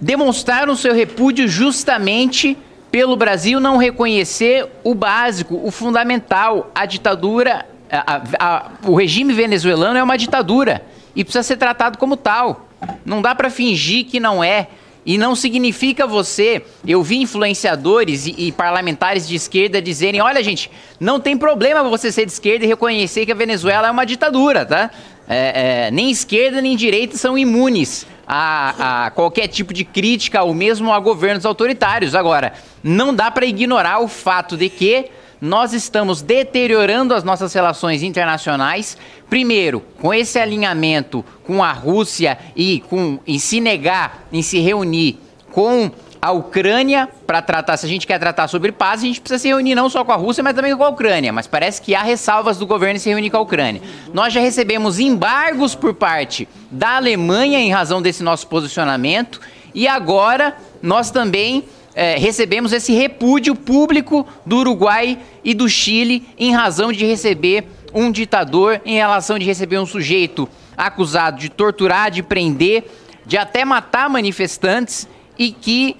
demonstraram 0.00 0.74
seu 0.76 0.94
repúdio 0.94 1.46
justamente 1.48 2.56
pelo 2.90 3.16
Brasil 3.16 3.58
não 3.60 3.76
reconhecer 3.78 4.66
o 4.84 4.94
básico, 4.94 5.60
o 5.64 5.70
fundamental, 5.70 6.70
a 6.74 6.84
ditadura, 6.84 7.64
a- 7.90 8.14
a- 8.16 8.22
a- 8.38 8.70
o 8.84 8.94
regime 8.94 9.32
venezuelano 9.32 9.98
é 9.98 10.02
uma 10.02 10.18
ditadura 10.18 10.82
e 11.16 11.24
precisa 11.24 11.42
ser 11.42 11.56
tratado 11.56 11.96
como 11.98 12.16
tal. 12.16 12.68
Não 13.04 13.22
dá 13.22 13.34
para 13.34 13.48
fingir 13.48 14.04
que 14.06 14.18
não 14.20 14.42
é, 14.42 14.68
E 15.04 15.18
não 15.18 15.34
significa 15.34 16.06
você. 16.06 16.62
Eu 16.86 17.02
vi 17.02 17.16
influenciadores 17.20 18.24
e, 18.28 18.34
e, 18.38 18.52
parlamentares 18.52 19.26
de 19.26 19.34
esquerda 19.34 19.82
dizerem: 19.82 20.20
olha, 20.20 20.40
gente, 20.44 20.70
não 21.00 21.18
tem 21.18 21.36
problema 21.36 21.82
você 21.82 22.12
ser 22.12 22.24
de 22.24 22.30
esquerda 22.30 22.64
e 22.64 22.68
reconhecer 22.68 23.26
que 23.26 23.32
a 23.32 23.34
Venezuela 23.34 23.88
é 23.88 23.90
uma 23.90 24.04
ditadura, 24.06 24.64
tá? 24.64 24.92
É, 25.32 25.86
é, 25.86 25.90
nem 25.90 26.10
esquerda 26.10 26.60
nem 26.60 26.76
direita 26.76 27.16
são 27.16 27.38
imunes 27.38 28.06
a, 28.26 29.06
a, 29.06 29.10
qualquer 29.10 29.48
tipo 29.48 29.72
de 29.72 29.82
crítica 29.82 30.42
ou 30.42 30.52
mesmo 30.52 30.92
a 30.92 31.00
governos 31.00 31.46
autoritários. 31.46 32.14
Agora, 32.14 32.52
não 32.82 33.14
dá 33.14 33.30
para 33.30 33.46
ignorar 33.46 34.00
o 34.00 34.08
fato 34.08 34.58
de 34.58 34.68
que 34.68 35.06
nós 35.40 35.72
estamos 35.72 36.20
deteriorando 36.20 37.14
as 37.14 37.24
nossas 37.24 37.52
relações 37.54 38.02
internacionais. 38.02 38.98
Primeiro, 39.30 39.82
com 40.00 40.12
esse 40.12 40.38
alinhamento 40.38 41.24
com 41.44 41.64
a 41.64 41.72
Rússia 41.72 42.38
e 42.54 42.80
com 42.88 43.18
em 43.26 43.38
se 43.38 43.58
negar, 43.58 44.26
em 44.30 44.42
se 44.42 44.60
reunir 44.60 45.18
com 45.50 45.90
a 46.22 46.30
Ucrânia 46.30 47.08
para 47.26 47.42
tratar, 47.42 47.76
se 47.76 47.84
a 47.84 47.88
gente 47.88 48.06
quer 48.06 48.16
tratar 48.20 48.46
sobre 48.46 48.70
paz, 48.70 49.02
a 49.02 49.06
gente 49.06 49.20
precisa 49.20 49.40
se 49.40 49.48
reunir 49.48 49.74
não 49.74 49.90
só 49.90 50.04
com 50.04 50.12
a 50.12 50.16
Rússia, 50.16 50.40
mas 50.40 50.54
também 50.54 50.76
com 50.76 50.84
a 50.84 50.88
Ucrânia. 50.88 51.32
Mas 51.32 51.48
parece 51.48 51.82
que 51.82 51.96
há 51.96 52.02
ressalvas 52.02 52.56
do 52.58 52.64
governo 52.64 52.94
em 52.94 53.00
se 53.00 53.08
reunir 53.08 53.28
com 53.28 53.38
a 53.38 53.40
Ucrânia. 53.40 53.82
Nós 54.14 54.32
já 54.32 54.40
recebemos 54.40 55.00
embargos 55.00 55.74
por 55.74 55.92
parte 55.94 56.48
da 56.70 56.94
Alemanha 56.94 57.58
em 57.58 57.72
razão 57.72 58.00
desse 58.00 58.22
nosso 58.22 58.46
posicionamento 58.46 59.40
e 59.74 59.88
agora 59.88 60.56
nós 60.80 61.10
também 61.10 61.64
é, 61.92 62.16
recebemos 62.16 62.72
esse 62.72 62.92
repúdio 62.92 63.56
público 63.56 64.24
do 64.46 64.58
Uruguai 64.58 65.18
e 65.42 65.54
do 65.54 65.68
Chile 65.68 66.24
em 66.38 66.54
razão 66.54 66.92
de 66.92 67.04
receber 67.04 67.66
um 67.92 68.12
ditador, 68.12 68.80
em 68.84 68.94
relação 68.94 69.40
de 69.40 69.44
receber 69.44 69.78
um 69.80 69.86
sujeito 69.86 70.48
acusado 70.76 71.40
de 71.40 71.48
torturar, 71.48 72.12
de 72.12 72.22
prender, 72.22 72.84
de 73.26 73.36
até 73.36 73.64
matar 73.64 74.08
manifestantes 74.08 75.08
e 75.36 75.50
que 75.50 75.96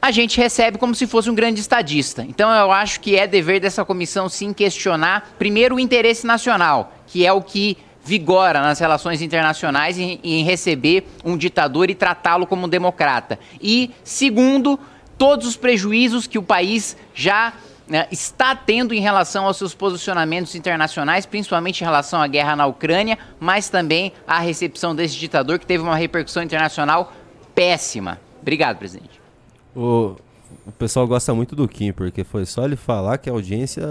a 0.00 0.10
gente 0.10 0.40
recebe 0.40 0.78
como 0.78 0.94
se 0.94 1.06
fosse 1.06 1.28
um 1.28 1.34
grande 1.34 1.60
estadista. 1.60 2.22
Então 2.22 2.50
eu 2.52 2.72
acho 2.72 3.00
que 3.00 3.16
é 3.16 3.26
dever 3.26 3.60
dessa 3.60 3.84
comissão 3.84 4.28
sim 4.28 4.52
questionar 4.52 5.34
primeiro 5.38 5.76
o 5.76 5.80
interesse 5.80 6.26
nacional, 6.26 6.92
que 7.06 7.26
é 7.26 7.32
o 7.32 7.42
que 7.42 7.76
vigora 8.02 8.60
nas 8.60 8.78
relações 8.78 9.20
internacionais 9.20 9.98
em, 9.98 10.18
em 10.24 10.42
receber 10.42 11.06
um 11.24 11.36
ditador 11.36 11.90
e 11.90 11.94
tratá-lo 11.94 12.46
como 12.46 12.66
um 12.66 12.68
democrata. 12.68 13.38
E 13.60 13.90
segundo, 14.02 14.78
todos 15.18 15.46
os 15.46 15.56
prejuízos 15.56 16.26
que 16.26 16.38
o 16.38 16.42
país 16.42 16.96
já 17.14 17.52
né, 17.86 18.06
está 18.10 18.54
tendo 18.54 18.94
em 18.94 19.00
relação 19.00 19.44
aos 19.44 19.58
seus 19.58 19.74
posicionamentos 19.74 20.54
internacionais, 20.54 21.26
principalmente 21.26 21.82
em 21.82 21.84
relação 21.84 22.22
à 22.22 22.26
guerra 22.26 22.56
na 22.56 22.64
Ucrânia, 22.64 23.18
mas 23.38 23.68
também 23.68 24.12
à 24.26 24.38
recepção 24.38 24.94
desse 24.94 25.16
ditador 25.16 25.58
que 25.58 25.66
teve 25.66 25.82
uma 25.82 25.96
repercussão 25.96 26.42
internacional 26.42 27.12
péssima. 27.54 28.18
Obrigado, 28.40 28.78
presidente. 28.78 29.09
O, 29.74 30.16
o 30.66 30.72
pessoal 30.72 31.06
gosta 31.06 31.32
muito 31.34 31.54
do 31.54 31.66
Kim, 31.68 31.92
porque 31.92 32.24
foi 32.24 32.44
só 32.44 32.64
ele 32.64 32.76
falar 32.76 33.18
que 33.18 33.30
a 33.30 33.32
audiência. 33.32 33.82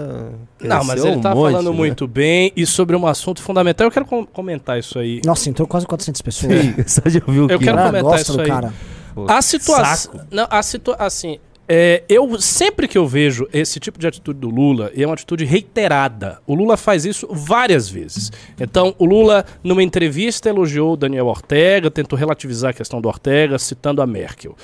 Não, 0.60 0.84
mas 0.84 1.04
ele 1.04 1.16
um 1.16 1.20
tá 1.20 1.34
monte, 1.34 1.52
falando 1.52 1.70
né? 1.70 1.76
muito 1.76 2.06
bem 2.06 2.52
e 2.56 2.66
sobre 2.66 2.94
um 2.96 3.06
assunto 3.06 3.42
fundamental. 3.42 3.86
Eu 3.86 3.90
quero 3.90 4.04
com 4.06 4.24
comentar 4.24 4.78
isso 4.78 4.98
aí. 4.98 5.20
Nossa, 5.24 5.48
entrou 5.48 5.66
quase 5.66 5.86
400 5.86 6.22
pessoas. 6.22 6.52
Sim, 6.60 6.74
só 6.86 7.00
de 7.02 7.22
ouvir 7.26 7.40
o 7.40 7.50
Eu 7.50 7.58
Kim. 7.58 7.64
quero 7.64 7.78
comentar 7.82 8.20
isso 8.20 8.40
aí. 8.40 8.46
Cara. 8.46 8.72
Pô, 9.14 9.26
a 9.28 9.42
situação. 9.42 10.20
Não, 10.30 10.46
a 10.50 10.62
situação. 10.62 11.06
Assim, 11.06 11.38
é, 11.72 12.02
eu 12.08 12.40
sempre 12.40 12.88
que 12.88 12.98
eu 12.98 13.06
vejo 13.06 13.46
esse 13.52 13.78
tipo 13.78 13.96
de 13.96 14.08
atitude 14.08 14.40
do 14.40 14.50
Lula, 14.50 14.90
e 14.92 15.04
é 15.04 15.06
uma 15.06 15.14
atitude 15.14 15.44
reiterada, 15.44 16.40
o 16.44 16.52
Lula 16.52 16.76
faz 16.76 17.04
isso 17.04 17.28
várias 17.30 17.88
vezes. 17.88 18.32
Então, 18.58 18.92
o 18.98 19.04
Lula, 19.04 19.44
numa 19.62 19.80
entrevista, 19.80 20.48
elogiou 20.48 20.96
Daniel 20.96 21.28
Ortega, 21.28 21.88
tentou 21.88 22.18
relativizar 22.18 22.70
a 22.70 22.74
questão 22.74 23.00
do 23.00 23.06
Ortega, 23.06 23.56
citando 23.56 24.02
a 24.02 24.06
Merkel. 24.06 24.56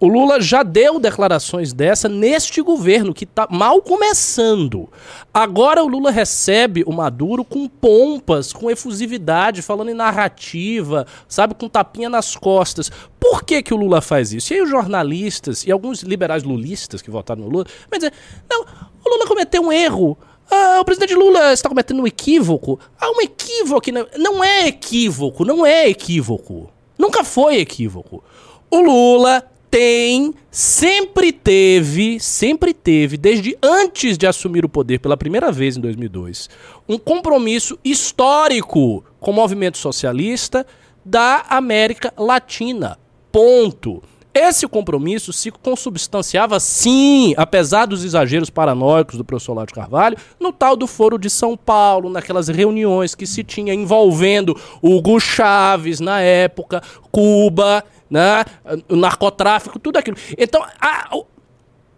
O 0.00 0.08
Lula 0.08 0.40
já 0.40 0.64
deu 0.64 0.98
declarações 0.98 1.72
dessa 1.72 2.08
neste 2.08 2.60
governo, 2.60 3.14
que 3.14 3.22
está 3.22 3.46
mal 3.48 3.80
começando. 3.80 4.88
Agora 5.32 5.84
o 5.84 5.86
Lula 5.86 6.10
recebe 6.10 6.82
o 6.86 6.92
Maduro 6.92 7.44
com 7.44 7.68
pompas, 7.68 8.52
com 8.52 8.68
efusividade, 8.68 9.62
falando 9.62 9.92
em 9.92 9.94
narrativa, 9.94 11.06
sabe, 11.28 11.54
com 11.54 11.68
tapinha 11.68 12.08
nas 12.08 12.34
costas. 12.34 12.90
Por 13.20 13.44
que, 13.44 13.62
que 13.62 13.74
o 13.74 13.76
Lula 13.76 14.00
faz 14.00 14.32
isso? 14.32 14.52
E 14.52 14.56
aí 14.56 14.62
os 14.62 14.70
jornalistas 14.70 15.64
e 15.64 15.70
alguns 15.70 16.02
liberais 16.02 16.42
lulistas 16.48 17.02
que 17.02 17.10
votaram 17.10 17.42
no 17.42 17.48
Lula 17.48 17.66
vão 17.90 17.98
dizer, 17.98 18.12
não, 18.50 18.62
o 18.62 19.08
Lula 19.08 19.26
cometeu 19.26 19.62
um 19.62 19.72
erro. 19.72 20.16
Ah, 20.50 20.78
o 20.80 20.84
presidente 20.84 21.14
Lula 21.14 21.52
está 21.52 21.68
cometendo 21.68 22.00
um 22.00 22.06
equívoco. 22.06 22.80
Ah, 22.98 23.10
um 23.10 23.20
equívoco. 23.20 23.86
Não 24.16 24.42
é 24.42 24.68
equívoco, 24.68 25.44
não 25.44 25.64
é 25.66 25.88
equívoco. 25.88 26.70
Nunca 26.98 27.22
foi 27.22 27.58
equívoco. 27.58 28.24
O 28.70 28.80
Lula 28.80 29.44
tem, 29.70 30.34
sempre 30.50 31.32
teve, 31.32 32.18
sempre 32.18 32.72
teve, 32.72 33.16
desde 33.16 33.56
antes 33.62 34.16
de 34.16 34.26
assumir 34.26 34.64
o 34.64 34.68
poder 34.68 34.98
pela 34.98 35.16
primeira 35.16 35.52
vez 35.52 35.76
em 35.76 35.80
2002, 35.80 36.48
um 36.88 36.98
compromisso 36.98 37.78
histórico 37.84 39.04
com 39.20 39.30
o 39.30 39.34
movimento 39.34 39.76
socialista 39.76 40.66
da 41.04 41.44
América 41.48 42.12
Latina. 42.16 42.98
Ponto. 43.30 44.02
Esse 44.40 44.68
compromisso 44.68 45.32
se 45.32 45.50
consubstanciava, 45.50 46.60
sim, 46.60 47.34
apesar 47.36 47.86
dos 47.86 48.04
exageros 48.04 48.48
paranoicos 48.48 49.16
do 49.16 49.24
professor 49.24 49.52
Ládio 49.52 49.74
Carvalho, 49.74 50.16
no 50.38 50.52
tal 50.52 50.76
do 50.76 50.86
Foro 50.86 51.18
de 51.18 51.28
São 51.28 51.56
Paulo, 51.56 52.08
naquelas 52.08 52.46
reuniões 52.46 53.16
que 53.16 53.26
se 53.26 53.42
tinha 53.42 53.74
envolvendo 53.74 54.56
Hugo 54.80 55.18
Chaves 55.18 55.98
na 55.98 56.20
época, 56.20 56.80
Cuba, 57.10 57.84
né, 58.08 58.44
o 58.88 58.94
narcotráfico, 58.94 59.76
tudo 59.76 59.96
aquilo. 59.96 60.16
Então, 60.38 60.64
a, 60.80 61.16
o, 61.16 61.26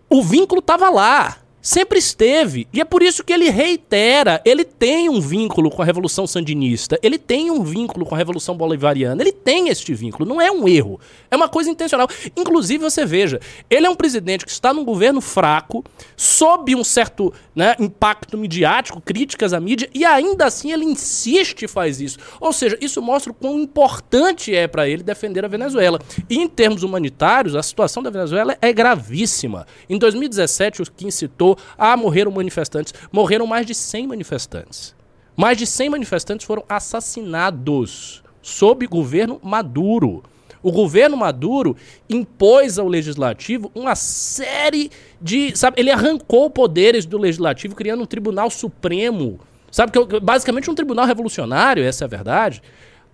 o 0.08 0.22
vínculo 0.22 0.60
estava 0.60 0.88
lá. 0.88 1.36
Sempre 1.62 1.98
esteve. 1.98 2.66
E 2.72 2.80
é 2.80 2.84
por 2.84 3.02
isso 3.02 3.22
que 3.22 3.32
ele 3.32 3.50
reitera. 3.50 4.40
Ele 4.44 4.64
tem 4.64 5.08
um 5.08 5.20
vínculo 5.20 5.70
com 5.70 5.82
a 5.82 5.84
Revolução 5.84 6.26
Sandinista. 6.26 6.98
Ele 7.02 7.18
tem 7.18 7.50
um 7.50 7.62
vínculo 7.62 8.06
com 8.06 8.14
a 8.14 8.18
Revolução 8.18 8.56
Bolivariana. 8.56 9.22
Ele 9.22 9.32
tem 9.32 9.68
este 9.68 9.92
vínculo. 9.92 10.26
Não 10.26 10.40
é 10.40 10.50
um 10.50 10.66
erro. 10.66 10.98
É 11.30 11.36
uma 11.36 11.48
coisa 11.48 11.68
intencional. 11.68 12.08
Inclusive, 12.36 12.82
você 12.82 13.04
veja, 13.04 13.40
ele 13.68 13.86
é 13.86 13.90
um 13.90 13.94
presidente 13.94 14.44
que 14.46 14.50
está 14.50 14.72
num 14.72 14.84
governo 14.84 15.20
fraco, 15.20 15.84
sob 16.16 16.74
um 16.74 16.82
certo 16.82 17.32
né, 17.54 17.76
impacto 17.78 18.38
midiático, 18.38 19.00
críticas 19.00 19.52
à 19.52 19.60
mídia, 19.60 19.88
e 19.94 20.04
ainda 20.04 20.46
assim 20.46 20.72
ele 20.72 20.84
insiste 20.84 21.64
e 21.64 21.68
faz 21.68 22.00
isso. 22.00 22.18
Ou 22.40 22.52
seja, 22.52 22.78
isso 22.80 23.02
mostra 23.02 23.32
o 23.32 23.34
quão 23.34 23.58
importante 23.58 24.54
é 24.54 24.66
para 24.66 24.88
ele 24.88 25.02
defender 25.02 25.44
a 25.44 25.48
Venezuela. 25.48 26.00
E 26.28 26.38
em 26.38 26.48
termos 26.48 26.82
humanitários, 26.82 27.54
a 27.54 27.62
situação 27.62 28.02
da 28.02 28.10
Venezuela 28.10 28.56
é 28.62 28.72
gravíssima. 28.72 29.66
Em 29.88 29.98
2017, 29.98 30.82
o 30.82 30.90
Kim 30.90 31.10
citou 31.10 31.49
ah, 31.78 31.96
morreram 31.96 32.30
manifestantes. 32.30 32.94
Morreram 33.12 33.46
mais 33.46 33.66
de 33.66 33.74
100 33.74 34.06
manifestantes. 34.06 34.94
Mais 35.36 35.56
de 35.56 35.66
100 35.66 35.90
manifestantes 35.90 36.46
foram 36.46 36.64
assassinados 36.68 38.22
sob 38.42 38.86
governo 38.86 39.40
Maduro. 39.42 40.22
O 40.62 40.70
governo 40.70 41.16
Maduro 41.16 41.76
impôs 42.08 42.78
ao 42.78 42.86
legislativo 42.86 43.70
uma 43.74 43.94
série 43.94 44.90
de. 45.20 45.56
Sabe, 45.56 45.80
ele 45.80 45.90
arrancou 45.90 46.50
poderes 46.50 47.06
do 47.06 47.16
legislativo, 47.16 47.74
criando 47.74 48.02
um 48.02 48.06
tribunal 48.06 48.50
supremo. 48.50 49.40
Sabe, 49.70 49.92
que 49.92 50.20
basicamente 50.20 50.70
um 50.70 50.74
tribunal 50.74 51.06
revolucionário, 51.06 51.82
essa 51.82 52.04
é 52.04 52.06
a 52.06 52.08
verdade. 52.08 52.62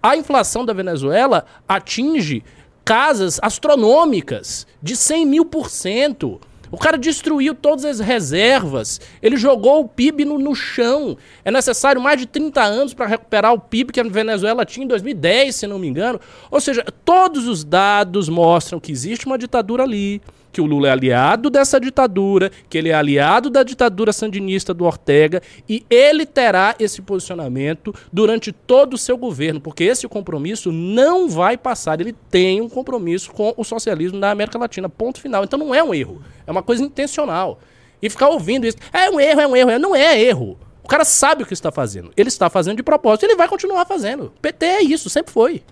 A 0.02 0.16
inflação 0.16 0.64
da 0.64 0.72
Venezuela 0.72 1.44
atinge 1.68 2.42
casas 2.84 3.38
astronômicas 3.42 4.66
de 4.82 4.96
100 4.96 5.26
mil 5.26 5.44
por 5.44 5.68
cento. 5.68 6.40
O 6.76 6.78
cara 6.78 6.98
destruiu 6.98 7.54
todas 7.54 7.86
as 7.86 8.00
reservas. 8.00 9.00
Ele 9.22 9.38
jogou 9.38 9.80
o 9.80 9.88
PIB 9.88 10.26
no, 10.26 10.38
no 10.38 10.54
chão. 10.54 11.16
É 11.42 11.50
necessário 11.50 12.02
mais 12.02 12.20
de 12.20 12.26
30 12.26 12.62
anos 12.62 12.92
para 12.92 13.06
recuperar 13.06 13.54
o 13.54 13.58
PIB 13.58 13.94
que 13.94 13.98
a 13.98 14.02
Venezuela 14.02 14.62
tinha 14.62 14.84
em 14.84 14.86
2010, 14.86 15.56
se 15.56 15.66
não 15.66 15.78
me 15.78 15.88
engano. 15.88 16.20
Ou 16.50 16.60
seja, 16.60 16.84
todos 17.02 17.48
os 17.48 17.64
dados 17.64 18.28
mostram 18.28 18.78
que 18.78 18.92
existe 18.92 19.24
uma 19.24 19.38
ditadura 19.38 19.84
ali, 19.84 20.20
que 20.56 20.60
o 20.62 20.64
Lula 20.64 20.88
é 20.88 20.90
aliado 20.90 21.50
dessa 21.50 21.78
ditadura, 21.78 22.50
que 22.70 22.78
ele 22.78 22.88
é 22.88 22.94
aliado 22.94 23.50
da 23.50 23.62
ditadura 23.62 24.10
sandinista 24.10 24.72
do 24.72 24.86
Ortega 24.86 25.42
e 25.68 25.84
ele 25.90 26.24
terá 26.24 26.74
esse 26.80 27.02
posicionamento 27.02 27.94
durante 28.10 28.52
todo 28.52 28.94
o 28.94 28.98
seu 28.98 29.18
governo, 29.18 29.60
porque 29.60 29.84
esse 29.84 30.08
compromisso 30.08 30.72
não 30.72 31.28
vai 31.28 31.58
passar. 31.58 32.00
Ele 32.00 32.14
tem 32.30 32.62
um 32.62 32.70
compromisso 32.70 33.32
com 33.32 33.52
o 33.54 33.62
socialismo 33.62 34.18
na 34.18 34.30
América 34.30 34.58
Latina. 34.58 34.88
Ponto 34.88 35.20
final. 35.20 35.44
Então 35.44 35.58
não 35.58 35.74
é 35.74 35.84
um 35.84 35.92
erro, 35.92 36.22
é 36.46 36.50
uma 36.50 36.62
coisa 36.62 36.82
intencional. 36.82 37.60
E 38.00 38.08
ficar 38.08 38.30
ouvindo 38.30 38.66
isso, 38.66 38.78
é 38.94 39.10
um 39.10 39.20
erro, 39.20 39.40
é 39.42 39.46
um 39.46 39.54
erro, 39.54 39.78
não 39.78 39.94
é 39.94 40.18
erro. 40.18 40.58
O 40.82 40.88
cara 40.88 41.04
sabe 41.04 41.42
o 41.42 41.46
que 41.46 41.52
está 41.52 41.70
fazendo. 41.70 42.12
Ele 42.16 42.28
está 42.28 42.48
fazendo 42.48 42.78
de 42.78 42.82
propósito, 42.82 43.24
ele 43.24 43.36
vai 43.36 43.46
continuar 43.46 43.84
fazendo. 43.84 44.32
PT 44.40 44.64
é 44.64 44.82
isso, 44.82 45.10
sempre 45.10 45.34
foi. 45.34 45.62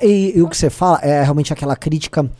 E, 0.00 0.34
e 0.36 0.42
o 0.42 0.48
que 0.48 0.56
você 0.56 0.70
fala 0.70 1.00
é 1.02 1.20
realmente 1.20 1.52
aquela 1.52 1.74
crítica 1.74 2.30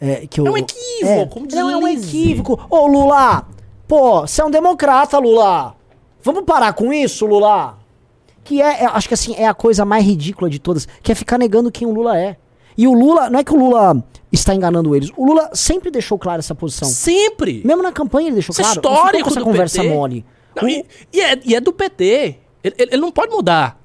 é, 0.00 0.26
que 0.26 0.40
eu, 0.40 0.46
é 0.46 0.50
um 0.50 0.56
equívoco, 0.56 1.40
é, 1.50 1.54
não, 1.56 1.70
é 1.70 1.76
um 1.76 1.88
equívoco. 1.88 2.66
Ô, 2.70 2.86
Lula, 2.86 3.46
pô, 3.86 4.20
você 4.22 4.40
é 4.40 4.44
um 4.44 4.50
democrata, 4.50 5.18
Lula. 5.18 5.74
Vamos 6.22 6.44
parar 6.44 6.72
com 6.72 6.92
isso, 6.92 7.26
Lula? 7.26 7.78
Que 8.44 8.62
é, 8.62 8.82
é, 8.82 8.86
acho 8.86 9.08
que 9.08 9.14
assim, 9.14 9.34
é 9.36 9.46
a 9.46 9.54
coisa 9.54 9.84
mais 9.84 10.04
ridícula 10.04 10.48
de 10.48 10.58
todas, 10.58 10.86
que 11.02 11.12
é 11.12 11.14
ficar 11.14 11.38
negando 11.38 11.70
quem 11.70 11.86
o 11.86 11.92
Lula 11.92 12.18
é. 12.18 12.36
E 12.76 12.86
o 12.86 12.92
Lula, 12.94 13.28
não 13.28 13.40
é 13.40 13.44
que 13.44 13.52
o 13.52 13.56
Lula 13.58 14.02
está 14.30 14.54
enganando 14.54 14.94
eles, 14.94 15.10
o 15.16 15.24
Lula 15.26 15.50
sempre 15.52 15.90
deixou 15.90 16.18
claro 16.18 16.38
essa 16.38 16.54
posição. 16.54 16.88
Sempre! 16.88 17.62
Mesmo 17.64 17.82
na 17.82 17.90
campanha 17.92 18.28
ele 18.28 18.34
deixou 18.34 18.52
Isso 18.52 18.60
é 18.60 18.64
claro. 18.64 18.78
Histórico 18.78 19.24
com 19.24 19.30
essa 19.30 19.40
conversa 19.40 19.82
PT. 19.82 19.94
mole. 19.94 20.24
Não, 20.54 20.64
O- 20.64 20.68
e, 20.68 20.84
e 21.12 21.20
é, 21.20 21.40
e 21.44 21.54
é 21.56 21.60
do 21.60 21.72
PT. 21.72 22.36
Ele, 22.62 22.74
ele- 22.78 22.96
não 22.98 23.10
pode 23.10 23.32
mudar. 23.32 23.80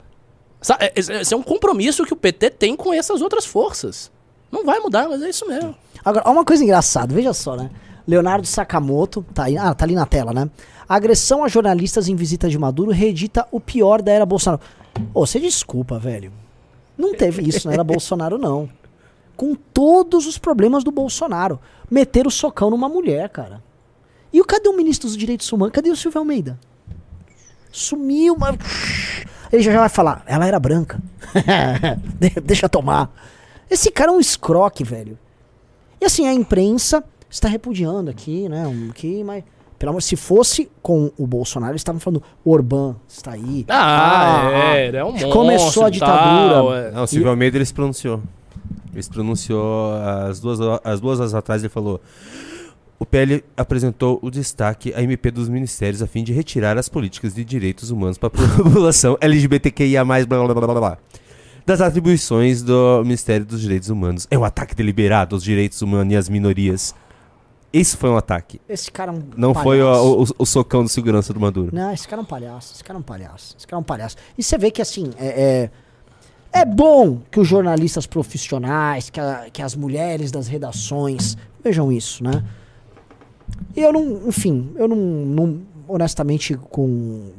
É- 0.80 0.92
Esse 0.96 1.12
esse 1.14 1.34
é 1.34 1.38
um 1.38 1.42
compromisso 1.44 2.06
que 2.06 2.14
o 2.14 2.16
PT 2.16 2.50
tem 2.52 2.76
com 2.76 2.94
essas 2.94 3.22
outras 3.22 3.46
forças. 3.46 4.12
Não 4.54 4.64
vai 4.64 4.80
mudar, 4.80 5.10
mas 5.10 5.22
é 5.24 5.30
isso 5.30 5.48
mesmo. 5.48 5.76
Agora, 6.06 6.30
uma 6.30 6.46
coisa 6.46 6.64
engraçada, 6.64 7.14
veja 7.14 7.34
só, 7.34 7.56
né? 7.56 7.72
Leonardo 8.08 8.46
Sakamoto, 8.46 9.26
tá 9.34 9.46
aí, 9.46 9.58
ah, 9.58 9.74
tá 9.74 9.84
ali 9.84 9.96
na 9.96 10.06
tela, 10.06 10.32
né? 10.32 10.50
Agressão 10.88 11.44
a 11.44 11.48
jornalistas 11.48 12.08
em 12.08 12.16
visita 12.16 12.48
de 12.48 12.60
Maduro 12.60 12.92
reedita 12.92 13.48
o 13.52 13.60
pior 13.60 14.02
da 14.02 14.12
era 14.12 14.26
Bolsonaro. 14.26 14.62
Ô, 15.14 15.26
você 15.26 15.40
desculpa, 15.40 15.98
velho. 15.98 16.32
Não 16.98 17.16
teve 17.16 17.42
isso 17.42 17.68
na 17.68 17.74
era 17.74 17.84
Bolsonaro, 17.86 18.38
não. 18.38 18.70
Com 19.36 19.56
todos 19.56 20.28
os 20.28 20.38
problemas 20.38 20.84
do 20.84 20.92
Bolsonaro. 20.92 21.60
Meter 21.90 22.28
o 22.28 22.32
socão 22.32 22.70
numa 22.70 22.88
mulher, 22.88 23.30
cara. 23.30 23.64
E 24.32 24.40
o 24.40 24.46
cadê 24.46 24.70
o 24.70 24.78
ministro 24.78 25.08
dos 25.08 25.18
Direitos 25.18 25.52
Humanos? 25.52 25.74
Cadê 25.74 25.90
o 25.90 25.96
Silvio 25.96 26.20
Almeida? 26.20 26.60
Sumiu, 27.72 28.36
mas. 28.38 28.56
Ele 29.52 29.64
já 29.64 29.80
vai 29.80 29.90
falar, 29.90 30.24
ela 30.28 30.46
era 30.46 30.60
branca. 30.60 31.00
De- 32.20 32.42
Deixa 32.42 32.68
tomar. 32.70 33.12
Esse 33.74 33.90
cara 33.92 34.12
é 34.12 34.14
um 34.14 34.20
escroque, 34.20 34.84
velho. 34.84 35.18
E 36.00 36.06
assim, 36.06 36.28
a 36.28 36.34
imprensa 36.34 37.04
está 37.30 37.48
repudiando 37.48 38.10
aqui, 38.12 38.48
né? 38.48 38.68
Um, 38.68 38.90
aqui, 38.92 39.24
mas. 39.24 39.44
Pelo 39.80 39.90
amor, 39.90 40.02
se 40.02 40.16
fosse 40.16 40.70
com 40.82 41.12
o 41.18 41.28
Bolsonaro, 41.28 41.74
eles 41.74 41.82
estavam 41.82 42.00
falando, 42.00 42.24
o 42.46 42.52
Orbán 42.52 42.96
está 43.06 43.32
aí. 43.32 43.66
Ah, 43.68 44.48
Ah, 44.48 44.78
é, 44.78 44.96
é 44.96 45.04
um 45.04 45.12
monstro. 45.12 45.30
Começou 45.32 45.84
a 45.86 45.88
e 45.90 45.92
ditadura. 45.92 46.54
tal, 46.54 46.74
é. 46.74 46.92
Não, 46.92 47.04
o 47.04 47.08
Silvio 47.08 47.30
Almeida 47.30 47.58
ele 47.58 47.66
se 47.66 47.74
pronunciou. 47.74 48.22
Ele 48.94 49.04
se 49.04 49.10
pronunciou 49.10 49.94
as 49.96 50.40
duas, 50.40 50.60
as 50.86 51.02
duas 51.02 51.20
horas 51.20 51.34
atrás, 51.34 51.64
ele 51.64 51.70
falou. 51.70 52.00
O 52.98 53.06
PL 53.06 53.44
apresentou 53.58 54.20
o 54.22 54.32
destaque 54.32 54.94
à 54.94 55.02
MP 55.02 55.30
dos 55.32 55.50
ministérios 55.50 56.02
a 56.02 56.08
fim 56.08 56.24
de 56.24 56.32
retirar 56.32 56.78
as 56.78 56.88
políticas 56.88 57.36
de 57.36 57.44
direitos 57.44 57.92
humanos 57.92 58.18
para 58.18 58.28
a 58.28 58.32
população 58.64 59.18
LGBTQIA+, 59.20 60.06
blá, 60.06 60.24
blá, 60.26 60.54
blá, 60.54 60.54
blá, 60.54 60.80
blá, 60.80 60.98
das 61.66 61.82
atribuições 61.82 62.62
do 62.62 63.02
Ministério 63.04 63.46
dos 63.46 63.62
Direitos 63.62 63.90
Humanos. 63.90 64.28
É 64.30 64.38
um 64.38 64.44
ataque 64.44 64.76
deliberado 64.76 65.36
aos 65.36 65.44
direitos 65.44 65.82
humanos 65.82 66.14
e 66.14 66.18
às 66.18 66.28
minorias. 66.30 66.94
Isso 67.72 67.98
foi 67.98 68.10
um 68.10 68.18
ataque. 68.18 68.62
Esse 68.70 68.92
cara 68.92 69.12
é 69.12 69.16
um 69.16 69.24
Não 69.36 69.54
foi 69.54 69.82
o, 69.82 69.86
palhaço. 69.86 70.34
o- 70.38 70.44
o 70.44 70.46
socão 70.46 70.84
do 70.84 70.90
segurança 70.90 71.34
do 71.34 71.40
Maduro. 71.40 71.76
Não, 71.76 71.92
esse 71.92 72.08
cara 72.08 72.22
é 72.22 72.24
um 72.24 72.26
palhaço. 72.26 72.74
Esse 72.76 72.84
cara 72.84 72.98
é 72.98 73.00
um 73.00 73.04
palhaço. 73.04 73.56
Esse 73.58 73.66
cara 73.66 73.80
é 73.80 73.82
um 73.82 73.84
palhaço. 73.84 74.16
E 74.38 74.44
você 74.44 74.58
vê 74.60 74.70
que 74.70 74.82
assim, 74.82 75.10
é, 75.18 75.70
é, 76.54 76.60
é 76.62 76.66
bom 76.66 77.20
que 77.32 77.40
os 77.40 77.48
jornalistas 77.48 78.06
profissionais, 78.06 79.10
que, 79.10 79.20
a- 79.20 79.48
que 79.52 79.62
as 79.62 79.76
mulheres 79.76 80.32
das 80.32 80.48
redações 80.48 81.36
vejam 81.64 81.92
isso, 81.92 82.24
né? 82.24 82.44
E 83.76 83.82
eu 83.82 83.92
não, 83.92 84.28
enfim, 84.28 84.72
eu 84.76 84.88
não, 84.88 84.96
não 84.96 85.62
honestamente, 85.88 86.56
com. 86.56 87.32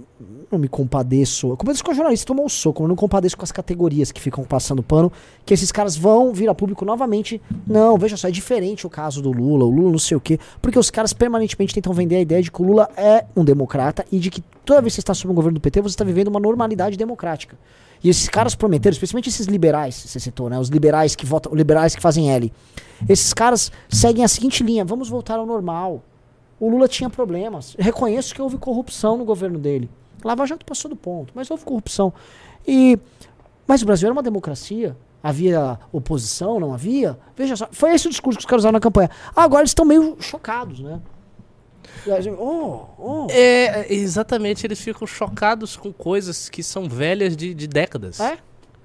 Não 0.54 0.60
me 0.60 0.68
compadeço. 0.68 1.48
Eu 1.48 1.56
compadeço 1.56 1.82
com 1.82 1.90
o 1.90 1.94
jornalista 1.94 2.24
tomou 2.24 2.46
um 2.46 2.48
soco, 2.48 2.84
eu 2.84 2.88
não 2.88 2.94
compadeço 2.94 3.36
com 3.36 3.42
as 3.42 3.50
categorias 3.50 4.12
que 4.12 4.20
ficam 4.20 4.44
passando 4.44 4.84
pano, 4.84 5.10
que 5.44 5.52
esses 5.52 5.72
caras 5.72 5.96
vão 5.96 6.32
vir 6.32 6.48
a 6.48 6.54
público 6.54 6.84
novamente. 6.84 7.42
Não, 7.66 7.98
veja 7.98 8.16
só, 8.16 8.28
é 8.28 8.30
diferente 8.30 8.86
o 8.86 8.90
caso 8.90 9.20
do 9.20 9.32
Lula, 9.32 9.64
o 9.64 9.70
Lula 9.70 9.90
não 9.90 9.98
sei 9.98 10.16
o 10.16 10.20
quê, 10.20 10.38
porque 10.62 10.78
os 10.78 10.92
caras 10.92 11.12
permanentemente 11.12 11.74
tentam 11.74 11.92
vender 11.92 12.14
a 12.14 12.20
ideia 12.20 12.40
de 12.40 12.52
que 12.52 12.62
o 12.62 12.64
Lula 12.64 12.88
é 12.96 13.24
um 13.34 13.44
democrata 13.44 14.06
e 14.12 14.20
de 14.20 14.30
que 14.30 14.44
toda 14.64 14.80
vez 14.80 14.92
que 14.92 14.94
você 14.94 15.00
está 15.00 15.12
sob 15.12 15.32
o 15.32 15.34
governo 15.34 15.58
do 15.58 15.60
PT, 15.60 15.80
você 15.80 15.94
está 15.94 16.04
vivendo 16.04 16.28
uma 16.28 16.38
normalidade 16.38 16.96
democrática. 16.96 17.58
E 18.02 18.08
esses 18.08 18.28
caras 18.28 18.54
prometeram, 18.54 18.92
especialmente 18.92 19.28
esses 19.28 19.48
liberais, 19.48 19.96
você 19.96 20.20
citou, 20.20 20.48
né? 20.48 20.56
Os 20.56 20.68
liberais 20.68 21.16
que 21.16 21.26
votam, 21.26 21.52
liberais 21.52 21.96
que 21.96 22.00
fazem 22.00 22.30
L. 22.30 22.52
Esses 23.08 23.34
caras 23.34 23.72
seguem 23.88 24.24
a 24.24 24.28
seguinte 24.28 24.62
linha: 24.62 24.84
vamos 24.84 25.08
voltar 25.08 25.40
ao 25.40 25.46
normal. 25.46 26.00
O 26.60 26.70
Lula 26.70 26.86
tinha 26.86 27.10
problemas. 27.10 27.74
Reconheço 27.76 28.32
que 28.32 28.40
houve 28.40 28.56
corrupção 28.56 29.16
no 29.16 29.24
governo 29.24 29.58
dele. 29.58 29.90
Lava 30.24 30.46
Jato 30.46 30.64
passou 30.64 30.88
do 30.88 30.96
ponto, 30.96 31.32
mas 31.34 31.50
houve 31.50 31.64
corrupção. 31.64 32.12
E 32.66 32.98
mas 33.66 33.82
o 33.82 33.86
Brasil 33.86 34.06
era 34.06 34.12
uma 34.12 34.22
democracia. 34.22 34.96
Havia 35.22 35.78
oposição, 35.90 36.60
não 36.60 36.74
havia? 36.74 37.18
Veja 37.34 37.56
só, 37.56 37.66
foi 37.72 37.94
esse 37.94 38.06
o 38.06 38.10
discurso 38.10 38.38
que 38.38 38.42
os 38.44 38.46
caras 38.46 38.60
usaram 38.62 38.74
na 38.74 38.80
campanha. 38.80 39.08
Agora 39.34 39.62
eles 39.62 39.70
estão 39.70 39.84
meio 39.84 40.16
chocados, 40.20 40.80
né? 40.80 41.00
Oh, 42.38 42.84
oh. 42.98 43.26
É, 43.30 43.92
exatamente, 43.92 44.66
eles 44.66 44.78
ficam 44.80 45.06
chocados 45.06 45.76
com 45.76 45.92
coisas 45.92 46.48
que 46.50 46.62
são 46.62 46.88
velhas 46.88 47.34
de, 47.36 47.54
de 47.54 47.66
décadas. 47.66 48.20
É? 48.20 48.36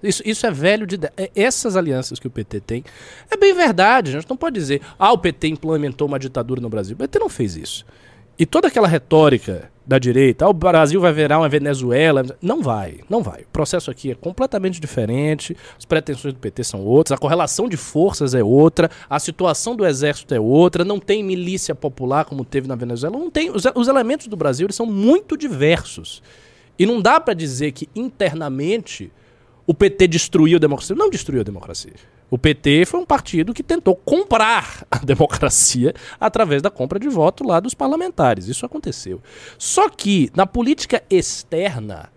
Isso, 0.01 0.23
isso 0.25 0.45
é 0.45 0.51
velho 0.51 0.87
de. 0.87 0.97
é- 1.17 1.29
Essas 1.35 1.75
alianças 1.75 2.19
que 2.19 2.27
o 2.27 2.31
PT 2.31 2.61
tem. 2.61 2.85
É 3.29 3.35
bem 3.35 3.53
verdade. 3.53 4.11
A 4.11 4.13
gente 4.21 4.29
não 4.29 4.37
pode 4.37 4.55
dizer, 4.55 4.81
ah, 4.97 5.11
o 5.11 5.17
PT 5.17 5.49
implementou 5.49 6.07
uma 6.07 6.17
ditadura 6.17 6.61
no 6.61 6.69
Brasil. 6.69 6.95
O 6.95 6.97
PT 6.99 7.19
não 7.19 7.27
fez 7.27 7.57
isso. 7.57 7.85
E 8.37 8.45
toda 8.45 8.69
aquela 8.69 8.87
retórica 8.87 9.69
da 9.89 9.97
direita, 9.97 10.47
o 10.47 10.53
Brasil 10.53 11.01
vai 11.01 11.11
virar 11.11 11.39
uma 11.39 11.49
Venezuela. 11.49 12.23
Não 12.39 12.61
vai, 12.61 12.99
não 13.09 13.23
vai. 13.23 13.41
O 13.41 13.47
processo 13.47 13.89
aqui 13.89 14.11
é 14.11 14.15
completamente 14.15 14.79
diferente, 14.79 15.57
as 15.75 15.83
pretensões 15.83 16.31
do 16.31 16.39
PT 16.39 16.63
são 16.63 16.85
outras, 16.85 17.17
a 17.17 17.19
correlação 17.19 17.67
de 17.67 17.75
forças 17.75 18.35
é 18.35 18.43
outra, 18.43 18.87
a 19.09 19.19
situação 19.19 19.75
do 19.75 19.83
exército 19.83 20.35
é 20.35 20.39
outra, 20.39 20.85
não 20.85 20.99
tem 20.99 21.23
milícia 21.23 21.73
popular 21.73 22.23
como 22.25 22.45
teve 22.45 22.67
na 22.67 22.75
Venezuela, 22.75 23.17
não 23.17 23.31
tem. 23.31 23.49
Os, 23.49 23.63
os 23.73 23.87
elementos 23.87 24.27
do 24.27 24.37
Brasil 24.37 24.67
eles 24.67 24.75
são 24.75 24.85
muito 24.85 25.35
diversos. 25.35 26.21
E 26.77 26.85
não 26.85 27.01
dá 27.01 27.19
pra 27.19 27.33
dizer 27.33 27.71
que 27.71 27.89
internamente 27.95 29.11
o 29.65 29.73
PT 29.73 30.07
destruiu 30.07 30.57
a 30.57 30.59
democracia. 30.59 30.95
Não 30.95 31.09
destruiu 31.09 31.41
a 31.41 31.43
democracia. 31.43 31.93
O 32.32 32.38
PT 32.38 32.86
foi 32.86 32.99
um 32.99 33.05
partido 33.05 33.53
que 33.53 33.63
tentou 33.63 33.95
comprar 33.95 34.86
a 34.89 34.97
democracia 35.03 35.93
através 36.19 36.61
da 36.61 36.69
compra 36.69 36.99
de 36.99 37.09
voto 37.09 37.43
lá 37.43 37.59
dos 37.59 37.73
parlamentares. 37.73 38.47
Isso 38.47 38.65
aconteceu. 38.65 39.21
Só 39.57 39.89
que 39.89 40.32
na 40.36 40.45
política 40.45 41.03
externa, 41.09 42.09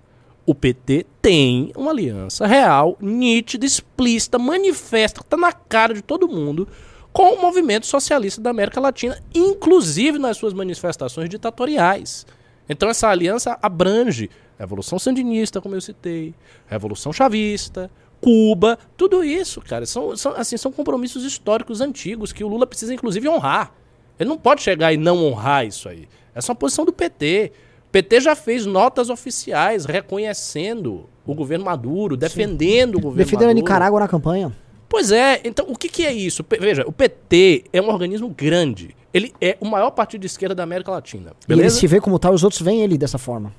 o 0.45 0.55
PT 0.55 1.07
tem 1.21 1.73
uma 1.77 1.93
aliança 1.93 2.47
real, 2.47 2.97
nítida, 3.01 3.65
explícita, 3.65 4.39
manifesta, 4.39 5.21
que 5.21 5.27
está 5.27 5.37
na 5.37 5.53
cara 5.53 5.95
de 5.95 6.03
todo 6.03 6.29
mundo 6.29 6.69
com 7.13 7.35
o 7.35 7.43
movimento 7.43 7.87
socialista 7.87 8.41
da 8.41 8.51
América 8.51 8.81
Latina, 8.81 9.23
inclusive 9.35 10.19
nas 10.19 10.37
suas 10.37 10.53
manifestações 10.53 11.29
ditatoriais. 11.29 12.27
Então 12.69 12.89
essa 12.89 13.09
aliança 13.09 13.59
abrange 13.63 14.31
Revolução 14.59 14.99
Sandinista, 14.99 15.61
como 15.61 15.75
eu 15.75 15.81
citei, 15.81 16.35
Revolução 16.67 17.13
Chavista, 17.13 17.91
Cuba, 18.23 18.79
tudo 18.97 19.25
isso, 19.25 19.61
cara, 19.61 19.85
são, 19.85 20.17
são, 20.17 20.33
assim, 20.37 20.57
são 20.57 20.71
compromissos 20.71 21.25
históricos 21.25 21.81
antigos 21.81 22.33
que 22.33 22.45
o 22.45 22.49
Lula 22.49 22.69
precisa, 22.69 22.95
inclusive, 22.95 23.29
honrar. 23.29 23.73
Ele 24.17 24.29
não 24.29 24.39
pode 24.39 24.63
chegar 24.63 24.93
e 24.93 24.97
não 24.97 25.27
honrar 25.27 25.67
isso 25.67 25.89
aí. 25.89 26.09
Essa 26.33 26.51
é 26.51 26.53
uma 26.53 26.57
posição 26.57 26.85
do 26.85 26.93
PT. 26.93 27.51
O 27.89 27.91
PT 27.91 28.21
já 28.21 28.37
fez 28.37 28.65
notas 28.65 29.11
oficiais 29.11 29.85
reconhecendo 29.85 31.09
o 31.27 31.35
governo 31.35 31.65
Maduro, 31.65 32.17
defendendo 32.17 32.95
o 32.95 33.01
governo 33.01 33.25
Defenderam 33.25 33.51
a. 33.51 33.55
Nicarágua 33.55 33.99
na 33.99 34.07
campanha. 34.07 34.53
Pois 34.89 35.11
é, 35.11 35.41
então 35.43 35.67
o 35.69 35.77
que, 35.77 35.89
que 35.89 36.07
é 36.07 36.13
isso? 36.13 36.45
Veja, 36.61 36.85
o 36.87 36.93
PT 36.93 37.65
é 37.73 37.83
um 37.83 37.89
organismo 37.89 38.29
grande. 38.29 38.95
Ele 39.13 39.35
é 39.41 39.57
o 39.61 39.67
maior 39.67 39.91
partido 39.91 40.21
de 40.21 40.29
esquerda 40.29 40.55
da 40.55 40.63
América 40.63 40.93
Latina. 40.93 41.31
E 41.49 41.53
ele 41.53 41.57
Beleza? 41.57 41.81
se 41.81 41.87
vê 41.89 42.01
como 42.01 42.21
tal, 42.21 42.33
os 42.33 42.45
outros 42.45 42.63
veem 42.63 42.83
ele 42.83 42.97
dessa 42.97 43.19
forma. 43.19 43.53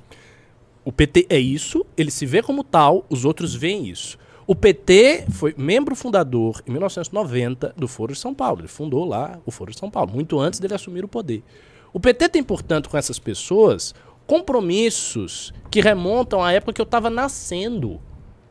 O 0.84 0.90
PT 0.90 1.26
é 1.28 1.38
isso, 1.38 1.84
ele 1.98 2.10
se 2.10 2.24
vê 2.24 2.42
como 2.42 2.64
tal, 2.64 3.04
os 3.10 3.26
outros 3.26 3.54
veem 3.54 3.88
isso. 3.88 4.16
O 4.46 4.54
PT 4.54 5.24
foi 5.30 5.54
membro 5.56 5.96
fundador, 5.96 6.62
em 6.66 6.70
1990, 6.70 7.74
do 7.76 7.88
Foro 7.88 8.12
de 8.12 8.18
São 8.18 8.34
Paulo. 8.34 8.60
Ele 8.60 8.68
fundou 8.68 9.04
lá 9.04 9.40
o 9.46 9.50
Foro 9.50 9.70
de 9.70 9.78
São 9.78 9.90
Paulo, 9.90 10.12
muito 10.12 10.38
antes 10.38 10.60
dele 10.60 10.74
assumir 10.74 11.04
o 11.04 11.08
poder. 11.08 11.42
O 11.92 12.00
PT 12.00 12.28
tem, 12.28 12.42
portanto, 12.42 12.90
com 12.90 12.98
essas 12.98 13.18
pessoas, 13.18 13.94
compromissos 14.26 15.52
que 15.70 15.80
remontam 15.80 16.42
à 16.42 16.52
época 16.52 16.74
que 16.74 16.80
eu 16.80 16.84
estava 16.84 17.08
nascendo. 17.08 18.00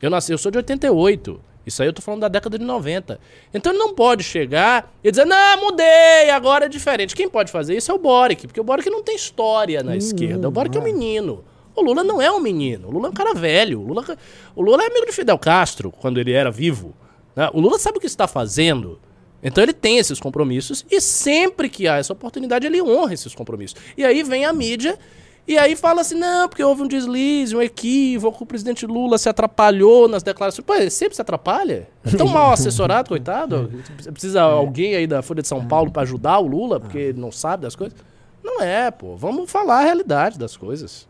Eu 0.01 0.09
nasci, 0.09 0.31
eu 0.31 0.37
sou 0.37 0.51
de 0.51 0.57
88. 0.57 1.39
Isso 1.65 1.81
aí 1.81 1.87
eu 1.87 1.93
tô 1.93 2.01
falando 2.01 2.21
da 2.21 2.27
década 2.27 2.57
de 2.57 2.65
90. 2.65 3.19
Então 3.53 3.71
ele 3.71 3.79
não 3.79 3.93
pode 3.93 4.23
chegar 4.23 4.93
e 5.03 5.11
dizer, 5.11 5.25
não, 5.25 5.61
mudei, 5.61 6.29
agora 6.31 6.65
é 6.65 6.69
diferente. 6.69 7.15
Quem 7.15 7.29
pode 7.29 7.51
fazer 7.51 7.77
isso 7.77 7.91
é 7.91 7.93
o 7.93 7.99
Boric, 7.99 8.47
porque 8.47 8.59
o 8.59 8.63
Boric 8.63 8.89
não 8.89 9.03
tem 9.03 9.15
história 9.15 9.81
na 9.83 9.95
esquerda. 9.95 10.47
O 10.47 10.51
Boric 10.51 10.75
é 10.75 10.81
um 10.81 10.83
menino. 10.83 11.43
O 11.75 11.81
Lula 11.81 12.03
não 12.03 12.21
é 12.21 12.31
um 12.31 12.39
menino. 12.39 12.87
O 12.87 12.91
Lula 12.91 13.07
é 13.07 13.11
um 13.11 13.13
cara 13.13 13.33
velho. 13.33 13.81
O 13.81 13.87
Lula, 13.87 14.17
o 14.55 14.61
Lula 14.61 14.83
é 14.83 14.87
amigo 14.87 15.05
de 15.05 15.11
Fidel 15.11 15.37
Castro, 15.39 15.91
quando 15.91 16.19
ele 16.19 16.31
era 16.31 16.51
vivo. 16.51 16.93
né? 17.35 17.49
O 17.53 17.59
Lula 17.59 17.79
sabe 17.79 17.97
o 17.97 18.01
que 18.01 18.07
está 18.07 18.27
fazendo. 18.27 18.99
Então 19.41 19.61
ele 19.61 19.73
tem 19.73 19.97
esses 19.97 20.19
compromissos 20.19 20.85
e 20.89 21.01
sempre 21.01 21.67
que 21.67 21.87
há 21.87 21.97
essa 21.97 22.13
oportunidade 22.13 22.65
ele 22.65 22.81
honra 22.81 23.13
esses 23.13 23.35
compromissos. 23.35 23.75
E 23.97 24.03
aí 24.05 24.23
vem 24.23 24.45
a 24.45 24.53
mídia 24.53 24.97
e 25.45 25.57
aí 25.57 25.75
fala 25.75 25.99
assim, 25.99 26.15
não, 26.15 26.47
porque 26.47 26.63
houve 26.63 26.83
um 26.83 26.87
deslize, 26.87 27.53
um 27.53 27.61
equívoco, 27.61 28.45
o 28.45 28.47
presidente 28.47 28.85
Lula 28.85 29.17
se 29.17 29.27
atrapalhou 29.27 30.07
nas 30.07 30.23
declarações. 30.23 30.65
Pô, 30.65 30.73
ele 30.73 30.89
sempre 30.89 31.15
se 31.15 31.21
atrapalha? 31.21 31.89
É 32.05 32.15
tão 32.15 32.27
mal 32.27 32.53
assessorado, 32.53 33.09
coitado. 33.09 33.69
Precisa 34.13 34.41
alguém 34.43 34.95
aí 34.95 35.05
da 35.05 35.21
Folha 35.21 35.41
de 35.41 35.47
São 35.49 35.67
Paulo 35.67 35.91
para 35.91 36.03
ajudar 36.03 36.39
o 36.39 36.47
Lula, 36.47 36.79
porque 36.79 36.97
ele 36.97 37.19
não 37.19 37.29
sabe 37.29 37.63
das 37.63 37.75
coisas. 37.75 37.97
Não 38.41 38.61
é, 38.61 38.89
pô. 38.91 39.17
Vamos 39.17 39.51
falar 39.51 39.79
a 39.79 39.83
realidade 39.83 40.39
das 40.39 40.55
coisas. 40.55 41.05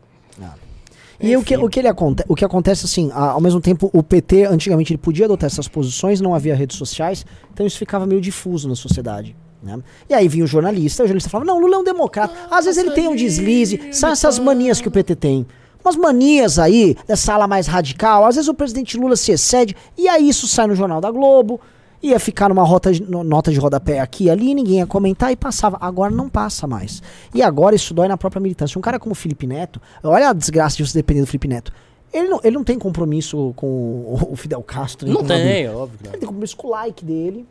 E 1.20 1.36
o 1.36 1.42
que, 1.44 1.56
o, 1.56 1.68
que 1.68 1.78
ele 1.78 1.88
aconte, 1.88 2.24
o 2.28 2.34
que 2.34 2.44
acontece, 2.44 2.84
assim, 2.84 3.10
a- 3.12 3.30
ao 3.30 3.40
mesmo 3.40 3.60
tempo, 3.60 3.88
o 3.92 4.02
PT, 4.02 4.44
antigamente, 4.46 4.92
ele 4.92 4.98
podia 4.98 5.26
adotar 5.26 5.46
essas 5.46 5.68
posições, 5.68 6.20
não 6.20 6.34
havia 6.34 6.54
redes 6.54 6.76
sociais, 6.76 7.24
então 7.52 7.64
isso 7.66 7.78
ficava 7.78 8.04
meio 8.04 8.20
difuso 8.20 8.68
na 8.68 8.74
sociedade. 8.74 9.34
Né? 9.62 9.78
E 10.10 10.12
aí 10.12 10.28
vinha 10.28 10.44
o 10.44 10.46
jornalista, 10.46 11.02
o 11.02 11.06
jornalista 11.06 11.30
falava, 11.30 11.50
não, 11.50 11.58
Lula 11.58 11.76
é 11.76 11.78
um 11.78 11.84
democrata. 11.84 12.34
Às 12.50 12.66
vezes 12.66 12.82
ele 12.82 12.90
tem 12.94 13.08
um 13.08 13.14
deslize, 13.16 13.80
são 13.92 14.10
essas 14.10 14.38
manias 14.38 14.80
que 14.80 14.88
o 14.88 14.90
PT 14.90 15.14
tem. 15.14 15.46
Umas 15.82 15.96
manias 15.96 16.58
aí, 16.58 16.96
dessa 17.06 17.32
ala 17.34 17.46
mais 17.46 17.66
radical, 17.66 18.24
às 18.26 18.34
vezes 18.34 18.48
o 18.48 18.54
presidente 18.54 18.96
Lula 18.98 19.16
se 19.16 19.32
excede, 19.32 19.76
e 19.96 20.08
aí 20.08 20.28
isso 20.28 20.46
sai 20.48 20.66
no 20.66 20.74
Jornal 20.74 21.00
da 21.00 21.10
Globo, 21.10 21.60
ia 22.08 22.18
ficar 22.20 22.48
numa 22.48 22.62
rota 22.64 22.92
de- 22.92 23.02
no- 23.02 23.24
nota 23.24 23.50
de 23.52 23.58
rodapé 23.58 24.00
aqui 24.00 24.24
e 24.24 24.30
ali, 24.30 24.54
ninguém 24.54 24.78
ia 24.78 24.86
comentar 24.86 25.32
e 25.32 25.36
passava. 25.36 25.78
Agora 25.80 26.10
não 26.12 26.28
passa 26.28 26.66
mais. 26.66 27.02
E 27.34 27.42
agora 27.42 27.74
isso 27.74 27.92
dói 27.94 28.08
na 28.08 28.16
própria 28.16 28.40
militância. 28.40 28.78
Um 28.78 28.82
cara 28.82 28.98
como 28.98 29.12
o 29.12 29.14
Felipe 29.16 29.46
Neto, 29.46 29.80
olha 30.02 30.28
a 30.30 30.32
desgraça 30.32 30.76
de 30.76 30.86
você 30.86 30.98
depender 30.98 31.20
do 31.20 31.26
Felipe 31.26 31.48
Neto. 31.48 31.72
Ele 32.12 32.28
não, 32.28 32.40
ele 32.44 32.54
não 32.56 32.64
tem 32.64 32.78
compromisso 32.78 33.52
com 33.56 33.66
o, 33.66 34.34
Fidel 34.36 34.62
Castro. 34.62 35.08
Não 35.08 35.24
tem, 35.24 35.68
óbvio. 35.68 35.98
não. 36.04 36.10
Ele 36.12 36.18
tem 36.18 36.26
compromisso 36.26 36.56
com 36.56 36.68
o 36.68 36.70
like 36.70 37.04
dele. 37.04 37.46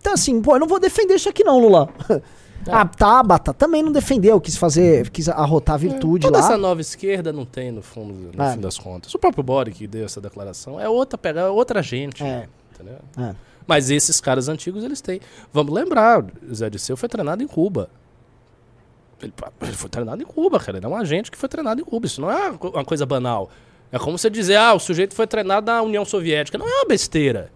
Então, 0.00 0.12
assim, 0.12 0.40
pô, 0.40 0.54
eu 0.54 0.60
não 0.60 0.68
vou 0.68 0.78
defender 0.78 1.14
isso 1.14 1.28
aqui 1.28 1.42
não, 1.42 1.58
Lula. 1.58 1.88
A 2.70 2.84
Tabata 2.84 3.54
também 3.54 3.82
não 3.82 3.90
defendeu, 3.92 4.38
quis 4.40 4.56
fazer, 4.56 5.08
quis 5.10 5.28
arrotar 5.28 5.76
a 5.76 5.78
virtude 5.78 6.26
Toda 6.26 6.38
lá. 6.38 6.44
essa 6.44 6.58
nova 6.58 6.80
esquerda 6.80 7.32
não 7.32 7.46
tem, 7.46 7.70
no 7.70 7.80
fundo, 7.80 8.30
no 8.36 8.42
É. 8.42 8.52
fim 8.52 8.60
das 8.60 8.76
contas. 8.76 9.14
O 9.14 9.18
próprio 9.18 9.42
Boric 9.44 9.78
que 9.78 9.86
deu 9.86 10.04
essa 10.04 10.20
declaração 10.20 10.78
é 10.78 10.88
outra 10.88 11.18
é 11.38 11.44
outra 11.48 11.80
gente. 11.82 12.22
É. 12.22 12.46
Entendeu? 12.74 12.98
É. 13.16 13.34
Mas 13.68 13.90
esses 13.90 14.20
caras 14.20 14.48
antigos, 14.48 14.82
eles 14.82 15.00
têm. 15.00 15.20
Vamos 15.52 15.72
lembrar, 15.72 16.24
Zé 16.52 16.68
Disseu 16.70 16.96
foi 16.96 17.08
treinado 17.08 17.42
em 17.42 17.46
Cuba. 17.46 17.88
Ele, 19.22 19.32
ele 19.62 19.72
foi 19.72 19.90
treinado 19.90 20.22
em 20.22 20.26
Cuba, 20.26 20.58
cara. 20.58 20.78
Ele 20.78 20.86
é 20.86 20.88
um 20.88 20.96
agente 20.96 21.30
que 21.30 21.36
foi 21.36 21.48
treinado 21.48 21.80
em 21.80 21.84
Cuba. 21.84 22.06
Isso 22.06 22.20
não 22.20 22.30
é 22.30 22.48
uma 22.48 22.58
co- 22.58 22.68
uma 22.70 22.84
coisa 22.84 23.04
banal. 23.04 23.50
É 23.92 23.98
como 23.98 24.16
você 24.18 24.30
dizer, 24.30 24.56
ah, 24.56 24.72
o 24.74 24.78
sujeito 24.78 25.14
foi 25.14 25.26
treinado 25.26 25.66
na 25.70 25.82
União 25.82 26.04
Soviética. 26.04 26.56
Não 26.56 26.66
é 26.68 26.72
uma 26.80 26.86
besteira. 26.86 27.52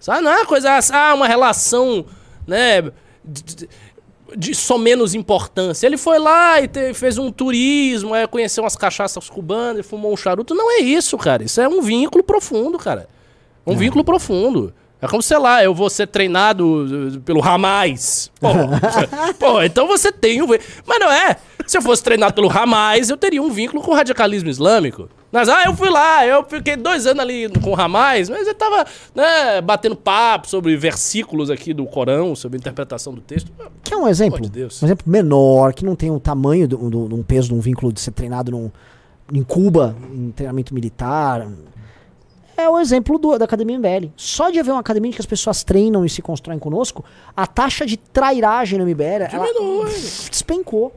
Sabe? 0.00 0.22
Não 0.22 0.30
é 0.30 0.36
uma 0.38 0.46
coisa, 0.46 0.70
ah, 0.92 1.14
uma 1.14 1.26
relação, 1.26 2.06
né, 2.46 2.80
de, 3.24 3.42
de- 3.42 3.68
de 4.36 4.54
só 4.54 4.78
menos 4.78 5.14
importância. 5.14 5.86
Ele 5.86 5.96
foi 5.98 6.18
lá 6.18 6.60
e 6.60 6.68
te- 6.68 6.94
fez 6.94 7.18
um 7.18 7.30
turismo, 7.30 8.14
é, 8.14 8.26
conheceu 8.26 8.64
umas 8.64 8.76
cachaças 8.76 9.28
cubanas, 9.28 9.84
fumou 9.86 10.12
um 10.12 10.16
charuto. 10.16 10.54
Não 10.54 10.70
é 10.72 10.78
isso, 10.80 11.16
cara. 11.18 11.42
Isso 11.44 11.60
é 11.60 11.68
um 11.68 11.82
vínculo 11.82 12.24
profundo, 12.24 12.78
cara. 12.78 13.08
Um 13.66 13.76
vínculo 13.76 14.04
profundo. 14.04 14.72
É 15.04 15.08
como, 15.08 15.22
sei 15.22 15.38
lá, 15.38 15.62
eu 15.62 15.74
vou 15.74 15.90
ser 15.90 16.06
treinado 16.06 16.66
uh, 16.66 17.20
pelo 17.20 17.40
Ramais. 17.40 18.30
Pô, 18.40 18.48
pô, 19.38 19.62
então 19.62 19.86
você 19.86 20.10
tem 20.10 20.40
um. 20.40 20.46
Mas 20.46 20.98
não 20.98 21.12
é. 21.12 21.36
Se 21.66 21.76
eu 21.76 21.82
fosse 21.82 22.02
treinado 22.02 22.32
pelo 22.32 22.48
Ramais, 22.48 23.10
eu 23.10 23.16
teria 23.16 23.42
um 23.42 23.50
vínculo 23.50 23.82
com 23.82 23.90
o 23.90 23.94
radicalismo 23.94 24.48
islâmico. 24.48 25.08
Mas, 25.30 25.48
ah, 25.48 25.64
eu 25.66 25.74
fui 25.74 25.90
lá, 25.90 26.26
eu 26.26 26.44
fiquei 26.44 26.76
dois 26.76 27.06
anos 27.06 27.20
ali 27.20 27.48
com 27.60 27.70
o 27.70 27.74
Ramais, 27.74 28.30
mas 28.30 28.46
eu 28.46 28.54
tava, 28.54 28.86
né, 29.14 29.60
batendo 29.60 29.96
papo 29.96 30.48
sobre 30.48 30.76
versículos 30.76 31.50
aqui 31.50 31.74
do 31.74 31.84
Corão, 31.86 32.34
sobre 32.34 32.56
a 32.56 32.60
interpretação 32.60 33.12
do 33.12 33.20
texto. 33.20 33.50
Que 33.82 33.92
é 33.92 33.96
um 33.96 34.08
exemplo. 34.08 34.48
De. 34.48 34.62
Um 34.62 34.66
exemplo 34.66 35.04
menor, 35.06 35.74
que 35.74 35.84
não 35.84 35.96
tem 35.96 36.10
o 36.10 36.20
tamanho 36.20 36.66
do, 36.66 36.76
do, 36.88 37.08
de 37.08 37.14
um 37.14 37.22
peso 37.22 37.48
de 37.48 37.54
um 37.54 37.60
vínculo 37.60 37.92
de 37.92 38.00
ser 38.00 38.12
treinado 38.12 38.50
num, 38.52 38.70
em 39.32 39.42
Cuba, 39.42 39.96
em 40.14 40.30
treinamento 40.30 40.72
militar. 40.72 41.46
É 42.56 42.68
o 42.68 42.78
exemplo 42.78 43.18
do- 43.18 43.36
da 43.38 43.44
Academia 43.44 43.76
MBL. 43.76 44.10
Só 44.16 44.50
de 44.50 44.58
haver 44.60 44.70
uma 44.70 44.80
academia 44.80 45.10
em 45.10 45.12
que 45.14 45.20
as 45.20 45.26
pessoas 45.26 45.64
treinam 45.64 46.04
e 46.04 46.08
se 46.10 46.22
constroem 46.22 46.58
conosco, 46.58 47.04
a 47.36 47.46
taxa 47.46 47.84
de 47.84 47.96
trairagem 47.96 48.78
no 48.78 48.84
MBL 48.84 49.24
ela 49.32 49.46
despencou. 50.30 50.92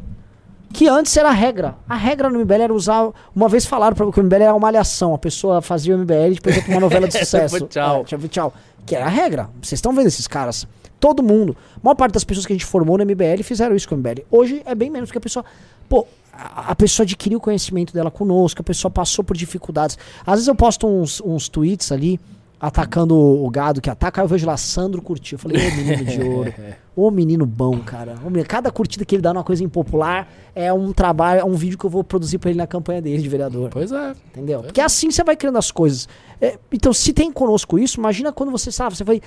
Que 0.73 0.87
antes 0.87 1.15
era 1.15 1.29
a 1.29 1.31
regra. 1.31 1.75
A 1.87 1.95
regra 1.95 2.29
no 2.29 2.37
MBL 2.39 2.61
era 2.63 2.73
usar. 2.73 3.09
Uma 3.33 3.47
vez 3.47 3.65
falaram 3.65 3.95
pra 3.95 4.11
que 4.11 4.19
o 4.19 4.23
MBL 4.23 4.43
era 4.43 4.53
uma 4.53 4.59
malhação. 4.59 5.13
A 5.13 5.17
pessoa 5.17 5.61
fazia 5.61 5.95
o 5.95 5.97
MBL 5.97 6.31
e 6.31 6.35
depois 6.35 6.57
ia 6.57 6.61
pra 6.63 6.71
uma 6.73 6.81
novela 6.81 7.07
de 7.07 7.13
sucesso. 7.17 7.61
Tchau. 7.67 8.01
É, 8.01 8.03
tchau, 8.03 8.19
tchau. 8.29 8.53
Que 8.85 8.95
era 8.95 9.05
a 9.05 9.09
regra. 9.09 9.49
Vocês 9.61 9.77
estão 9.77 9.93
vendo 9.93 10.07
esses 10.07 10.27
caras. 10.27 10.67
Todo 10.99 11.23
mundo. 11.23 11.55
A 11.77 11.79
maior 11.81 11.95
parte 11.95 12.13
das 12.13 12.23
pessoas 12.25 12.45
que 12.45 12.51
a 12.51 12.55
gente 12.55 12.65
formou 12.65 12.97
no 12.97 13.05
MBL 13.05 13.41
fizeram 13.43 13.75
isso 13.75 13.87
com 13.87 13.95
o 13.95 13.97
MBL. 13.97 14.23
Hoje 14.29 14.61
é 14.65 14.75
bem 14.75 14.89
menos, 14.89 15.07
porque 15.09 15.17
a 15.19 15.21
pessoa. 15.21 15.45
Pô, 15.87 16.05
a 16.37 16.75
pessoa 16.75 17.03
adquiriu 17.03 17.39
o 17.39 17.41
conhecimento 17.41 17.93
dela 17.93 18.11
conosco, 18.11 18.61
a 18.61 18.63
pessoa 18.63 18.91
passou 18.91 19.23
por 19.23 19.35
dificuldades. 19.35 19.97
Às 20.25 20.35
vezes 20.35 20.47
eu 20.47 20.55
posto 20.55 20.87
uns, 20.87 21.19
uns 21.21 21.49
tweets 21.49 21.91
ali 21.91 22.19
atacando 22.59 23.15
o 23.15 23.49
gado 23.49 23.79
que 23.79 23.89
ataca, 23.89 24.21
aí 24.21 24.25
eu 24.25 24.29
vejo 24.29 24.45
lá 24.45 24.57
Sandro 24.57 25.01
curtiu. 25.01 25.35
Eu 25.35 25.39
falei, 25.39 25.67
ô 25.67 25.75
menino 25.75 26.05
de 26.05 26.21
ouro. 26.21 26.53
Ô 26.97 27.11
menino 27.11 27.45
bom, 27.45 27.77
cara. 27.77 28.15
Cada 28.47 28.71
curtida 28.71 29.05
que 29.05 29.13
ele 29.13 29.21
dá 29.21 29.31
numa 29.31 29.43
coisa 29.43 29.63
impopular 29.63 30.27
é 30.55 30.73
um 30.73 30.91
trabalho, 30.91 31.41
é 31.41 31.45
um 31.45 31.53
vídeo 31.53 31.77
que 31.77 31.85
eu 31.85 31.91
vou 31.91 32.03
produzir 32.03 32.39
pra 32.39 32.49
ele 32.49 32.57
na 32.57 32.65
campanha 32.65 32.99
dele 32.99 33.21
de 33.21 33.29
vereador. 33.29 33.69
Pois 33.69 33.91
é. 33.91 34.15
Entendeu? 34.31 34.63
Porque 34.63 34.81
assim 34.81 35.11
você 35.11 35.23
vai 35.23 35.35
criando 35.35 35.59
as 35.59 35.69
coisas. 35.69 36.09
É, 36.41 36.57
então, 36.71 36.91
se 36.91 37.13
tem 37.13 37.31
conosco 37.31 37.77
isso, 37.77 37.99
imagina 37.99 38.33
quando 38.33 38.51
você 38.51 38.71
sabe, 38.71 38.97
você 38.97 39.03
vai 39.03 39.21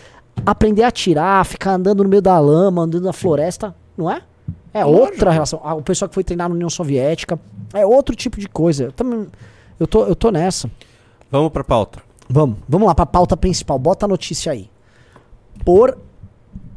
aprender 0.44 0.82
a 0.82 0.88
atirar, 0.88 1.46
ficar 1.46 1.74
andando 1.74 2.02
no 2.02 2.10
meio 2.10 2.20
da 2.20 2.40
lama, 2.40 2.82
andando 2.82 3.04
na 3.04 3.12
floresta, 3.12 3.72
não 3.96 4.10
é? 4.10 4.20
É 4.72 4.84
outra 4.84 5.30
relação. 5.30 5.60
Ah, 5.64 5.74
o 5.74 5.82
pessoal 5.82 6.08
que 6.08 6.14
foi 6.14 6.22
treinar 6.24 6.48
na 6.48 6.54
União 6.54 6.70
Soviética 6.70 7.38
é 7.74 7.84
outro 7.84 8.14
tipo 8.14 8.38
de 8.38 8.48
coisa. 8.48 8.84
Eu 8.84 8.92
também, 8.92 9.26
eu 9.78 9.86
tô, 9.86 10.04
eu 10.04 10.14
tô 10.14 10.30
nessa. 10.30 10.70
Vamos 11.30 11.50
pra 11.50 11.64
pauta. 11.64 12.00
Vamos, 12.28 12.58
vamos 12.68 12.86
lá 12.86 12.94
pra 12.94 13.04
pauta 13.06 13.36
principal. 13.36 13.78
Bota 13.78 14.06
a 14.06 14.08
notícia 14.08 14.52
aí. 14.52 14.70
Por 15.64 15.98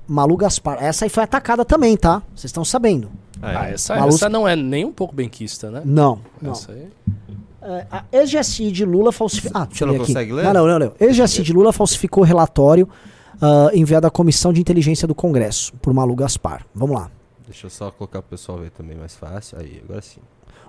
Malu 0.08 0.36
Gaspar. 0.38 0.84
Essa 0.84 1.06
aí 1.06 1.10
foi 1.10 1.24
atacada 1.24 1.64
também, 1.64 1.96
tá? 1.96 2.22
Vocês 2.36 2.46
estão 2.46 2.66
sabendo. 2.66 3.10
Ah, 3.42 3.70
é. 3.70 3.74
essa, 3.74 3.96
Malu- 3.96 4.10
essa 4.10 4.30
não 4.30 4.48
é 4.48 4.56
nem 4.56 4.86
um 4.86 4.92
pouco 4.92 5.14
benquista, 5.14 5.70
né? 5.70 5.82
Não, 5.86 6.20
não. 6.42 6.52
Essa 6.54 6.72
aí. 6.72 6.88
É, 7.62 7.86
a 7.92 8.04
ex-GSI 8.12 8.72
de 8.72 8.84
Lula 8.86 9.12
falsificou. 9.12 9.62
Ah, 9.62 9.68
Você 9.72 9.86
não 9.86 9.96
aqui. 9.96 10.06
consegue 10.08 10.34
ler? 10.34 10.44
Não, 10.46 10.54
não, 10.54 10.68
não. 10.68 10.80
não. 10.80 10.92
Ex-GSI 11.00 11.44
de 11.44 11.54
Lula 11.54 11.72
falsificou 11.72 12.24
relatório 12.24 12.90
ah, 13.42 13.70
enviado 13.74 14.06
à 14.08 14.10
Comissão 14.12 14.52
de 14.52 14.60
Inteligência 14.60 15.08
do 15.08 15.16
Congresso, 15.16 15.72
por 15.82 15.94
Malu 15.94 16.16
Gaspar. 16.16 16.66
Vamos 16.76 16.96
lá. 16.96 17.10
Deixa 17.46 17.68
eu 17.68 17.70
só 17.70 17.92
colocar 17.92 18.22
pro 18.22 18.32
pessoal 18.32 18.58
ver 18.60 18.72
também 18.72 18.98
mais 18.98 19.16
fácil. 19.16 19.60
Aí, 19.60 19.82
agora 19.84 20.02
sim. 20.02 20.22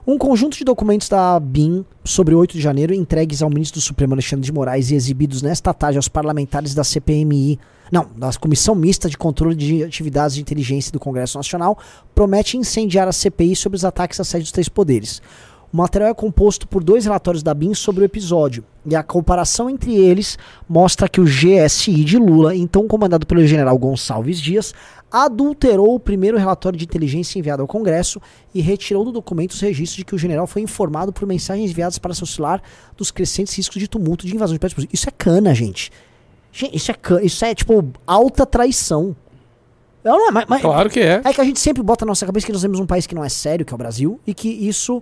Um 0.07 0.19
conjunto 0.19 0.59
de 0.59 0.65
documentos 0.65 1.09
da 1.09 1.41
BIM 1.41 1.85
sobre 2.05 2.35
o 2.35 2.39
8 2.39 2.53
de 2.53 2.61
janeiro 2.61 2.93
entregues 2.93 3.41
ao 3.41 3.49
ministro 3.49 3.81
do 3.81 3.83
Supremo 3.83 4.13
Alexandre 4.13 4.45
de 4.45 4.53
Moraes 4.53 4.91
e 4.91 4.95
exibidos 4.95 5.41
nesta 5.41 5.73
tarde 5.73 5.97
aos 5.97 6.09
parlamentares 6.09 6.75
da 6.75 6.85
CPMI, 6.85 7.59
não, 7.91 8.07
da 8.15 8.31
Comissão 8.35 8.75
Mista 8.75 9.09
de 9.09 9.17
Controle 9.17 9.55
de 9.55 9.83
Atividades 9.83 10.35
de 10.35 10.43
Inteligência 10.43 10.93
do 10.93 11.01
Congresso 11.01 11.39
Nacional, 11.39 11.79
promete 12.15 12.59
incendiar 12.59 13.09
a 13.09 13.13
CPI 13.13 13.57
sobre 13.57 13.77
os 13.77 13.85
ataques 13.85 14.21
à 14.21 14.25
sede 14.25 14.43
dos 14.43 14.53
três 14.53 14.69
poderes. 14.69 15.23
O 15.73 15.77
material 15.77 16.11
é 16.11 16.15
composto 16.15 16.69
por 16.69 16.85
dois 16.85 17.05
relatórios 17.05 17.43
da 17.43 17.55
BIM 17.55 17.75
sobre 17.75 18.03
o 18.03 18.05
episódio, 18.05 18.63
e 18.87 18.95
a 18.95 19.03
comparação 19.03 19.69
entre 19.69 19.97
eles 19.97 20.39
mostra 20.69 21.09
que 21.09 21.21
o 21.21 21.25
GSI 21.25 22.05
de 22.05 22.19
Lula, 22.19 22.55
então 22.55 22.87
comandado 22.87 23.27
pelo 23.27 23.45
general 23.47 23.77
Gonçalves 23.79 24.41
Dias, 24.41 24.75
adulterou 25.17 25.95
o 25.95 26.01
primeiro 26.01 26.37
relatório 26.37 26.77
de 26.77 26.85
inteligência 26.85 27.39
enviado 27.39 27.63
ao 27.63 27.69
Congresso 27.69 28.21
e 28.53 28.61
retirou 28.61 29.05
do 29.05 29.13
documento 29.13 29.53
os 29.53 29.61
registros 29.61 29.99
de 29.99 30.05
que 30.05 30.13
o 30.13 30.19
general 30.19 30.45
foi 30.45 30.61
informado 30.61 31.13
por 31.13 31.25
mensagens 31.25 31.71
enviadas 31.71 31.99
para 31.99 32.13
seu 32.13 32.27
celular 32.27 32.61
dos 32.97 33.13
crescentes 33.13 33.55
riscos 33.57 33.79
de 33.79 33.87
tumulto 33.87 34.27
de 34.27 34.35
invasão 34.35 34.55
de 34.55 34.59
prédios. 34.59 34.89
Isso 34.93 35.09
é 35.09 35.13
cana, 35.13 35.55
gente. 35.55 35.93
Gente, 36.53 36.77
isso 36.77 36.91
é 36.91 36.95
cana, 36.95 37.23
isso 37.23 37.45
é 37.45 37.55
tipo 37.55 37.85
alta 38.05 38.45
traição. 38.45 39.15
Eu 40.03 40.17
não, 40.19 40.33
mas, 40.33 40.47
mas- 40.49 40.61
Claro 40.61 40.91
que 40.91 40.99
é. 40.99 41.23
é 41.25 41.33
que 41.33 41.41
a 41.41 41.45
gente 41.45 41.61
sempre 41.61 41.81
bota 41.81 42.05
na 42.05 42.11
nossa 42.11 42.27
cabeça 42.27 42.45
que 42.47 42.53
nós 42.53 42.63
temos 42.63 42.81
um 42.81 42.87
país 42.87 43.07
que 43.07 43.15
não 43.15 43.25
é 43.25 43.29
sério, 43.29 43.65
que 43.65 43.73
é 43.73 43.77
o 43.77 43.79
Brasil, 43.79 44.19
e 44.27 44.35
que 44.35 44.49
isso. 44.49 45.01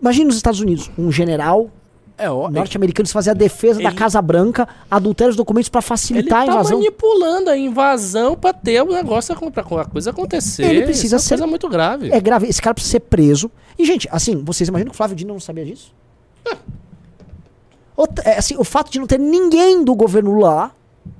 Imagina 0.00 0.26
nos 0.26 0.36
Estados 0.36 0.58
Unidos, 0.58 0.90
um 0.98 1.12
general 1.12 1.70
É, 2.18 2.30
ó, 2.30 2.48
norte-americano 2.48 3.04
que 3.06 3.12
fazia 3.12 3.32
a 3.32 3.34
defesa 3.34 3.80
da 3.80 3.88
Ele- 3.88 3.96
Casa 3.96 4.20
Branca, 4.22 4.68
adultera 4.90 5.30
os 5.30 5.36
documentos 5.36 5.68
para 5.68 5.80
ele 5.80 5.86
facilitar 5.88 6.44
tá 6.46 6.52
a 6.52 6.54
invasão. 6.54 6.78
manipulando 6.78 7.50
a 7.50 7.56
invasão 7.56 8.36
pra 8.36 8.52
ter 8.52 8.80
o 8.82 8.92
negócio, 8.92 9.34
pra 9.50 9.62
a 9.80 9.84
coisa 9.84 10.10
acontecer. 10.10 10.64
Ele 10.64 10.82
precisa 10.82 11.16
Isso 11.16 11.24
é 11.26 11.28
ser- 11.28 11.34
uma 11.34 11.38
coisa 11.40 11.50
muito 11.50 11.68
grave. 11.68 12.10
É 12.12 12.20
grave, 12.20 12.46
esse 12.46 12.60
cara 12.62 12.74
precisa 12.74 12.92
ser 12.92 13.00
preso. 13.00 13.50
E, 13.78 13.84
gente, 13.84 14.08
assim, 14.12 14.42
vocês 14.44 14.68
imaginam 14.68 14.90
que 14.90 14.94
o 14.94 14.96
Flávio 14.96 15.16
Dino 15.16 15.32
não 15.32 15.40
sabia 15.40 15.64
disso? 15.64 15.92
Outra- 17.96 18.28
é, 18.28 18.38
assim, 18.38 18.56
o 18.56 18.64
fato 18.64 18.90
de 18.90 18.98
não 18.98 19.06
ter 19.06 19.18
ninguém 19.18 19.84
do 19.84 19.94
governo 19.94 20.38
lá. 20.38 20.70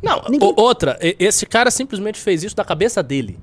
Não, 0.02 0.22
Ninguém- 0.28 0.54
outra, 0.56 0.98
esse 1.00 1.44
cara 1.46 1.70
simplesmente 1.70 2.18
fez 2.20 2.42
isso 2.44 2.54
da 2.56 2.64
cabeça 2.64 3.02
dele. 3.02 3.38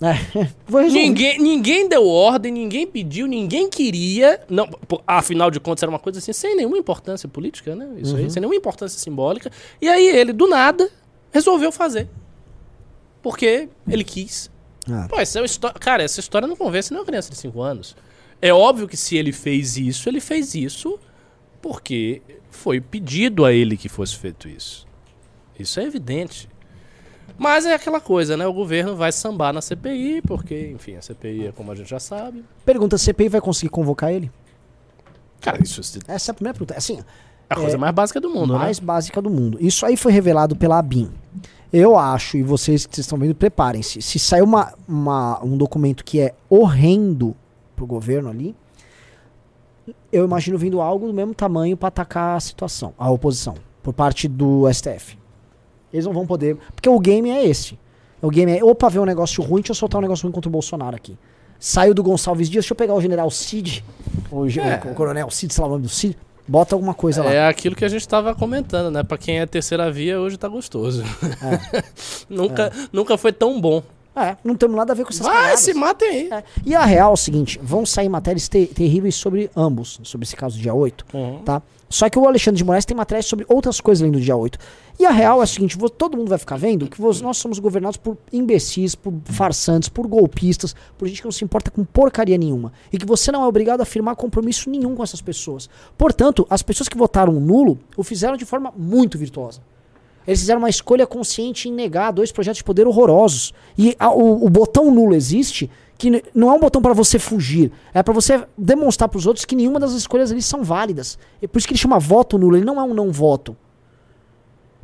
É. 0.00 0.14
Ninguém, 0.88 1.38
ninguém 1.40 1.88
deu 1.88 2.06
ordem, 2.06 2.52
ninguém 2.52 2.86
pediu, 2.86 3.26
ninguém 3.26 3.68
queria. 3.68 4.40
Não, 4.48 4.68
afinal 5.06 5.50
de 5.50 5.58
contas, 5.58 5.82
era 5.82 5.90
uma 5.90 5.98
coisa 5.98 6.20
assim, 6.20 6.32
sem 6.32 6.54
nenhuma 6.54 6.78
importância 6.78 7.28
política, 7.28 7.74
né? 7.74 7.88
Isso 8.00 8.14
Uhum. 8.14 8.18
aí, 8.24 8.30
sem 8.30 8.40
nenhuma 8.40 8.54
importância 8.54 8.98
simbólica. 8.98 9.50
E 9.80 9.88
aí 9.88 10.06
ele, 10.06 10.32
do 10.32 10.46
nada, 10.46 10.88
resolveu 11.32 11.72
fazer. 11.72 12.08
Porque 13.20 13.68
ele 13.88 14.04
quis. 14.04 14.50
Ah. 14.88 15.06
Pô, 15.08 15.18
essa 15.18 15.40
é 15.40 15.44
Cara, 15.80 16.02
essa 16.04 16.20
história 16.20 16.46
não 16.46 16.54
convence 16.56 16.92
nem 16.92 17.00
uma 17.00 17.06
criança 17.06 17.30
de 17.30 17.36
5 17.36 17.60
anos. 17.60 17.96
É 18.40 18.52
óbvio 18.52 18.86
que 18.86 18.96
se 18.96 19.16
ele 19.16 19.32
fez 19.32 19.76
isso, 19.76 20.08
ele 20.08 20.20
fez 20.20 20.54
isso 20.54 20.98
porque 21.60 22.22
foi 22.50 22.80
pedido 22.80 23.44
a 23.44 23.52
ele 23.52 23.76
que 23.76 23.88
fosse 23.88 24.16
feito 24.16 24.48
isso. 24.48 24.86
Isso 25.58 25.80
é 25.80 25.82
evidente. 25.82 26.48
Mas 27.36 27.66
é 27.66 27.74
aquela 27.74 28.00
coisa, 28.00 28.36
né? 28.36 28.46
O 28.46 28.52
governo 28.52 28.96
vai 28.96 29.12
sambar 29.12 29.52
na 29.52 29.60
CPI, 29.60 30.22
porque, 30.22 30.70
enfim, 30.74 30.96
a 30.96 31.02
CPI 31.02 31.48
é 31.48 31.52
como 31.52 31.70
a 31.70 31.74
gente 31.74 31.88
já 31.90 32.00
sabe. 32.00 32.44
Pergunta: 32.64 32.96
a 32.96 32.98
CPI 32.98 33.28
vai 33.28 33.40
conseguir 33.40 33.68
convocar 33.70 34.12
ele? 34.12 34.30
Cara, 35.40 35.62
isso 35.62 35.80
é 35.80 36.14
Essa 36.14 36.30
é 36.30 36.32
a 36.32 36.34
primeira 36.34 36.54
pergunta. 36.58 36.76
Assim, 36.76 37.00
a 37.48 37.54
coisa 37.54 37.78
mais 37.78 37.94
básica 37.94 38.20
do 38.20 38.28
mundo, 38.30 38.54
mais 38.54 38.80
né? 38.80 38.86
básica 38.86 39.22
do 39.22 39.30
mundo. 39.30 39.56
Isso 39.60 39.84
aí 39.86 39.96
foi 39.96 40.10
revelado 40.12 40.56
pela 40.56 40.78
ABIN. 40.78 41.10
Eu 41.72 41.98
acho, 41.98 42.38
e 42.38 42.42
vocês 42.42 42.86
que 42.86 42.94
vocês 42.94 43.04
estão 43.04 43.18
vendo, 43.18 43.34
preparem-se. 43.34 44.00
Se 44.00 44.18
sair 44.18 44.40
uma, 44.42 44.72
uma- 44.88 45.44
um 45.44 45.56
documento 45.56 46.02
que 46.02 46.18
é 46.18 46.34
horrendo 46.48 47.36
pro 47.76 47.86
governo 47.86 48.30
ali, 48.30 48.56
eu 50.10 50.24
imagino 50.24 50.56
vindo 50.56 50.80
algo 50.80 51.06
do 51.06 51.12
mesmo 51.12 51.34
tamanho 51.34 51.76
para 51.76 51.88
atacar 51.88 52.36
a 52.36 52.40
situação, 52.40 52.94
a 52.98 53.10
oposição, 53.10 53.54
por 53.82 53.92
parte 53.92 54.26
do 54.26 54.66
STF. 54.72 55.17
Eles 55.92 56.04
não 56.06 56.12
vão 56.12 56.26
poder. 56.26 56.56
Porque 56.74 56.88
o 56.88 56.98
game 56.98 57.30
é 57.30 57.44
esse. 57.46 57.78
O 58.20 58.30
game 58.30 58.58
é, 58.58 58.64
opa, 58.64 58.88
ver 58.88 58.98
um 58.98 59.04
negócio 59.04 59.42
ruim, 59.42 59.60
deixa 59.62 59.72
eu 59.72 59.76
soltar 59.76 59.98
um 59.98 60.02
negócio 60.02 60.24
ruim 60.24 60.32
contra 60.32 60.48
o 60.48 60.52
Bolsonaro 60.52 60.96
aqui. 60.96 61.16
Saiu 61.60 61.92
do 61.94 62.02
Gonçalves 62.02 62.48
Dias, 62.48 62.64
deixa 62.64 62.72
eu 62.72 62.76
pegar 62.76 62.94
o 62.94 63.00
general 63.00 63.30
Cid, 63.30 63.84
o, 64.30 64.48
ge- 64.48 64.60
o 64.90 64.94
coronel 64.94 65.30
Cid, 65.30 65.52
sei 65.52 65.62
lá 65.62 65.66
o 65.68 65.70
nome 65.72 65.82
do 65.82 65.88
Cid, 65.88 66.16
bota 66.46 66.74
alguma 66.74 66.94
coisa 66.94 67.22
lá. 67.22 67.32
É 67.32 67.46
aquilo 67.48 67.74
que 67.74 67.84
a 67.84 67.88
gente 67.88 68.06
tava 68.06 68.34
comentando, 68.34 68.90
né? 68.92 69.02
Pra 69.02 69.18
quem 69.18 69.40
é 69.40 69.46
terceira 69.46 69.90
via, 69.90 70.20
hoje 70.20 70.36
tá 70.36 70.46
gostoso. 70.48 71.02
nunca, 72.28 72.72
nunca 72.92 73.16
foi 73.18 73.32
tão 73.32 73.60
bom. 73.60 73.82
É, 74.16 74.36
não 74.42 74.56
temos 74.56 74.76
nada 74.76 74.92
a 74.92 74.96
ver 74.96 75.04
com 75.04 75.10
essas 75.10 75.24
Vai, 75.24 75.36
paradas. 75.36 75.60
se 75.60 75.72
matem 75.74 76.08
aí. 76.08 76.28
É. 76.32 76.42
E 76.66 76.74
a 76.74 76.84
real 76.84 77.10
é 77.10 77.14
o 77.14 77.16
seguinte, 77.16 77.58
vão 77.62 77.86
sair 77.86 78.08
matérias 78.08 78.48
te- 78.48 78.66
terríveis 78.66 79.14
sobre 79.14 79.48
ambos, 79.56 80.00
sobre 80.02 80.24
esse 80.24 80.34
caso 80.34 80.56
do 80.56 80.62
dia 80.62 80.74
8, 80.74 81.06
Uhum. 81.14 81.38
tá? 81.44 81.62
Só 81.90 82.08
que 82.10 82.18
o 82.18 82.26
Alexandre 82.26 82.58
de 82.58 82.64
Moraes 82.64 82.84
tem 82.84 82.96
matérias 82.96 83.24
sobre 83.26 83.46
outras 83.48 83.80
coisas 83.80 84.02
além 84.02 84.12
do 84.12 84.20
dia 84.20 84.36
8. 84.36 84.58
E 85.00 85.06
a 85.06 85.10
real 85.10 85.40
é 85.40 85.44
o 85.44 85.46
seguinte, 85.46 85.78
todo 85.96 86.16
mundo 86.18 86.28
vai 86.28 86.38
ficar 86.38 86.56
vendo 86.56 86.86
que 86.88 87.00
nós 87.00 87.36
somos 87.38 87.58
governados 87.58 87.96
por 87.96 88.16
imbecis, 88.32 88.94
por 88.94 89.12
farsantes, 89.24 89.88
por 89.88 90.06
golpistas, 90.06 90.74
por 90.98 91.08
gente 91.08 91.20
que 91.22 91.24
não 91.26 91.32
se 91.32 91.44
importa 91.44 91.70
com 91.70 91.84
porcaria 91.84 92.36
nenhuma. 92.36 92.72
E 92.92 92.98
que 92.98 93.06
você 93.06 93.32
não 93.32 93.42
é 93.42 93.46
obrigado 93.46 93.80
a 93.80 93.84
firmar 93.86 94.16
compromisso 94.16 94.68
nenhum 94.68 94.94
com 94.94 95.02
essas 95.02 95.22
pessoas. 95.22 95.68
Portanto, 95.96 96.46
as 96.50 96.62
pessoas 96.62 96.88
que 96.88 96.96
votaram 96.98 97.32
nulo 97.34 97.78
o 97.96 98.02
fizeram 98.02 98.36
de 98.36 98.44
forma 98.44 98.72
muito 98.76 99.16
virtuosa. 99.16 99.60
Eles 100.26 100.40
fizeram 100.40 100.58
uma 100.60 100.68
escolha 100.68 101.06
consciente 101.06 101.70
em 101.70 101.72
negar 101.72 102.10
dois 102.12 102.30
projetos 102.30 102.58
de 102.58 102.64
poder 102.64 102.86
horrorosos. 102.86 103.54
E 103.78 103.96
a- 103.98 104.10
o, 104.12 104.44
o 104.44 104.50
botão 104.50 104.90
nulo 104.90 105.14
existe, 105.14 105.70
que 105.98 106.22
não 106.32 106.50
é 106.50 106.54
um 106.54 106.60
botão 106.60 106.80
para 106.80 106.94
você 106.94 107.18
fugir, 107.18 107.72
é 107.92 108.02
para 108.04 108.14
você 108.14 108.46
demonstrar 108.56 109.08
para 109.08 109.18
os 109.18 109.26
outros 109.26 109.44
que 109.44 109.56
nenhuma 109.56 109.80
das 109.80 109.92
escolhas 109.92 110.30
ali 110.30 110.40
são 110.40 110.62
válidas. 110.62 111.18
É 111.42 111.48
por 111.48 111.58
isso 111.58 111.66
que 111.66 111.74
ele 111.74 111.80
chama 111.80 111.98
voto 111.98 112.38
nulo, 112.38 112.56
ele 112.56 112.64
não 112.64 112.80
é 112.80 112.84
um 112.84 112.94
não 112.94 113.10
voto. 113.10 113.56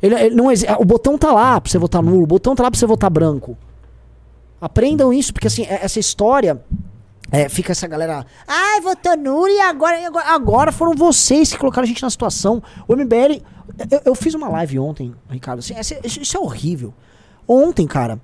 Ele, 0.03 0.13
ele 0.13 0.35
não 0.35 0.47
o 0.77 0.85
botão 0.85 1.17
tá 1.17 1.31
lá 1.31 1.59
para 1.59 1.71
você 1.71 1.77
votar 1.77 2.03
nulo, 2.03 2.23
o 2.23 2.27
botão 2.27 2.53
tá 2.53 2.63
lá 2.63 2.69
para 2.69 2.77
você 2.77 2.85
votar 2.85 3.09
branco. 3.09 3.57
Aprendam 4.59 5.13
isso, 5.13 5.31
porque 5.31 5.47
assim, 5.47 5.63
é- 5.63 5.85
essa 5.85 5.99
história 5.99 6.61
é, 7.31 7.47
fica 7.49 7.71
essa 7.71 7.87
galera. 7.87 8.25
Ai, 8.45 8.81
votou 8.81 9.17
nulo 9.17 9.47
e 9.47 9.59
agora, 9.61 9.97
agora. 10.27 10.71
Foram 10.71 10.93
vocês 10.93 11.51
que 11.51 11.57
colocaram 11.57 11.85
a 11.85 11.87
gente 11.87 12.03
na 12.03 12.09
situação. 12.09 12.61
O 12.87 12.93
MBL. 12.93 13.41
Eu, 13.89 14.01
eu 14.05 14.15
fiz 14.15 14.33
uma 14.35 14.47
live 14.49 14.79
ontem, 14.79 15.13
Ricardo. 15.29 15.59
assim, 15.59 15.73
isso 16.05 16.37
é 16.37 16.39
horrível. 16.39 16.93
Ontem, 17.47 17.87
cara, 17.87 18.19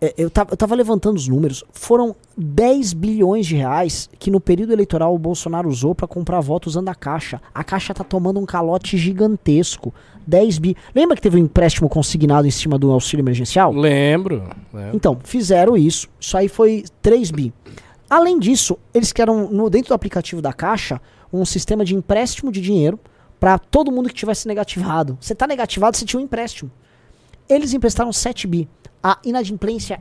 é, 0.00 0.14
eu 0.16 0.30
tava, 0.30 0.52
eu 0.52 0.56
tava 0.56 0.74
levantando 0.74 1.16
os 1.16 1.28
números. 1.28 1.62
Foram 1.72 2.16
10 2.36 2.94
bilhões 2.94 3.46
de 3.46 3.56
reais 3.56 4.08
que 4.18 4.30
no 4.30 4.40
período 4.40 4.72
eleitoral 4.72 5.14
o 5.14 5.18
Bolsonaro 5.18 5.68
usou 5.68 5.94
pra 5.94 6.08
comprar 6.08 6.40
votos 6.40 6.72
usando 6.74 6.88
a 6.88 6.94
Caixa. 6.94 7.40
A 7.54 7.62
Caixa 7.62 7.92
tá 7.92 8.02
tomando 8.02 8.40
um 8.40 8.46
calote 8.46 8.96
gigantesco. 8.96 9.92
10 10.26 10.58
bi. 10.58 10.76
Lembra 10.94 11.16
que 11.16 11.22
teve 11.22 11.36
um 11.36 11.44
empréstimo 11.44 11.88
consignado 11.88 12.46
em 12.46 12.50
cima 12.50 12.78
do 12.78 12.90
auxílio 12.90 13.22
emergencial? 13.22 13.72
Lembro. 13.72 14.48
né? 14.72 14.90
Então, 14.94 15.18
fizeram 15.22 15.76
isso. 15.76 16.08
Isso 16.18 16.36
aí 16.36 16.48
foi 16.48 16.84
3 17.02 17.30
bi. 17.30 17.52
Além 18.08 18.38
disso, 18.38 18.78
eles 18.94 19.12
queriam, 19.12 19.50
no, 19.50 19.68
dentro 19.68 19.88
do 19.88 19.94
aplicativo 19.94 20.40
da 20.40 20.52
Caixa, 20.52 21.00
um 21.32 21.44
sistema 21.44 21.84
de 21.84 21.94
empréstimo 21.94 22.50
de 22.50 22.60
dinheiro 22.60 22.98
para 23.38 23.58
todo 23.58 23.92
mundo 23.92 24.08
que 24.08 24.14
tivesse 24.14 24.46
negativado. 24.46 25.16
Você 25.20 25.34
tá 25.34 25.46
negativado, 25.46 25.96
você 25.96 26.04
tinha 26.04 26.20
um 26.20 26.24
empréstimo. 26.24 26.70
Eles 27.50 27.72
emprestaram 27.74 28.12
7 28.12 28.46
bi. 28.46 28.68
A 29.02 29.18
inadimplência 29.24 30.00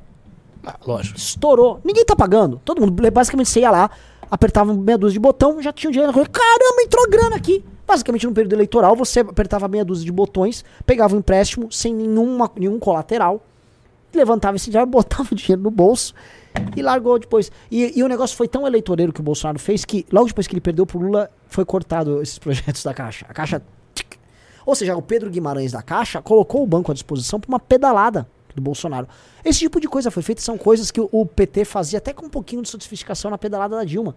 Ah, 0.66 0.76
lógico. 0.86 1.18
estourou. 1.18 1.80
Ninguém 1.84 2.06
tá 2.06 2.16
pagando. 2.16 2.62
Todo 2.64 2.82
mundo, 2.82 3.12
basicamente, 3.12 3.50
você 3.50 3.62
ia 3.62 3.72
lá, 3.72 3.90
apertava 4.30 4.74
meia 4.74 4.98
dúzia 4.98 5.14
de 5.14 5.20
botão, 5.20 5.62
já 5.62 5.72
tinha 5.74 5.90
o 5.90 5.94
dinheiro. 5.94 6.14
Caramba, 6.14 6.82
entrou 6.84 7.10
grana 7.10 7.36
aqui. 7.36 7.64
Basicamente, 7.88 8.28
no 8.28 8.34
período 8.34 8.54
eleitoral, 8.54 8.96
você 8.96 9.22
apertava 9.22 9.68
meia 9.68 9.84
dúzia 9.84 10.06
de 10.06 10.12
botões, 10.12 10.64
pegava 10.86 11.16
o 11.16 11.20
empréstimo 11.20 11.72
sem 11.72 11.94
nenhuma, 11.94 12.52
nenhum 12.56 12.78
colateral, 12.78 13.44
levantava 14.14 14.58
esse 14.58 14.70
dinheiro, 14.70 14.86
botava 14.92 15.30
o 15.32 15.36
dinheiro 15.36 15.62
no 15.62 15.72
bolso 15.72 16.14
e 16.76 16.82
largou 16.84 17.18
depois. 17.18 17.52
E, 17.72 17.98
e 17.98 18.04
o 18.04 18.08
negócio 18.08 18.36
foi 18.38 18.48
tão 18.48 18.68
eleitoreiro 18.68 19.12
que 19.14 19.22
o 19.22 19.24
Bolsonaro 19.24 19.58
fez 19.58 19.86
que, 19.86 20.06
logo 20.12 20.28
depois 20.28 20.46
que 20.46 20.54
ele 20.54 20.62
perdeu 20.62 20.86
pro 20.86 21.00
Lula, 21.00 21.32
foi 21.48 21.66
cortado 21.66 22.22
esses 22.22 22.38
projetos 22.38 22.84
da 22.84 22.94
Caixa. 22.94 23.26
A 23.30 23.34
Caixa. 23.34 23.62
Ou 24.70 24.76
seja, 24.76 24.96
o 24.96 25.02
Pedro 25.02 25.32
Guimarães 25.32 25.72
da 25.72 25.82
Caixa 25.82 26.22
colocou 26.22 26.62
o 26.62 26.68
banco 26.68 26.92
à 26.92 26.94
disposição 26.94 27.40
para 27.40 27.50
uma 27.50 27.60
pedalada 27.60 28.30
do 28.56 28.62
Bolsonaro. 28.62 29.08
Esse 29.44 29.62
tipo 29.62 29.82
de 29.82 29.88
coisa 29.88 30.12
foi 30.12 30.22
feita, 30.22 30.44
são 30.44 30.60
coisas 30.60 30.92
que 30.92 31.02
o 31.02 31.26
PT 31.26 31.66
fazia 31.66 31.98
até 31.98 32.14
com 32.14 32.28
um 32.28 32.30
pouquinho 32.30 32.62
de 32.62 32.70
sofisticação 32.70 33.32
na 33.32 33.38
pedalada 33.40 33.76
da 33.76 33.84
Dilma. 33.84 34.16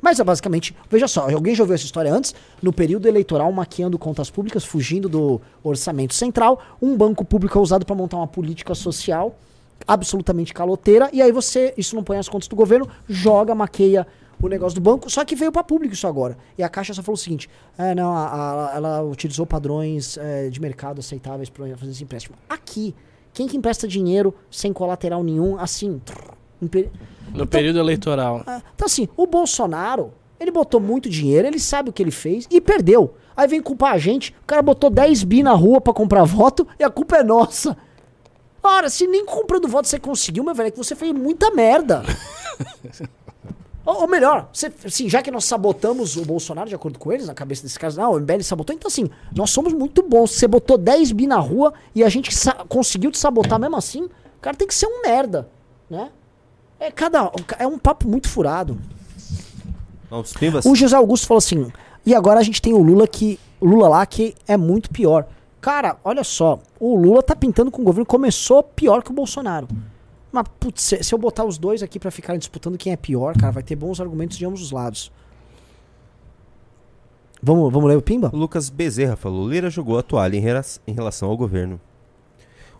Mas 0.00 0.20
é 0.20 0.22
basicamente, 0.22 0.72
veja 0.88 1.08
só, 1.08 1.28
alguém 1.28 1.52
já 1.52 1.64
ouviu 1.64 1.74
essa 1.74 1.84
história 1.84 2.14
antes? 2.14 2.32
No 2.62 2.72
período 2.72 3.08
eleitoral, 3.08 3.50
maquiando 3.50 3.98
contas 3.98 4.30
públicas, 4.30 4.64
fugindo 4.64 5.08
do 5.08 5.40
orçamento 5.64 6.14
central, 6.14 6.62
um 6.80 6.96
banco 6.96 7.24
público 7.24 7.58
é 7.58 7.60
usado 7.60 7.84
para 7.84 7.96
montar 7.96 8.18
uma 8.18 8.28
política 8.28 8.76
social 8.76 9.36
absolutamente 9.84 10.54
caloteira, 10.54 11.10
e 11.12 11.20
aí 11.20 11.32
você, 11.32 11.74
isso 11.76 11.96
não 11.96 12.04
põe 12.04 12.18
as 12.18 12.28
contas 12.28 12.46
do 12.46 12.54
governo, 12.54 12.88
joga, 13.08 13.52
maqueia 13.52 14.06
o 14.46 14.48
negócio 14.48 14.74
do 14.78 14.80
banco, 14.82 15.10
só 15.10 15.24
que 15.24 15.34
veio 15.34 15.50
para 15.50 15.64
público 15.64 15.94
isso 15.94 16.06
agora. 16.06 16.36
E 16.56 16.62
a 16.62 16.68
Caixa 16.68 16.94
só 16.94 17.02
falou 17.02 17.14
o 17.14 17.18
seguinte: 17.18 17.48
é, 17.76 17.94
não, 17.94 18.14
a- 18.14 18.70
a- 18.72 18.76
ela 18.76 19.02
utilizou 19.02 19.44
padrões 19.46 20.16
é, 20.18 20.48
de 20.48 20.60
mercado 20.60 21.00
aceitáveis 21.00 21.48
para 21.50 21.76
fazer 21.76 21.90
esse 21.92 22.04
empréstimo. 22.04 22.36
Aqui, 22.48 22.94
quem 23.32 23.46
que 23.48 23.56
empresta 23.56 23.86
dinheiro 23.88 24.34
sem 24.50 24.72
colateral 24.72 25.22
nenhum, 25.24 25.58
assim, 25.58 26.00
empe- 26.62 26.90
No 27.34 27.46
período 27.46 27.78
eleitoral. 27.78 28.42
ah, 28.46 28.62
Então, 28.74 28.86
assim, 28.86 29.08
o 29.16 29.26
Bolsonaro, 29.26 30.12
ele 30.40 30.50
botou 30.50 30.80
muito 30.80 31.08
dinheiro, 31.10 31.46
ele 31.48 31.58
sabe 31.60 31.90
o 31.90 31.92
que 31.92 32.02
ele 32.02 32.10
fez 32.10 32.46
e 32.50 32.60
perdeu. 32.60 33.14
Aí 33.36 33.46
vem 33.46 33.60
culpar 33.62 33.92
a 33.94 33.98
gente, 33.98 34.30
o 34.42 34.46
cara 34.46 34.62
botou 34.62 34.90
10 34.90 35.22
bi 35.24 35.42
na 35.42 35.52
rua 35.52 35.80
pra 35.80 35.92
comprar 35.92 36.24
voto 36.24 36.66
e 36.78 36.82
a 36.84 36.90
culpa 36.90 37.16
é 37.18 37.22
nossa. 37.22 37.76
Ora, 38.60 38.90
se 38.90 39.06
nem 39.06 39.24
comprando 39.24 39.68
voto 39.68 39.86
você 39.86 39.98
conseguiu, 40.00 40.42
meu 40.42 40.54
velho, 40.54 40.66
é 40.68 40.70
que 40.72 40.76
você 40.76 40.96
fez 40.96 41.12
muita 41.12 41.50
merda. 41.52 42.02
ou, 43.88 44.02
ou 44.02 44.06
melhor, 44.06 44.50
você, 44.52 44.70
assim, 44.84 45.08
já 45.08 45.22
que 45.22 45.30
nós 45.30 45.46
sabotamos 45.46 46.18
o 46.18 46.22
Bolsonaro, 46.22 46.68
de 46.68 46.74
acordo 46.74 46.98
com 46.98 47.10
eles, 47.10 47.26
na 47.26 47.32
cabeça 47.32 47.62
desses 47.62 47.78
caras, 47.78 47.96
não, 47.96 48.12
o 48.12 48.20
MBL 48.20 48.42
sabotou, 48.42 48.76
então 48.76 48.86
assim, 48.86 49.08
nós 49.34 49.48
somos 49.48 49.72
muito 49.72 50.02
bons. 50.02 50.32
Você 50.32 50.46
botou 50.46 50.76
10 50.76 51.12
bi 51.12 51.26
na 51.26 51.38
rua 51.38 51.72
e 51.94 52.04
a 52.04 52.08
gente 52.10 52.30
conseguiu 52.68 53.10
te 53.10 53.16
sabotar 53.16 53.58
mesmo 53.58 53.76
assim, 53.76 54.02
o 54.04 54.40
cara 54.42 54.54
tem 54.54 54.68
que 54.68 54.74
ser 54.74 54.84
um 54.84 55.00
merda, 55.00 55.48
né? 55.88 56.10
É 56.78 56.90
cada. 56.90 57.32
É 57.58 57.66
um 57.66 57.78
papo 57.78 58.06
muito 58.06 58.28
furado. 58.28 58.78
O 60.68 60.76
José 60.76 60.94
Augusto 60.94 61.26
falou 61.26 61.38
assim: 61.38 61.72
e 62.04 62.14
agora 62.14 62.40
a 62.40 62.42
gente 62.42 62.60
tem 62.60 62.74
o 62.74 62.82
Lula 62.82 63.08
que. 63.08 63.40
O 63.58 63.66
Lula 63.66 63.88
lá 63.88 64.04
que 64.04 64.34
é 64.46 64.58
muito 64.58 64.90
pior. 64.90 65.26
Cara, 65.62 65.96
olha 66.04 66.22
só, 66.22 66.60
o 66.78 66.94
Lula 66.94 67.22
tá 67.22 67.34
pintando 67.34 67.70
com 67.70 67.80
o 67.80 67.84
governo, 67.84 68.04
começou 68.04 68.62
pior 68.62 69.02
que 69.02 69.10
o 69.10 69.14
Bolsonaro. 69.14 69.66
Mas, 70.38 70.46
putz, 70.60 70.82
se, 70.82 71.02
se 71.02 71.14
eu 71.14 71.18
botar 71.18 71.44
os 71.44 71.58
dois 71.58 71.82
aqui 71.82 71.98
pra 71.98 72.10
ficarem 72.10 72.38
disputando 72.38 72.78
quem 72.78 72.92
é 72.92 72.96
pior, 72.96 73.36
cara, 73.36 73.52
vai 73.52 73.62
ter 73.62 73.74
bons 73.76 74.00
argumentos 74.00 74.36
de 74.38 74.46
ambos 74.46 74.62
os 74.62 74.70
lados. 74.70 75.10
Vamos, 77.42 77.72
vamos 77.72 77.88
ler 77.88 77.96
o 77.96 78.02
Pimba? 78.02 78.30
O 78.32 78.36
Lucas 78.36 78.68
Bezerra 78.70 79.16
falou: 79.16 79.48
Lira 79.48 79.70
jogou 79.70 79.98
a 79.98 80.02
toalha 80.02 80.36
em, 80.36 80.40
rela- 80.40 80.64
em 80.86 80.92
relação 80.92 81.28
ao 81.28 81.36
governo. 81.36 81.80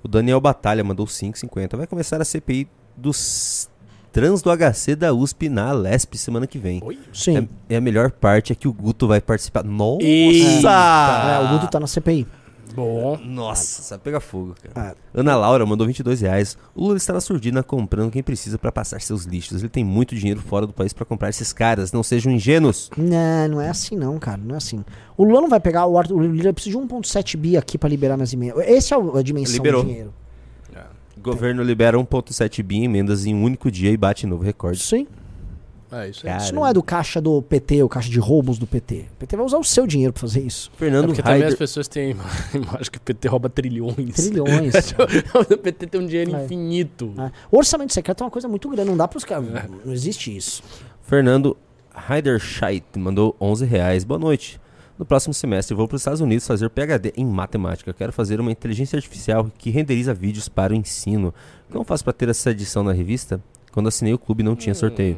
O 0.03 0.09
Daniel 0.09 0.41
Batalha 0.41 0.83
mandou 0.85 1.07
5,50. 1.07 1.77
Vai 1.77 1.87
começar 1.87 2.21
a 2.21 2.25
CPI 2.25 2.69
dos 2.97 3.69
trans 4.13 4.43
do 4.43 4.51
HC 4.57 4.97
da 4.97 5.13
USP 5.13 5.49
na 5.49 5.73
Lesp 5.73 6.15
semana 6.17 6.47
que 6.47 6.59
vem. 6.59 6.81
Sim. 7.13 7.49
É, 7.69 7.75
é 7.75 7.77
a 7.77 7.81
melhor 7.81 8.11
parte 8.11 8.53
é 8.53 8.55
que 8.55 8.67
o 8.69 8.73
Guto 8.73 9.07
vai 9.09 9.21
participar. 9.21 9.65
Nossa! 9.65 10.01
É, 11.41 11.45
o 11.45 11.49
Guto 11.59 11.69
tá 11.71 11.79
na 11.81 11.87
CPI. 11.87 12.27
Bom. 12.75 13.19
Nossa, 13.25 13.83
sabe 13.83 14.03
pegar 14.05 14.21
fogo, 14.21 14.55
cara. 14.75 14.91
É. 15.15 15.21
Ana 15.21 15.37
Laura 15.37 15.65
mandou 15.67 15.87
22 15.87 16.21
reais. 16.21 16.57
O 16.75 16.83
Lula 16.85 16.97
está 16.97 17.13
na 17.13 17.21
surdina 17.21 17.63
comprando 17.63 18.11
quem 18.11 18.23
precisa 18.23 18.59
pra 18.59 18.71
passar 18.73 19.01
seus 19.01 19.25
lixos. 19.25 19.61
Ele 19.61 19.69
tem 19.69 19.85
muito 19.85 20.15
dinheiro 20.15 20.41
fora 20.41 20.67
do 20.67 20.73
país 20.73 20.93
pra 20.93 21.05
comprar 21.05 21.29
esses 21.29 21.53
caras. 21.53 21.93
Não 21.93 22.03
sejam 22.03 22.33
ingênuos. 22.33 22.91
Não, 22.97 23.49
não 23.49 23.61
é 23.61 23.69
assim 23.69 23.97
não, 23.97 24.19
cara. 24.19 24.41
Não 24.43 24.55
é 24.55 24.59
assim. 24.59 24.85
O 25.17 25.25
Lula 25.25 25.41
não 25.41 25.49
vai 25.49 25.61
pegar. 25.61 25.87
O, 25.87 25.99
Arthur, 25.99 26.15
o 26.17 26.27
Lula 26.27 26.53
precisa 26.53 26.79
de 26.79 26.85
1,7 26.87 27.37
bi 27.37 27.57
aqui 27.57 27.77
pra 27.79 27.89
liberar 27.89 28.17
minhas 28.17 28.33
emendas. 28.33 28.67
Esse 28.69 28.95
é 28.95 28.97
o- 28.99 29.17
a 29.17 29.23
dimensão 29.23 29.55
Liberou. 29.55 29.83
do 29.83 29.89
dinheiro. 29.89 30.15
O 31.17 31.21
governo 31.21 31.65
libera 31.65 31.99
1,7 31.99 32.63
bi 32.63 32.77
em 32.77 32.85
emendas 32.85 33.27
em 33.27 33.35
um 33.35 33.43
único 33.43 33.71
dia 33.73 33.91
e 33.91 33.97
bate 33.97 34.25
novo 34.25 34.45
recorde. 34.45 34.79
Sim. 34.81 35.05
É 35.91 36.09
isso 36.11 36.27
aí. 36.27 36.33
Cara, 36.33 36.45
Isso 36.45 36.55
não 36.55 36.67
é 36.67 36.73
do 36.73 36.83
caixa 36.83 37.21
do 37.21 37.41
PT, 37.41 37.83
o 37.83 37.89
caixa 37.89 38.11
de 38.11 38.19
roubos 38.19 38.59
do 38.59 38.67
PT. 38.67 39.07
O 39.13 39.17
PT 39.21 39.37
vai 39.37 39.47
usar 39.47 39.59
o 39.59 39.65
seu 39.65 39.87
dinheiro 39.87 40.13
pra 40.13 40.21
fazer 40.21 40.41
isso. 40.41 40.71
É 40.75 40.79
Fernando 40.79 41.07
porque 41.07 41.23
também 41.23 41.39
as 41.39 41.45
Heider. 41.45 41.59
pessoas 41.59 41.89
têm 41.89 42.13
a 42.13 42.15
imagem 42.57 42.91
que 42.93 42.99
o 42.99 43.01
PT 43.01 43.29
rouba 43.29 43.49
trilhões. 43.49 44.15
Trilhões. 44.15 44.75
o 45.51 45.57
PT 45.57 45.87
tem 45.87 46.01
um 46.01 46.07
dinheiro 46.07 46.37
É. 46.37 46.45
infinito. 46.45 47.13
né? 47.17 47.33
O 47.51 47.57
orçamento 47.57 47.93
secreto 47.95 48.23
é 48.23 48.25
uma 48.27 48.31
coisa 48.31 48.47
muito 48.49 48.69
grande, 48.69 48.91
não 48.91 48.97
dá 48.97 49.09
pros 49.09 49.25
caras. 49.25 49.49
Não 49.85 49.93
existe 49.93 50.37
isso. 50.37 50.63
Fernando 51.03 51.57
Heiderscheit 52.11 52.85
mandou 52.97 53.35
11 53.41 53.65
reais. 53.65 54.05
Boa 54.05 54.19
noite. 54.19 54.61
No 54.99 55.07
próximo 55.07 55.33
semestre 55.33 55.75
vou 55.77 55.87
para 55.87 55.95
os 55.95 56.01
Estados 56.03 56.21
Unidos 56.21 56.47
fazer 56.47 56.69
PhD 56.71 57.13
em 57.17 57.25
matemática. 57.25 57.93
Quero 57.95 58.13
fazer 58.13 58.41
uma 58.41 58.51
inteligência 58.51 58.97
artificial 58.97 59.49
que 59.57 59.71
renderiza 59.71 60.13
vídeos 60.13 60.49
para 60.49 60.73
o 60.73 60.77
ensino. 60.77 61.33
Como 61.71 61.85
faço 61.85 62.03
para 62.05 62.13
ter 62.13 62.29
essa 62.29 62.51
edição 62.51 62.83
na 62.83 62.93
revista? 62.93 63.41
Quando 63.73 63.87
assinei 63.89 64.13
o 64.13 64.19
clube 64.19 64.43
não 64.43 64.57
tinha 64.57 64.75
sorteio. 64.75 65.17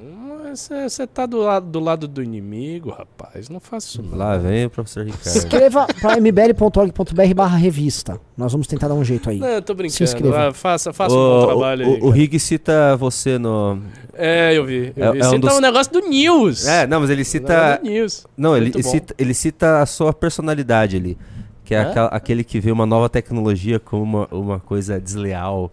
Você 0.55 1.07
tá 1.07 1.27
do 1.27 1.39
lado, 1.39 1.67
do 1.67 1.81
lado 1.81 2.09
do 2.09 2.23
inimigo, 2.23 2.91
rapaz. 2.91 3.49
Não 3.49 3.61
faça 3.61 3.89
isso 3.89 4.03
não. 4.03 4.17
Lá 4.17 4.37
vem 4.37 4.67
o 4.67 4.71
professor 4.71 5.05
Ricardo. 5.05 5.27
Escreva 5.37 5.87
para 6.01 6.17
mbl.org.br 6.19 7.35
barra 7.35 7.57
revista. 7.57 8.21
Nós 8.37 8.53
vamos 8.53 8.67
tentar 8.67 8.89
dar 8.89 8.95
um 8.95 9.05
jeito 9.05 9.31
aí. 9.31 9.39
Não, 9.39 9.49
eu 9.49 9.63
tô 9.63 9.73
Se 9.73 9.77
brincando. 9.77 10.05
inscreva. 10.05 10.49
Ah, 10.49 10.53
faça 10.53 10.93
faça 10.93 11.15
um 11.15 11.19
bom 11.19 11.47
trabalho 11.47 11.87
aí. 11.87 12.01
o, 12.01 12.07
o 12.07 12.11
Rig 12.11 12.39
cita 12.39 12.97
você 12.97 13.39
no. 13.39 13.81
É, 14.15 14.57
eu 14.57 14.65
vi. 14.65 14.93
Eu 14.97 15.05
É- 15.09 15.13
vi. 15.13 15.19
é 15.21 15.27
um 15.27 15.31
Cita 15.31 15.47
dos- 15.49 15.57
um 15.57 15.61
negócio 15.61 15.93
do 15.93 16.01
News. 16.01 16.67
É, 16.67 16.87
não, 16.87 17.01
mas 17.01 17.11
ele 17.11 17.23
Um 17.23 17.25
cita. 17.25 17.79
do 17.83 17.89
News. 17.89 18.27
Não, 18.37 18.57
ele, 18.57 18.71
ele 18.75 18.83
cita, 18.83 19.15
ele 19.19 19.35
cita 19.35 19.81
a 19.81 19.87
sua 19.87 20.13
personalidade 20.13 20.97
ali. 20.97 21.17
Que 21.65 21.75
é 21.75 21.79
Hã? 21.79 21.91
aquela- 21.91 22.09
aquele 22.09 22.43
que 22.45 22.59
vê 22.59 22.73
uma 22.73 22.85
nova 22.87 23.09
tecnologia 23.09 23.79
como 23.79 24.03
uma, 24.03 24.29
uma 24.33 24.61
coisa 24.61 25.01
desleal. 25.01 25.71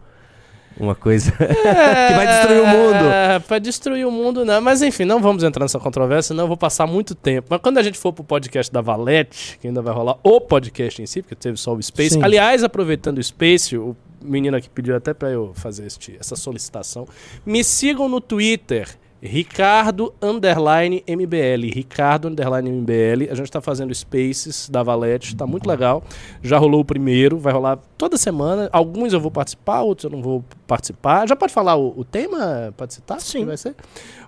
Uma 0.80 0.96
coisa. 0.96 1.32
que 1.34 2.14
vai 2.14 2.28
destruir 2.28 2.62
o 2.62 2.68
mundo. 2.68 3.06
É, 3.12 3.40
pra 3.40 3.60
destruir 3.60 4.08
o 4.08 4.12
mundo, 4.12 4.46
não. 4.46 4.62
Mas 4.62 4.82
enfim, 4.82 5.06
não 5.06 5.20
vamos 5.20 5.44
entrar 5.44 5.64
nessa 5.64 5.80
controvérsia, 5.80 6.30
senão 6.30 6.44
eu 6.44 6.48
vou 6.48 6.58
passar 6.58 6.86
muito 6.86 7.16
tempo. 7.16 7.48
Mas 7.50 7.62
quando 7.62 7.78
a 7.78 7.84
gente 7.84 7.98
for 7.98 8.14
pro 8.14 8.24
podcast 8.24 8.72
da 8.72 8.82
Valete, 8.82 9.58
que 9.60 9.68
ainda 9.68 9.82
vai 9.82 9.94
rolar 9.94 10.18
o 10.24 10.40
podcast 10.40 11.02
em 11.02 11.06
si, 11.06 11.22
porque 11.22 11.36
teve 11.36 11.58
só 11.58 11.74
o 11.74 11.82
Space. 11.82 12.16
Sim. 12.16 12.24
Aliás, 12.24 12.64
aproveitando 12.64 13.18
o 13.18 13.24
Space, 13.24 13.76
o 13.78 13.96
menino 14.22 14.56
aqui 14.58 14.70
pediu 14.70 14.96
até 14.96 15.14
pra 15.14 15.30
eu 15.30 15.52
fazer 15.56 15.86
este, 15.86 16.16
essa 16.20 16.36
solicitação. 16.36 17.08
Me 17.46 17.64
sigam 17.64 18.08
no 18.08 18.22
Twitter. 18.22 18.88
Ricardo 19.22 20.14
underline 20.22 21.04
MBL. 21.08 21.74
Ricardo 21.74 22.28
underline 22.28 22.70
MBL. 22.70 23.32
A 23.32 23.36
gente 23.36 23.52
tá 23.52 23.60
fazendo 23.60 23.94
Spaces 23.94 24.70
da 24.70 24.84
Valete, 24.84 25.36
tá 25.36 25.48
muito 25.48 25.68
legal. 25.68 26.04
Já 26.44 26.58
rolou 26.58 26.82
o 26.82 26.86
primeiro, 26.86 27.38
vai 27.38 27.52
rolar 27.52 27.80
toda 27.98 28.18
semana. 28.18 28.70
Alguns 28.72 29.14
eu 29.14 29.20
vou 29.20 29.32
participar, 29.32 29.82
outros 29.82 30.06
eu 30.06 30.12
não 30.12 30.22
vou 30.22 30.44
participar. 30.68 31.28
Já 31.28 31.36
pode 31.36 31.52
falar 31.52 31.76
o, 31.76 31.94
o 31.98 32.04
tema? 32.04 32.74
Pode 32.78 32.94
citar? 32.94 33.20
Sim. 33.20 33.46
Vai 33.46 33.58
ser? 33.58 33.76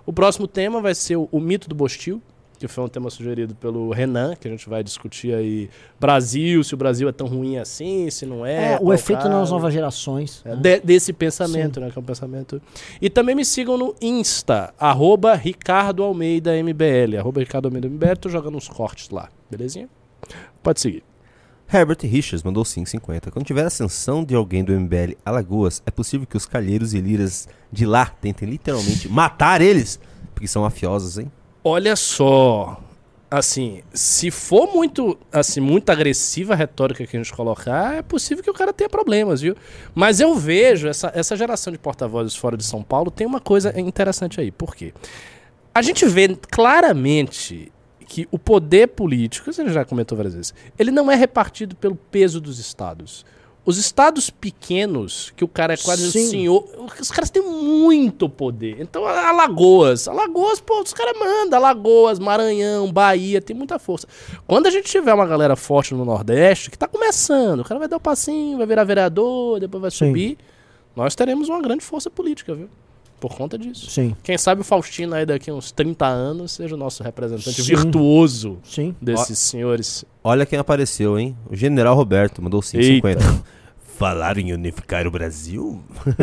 O 0.04 0.12
próximo 0.12 0.48
tema 0.48 0.80
vai 0.80 0.94
ser 0.94 1.16
o, 1.16 1.28
o 1.30 1.38
mito 1.38 1.68
do 1.68 1.74
Bostil, 1.74 2.20
que 2.60 2.68
foi 2.68 2.84
um 2.84 2.88
tema 2.88 3.08
sugerido 3.08 3.54
pelo 3.54 3.90
Renan, 3.90 4.36
que 4.36 4.46
a 4.46 4.50
gente 4.50 4.68
vai 4.68 4.84
discutir 4.84 5.34
aí 5.34 5.70
Brasil, 5.98 6.62
se 6.62 6.74
o 6.74 6.76
Brasil 6.76 7.08
é 7.08 7.12
tão 7.12 7.26
ruim 7.26 7.56
assim, 7.56 8.10
se 8.10 8.26
não 8.26 8.44
é. 8.44 8.74
É, 8.74 8.78
o 8.82 8.92
efeito 8.92 9.22
caso. 9.22 9.30
nas 9.30 9.50
novas 9.50 9.72
gerações. 9.72 10.42
É, 10.44 10.50
né? 10.50 10.56
de- 10.56 10.80
desse 10.80 11.10
pensamento, 11.14 11.80
né? 11.80 11.90
Que 11.90 11.98
é 11.98 12.02
um 12.02 12.04
pensamento. 12.04 12.60
E 13.00 13.08
também 13.08 13.34
me 13.34 13.46
sigam 13.46 13.78
no 13.78 13.94
Insta, 13.98 14.74
arroba 14.78 15.34
Ricardo 15.34 16.02
Almeida 16.02 16.52
MBL. 16.62 17.16
Arroba 17.18 17.40
Ricardo 17.40 17.64
Almeida 17.64 17.88
MBL, 17.88 18.16
tô 18.20 18.28
jogando 18.28 18.58
uns 18.58 18.68
cortes 18.68 19.08
lá, 19.08 19.30
belezinha? 19.50 19.88
Pode 20.62 20.82
seguir. 20.82 21.02
Herbert 21.72 21.98
Richards 22.02 22.42
mandou 22.42 22.62
5,50. 22.62 23.30
Quando 23.30 23.46
tiver 23.46 23.64
ascensão 23.64 24.22
de 24.22 24.34
alguém 24.34 24.62
do 24.62 24.72
MBL 24.78 25.16
Alagoas, 25.24 25.82
é 25.86 25.90
possível 25.90 26.26
que 26.26 26.36
os 26.36 26.44
calheiros 26.44 26.92
e 26.92 27.00
liras 27.00 27.48
de 27.72 27.86
lá 27.86 28.04
tentem 28.04 28.46
literalmente 28.50 29.08
matar 29.08 29.62
eles? 29.62 29.98
Porque 30.34 30.46
são 30.46 30.60
mafiosos, 30.60 31.16
hein? 31.16 31.32
Olha 31.62 31.94
só, 31.94 32.80
assim, 33.30 33.82
se 33.92 34.30
for 34.30 34.72
muito, 34.72 35.18
assim, 35.30 35.60
muito 35.60 35.90
agressiva 35.90 36.54
a 36.54 36.56
retórica 36.56 37.06
que 37.06 37.16
a 37.16 37.22
gente 37.22 37.32
colocar, 37.32 37.96
é 37.96 38.02
possível 38.02 38.42
que 38.42 38.50
o 38.50 38.54
cara 38.54 38.72
tenha 38.72 38.88
problemas, 38.88 39.42
viu? 39.42 39.54
Mas 39.94 40.20
eu 40.20 40.34
vejo 40.34 40.88
essa, 40.88 41.12
essa 41.14 41.36
geração 41.36 41.70
de 41.70 41.78
porta-vozes 41.78 42.34
fora 42.34 42.56
de 42.56 42.64
São 42.64 42.82
Paulo 42.82 43.10
tem 43.10 43.26
uma 43.26 43.40
coisa 43.40 43.78
interessante 43.78 44.40
aí. 44.40 44.50
Por 44.50 44.74
quê? 44.74 44.94
A 45.74 45.82
gente 45.82 46.06
vê 46.06 46.34
claramente 46.50 47.70
que 48.06 48.26
o 48.32 48.38
poder 48.38 48.88
político, 48.88 49.52
você 49.52 49.68
já 49.68 49.84
comentou 49.84 50.16
várias 50.16 50.34
vezes, 50.34 50.54
ele 50.76 50.90
não 50.90 51.10
é 51.10 51.14
repartido 51.14 51.76
pelo 51.76 51.94
peso 51.94 52.40
dos 52.40 52.58
estados. 52.58 53.24
Os 53.70 53.78
estados 53.78 54.30
pequenos, 54.30 55.32
que 55.36 55.44
o 55.44 55.48
cara 55.48 55.74
é 55.74 55.76
quase 55.76 56.08
o 56.08 56.10
Sim. 56.10 56.26
senhor, 56.28 56.64
os 57.00 57.10
caras 57.12 57.30
têm 57.30 57.40
muito 57.40 58.28
poder. 58.28 58.78
Então, 58.80 59.06
Alagoas, 59.06 60.08
Alagoas, 60.08 60.60
pô, 60.60 60.82
os 60.82 60.92
caras 60.92 61.16
mandam. 61.16 61.56
Alagoas, 61.56 62.18
Maranhão, 62.18 62.90
Bahia, 62.92 63.40
tem 63.40 63.54
muita 63.54 63.78
força. 63.78 64.08
Quando 64.44 64.66
a 64.66 64.70
gente 64.70 64.90
tiver 64.90 65.14
uma 65.14 65.24
galera 65.24 65.54
forte 65.54 65.94
no 65.94 66.04
Nordeste, 66.04 66.68
que 66.68 66.76
tá 66.76 66.88
começando, 66.88 67.60
o 67.60 67.64
cara 67.64 67.78
vai 67.78 67.86
dar 67.86 67.98
o 67.98 68.00
passinho, 68.00 68.58
vai 68.58 68.66
virar 68.66 68.82
vereador, 68.82 69.60
depois 69.60 69.80
vai 69.80 69.90
Sim. 69.92 70.08
subir, 70.08 70.38
nós 70.96 71.14
teremos 71.14 71.48
uma 71.48 71.62
grande 71.62 71.84
força 71.84 72.10
política, 72.10 72.52
viu? 72.52 72.68
Por 73.20 73.36
conta 73.36 73.56
disso. 73.56 73.88
Sim, 73.88 74.16
Quem 74.22 74.36
sabe 74.36 74.62
o 74.62 74.64
Faustino 74.64 75.14
aí 75.14 75.24
daqui 75.24 75.50
a 75.50 75.54
uns 75.54 75.70
30 75.70 76.06
anos 76.06 76.52
seja 76.52 76.74
o 76.74 76.78
nosso 76.78 77.04
representante 77.04 77.62
Sim. 77.62 77.76
virtuoso 77.76 78.58
sim. 78.64 78.96
desses 79.00 79.38
senhores. 79.38 80.04
Olha 80.24 80.44
quem 80.44 80.58
apareceu, 80.58 81.18
hein? 81.18 81.36
O 81.48 81.54
General 81.54 81.94
Roberto 81.94 82.42
mandou 82.42 82.60
5,50. 82.60 83.42
Falaram 84.00 84.40
em 84.40 84.50
unificar 84.54 85.06
o 85.06 85.10
Brasil? 85.10 85.78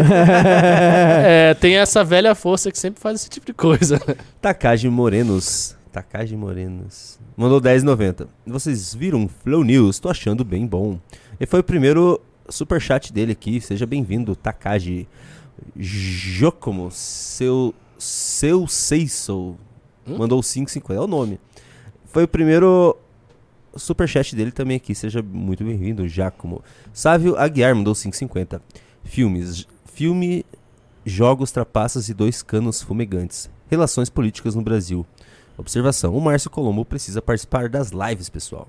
É, 1.29 1.53
tem 1.53 1.77
essa 1.77 2.03
velha 2.03 2.33
força 2.33 2.71
que 2.71 2.79
sempre 2.79 2.99
faz 2.99 3.21
esse 3.21 3.29
tipo 3.29 3.45
de 3.45 3.53
coisa. 3.53 3.99
Takagi 4.41 4.89
Morenos. 4.89 5.77
Takagi 5.91 6.35
Morenos. 6.35 7.19
Mandou 7.35 7.61
10,90. 7.61 8.27
Vocês 8.47 8.95
viram 8.95 9.27
Flow 9.27 9.63
News? 9.63 9.99
Tô 9.99 10.09
achando 10.09 10.43
bem 10.43 10.65
bom. 10.65 10.99
E 11.39 11.45
foi 11.45 11.59
o 11.59 11.63
primeiro 11.63 12.19
superchat 12.49 13.13
dele 13.13 13.33
aqui. 13.33 13.61
Seja 13.61 13.85
bem-vindo, 13.85 14.35
Takagi. 14.35 15.07
Jocomo, 15.75 16.89
seu. 16.91 17.75
Seu 17.99 18.67
Seisou. 18.67 19.55
Hum? 20.07 20.17
Mandou 20.17 20.41
5,50. 20.41 20.95
É 20.95 20.99
o 20.99 21.05
nome. 21.05 21.39
Foi 22.07 22.23
o 22.23 22.27
primeiro 22.27 22.97
superchat 23.77 24.35
dele 24.35 24.51
também 24.51 24.77
aqui. 24.77 24.93
Seja 24.93 25.21
muito 25.21 25.63
bem-vindo, 25.63 26.07
Giacomo. 26.07 26.63
Sávio 26.93 27.37
Aguiar 27.37 27.75
mandou 27.75 27.93
5,50. 27.93 28.61
Filmes. 29.03 29.67
Filme 29.85 30.45
Jogos, 31.05 31.51
trapaças 31.51 32.09
e 32.09 32.13
dois 32.13 32.43
canos 32.43 32.81
fumegantes. 32.81 33.49
Relações 33.69 34.09
políticas 34.09 34.55
no 34.55 34.61
Brasil. 34.61 35.05
Observação: 35.57 36.15
o 36.15 36.21
Márcio 36.21 36.49
Colombo 36.49 36.83
precisa 36.83 37.21
participar 37.21 37.69
das 37.69 37.91
lives, 37.91 38.29
pessoal. 38.29 38.67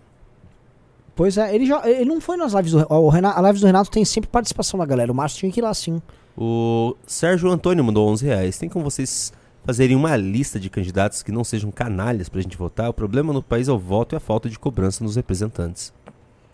Pois 1.17 1.37
é, 1.37 1.53
ele, 1.53 1.67
já, 1.67 1.83
ele 1.89 2.05
não 2.05 2.21
foi 2.21 2.37
nas 2.37 2.53
lives 2.53 2.71
do 2.71 2.87
o 2.89 3.09
Renato, 3.09 3.39
A 3.39 3.43
lives 3.43 3.61
do 3.61 3.67
Renato 3.67 3.91
tem 3.91 4.05
sempre 4.05 4.31
participação 4.31 4.79
da 4.79 4.87
galera. 4.87 5.11
O 5.11 5.15
Márcio 5.15 5.41
tinha 5.41 5.51
que 5.51 5.59
ir 5.59 5.63
lá 5.65 5.75
sim. 5.75 6.01
O 6.37 6.95
Sérgio 7.05 7.51
Antônio 7.51 7.83
mandou 7.83 8.09
11 8.09 8.25
reais. 8.25 8.57
Tem 8.57 8.69
como 8.69 8.85
vocês 8.85 9.33
fazerem 9.65 9.97
uma 9.97 10.17
lista 10.17 10.59
de 10.59 10.71
candidatos 10.71 11.23
que 11.23 11.33
não 11.33 11.45
sejam 11.45 11.71
canalhas 11.71 12.29
pra 12.29 12.41
gente 12.41 12.57
votar? 12.57 12.89
O 12.89 12.95
problema 12.95 13.33
no 13.33 13.43
país 13.43 13.69
é 13.69 13.73
o 13.73 13.79
voto 13.79 14.15
e 14.15 14.17
a 14.17 14.21
falta 14.21 14.49
de 14.49 14.59
cobrança 14.59 15.05
nos 15.05 15.17
representantes. 15.17 15.93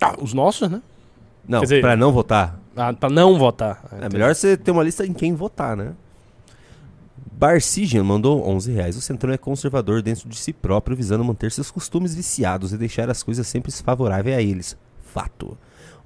Ah, 0.00 0.14
os 0.20 0.32
nossos, 0.32 0.68
né? 0.70 0.82
Não, 1.46 1.62
pra 1.80 1.96
não 1.96 2.12
votar. 2.12 2.58
Ah, 2.76 2.92
pra 2.92 3.08
não 3.08 3.38
votar. 3.38 3.84
É 4.00 4.08
melhor 4.08 4.34
você 4.34 4.56
ter 4.56 4.70
uma 4.70 4.82
lista 4.82 5.06
em 5.06 5.12
quem 5.12 5.34
votar, 5.34 5.76
né? 5.76 5.92
Barcigian 7.32 8.04
mandou 8.04 8.46
11 8.48 8.72
reais. 8.72 8.96
O 8.96 9.00
Centrão 9.00 9.32
é 9.32 9.38
conservador 9.38 10.00
dentro 10.00 10.28
de 10.28 10.36
si 10.36 10.52
próprio, 10.52 10.96
visando 10.96 11.24
manter 11.24 11.50
seus 11.50 11.70
costumes 11.70 12.14
viciados 12.14 12.72
e 12.72 12.78
deixar 12.78 13.10
as 13.10 13.22
coisas 13.22 13.46
sempre 13.46 13.70
favoráveis 13.72 14.36
a 14.36 14.42
eles. 14.42 14.76
Fato. 15.12 15.56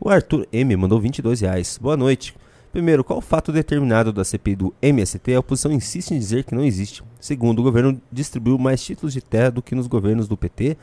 O 0.01 0.09
Arthur 0.09 0.47
M 0.53 0.77
mandou 0.77 1.01
22 1.01 1.41
reais. 1.41 1.79
Boa 1.81 1.97
noite. 1.97 2.35
Primeiro, 2.73 3.03
qual 3.03 3.21
fato 3.21 3.51
determinado 3.51 4.13
da 4.13 4.25
CPI 4.25 4.57
do 4.57 4.75
MST 4.83 5.35
a 5.35 5.41
oposição 5.41 5.73
insiste 5.73 6.11
em 6.13 6.19
dizer 6.19 6.45
que 6.45 6.55
não 6.55 6.63
existe? 6.65 7.03
Segundo, 7.21 7.61
o 7.61 7.63
governo 7.63 8.01
distribuiu 8.13 8.59
mais 8.59 8.83
títulos 8.83 9.13
de 9.15 9.21
terra 9.23 9.51
do 9.51 9.63
que 9.63 9.75
nos 9.75 9.87
governos 9.87 10.29
do 10.29 10.37
PT. 10.37 10.77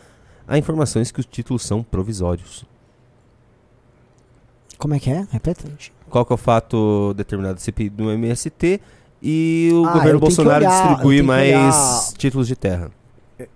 Há 0.47 0.57
informações 0.57 1.11
que 1.11 1.19
os 1.19 1.25
títulos 1.25 1.63
são 1.63 1.83
provisórios. 1.83 2.65
Como 4.77 4.93
é 4.93 4.99
que 4.99 5.09
é? 5.09 5.25
Repete. 5.31 5.91
qual 6.09 6.25
que 6.25 6.33
é 6.33 6.35
o 6.35 6.37
fato 6.37 7.13
determinado 7.15 7.55
da 7.55 7.59
CPI 7.61 7.89
do 7.89 8.11
MST 8.11 8.79
e 9.21 9.69
o 9.73 9.85
Ah, 9.85 9.93
governo 9.93 10.19
Bolsonaro 10.19 10.65
olhar, 10.65 10.87
distribuir 10.87 11.23
mais 11.23 12.13
títulos 12.17 12.47
de 12.47 12.55
terra. 12.55 12.91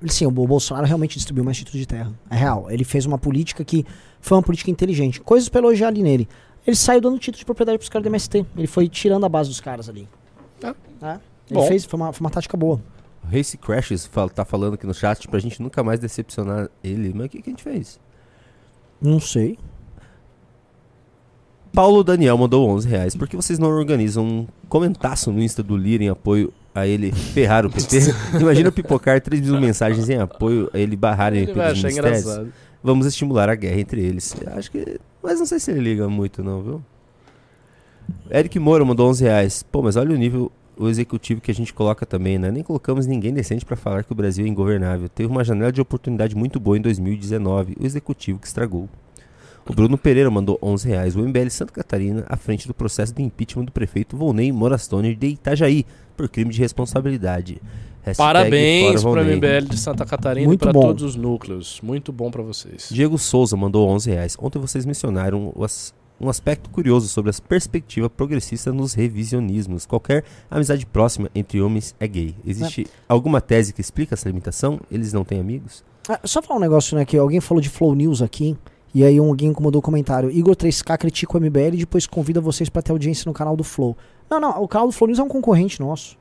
Sim, 0.07 0.25
o 0.25 0.31
Bolsonaro 0.31 0.85
realmente 0.85 1.15
distribuiu 1.15 1.43
mais 1.45 1.57
títulos 1.57 1.79
de 1.79 1.85
terra. 1.87 2.11
É 2.29 2.35
real. 2.35 2.69
Ele 2.69 2.83
fez 2.83 3.05
uma 3.05 3.17
política 3.17 3.63
que 3.63 3.85
foi 4.21 4.37
uma 4.37 4.43
política 4.43 4.69
inteligente. 4.71 5.21
Coisas 5.21 5.47
pra 5.49 5.59
elogiar 5.59 5.87
ali 5.89 6.01
nele. 6.03 6.27
Ele 6.69 6.75
saiu 6.75 7.01
dando 7.01 7.17
título 7.17 7.39
de 7.39 7.45
propriedade 7.45 7.79
pros 7.79 7.89
caras 7.89 8.03
do 8.03 8.09
MST. 8.09 8.45
Ele 8.55 8.67
foi 8.67 8.87
tirando 8.87 9.25
a 9.25 9.29
base 9.29 9.49
dos 9.49 9.59
caras 9.59 9.89
ali. 9.89 10.07
Ah. 10.63 10.75
É. 11.01 11.13
Ele 11.49 11.59
Bom. 11.59 11.67
fez, 11.67 11.83
foi 11.83 11.99
uma, 11.99 12.13
foi 12.13 12.23
uma 12.23 12.29
tática 12.29 12.55
boa. 12.55 12.79
O 13.23 13.35
Race 13.35 13.57
Crashes 13.57 14.05
fala- 14.05 14.29
tá 14.29 14.45
falando 14.45 14.75
aqui 14.75 14.85
no 14.85 14.93
chat 14.93 15.27
pra 15.27 15.39
gente 15.39 15.59
nunca 15.63 15.81
mais 15.83 15.99
decepcionar 15.99 16.69
ele. 16.83 17.11
Mas 17.15 17.25
o 17.25 17.29
que, 17.29 17.41
que 17.41 17.49
a 17.49 17.53
gente 17.53 17.63
fez? 17.63 17.99
Não 19.01 19.19
sei. 19.19 19.57
Paulo 21.73 22.03
Daniel 22.03 22.37
mandou 22.37 22.69
11 22.69 22.87
reais. 22.87 23.15
Por 23.15 23.27
que 23.27 23.35
vocês 23.35 23.57
não 23.57 23.67
organizam 23.69 24.23
um 24.23 24.47
comentaço 24.67 25.31
no 25.31 25.41
Insta 25.41 25.63
do 25.63 25.75
Lira 25.75 26.03
em 26.03 26.09
apoio 26.09 26.53
a 26.75 26.85
ele 26.85 27.11
ferrar 27.11 27.65
o 27.65 27.71
PT? 27.71 27.97
Imagina 28.39 28.71
pipocar 28.71 29.19
3 29.19 29.41
mil 29.41 29.59
mensagens 29.59 30.07
em 30.07 30.17
apoio 30.19 30.69
a 30.71 30.77
ele 30.77 30.95
barrarem 30.95 31.41
Ele 31.43 31.51
achar 31.53 31.73
ministérios. 31.87 31.97
engraçado. 32.21 32.53
Vamos 32.83 33.07
estimular 33.07 33.49
a 33.49 33.55
guerra 33.55 33.79
entre 33.79 34.01
eles. 34.03 34.35
Acho 34.55 34.69
que. 34.69 34.99
Mas 35.21 35.39
não 35.39 35.45
sei 35.45 35.59
se 35.59 35.71
ele 35.71 35.81
liga 35.81 36.07
muito, 36.07 36.43
não, 36.43 36.61
viu? 36.61 36.83
Eric 38.31 38.57
Moura 38.59 38.83
mandou 38.85 39.09
11 39.09 39.23
reais. 39.23 39.63
Pô, 39.63 39.81
mas 39.81 39.95
olha 39.95 40.13
o 40.13 40.17
nível 40.17 40.51
o 40.79 40.87
executivo 40.87 41.41
que 41.41 41.51
a 41.51 41.53
gente 41.53 41.73
coloca 41.73 42.05
também, 42.05 42.39
né? 42.39 42.49
Nem 42.49 42.63
colocamos 42.63 43.05
ninguém 43.05 43.33
decente 43.33 43.65
para 43.65 43.75
falar 43.75 44.03
que 44.03 44.13
o 44.13 44.15
Brasil 44.15 44.45
é 44.45 44.47
ingovernável. 44.47 45.09
Teve 45.09 45.29
uma 45.29 45.43
janela 45.43 45.73
de 45.73 45.81
oportunidade 45.81 46.35
muito 46.37 46.57
boa 46.57 46.77
em 46.77 46.81
2019, 46.81 47.75
o 47.77 47.85
executivo 47.85 48.39
que 48.39 48.47
estragou. 48.47 48.87
O 49.67 49.73
Bruno 49.73 49.97
Pereira 49.97 50.31
mandou 50.31 50.57
11 50.63 50.87
reais. 50.87 51.15
O 51.15 51.19
MBL 51.19 51.49
Santa 51.49 51.73
Catarina 51.73 52.25
à 52.29 52.37
frente 52.37 52.65
do 52.65 52.73
processo 52.73 53.13
de 53.13 53.21
impeachment 53.21 53.65
do 53.65 53.71
prefeito 53.73 54.15
Volney 54.15 54.51
Morastone 54.53 55.13
de 55.13 55.27
Itajaí 55.27 55.85
por 56.15 56.29
crime 56.29 56.51
de 56.51 56.59
responsabilidade. 56.59 57.61
Hashtag 58.09 58.17
Parabéns 58.17 59.03
para 59.03 59.21
o. 59.21 59.25
MBL 59.25 59.65
de 59.69 59.77
Santa 59.77 60.05
Catarina 60.05 60.47
Muito 60.47 60.61
e 60.61 60.63
para 60.63 60.73
bom. 60.73 60.81
todos 60.81 61.03
os 61.03 61.15
núcleos. 61.15 61.79
Muito 61.83 62.11
bom 62.11 62.29
para 62.31 62.41
vocês. 62.43 62.89
Diego 62.91 63.17
Souza 63.17 63.55
mandou 63.57 63.87
11 63.89 64.09
reais. 64.11 64.35
Ontem 64.39 64.59
vocês 64.59 64.85
mencionaram 64.85 65.53
as- 65.61 65.93
um 66.21 66.27
aspecto 66.29 66.69
curioso 66.69 67.07
sobre 67.07 67.31
a 67.31 67.33
perspectiva 67.47 68.09
progressista 68.09 68.73
nos 68.73 68.93
revisionismos. 68.93 69.85
Qualquer 69.85 70.23
amizade 70.51 70.85
próxima 70.85 71.29
entre 71.33 71.61
homens 71.61 71.95
é 71.99 72.07
gay. 72.07 72.35
Existe 72.45 72.85
alguma 73.07 73.39
tese 73.39 73.71
que 73.73 73.79
explica 73.81 74.15
essa 74.15 74.27
limitação? 74.27 74.79
Eles 74.91 75.13
não 75.13 75.23
têm 75.23 75.39
amigos? 75.39 75.83
Ah, 76.09 76.19
só 76.25 76.41
falar 76.41 76.57
um 76.57 76.61
negócio, 76.61 76.97
né? 76.97 77.05
Que 77.05 77.17
alguém 77.17 77.39
falou 77.39 77.61
de 77.61 77.69
Flow 77.69 77.95
News 77.95 78.21
aqui. 78.21 78.57
E 78.93 79.03
aí 79.05 79.21
um- 79.21 79.27
alguém 79.29 79.49
incomodou 79.49 79.79
o 79.79 79.81
comentário. 79.83 80.29
Igor 80.31 80.55
3K 80.55 80.97
critica 80.97 81.37
o 81.37 81.39
MBL 81.39 81.75
e 81.75 81.77
depois 81.77 82.05
convida 82.07 82.41
vocês 82.41 82.67
pra 82.69 82.81
ter 82.81 82.91
audiência 82.91 83.23
no 83.27 83.33
canal 83.33 83.55
do 83.55 83.63
Flow. 83.63 83.95
Não, 84.29 84.39
não, 84.41 84.61
o 84.61 84.67
canal 84.67 84.87
do 84.87 84.93
Flow 84.93 85.07
News 85.07 85.19
é 85.19 85.23
um 85.23 85.27
concorrente 85.29 85.79
nosso. 85.79 86.17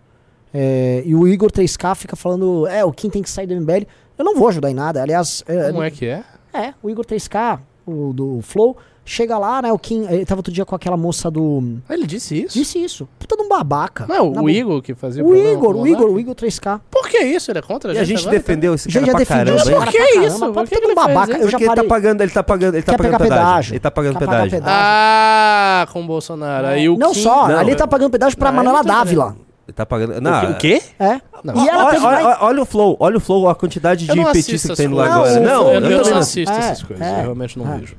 É, 0.52 1.02
e 1.04 1.14
o 1.14 1.26
Igor 1.28 1.50
3K 1.50 1.94
fica 1.94 2.16
falando, 2.16 2.66
é, 2.66 2.84
o 2.84 2.92
Kim 2.92 3.10
tem 3.10 3.22
que 3.22 3.30
sair 3.30 3.46
do 3.46 3.54
MBL. 3.54 3.86
Eu 4.18 4.24
não 4.24 4.34
vou 4.34 4.48
ajudar 4.48 4.70
em 4.70 4.74
nada. 4.74 5.02
Aliás, 5.02 5.44
é, 5.46 5.68
Como 5.70 5.82
é 5.82 5.90
que 5.90 6.06
é? 6.06 6.22
é, 6.52 6.74
o 6.82 6.88
Igor 6.90 7.04
3K, 7.04 7.58
o 7.86 8.12
do 8.12 8.40
Flow, 8.42 8.76
chega 9.04 9.38
lá, 9.38 9.62
né? 9.62 9.72
O 9.72 9.78
Kim, 9.78 10.06
ele 10.08 10.26
tava 10.26 10.40
outro 10.40 10.52
dia 10.52 10.64
com 10.66 10.74
aquela 10.74 10.96
moça 10.96 11.30
do. 11.30 11.78
Ah, 11.88 11.94
Ele 11.94 12.06
disse 12.06 12.42
isso? 12.42 12.52
Disse 12.58 12.78
isso. 12.82 13.08
Puta 13.18 13.36
de 13.36 13.42
um 13.42 13.48
babaca. 13.48 14.06
Não, 14.08 14.30
Na 14.32 14.42
o. 14.42 14.50
Igor 14.50 14.82
que 14.82 14.94
fazia 14.94 15.24
O 15.24 15.34
Igor, 15.36 15.76
o 15.76 15.86
Igor, 15.86 16.10
o 16.10 16.18
Igor 16.20 16.34
3K. 16.34 16.80
Por 16.90 17.08
que 17.08 17.18
isso? 17.18 17.50
Ele 17.50 17.58
é 17.60 17.62
contra 17.62 17.92
a 17.92 17.94
E 17.94 17.98
a 17.98 18.04
gente 18.04 18.16
gente 18.18 18.26
agora, 18.26 18.38
defendeu 18.38 18.74
esse 18.74 18.90
Já 18.90 19.00
cara 19.00 19.06
já 19.06 19.12
pra 19.12 19.18
defendeu 19.20 19.44
caramba. 19.56 19.60
esse 19.62 19.70
cara 19.70 19.84
Por 19.84 19.92
que 19.92 19.98
pra 19.98 20.06
caramba, 20.08 20.26
isso? 20.26 20.38
Por 20.40 20.46
puta 20.52 20.66
que 20.66 20.74
de 20.74 20.80
que 20.80 20.86
um 20.86 20.90
ele 20.90 20.94
fez 21.00 21.06
babaca. 21.14 21.32
isso? 21.32 21.40
Eu 21.42 21.48
já 21.48 21.50
Porque 21.58 21.64
ele 21.64 21.68
tá 21.70 21.74
parei. 21.76 21.88
pagando, 21.88 22.20
ele 22.22 22.30
tá 22.32 22.42
pagando, 22.42 22.74
ele 22.74 22.82
tá 22.82 22.92
Quer 22.92 22.98
pagando 22.98 23.18
pedágio. 23.18 23.36
pedágio. 23.38 23.72
Ele 23.74 23.80
tá 23.80 23.90
pagando 23.90 24.18
pedágio. 24.18 24.50
pedágio. 24.50 24.74
Ah, 24.76 25.86
com 25.92 26.02
o 26.02 26.06
Bolsonaro. 26.06 26.66
Aí 26.66 26.88
o 26.88 26.96
Não 26.98 27.12
Kim- 27.12 27.22
só, 27.22 27.48
Não, 27.48 27.58
ali 27.58 27.70
é- 27.72 27.74
tá 27.76 27.86
pagando 27.86 28.10
pedágio 28.10 28.36
pra 28.36 28.50
Manuela 28.52 28.82
Dávila. 28.82 29.36
Tá 29.74 29.84
pagando. 29.84 30.20
Não, 30.20 30.50
O 30.52 30.54
quê? 30.56 30.80
É. 30.98 31.20
Não. 31.44 31.54
E 31.64 31.68
ela 31.68 31.84
olha, 31.84 31.94
teve 31.94 32.06
olha, 32.06 32.22
mais- 32.24 32.38
olha- 32.40 32.62
o 32.62 32.64
flow, 32.64 32.96
olha 32.98 33.16
o 33.16 33.20
flow, 33.20 33.48
a 33.48 33.54
quantidade 33.54 34.06
de 34.06 34.14
não 34.16 34.26
assisto 34.26 34.68
que 34.68 34.76
tem 34.76 34.88
lá 34.88 35.06
agora. 35.14 35.40
Não, 35.40 35.42
Não, 35.64 35.72
eu, 35.74 35.80
eu 35.80 35.90
eu 35.90 36.02
não 36.04 36.10
não. 36.12 36.18
assisto 36.18 36.52
É, 36.52 36.58
essas 36.58 36.82
coisas. 36.82 37.06
é, 37.06 37.10
eu 37.18 37.22
realmente 37.22 37.58
não 37.58 37.72
é. 37.74 37.78
vejo. 37.78 37.96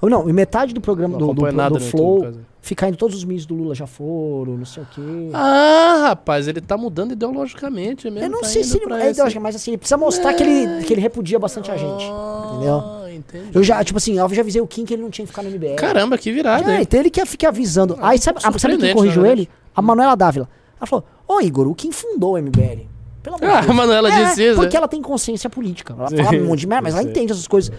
Ou 0.00 0.10
não, 0.10 0.28
e 0.28 0.32
metade 0.32 0.74
do 0.74 0.80
programa 0.80 1.12
Não 1.18 1.28
do, 1.28 1.34
do, 1.34 1.40
do 1.42 1.46
YouTube, 1.50 1.80
Flow 1.90 2.18
quase. 2.20 2.38
fica 2.60 2.88
indo 2.88 2.96
todos 2.96 3.16
os 3.16 3.24
mídias 3.24 3.46
do 3.46 3.54
Lula 3.54 3.74
já 3.74 3.86
foram, 3.86 4.56
não 4.56 4.64
sei 4.66 4.82
o 4.82 4.86
quê. 4.94 5.30
Ah, 5.32 6.06
rapaz, 6.08 6.48
ele 6.48 6.60
tá 6.60 6.76
mudando 6.76 7.12
ideologicamente 7.12 8.10
mesmo. 8.10 8.26
eu 8.26 8.30
não 8.30 8.40
tá 8.40 8.48
sei 8.48 8.64
se 8.64 8.76
ele 8.82 8.92
é 8.94 9.10
ideológico, 9.10 9.42
mas 9.42 9.56
assim, 9.56 9.70
ele 9.72 9.78
precisa 9.78 9.96
mostrar 9.96 10.34
que, 10.34 10.42
ele, 10.42 10.84
que 10.84 10.92
ele 10.92 11.00
repudia 11.00 11.38
bastante 11.38 11.70
a 11.70 11.76
gente. 11.76 12.04
Entendeu? 12.04 12.82
Ah, 12.84 13.06
entendi. 13.12 13.48
Eu 13.54 13.62
já, 13.62 13.82
tipo 13.84 13.96
assim, 13.98 14.18
eu 14.18 14.28
já 14.28 14.40
avisei 14.42 14.60
o 14.60 14.66
Kim 14.66 14.84
que 14.84 14.94
ele 14.94 15.02
não 15.02 15.10
tinha 15.10 15.24
que 15.26 15.30
ficar 15.32 15.42
no 15.42 15.50
MBL. 15.50 15.76
Caramba, 15.76 16.18
que 16.18 16.30
virada, 16.32 16.70
É, 16.70 16.76
hein? 16.76 16.82
então 16.82 17.00
ele 17.00 17.10
que 17.10 17.24
fica 17.26 17.48
avisando. 17.48 17.96
Aí 18.00 18.18
sabe, 18.18 18.40
sabe 18.42 18.76
quem 18.78 18.94
corrigiu 18.94 19.24
ele? 19.26 19.48
A 19.74 19.80
Manuela 19.82 20.14
Dávila. 20.16 20.48
Ela 20.78 20.86
falou: 20.86 21.04
Ô 21.26 21.40
Igor, 21.40 21.66
o 21.68 21.74
Kim 21.74 21.92
fundou 21.92 22.34
o 22.34 22.38
MBL. 22.42 22.86
Pelo 23.22 23.36
amor 23.36 23.48
Ah, 23.48 23.60
de 23.60 23.66
Deus. 23.66 23.70
a 23.70 23.72
Manuela 23.72 24.12
é, 24.12 24.24
disse 24.24 24.46
isso, 24.48 24.56
Porque 24.56 24.74
né? 24.74 24.78
ela 24.78 24.88
tem 24.88 25.00
consciência 25.00 25.48
política. 25.48 25.94
Ela 25.98 26.08
Sim, 26.08 26.16
fala 26.22 26.36
um 26.38 26.46
monte 26.46 26.60
de 26.60 26.66
merda, 26.66 26.82
mas 26.82 26.94
ela 26.94 27.02
entende 27.02 27.32
essas 27.32 27.48
coisas. 27.48 27.74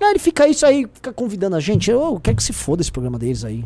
Aí 0.00 0.10
ele 0.10 0.18
fica 0.18 0.46
isso 0.48 0.64
aí, 0.64 0.86
fica 0.94 1.12
convidando 1.12 1.56
a 1.56 1.60
gente. 1.60 1.90
Eu 1.90 2.18
quero 2.22 2.36
que 2.36 2.42
se 2.42 2.52
foda 2.52 2.80
esse 2.80 2.90
programa 2.92 3.18
deles 3.18 3.44
aí. 3.44 3.64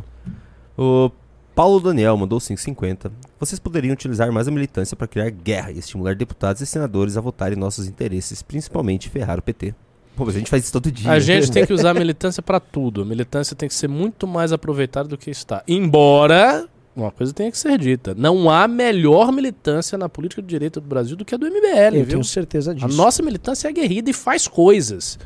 O 0.76 1.10
Paulo 1.54 1.78
Daniel 1.78 2.16
mandou 2.16 2.38
5,50. 2.38 3.12
Vocês 3.38 3.58
poderiam 3.58 3.92
utilizar 3.92 4.32
mais 4.32 4.48
a 4.48 4.50
militância 4.50 4.96
para 4.96 5.06
criar 5.06 5.30
guerra 5.30 5.70
e 5.70 5.78
estimular 5.78 6.14
deputados 6.16 6.62
e 6.62 6.66
senadores 6.66 7.16
a 7.16 7.20
votarem 7.20 7.56
nossos 7.58 7.86
interesses, 7.86 8.42
principalmente 8.42 9.10
ferrar 9.10 9.38
o 9.38 9.42
PT. 9.42 9.74
Pô, 10.16 10.24
mas 10.24 10.34
a 10.34 10.38
gente 10.38 10.50
faz 10.50 10.64
isso 10.64 10.72
todo 10.72 10.90
dia. 10.90 11.10
A 11.10 11.18
gente 11.18 11.50
tem 11.50 11.64
que 11.66 11.72
usar 11.72 11.90
a 11.90 11.94
militância 11.94 12.42
pra 12.42 12.58
tudo. 12.58 13.02
A 13.02 13.04
militância 13.04 13.54
tem 13.54 13.68
que 13.68 13.74
ser 13.74 13.88
muito 13.88 14.26
mais 14.26 14.52
aproveitada 14.52 15.08
do 15.08 15.16
que 15.16 15.30
está. 15.30 15.62
Embora 15.68 16.66
uma 16.94 17.10
coisa 17.10 17.32
tenha 17.32 17.50
que 17.50 17.56
ser 17.58 17.78
dita, 17.78 18.14
não 18.14 18.50
há 18.50 18.68
melhor 18.68 19.32
militância 19.32 19.96
na 19.96 20.08
política 20.08 20.42
de 20.42 20.48
direita 20.48 20.80
do 20.80 20.86
Brasil 20.86 21.16
do 21.16 21.24
que 21.24 21.34
a 21.34 21.38
do 21.38 21.46
MBL, 21.46 21.58
eu 21.86 21.92
viu? 21.92 22.06
tenho 22.06 22.24
certeza 22.24 22.74
disso. 22.74 22.86
A 22.86 22.88
nossa 22.88 23.22
militância 23.22 23.66
é 23.66 23.70
aguerrida 23.70 24.10
e 24.10 24.12
faz 24.12 24.46
coisas. 24.46 25.18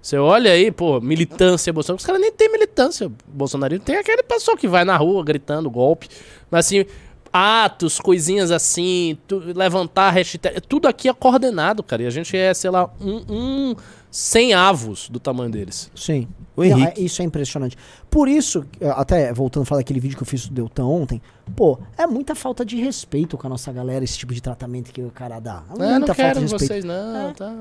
Você 0.00 0.16
olha 0.18 0.50
aí, 0.50 0.72
pô, 0.72 1.00
militância 1.00 1.72
Bolsonaro. 1.72 1.98
Os 2.00 2.04
caras 2.04 2.20
nem 2.20 2.32
têm 2.32 2.50
militância. 2.50 3.08
Bolsonaro 3.28 3.78
tem 3.78 3.96
aquele 3.96 4.24
pessoal 4.24 4.56
que 4.56 4.66
vai 4.66 4.84
na 4.84 4.96
rua 4.96 5.22
gritando 5.24 5.70
golpe. 5.70 6.08
Mas 6.50 6.66
assim, 6.66 6.84
atos, 7.32 8.00
coisinhas 8.00 8.50
assim, 8.50 9.16
tu- 9.28 9.38
levantar 9.54 10.10
hashtag. 10.10 10.60
Tudo 10.62 10.88
aqui 10.88 11.08
é 11.08 11.12
coordenado, 11.12 11.84
cara. 11.84 12.02
E 12.02 12.06
a 12.06 12.10
gente 12.10 12.36
é, 12.36 12.52
sei 12.52 12.70
lá, 12.70 12.90
um, 13.00 13.22
um 13.70 13.76
100 14.10 14.54
avos 14.54 15.08
do 15.08 15.20
tamanho 15.20 15.52
deles. 15.52 15.88
Sim. 15.94 16.26
O 16.56 16.62
Não, 16.62 16.78
Henrique. 16.78 17.00
é- 17.00 17.04
isso 17.04 17.22
é 17.22 17.24
impressionante. 17.24 17.76
Por 18.10 18.28
isso, 18.28 18.64
eh, 18.80 18.88
até 18.90 19.32
voltando 19.32 19.62
a 19.62 19.66
falar 19.66 19.80
daquele 19.80 19.98
vídeo 20.00 20.16
que 20.16 20.22
eu 20.22 20.26
fiz 20.26 20.46
do 20.48 20.54
Deltan 20.54 20.84
ontem, 20.84 21.22
pô, 21.56 21.78
é 21.96 22.06
muita 22.06 22.34
falta 22.34 22.64
de 22.64 22.76
respeito 22.76 23.38
com 23.38 23.46
a 23.46 23.50
nossa 23.50 23.72
galera, 23.72 24.04
esse 24.04 24.18
tipo 24.18 24.34
de 24.34 24.40
tratamento 24.42 24.92
que 24.92 25.00
o 25.02 25.10
cara 25.10 25.40
dá. 25.40 25.62
É 25.70 25.72
Ah, 25.72 25.76
muita 25.76 25.98
não 25.98 26.06
falta 26.08 26.14
quero 26.14 26.34
de 26.34 26.40
respeito. 26.42 26.66
vocês, 26.66 26.84
não. 26.84 27.30
É. 27.30 27.32
Tá. 27.32 27.54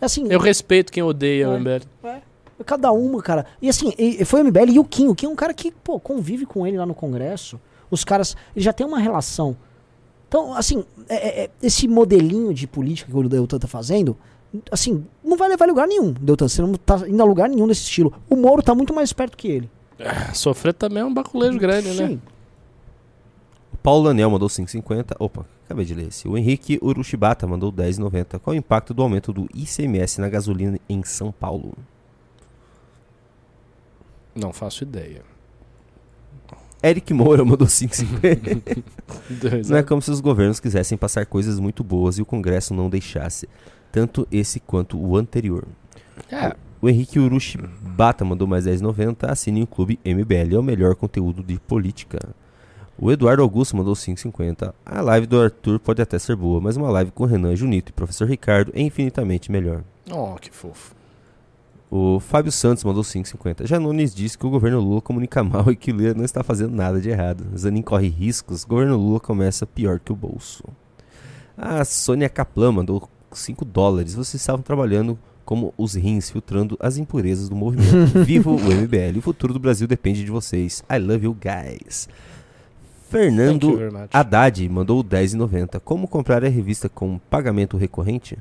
Assim, 0.00 0.26
Eu 0.30 0.38
respeito 0.40 0.90
quem 0.92 1.02
odeia 1.02 1.44
É. 1.44 1.48
o 1.48 1.54
MBL. 1.58 1.82
Cada 2.64 2.90
uma, 2.90 3.22
cara. 3.22 3.46
E 3.62 3.68
assim, 3.68 3.92
e- 3.98 4.24
foi 4.24 4.40
o 4.40 4.44
MBL 4.44 4.72
e 4.72 4.78
o 4.78 4.84
Kim. 4.84 5.08
O 5.08 5.14
Kim 5.14 5.26
é 5.26 5.28
um 5.28 5.36
cara 5.36 5.52
que, 5.54 5.70
pô, 5.70 6.00
convive 6.00 6.44
com 6.46 6.66
ele 6.66 6.76
lá 6.78 6.86
no 6.86 6.94
Congresso. 6.94 7.60
Os 7.90 8.02
caras, 8.04 8.34
ele 8.56 8.64
já 8.64 8.72
tem 8.72 8.86
uma 8.86 8.98
relação. 8.98 9.56
Então, 10.26 10.52
assim, 10.54 10.84
é- 11.08 11.14
é- 11.14 11.44
é- 11.44 11.50
esse 11.62 11.86
modelinho 11.86 12.52
de 12.52 12.66
política 12.66 13.10
que 13.10 13.16
o 13.16 13.28
Deltan 13.28 13.58
tá 13.58 13.68
fazendo, 13.68 14.16
assim, 14.70 15.04
não 15.22 15.36
vai 15.36 15.48
levar 15.48 15.64
a 15.64 15.68
lugar 15.68 15.86
nenhum, 15.86 16.12
Deltan. 16.12 16.48
Você 16.48 16.62
não 16.62 16.74
tá 16.74 17.02
indo 17.06 17.22
a 17.22 17.26
lugar 17.26 17.48
nenhum 17.48 17.66
desse 17.66 17.82
estilo. 17.82 18.12
O 18.28 18.36
Moro 18.36 18.62
tá 18.62 18.74
muito 18.74 18.94
mais 18.94 19.12
perto 19.12 19.36
que 19.36 19.48
ele. 19.48 19.70
Sofrer 20.32 20.74
também 20.74 21.02
é 21.02 21.04
um 21.04 21.12
baculejo 21.12 21.58
grande, 21.58 21.88
né? 21.88 22.08
Sim. 22.08 22.20
O 23.72 23.76
Paulo 23.76 24.08
Daniel 24.08 24.30
mandou 24.30 24.48
5,50. 24.48 25.16
Opa, 25.18 25.44
acabei 25.64 25.84
de 25.84 25.94
ler 25.94 26.08
esse. 26.08 26.28
O 26.28 26.36
Henrique 26.36 26.78
Urushibata 26.82 27.46
mandou 27.46 27.72
10,90. 27.72 28.38
Qual 28.38 28.54
o 28.54 28.58
impacto 28.58 28.94
do 28.94 29.02
aumento 29.02 29.32
do 29.32 29.48
ICMS 29.54 30.20
na 30.20 30.28
gasolina 30.28 30.78
em 30.88 31.02
São 31.02 31.32
Paulo? 31.32 31.74
Não 34.34 34.52
faço 34.52 34.84
ideia. 34.84 35.22
Eric 36.82 37.12
Moura 37.12 37.44
mandou 37.44 37.66
5,50. 37.66 38.84
Dois, 39.40 39.68
Não 39.68 39.78
é 39.78 39.82
como 39.82 40.00
se 40.00 40.10
os 40.12 40.20
governos 40.20 40.60
quisessem 40.60 40.96
passar 40.96 41.26
coisas 41.26 41.58
muito 41.58 41.82
boas 41.82 42.18
e 42.18 42.22
o 42.22 42.26
Congresso 42.26 42.72
não 42.72 42.88
deixasse. 42.88 43.48
Tanto 43.90 44.26
esse 44.30 44.60
quanto 44.60 44.98
o 44.98 45.16
anterior. 45.16 45.64
É, 46.30 46.54
O 46.80 46.88
Henrique 46.88 47.18
Urushibata 47.18 48.24
mandou 48.24 48.46
mais 48.46 48.66
10,90. 48.66 49.28
Assine 49.28 49.62
o 49.62 49.66
Clube 49.66 49.98
MBL, 50.04 50.54
é 50.54 50.58
o 50.58 50.62
melhor 50.62 50.94
conteúdo 50.94 51.42
de 51.42 51.58
política. 51.58 52.18
O 53.00 53.12
Eduardo 53.12 53.42
Augusto 53.42 53.76
mandou 53.76 53.94
5,50. 53.94 54.74
A 54.84 55.00
live 55.00 55.26
do 55.26 55.40
Arthur 55.40 55.78
pode 55.78 56.02
até 56.02 56.18
ser 56.18 56.34
boa, 56.34 56.60
mas 56.60 56.76
uma 56.76 56.90
live 56.90 57.12
com 57.12 57.24
Renan 57.24 57.54
Junito 57.54 57.90
e 57.90 57.92
Professor 57.92 58.28
Ricardo 58.28 58.72
é 58.74 58.82
infinitamente 58.82 59.52
melhor. 59.52 59.82
Oh, 60.10 60.34
que 60.34 60.50
fofo. 60.50 60.96
O 61.90 62.20
Fábio 62.20 62.52
Santos 62.52 62.84
mandou 62.84 63.02
5,50. 63.02 63.66
Janones 63.66 64.14
disse 64.14 64.36
que 64.36 64.46
o 64.46 64.50
governo 64.50 64.80
Lula 64.80 65.00
comunica 65.00 65.42
mal 65.42 65.70
e 65.72 65.76
que 65.76 65.92
Lula 65.92 66.12
não 66.14 66.24
está 66.24 66.42
fazendo 66.42 66.74
nada 66.74 67.00
de 67.00 67.08
errado. 67.08 67.46
Zanin 67.56 67.82
corre 67.82 68.08
riscos, 68.08 68.64
governo 68.64 68.96
Lula 68.96 69.20
começa 69.20 69.66
pior 69.66 69.98
que 69.98 70.12
o 70.12 70.16
bolso. 70.16 70.64
A 71.56 71.84
Sônia 71.84 72.28
Kaplan 72.28 72.72
mandou 72.72 73.08
5 73.32 73.64
dólares. 73.64 74.14
Vocês 74.14 74.40
estavam 74.40 74.62
trabalhando 74.62 75.18
como 75.44 75.72
os 75.78 75.94
rins, 75.94 76.30
filtrando 76.30 76.76
as 76.80 76.96
impurezas 76.98 77.48
do 77.48 77.56
movimento. 77.56 78.18
Viva 78.24 78.50
o 78.50 78.58
MBL. 78.58 79.18
O 79.18 79.22
futuro 79.22 79.52
do 79.52 79.58
Brasil 79.58 79.86
depende 79.86 80.24
de 80.24 80.30
vocês. 80.30 80.84
I 80.90 80.98
love 80.98 81.24
you 81.24 81.34
guys. 81.34 82.08
You 82.08 82.14
Fernando. 83.10 83.78
Haddad 84.12 84.68
mandou 84.68 85.02
10,90. 85.02 85.80
Como 85.80 86.06
comprar 86.06 86.44
a 86.44 86.48
revista 86.48 86.88
com 86.88 87.18
pagamento 87.30 87.76
recorrente? 87.76 88.36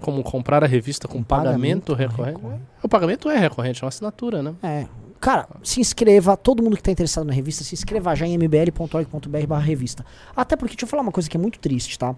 Como 0.00 0.22
comprar 0.22 0.62
a 0.62 0.66
revista 0.66 1.08
com 1.08 1.18
Com 1.18 1.24
pagamento, 1.24 1.92
pagamento 1.92 1.94
recorrente. 1.94 2.36
recorrente. 2.36 2.62
O 2.82 2.88
pagamento 2.88 3.30
é 3.30 3.38
recorrente, 3.38 3.82
é 3.82 3.84
uma 3.84 3.88
assinatura, 3.88 4.42
né? 4.42 4.54
É. 4.62 4.86
Cara, 5.18 5.48
se 5.64 5.80
inscreva, 5.80 6.36
todo 6.36 6.62
mundo 6.62 6.76
que 6.76 6.82
tá 6.82 6.92
interessado 6.92 7.26
na 7.26 7.32
revista, 7.32 7.64
se 7.64 7.74
inscreva 7.74 8.14
já 8.14 8.24
em 8.24 8.34
mbl.org.br 8.34 9.46
barra 9.48 9.62
revista. 9.64 10.06
Até 10.36 10.54
porque, 10.54 10.74
deixa 10.76 10.84
eu 10.84 10.88
falar 10.88 11.02
uma 11.02 11.10
coisa 11.10 11.28
que 11.28 11.36
é 11.36 11.40
muito 11.40 11.58
triste, 11.58 11.98
tá? 11.98 12.14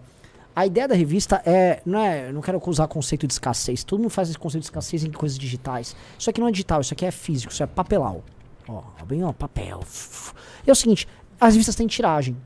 A 0.55 0.67
ideia 0.67 0.89
da 0.89 0.95
revista 0.95 1.41
é, 1.47 1.81
não 1.87 1.99
é, 2.01 2.33
não 2.33 2.41
quero 2.41 2.61
usar 2.67 2.87
conceito 2.89 3.27
de 3.27 3.33
escassez. 3.33 3.85
Todo 3.85 4.01
mundo 4.01 4.11
faz 4.11 4.29
esse 4.29 4.39
conceito 4.39 4.63
de 4.63 4.67
escassez 4.67 5.05
em 5.05 5.11
coisas 5.11 5.39
digitais. 5.39 5.95
Isso 6.19 6.29
aqui 6.29 6.41
não 6.41 6.49
é 6.49 6.51
digital, 6.51 6.81
isso 6.81 6.93
aqui 6.93 7.07
é 7.07 7.11
físico, 7.11 7.53
isso 7.53 7.63
é 7.63 7.67
papelau. 7.67 8.23
Ó, 8.69 8.83
bem, 9.07 9.23
ó, 9.25 9.33
papel. 9.33 9.81
É 10.67 10.73
o 10.73 10.75
seguinte, 10.75 11.07
as 11.41 11.55
revistas 11.55 11.75
têm 11.77 11.87
tiragem. 11.87 12.37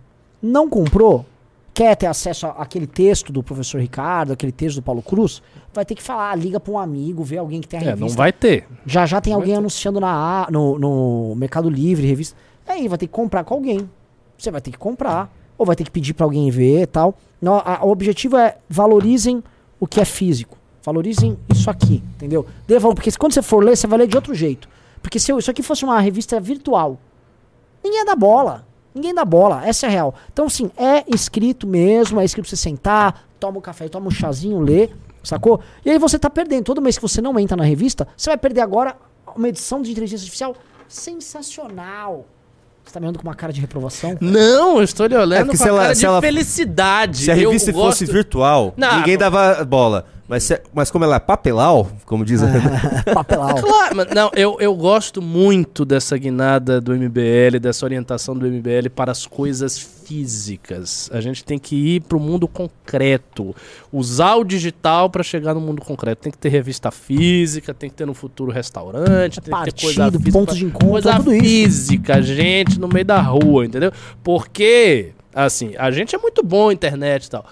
Não 0.40 0.68
comprou, 0.68 1.24
quer 1.72 1.96
ter 1.96 2.06
acesso 2.06 2.46
àquele 2.46 2.86
texto 2.86 3.32
do 3.32 3.42
professor 3.42 3.80
Ricardo, 3.80 4.32
aquele 4.32 4.52
texto 4.52 4.76
do 4.76 4.82
Paulo 4.82 5.02
Cruz, 5.02 5.42
vai 5.72 5.84
ter 5.84 5.94
que 5.94 6.02
falar, 6.02 6.34
liga 6.36 6.60
pra 6.60 6.72
um 6.72 6.78
amigo, 6.78 7.24
ver 7.24 7.38
alguém 7.38 7.60
que 7.60 7.66
tem 7.68 7.80
a 7.80 7.82
É, 7.82 7.84
revista. 7.86 8.06
não 8.06 8.14
vai 8.14 8.32
ter. 8.32 8.66
Já 8.86 9.06
já 9.06 9.20
tem 9.20 9.32
Vai 9.32 9.40
alguém 9.40 9.56
anunciando 9.56 9.98
na, 9.98 10.46
no, 10.50 10.78
no 10.78 11.34
Mercado 11.36 11.68
Livre, 11.70 12.06
revista. 12.06 12.36
Aí 12.66 12.86
vai 12.86 12.98
ter 12.98 13.06
que 13.06 13.12
comprar 13.12 13.42
com 13.44 13.54
alguém. 13.54 13.88
Você 14.38 14.50
vai 14.50 14.60
ter 14.60 14.70
que 14.70 14.78
comprar. 14.78 15.32
Ou 15.58 15.64
vai 15.66 15.76
ter 15.76 15.84
que 15.84 15.90
pedir 15.90 16.14
pra 16.14 16.24
alguém 16.26 16.50
ver 16.50 16.82
e 16.82 16.86
tal. 16.86 17.14
Não, 17.40 17.54
a- 17.64 17.80
o 17.84 17.90
objetivo 17.90 18.36
é 18.36 18.56
valorizem 18.68 19.42
o 19.80 19.86
que 19.86 20.00
é 20.00 20.04
físico. 20.04 20.56
Valorizem 20.82 21.38
isso 21.50 21.70
aqui, 21.70 22.02
entendeu? 22.16 22.46
Dê 22.66 22.78
valor, 22.78 22.94
porque 22.94 23.10
quando 23.12 23.32
você 23.32 23.42
for 23.42 23.62
ler, 23.64 23.76
você 23.76 23.86
vai 23.86 23.98
ler 24.00 24.06
de 24.06 24.16
outro 24.16 24.34
jeito. 24.34 24.68
Porque 25.02 25.18
se 25.18 25.32
isso 25.32 25.50
aqui 25.50 25.62
fosse 25.62 25.84
uma 25.84 25.98
revista 26.00 26.38
virtual, 26.40 26.98
ninguém 27.82 28.04
dá 28.04 28.14
bola. 28.16 28.66
Ninguém 28.94 29.12
dá 29.14 29.24
bola, 29.24 29.66
essa 29.66 29.86
é 29.86 29.88
a 29.88 29.92
real. 29.92 30.14
Então, 30.32 30.46
assim, 30.46 30.70
é 30.76 31.02
escrito 31.12 31.66
mesmo, 31.66 32.20
é 32.20 32.24
escrito 32.24 32.44
pra 32.44 32.50
você 32.50 32.56
sentar, 32.56 33.26
toma 33.40 33.58
um 33.58 33.60
café, 33.60 33.88
toma 33.88 34.06
um 34.06 34.10
chazinho, 34.10 34.60
lê, 34.60 34.88
sacou? 35.22 35.60
E 35.84 35.90
aí 35.90 35.98
você 35.98 36.16
tá 36.18 36.30
perdendo. 36.30 36.64
Todo 36.64 36.80
mês 36.80 36.96
que 36.96 37.02
você 37.02 37.20
não 37.20 37.36
entra 37.38 37.56
na 37.56 37.64
revista, 37.64 38.06
você 38.16 38.30
vai 38.30 38.36
perder 38.36 38.60
agora 38.60 38.96
uma 39.34 39.48
edição 39.48 39.82
de 39.82 39.90
inteligência 39.90 40.22
artificial 40.24 40.54
sensacional. 40.86 42.24
Você 42.84 42.92
tá 42.92 43.00
me 43.00 43.06
olhando 43.06 43.18
com 43.18 43.26
uma 43.26 43.34
cara 43.34 43.52
de 43.52 43.60
reprovação? 43.60 44.16
Não, 44.20 44.76
eu 44.76 44.82
estou 44.82 45.06
lhe 45.06 45.14
É 45.14 45.18
olhando 45.18 45.46
porque 45.46 45.56
com 45.56 45.62
se 45.62 45.68
a 45.68 45.72
ela- 45.72 45.80
cara 45.82 45.94
de 45.94 46.04
ela- 46.06 46.20
felicidade. 46.20 47.16
Se 47.18 47.30
a 47.30 47.36
Eu 47.36 47.48
revista 47.50 47.72
gosto- 47.72 47.98
fosse 48.00 48.04
virtual, 48.12 48.74
Não, 48.76 48.98
ninguém 48.98 49.16
dava 49.16 49.64
bola. 49.64 50.06
Mas, 50.26 50.44
se- 50.44 50.62
mas 50.72 50.90
como 50.90 51.04
ela 51.04 51.16
é 51.16 51.20
papelau, 51.20 51.90
como 52.06 52.24
diz 52.24 52.42
a 52.42 52.46
Papelau. 53.12 53.56
Claro, 53.56 53.94
mas 53.96 54.06
não, 54.14 54.30
eu, 54.34 54.56
eu 54.58 54.74
gosto 54.74 55.20
muito 55.20 55.84
dessa 55.84 56.16
guinada 56.16 56.80
do 56.80 56.94
MBL, 56.94 57.58
dessa 57.60 57.84
orientação 57.84 58.34
do 58.34 58.46
MBL 58.46 58.88
para 58.94 59.12
as 59.12 59.26
coisas 59.26 59.78
físicas. 59.78 61.10
A 61.12 61.20
gente 61.20 61.44
tem 61.44 61.58
que 61.58 61.76
ir 61.96 62.00
para 62.00 62.16
o 62.16 62.20
mundo 62.20 62.48
concreto, 62.48 63.54
usar 63.92 64.36
o 64.36 64.44
digital 64.44 65.10
para 65.10 65.22
chegar 65.22 65.52
no 65.52 65.60
mundo 65.60 65.82
concreto. 65.82 66.22
Tem 66.22 66.32
que 66.32 66.38
ter 66.38 66.48
revista 66.48 66.90
física, 66.90 67.74
tem 67.74 67.90
que 67.90 67.96
ter 67.96 68.06
no 68.06 68.14
futuro 68.14 68.50
restaurante, 68.50 69.40
tem 69.42 69.54
que 69.54 69.64
ter 69.72 69.80
coisa 69.82 70.00
Partido, 70.04 70.18
física, 70.20 70.38
pontos 70.38 70.56
de 70.56 70.64
encontro, 70.64 70.88
coisa 70.88 71.16
tudo 71.16 71.34
isso. 71.34 71.42
física, 71.44 72.22
gente 72.22 72.80
no 72.80 72.88
meio 72.88 73.04
da 73.04 73.20
rua, 73.20 73.66
entendeu? 73.66 73.92
Porque, 74.22 75.10
assim, 75.34 75.74
a 75.78 75.90
gente 75.90 76.14
é 76.14 76.18
muito 76.18 76.42
bom 76.42 76.68
na 76.68 76.72
internet 76.72 77.26
e 77.26 77.30
tal. 77.30 77.44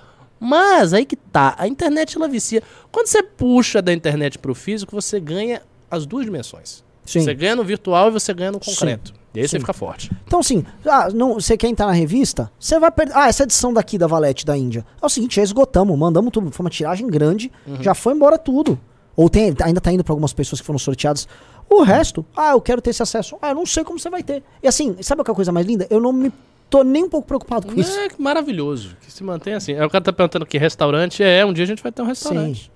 Mas 0.45 0.93
aí 0.93 1.05
que 1.05 1.15
tá, 1.15 1.55
a 1.57 1.69
internet 1.69 2.17
ela 2.17 2.27
vicia. 2.27 2.65
Quando 2.91 3.07
você 3.07 3.23
puxa 3.23 3.81
da 3.81 3.93
internet 3.93 4.41
pro 4.41 4.57
físico, 4.57 4.91
você 4.93 5.21
ganha 5.21 5.63
as 5.89 6.05
duas 6.05 6.25
dimensões. 6.25 6.83
Sim. 7.05 7.21
Você 7.21 7.33
ganha 7.33 7.55
no 7.55 7.63
virtual 7.63 8.09
e 8.09 8.11
você 8.11 8.35
ganha 8.35 8.51
no 8.51 8.59
Sim. 8.61 8.73
concreto. 8.73 9.15
E 9.33 9.39
aí 9.39 9.47
Sim. 9.47 9.53
você 9.53 9.61
fica 9.61 9.73
forte. 9.73 10.11
Então, 10.27 10.41
assim, 10.41 10.65
ah, 10.85 11.09
não, 11.15 11.35
você 11.35 11.57
quer 11.57 11.69
entrar 11.69 11.87
na 11.87 11.93
revista? 11.93 12.51
Você 12.59 12.77
vai 12.81 12.91
perder. 12.91 13.17
Ah, 13.17 13.29
essa 13.29 13.45
edição 13.45 13.73
daqui 13.73 13.97
da 13.97 14.09
Valete 14.09 14.45
da 14.45 14.57
Índia. 14.57 14.85
É 15.01 15.07
o 15.07 15.09
seguinte, 15.09 15.37
já 15.37 15.45
esgotamos, 15.45 15.97
mandamos 15.97 16.33
tudo. 16.33 16.51
Foi 16.51 16.65
uma 16.65 16.71
tiragem 16.71 17.07
grande, 17.07 17.53
já 17.81 17.95
foi 17.95 18.13
embora 18.13 18.37
tudo. 18.37 18.81
Ou 19.15 19.31
tem, 19.31 19.55
ainda 19.63 19.81
tá 19.81 19.93
indo 19.93 20.03
pra 20.03 20.13
algumas 20.13 20.33
pessoas 20.33 20.61
que 20.61 20.67
foram 20.67 20.79
sorteadas. 20.79 21.29
O 21.71 21.83
resto, 21.83 22.27
ah, 22.37 22.51
eu 22.51 22.61
quero 22.61 22.83
ter 22.83 22.91
esse 22.91 23.03
acesso. 23.03 23.37
Ah, 23.41 23.51
eu 23.51 23.55
não 23.55 23.65
sei 23.65 23.85
como 23.85 23.97
você 23.97 24.11
vai 24.11 24.25
ter. 24.25 24.43
E 24.61 24.67
assim, 24.67 24.97
sabe 25.03 25.23
qual 25.23 25.33
é 25.33 25.35
a 25.35 25.37
coisa 25.37 25.53
mais 25.53 25.67
linda? 25.67 25.87
Eu 25.89 26.01
não 26.01 26.13
me 26.13 26.33
tô 26.73 26.83
nem 26.83 27.05
um 27.05 27.09
pouco 27.09 27.29
preocupado 27.29 27.67
com 27.67 27.79
isso. 27.79 27.95
É 28.01 28.09
maravilhoso. 28.19 28.97
Que 29.03 29.13
se 29.13 29.23
mantém 29.23 29.53
assim. 29.53 29.75
Aí 29.75 29.85
o 29.85 29.91
cara 29.91 30.03
tá 30.03 30.11
perguntando 30.13 30.47
que 30.47 30.57
restaurante 30.57 31.23
é. 31.23 31.45
Um 31.45 31.53
dia 31.53 31.65
a 31.65 31.67
gente 31.67 31.83
vai 31.83 31.93
ter 31.93 32.01
um 32.01 32.07
restaurante. 32.07 32.73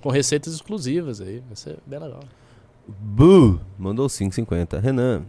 Com 0.00 0.10
receitas 0.10 0.54
exclusivas 0.54 1.20
aí. 1.20 1.42
Vai 1.44 1.56
ser 1.56 1.76
bem 1.84 1.98
legal. 1.98 2.20
Bu 2.86 3.58
mandou 3.76 4.06
5,50. 4.06 4.80
Renan, 4.80 5.22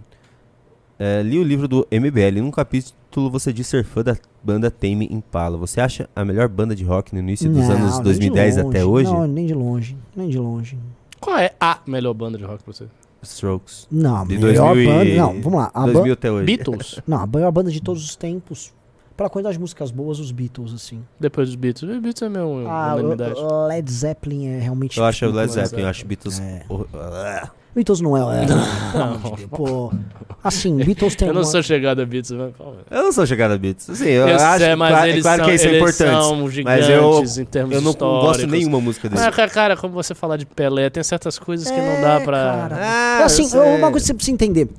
é, 1.00 1.24
li 1.24 1.40
o 1.40 1.44
livro 1.44 1.68
do 1.68 1.88
MBL. 1.92 2.40
Num 2.40 2.52
capítulo 2.52 3.32
você 3.32 3.52
diz 3.52 3.66
ser 3.66 3.84
fã 3.84 4.04
da 4.04 4.16
banda 4.44 4.70
Tame 4.70 5.08
Impala. 5.12 5.58
Você 5.58 5.82
acha 5.82 6.08
a 6.16 6.24
melhor 6.24 6.48
banda 6.48 6.76
de 6.76 6.84
rock 6.84 7.16
no 7.16 7.20
início 7.20 7.50
dos 7.50 7.68
Não, 7.68 7.72
anos 7.72 7.90
nem 7.94 7.98
de 7.98 8.04
2010 8.04 8.58
longe. 8.58 8.70
até 8.70 8.86
hoje? 8.86 9.12
Não, 9.12 9.26
nem 9.26 9.48
de 9.48 9.56
longe. 9.56 9.98
Nem 10.16 10.30
de 10.30 10.38
longe. 10.38 10.78
Qual 11.20 11.36
é 11.36 11.52
a 11.60 11.80
melhor 11.88 12.14
banda 12.14 12.38
de 12.38 12.44
rock 12.44 12.64
pra 12.64 12.74
você? 12.74 12.86
Strokes. 13.34 13.88
Não, 13.92 14.18
a 14.18 14.26
De 14.26 14.38
melhor 14.38 14.74
2000 14.76 14.82
e... 14.82 14.88
banda. 14.88 15.16
Não, 15.16 15.42
vamos 15.42 15.60
lá. 15.60 15.72
A, 15.74 15.82
2000 15.86 16.04
ba 16.06 16.14
até 16.14 16.32
hoje. 16.32 16.46
Beatles? 16.46 17.00
não, 17.08 17.18
a 17.20 17.28
maior 17.28 17.52
banda 17.52 17.72
de 17.72 17.82
todos 17.82 18.04
os 18.04 18.16
tempos. 18.16 18.74
Pela 19.16 19.30
quantidade 19.30 19.56
de 19.56 19.62
músicas 19.62 19.92
boas, 19.92 20.20
os 20.20 20.32
Beatles, 20.32 20.74
assim. 20.74 21.02
Depois 21.18 21.48
dos 21.48 21.56
Beatles. 21.56 21.90
Os 21.96 22.02
Beatles 22.02 22.22
é 22.22 22.30
meu 22.30 22.68
Ah, 22.68 22.96
unanimidade. 22.96 23.36
Led 23.70 23.92
Zeppelin 23.92 24.48
é 24.48 24.60
realmente. 24.60 24.98
Eu 24.98 25.06
acho 25.06 25.26
o 25.26 25.32
Led 25.32 25.50
Zeppelin. 25.50 25.66
Zeppelin, 25.66 25.84
eu 25.84 25.90
acho 25.90 26.06
Beatles... 26.06 26.40
É. 26.40 26.66
ah. 26.94 27.50
Beatles 27.76 28.00
não 28.02 28.16
é. 28.18 28.44
é 28.44 28.46
Deus, 28.46 29.42
Pô, 29.52 29.92
assim, 30.44 30.76
Beatles 30.78 31.16
tem 31.16 31.28
Eu 31.28 31.34
não 31.34 31.42
uma- 31.42 31.48
sou 31.48 31.62
chegado 31.62 32.02
a 32.02 32.06
Beatles, 32.06 32.32
mas... 32.32 32.54
Eu 32.90 33.04
não 33.04 33.12
sou 33.12 33.26
chegado 33.26 33.52
a 33.52 33.58
Beatles. 33.58 33.90
Assim, 33.90 34.08
eu, 34.10 34.28
Eu 34.28 34.36
acho 34.38 34.60
sei, 34.64 34.76
mas 34.76 34.90
claro, 34.92 35.08
eles 35.10 35.22
claro 35.24 35.38
são, 35.42 35.50
que 35.50 35.56
isso 35.56 35.66
é 35.66 35.68
eles 35.70 35.78
importante. 35.82 36.24
são 36.24 36.38
Mas 36.38 36.54
gigantes 36.54 37.38
eu, 37.38 37.44
em 37.44 37.46
termos 37.46 37.76
eu 37.76 37.82
não 37.82 37.92
históricos. 37.92 38.28
gosto 38.28 38.48
nenhuma 38.48 38.80
música 38.80 39.10
deles. 39.10 39.24
Ah, 39.24 39.32
cara, 39.32 39.50
cara, 39.50 39.78
como 39.78 39.94
você 39.94 40.16
falar 40.16 40.38
de 40.38 40.46
Pelé, 40.46 40.90
tem 40.90 41.04
certas 41.04 41.38
coisas 41.38 41.70
que 41.70 41.78
não 41.78 42.02
dá 42.02 42.22
pra... 42.22 42.38
cara. 42.38 42.78
Ah, 42.80 43.20
É 43.22 43.24
assim, 43.24 43.44
eu 43.44 43.50
sei. 43.50 43.60
uma 43.60 43.92
coisa 43.92 44.04
que 44.06 44.08
você 44.08 44.14
precisa 44.14 44.34
entender. 44.34 44.70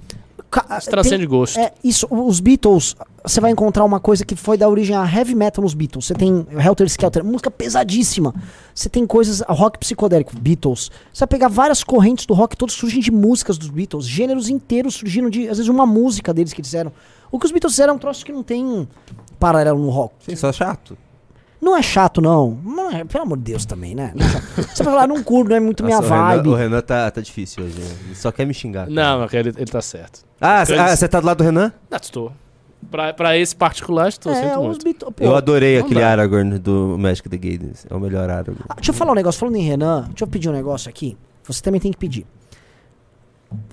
Transcende 0.62 1.18
tem- 1.18 1.28
gosto. 1.28 1.58
É, 1.58 1.72
isso, 1.82 2.06
os 2.10 2.40
Beatles, 2.40 2.94
você 3.24 3.40
vai 3.40 3.50
encontrar 3.50 3.84
uma 3.84 3.98
coisa 4.00 4.24
que 4.24 4.34
foi 4.36 4.56
da 4.56 4.68
origem 4.68 4.94
a 4.96 5.04
heavy 5.04 5.34
metal 5.34 5.62
nos 5.62 5.74
Beatles. 5.74 6.06
Você 6.06 6.14
tem 6.14 6.46
Helter 6.58 6.86
Skelter, 6.86 7.24
música 7.24 7.50
pesadíssima. 7.50 8.34
Você 8.74 8.88
tem 8.88 9.06
coisas, 9.06 9.42
rock 9.48 9.78
psicodélico, 9.78 10.32
Beatles. 10.38 10.90
Você 11.12 11.20
vai 11.20 11.28
pegar 11.28 11.48
várias 11.48 11.82
correntes 11.84 12.26
do 12.26 12.34
rock, 12.34 12.56
todos 12.56 12.74
surgem 12.74 13.00
de 13.00 13.10
músicas 13.10 13.58
dos 13.58 13.68
Beatles. 13.68 14.06
Gêneros 14.06 14.48
inteiros 14.48 14.94
surgiram 14.94 15.28
de, 15.30 15.48
às 15.48 15.58
vezes, 15.58 15.68
uma 15.68 15.86
música 15.86 16.32
deles 16.32 16.52
que 16.52 16.60
eles 16.60 16.68
fizeram. 16.68 16.92
O 17.30 17.38
que 17.38 17.46
os 17.46 17.52
Beatles 17.52 17.72
fizeram 17.72 17.92
é 17.94 17.96
um 17.96 17.98
troço 17.98 18.24
que 18.24 18.32
não 18.32 18.42
tem 18.42 18.86
paralelo 19.38 19.78
no 19.80 19.90
rock. 19.90 20.14
Sim, 20.20 20.36
só 20.36 20.52
chato. 20.52 20.96
Não 21.58 21.74
é 21.76 21.82
chato, 21.82 22.20
não. 22.20 22.58
Não 22.62 22.90
é- 22.92 23.02
pelo 23.04 23.24
amor 23.24 23.38
de 23.38 23.44
Deus 23.44 23.64
também, 23.64 23.94
né? 23.94 24.12
É. 24.14 24.62
Você 24.62 24.82
vai 24.84 24.92
falar, 24.92 25.08
não 25.08 25.22
curto, 25.22 25.48
não 25.48 25.56
é 25.56 25.60
muito 25.60 25.82
minha 25.82 25.96
Nossa, 25.96 26.08
o 26.08 26.12
Renan- 26.12 26.26
vibe. 26.36 26.48
O 26.50 26.54
Renan 26.54 26.80
tá, 26.82 27.10
tá 27.10 27.20
difícil 27.20 27.64
hoje. 27.64 27.78
né? 27.78 27.86
Ele 28.04 28.14
só 28.14 28.30
quer 28.30 28.44
me 28.46 28.52
xingar. 28.52 28.82
cara. 28.82 28.90
Não, 28.94 29.20
mas 29.20 29.32
ele, 29.34 29.48
ele 29.56 29.64
tá 29.64 29.80
certo. 29.80 30.24
Ah, 30.40 30.64
Eles- 30.68 30.98
você 30.98 31.08
tá 31.08 31.20
do 31.20 31.26
lado 31.26 31.38
do 31.38 31.44
Renan? 31.44 31.72
Não, 31.90 31.98
estou. 31.98 32.32
Pra, 32.90 33.12
pra 33.12 33.36
esse 33.36 33.56
particular, 33.56 34.08
estou, 34.08 34.30
é, 34.32 34.34
sinto 34.42 34.60
os 34.60 34.66
muito. 34.66 34.84
Beatles. 34.84 35.12
pô, 35.16 35.24
eu 35.24 35.34
adorei 35.34 35.78
aquele 35.78 36.00
dá. 36.00 36.10
Aragorn 36.10 36.58
do 36.58 36.96
Magic 36.98 37.28
the 37.28 37.36
Gathering. 37.36 37.72
É 37.90 37.94
o 37.94 37.98
melhor 37.98 38.28
Aragorn. 38.30 38.60
Ah, 38.68 38.74
deixa 38.74 38.90
eu 38.90 38.94
falar 38.94 39.12
um 39.12 39.14
negócio, 39.14 39.40
falando 39.40 39.56
em 39.56 39.62
Renan, 39.62 40.02
deixa 40.08 40.24
eu 40.24 40.28
pedir 40.28 40.48
um 40.48 40.52
negócio 40.52 40.88
aqui. 40.88 41.16
Você 41.44 41.60
também 41.62 41.80
tem 41.80 41.90
que 41.90 41.98
pedir. 41.98 42.26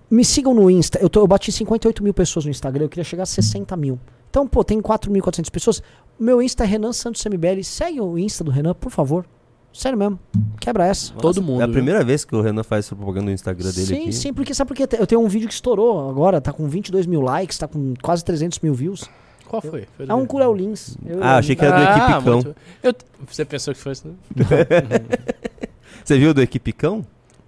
Me 0.10 0.23
sigam 0.23 0.53
no 0.53 0.69
Insta. 0.69 0.99
Eu, 0.99 1.10
tô, 1.10 1.19
eu 1.22 1.27
bati 1.27 1.52
58 1.52 2.03
mil 2.03 2.14
pessoas 2.14 2.45
no 2.45 2.52
Instagram, 2.52 2.85
eu 2.85 2.90
queria 2.90 3.03
chegar 3.03 3.23
a 3.23 3.26
60 3.27 3.76
mil. 3.76 3.99
Então, 4.30 4.48
pô, 4.48 4.64
tem 4.64 4.80
4.400 4.81 5.49
pessoas. 5.52 5.81
Meu 6.19 6.41
Insta 6.41 6.64
é 6.64 6.68
Renan 6.68 6.94
Santos 6.94 7.23
MBL. 7.26 7.64
Segue 7.64 7.99
o 8.02 8.18
Insta 8.18 8.44
do 8.44 8.52
Renan, 8.52 8.73
por 8.73 8.91
favor. 8.91 9.26
Sério 9.74 9.98
mesmo. 9.98 10.20
Quebra 10.60 10.86
essa. 10.86 11.12
Todo 11.16 11.41
mundo, 11.41 11.62
É 11.62 11.64
a 11.64 11.66
viu? 11.68 11.74
primeira 11.74 12.04
vez 12.04 12.24
que 12.24 12.36
o 12.36 12.41
Renan 12.41 12.64
faz 12.64 12.88
propaganda 12.88 13.26
no 13.26 13.32
Instagram 13.32 13.72
dele 13.72 13.86
sim, 13.88 14.02
aqui. 14.04 14.14
sim, 14.14 14.32
porque 14.34 14.54
sabe 14.54 14.68
por 14.68 14.78
quê? 14.78 14.88
Eu 15.00 15.08
tenho 15.08 15.20
um 15.22 15.28
vídeo 15.28 15.48
que 15.48 15.54
estourou 15.54 16.10
agora, 16.10 16.40
tá 16.40 16.54
com 16.54 16.68
22 16.68 17.06
mil 17.08 17.22
likes, 17.22 17.58
tá 17.58 17.68
com 17.68 17.94
quase 18.02 18.24
300 18.24 18.60
mil 18.60 18.74
views. 18.74 19.10
Qual 19.48 19.62
foi? 19.62 19.88
Foi 19.98 20.06
É 20.08 20.14
um 20.14 20.26
Curel 20.26 20.54
Lins. 20.54 20.95
Eu- 21.06 21.24
Ah, 21.24 21.38
achei 21.38 21.56
que 21.56 21.66
era 21.66 21.76
do 21.78 21.84
Ah, 21.88 22.08
Equipicão. 22.08 22.56
Eu, 22.84 22.94
você 23.28 23.44
pensou 23.45 23.74
que 23.74 23.80
foi 23.80 23.91
isso? 23.94 24.08
né? 24.08 24.14
Você 26.04 26.18
viu 26.20 26.34
do 26.34 26.41
Equipicão? 26.41 27.06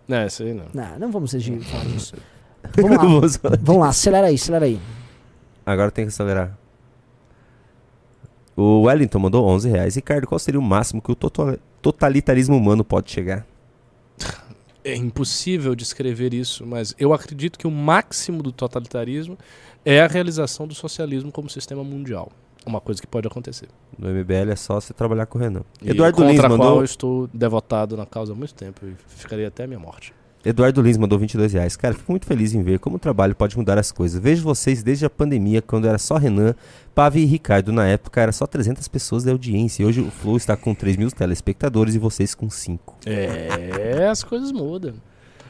Não, 0.07 0.26
isso 0.26 0.43
aí 0.43 0.53
não. 0.53 0.65
Não, 0.73 0.99
não 0.99 1.11
vamos 1.11 1.31
falar 1.31 1.84
disso. 1.85 2.15
Vamos 2.77 2.97
lá, 2.97 3.03
Vamos 3.03 3.38
vamos 3.61 3.81
lá, 3.84 3.89
acelera 3.89 4.27
aí, 4.27 4.35
acelera 4.35 4.65
aí. 4.65 4.80
Agora 5.65 5.91
tem 5.91 6.06
que 6.06 6.10
acelerar. 6.10 6.57
O 8.56 8.84
Wellington 8.84 9.19
mandou 9.19 9.45
11 9.45 9.69
reais. 9.69 9.95
Ricardo, 9.95 10.26
qual 10.26 10.39
seria 10.39 10.60
o 10.60 10.64
máximo 10.64 11.02
que 11.02 11.11
o 11.11 11.15
total- 11.15 11.57
totalitarismo 11.85 12.57
humano 12.57 12.83
pode 12.83 13.11
chegar? 13.11 13.45
É 14.83 14.95
impossível 14.95 15.75
descrever 15.75 16.33
isso, 16.33 16.65
mas 16.65 16.95
eu 16.97 17.13
acredito 17.13 17.59
que 17.59 17.67
o 17.67 17.71
máximo 17.71 18.41
do 18.41 18.51
totalitarismo 18.51 19.37
é 19.83 20.01
a 20.01 20.07
realização 20.07 20.67
do 20.67 20.73
socialismo 20.73 21.31
como 21.31 21.47
sistema 21.47 21.83
mundial. 21.83 22.31
Uma 22.65 22.81
coisa 22.81 22.99
que 22.99 23.05
pode 23.05 23.27
acontecer. 23.27 23.67
No 23.99 24.09
MBL 24.09 24.51
é 24.51 24.55
só 24.55 24.81
você 24.81 24.93
trabalhar 24.93 25.27
com 25.27 25.37
o 25.37 25.41
Renan. 25.41 25.61
E 25.79 25.91
Eduardo 25.91 26.17
contra 26.17 26.31
Lins 26.31 26.43
a 26.43 26.47
qual 26.47 26.57
mandou. 26.57 26.77
eu 26.79 26.85
estou 26.85 27.29
devotado 27.31 27.95
na 27.95 28.07
causa 28.07 28.33
há 28.33 28.35
muito 28.35 28.55
tempo 28.55 28.83
e 28.83 28.95
ficaria 29.07 29.47
até 29.47 29.65
a 29.65 29.67
minha 29.67 29.79
morte. 29.79 30.11
Eduardo 30.45 30.81
Lins 30.81 30.97
mandou 30.97 31.17
22 31.17 31.53
reais. 31.53 31.76
Cara, 31.76 31.95
fico 31.95 32.11
muito 32.11 32.26
feliz 32.27 32.53
em 32.53 32.61
ver 32.61 32.77
como 32.80 32.97
o 32.97 32.99
trabalho 32.99 33.34
pode 33.35 33.57
mudar 33.57 33.77
as 33.80 33.91
coisas. 33.91 34.22
Vejo 34.22 34.43
vocês 34.43 34.84
desde 34.84 35.03
a 35.05 35.09
pandemia, 35.09 35.61
quando 35.61 35.88
era 35.88 35.97
só 35.97 36.17
Renan, 36.17 36.53
Pavi 36.93 37.22
e 37.22 37.26
Ricardo. 37.26 37.72
Na 37.72 37.88
época 37.88 38.22
era 38.22 38.31
só 38.31 38.45
300 38.45 38.88
pessoas 38.88 39.23
da 39.23 39.31
audiência. 39.31 39.81
E 39.81 39.85
hoje 39.88 40.01
o 40.01 40.11
Flow 40.11 40.38
está 40.38 40.55
com 40.55 40.76
3 40.76 40.97
mil 40.97 41.09
telespectadores 41.09 41.95
e 41.95 41.99
vocês 41.99 42.35
com 42.35 42.47
5. 42.49 42.97
É, 43.07 44.07
as 44.07 44.23
coisas 44.23 44.51
mudam. 44.51 44.93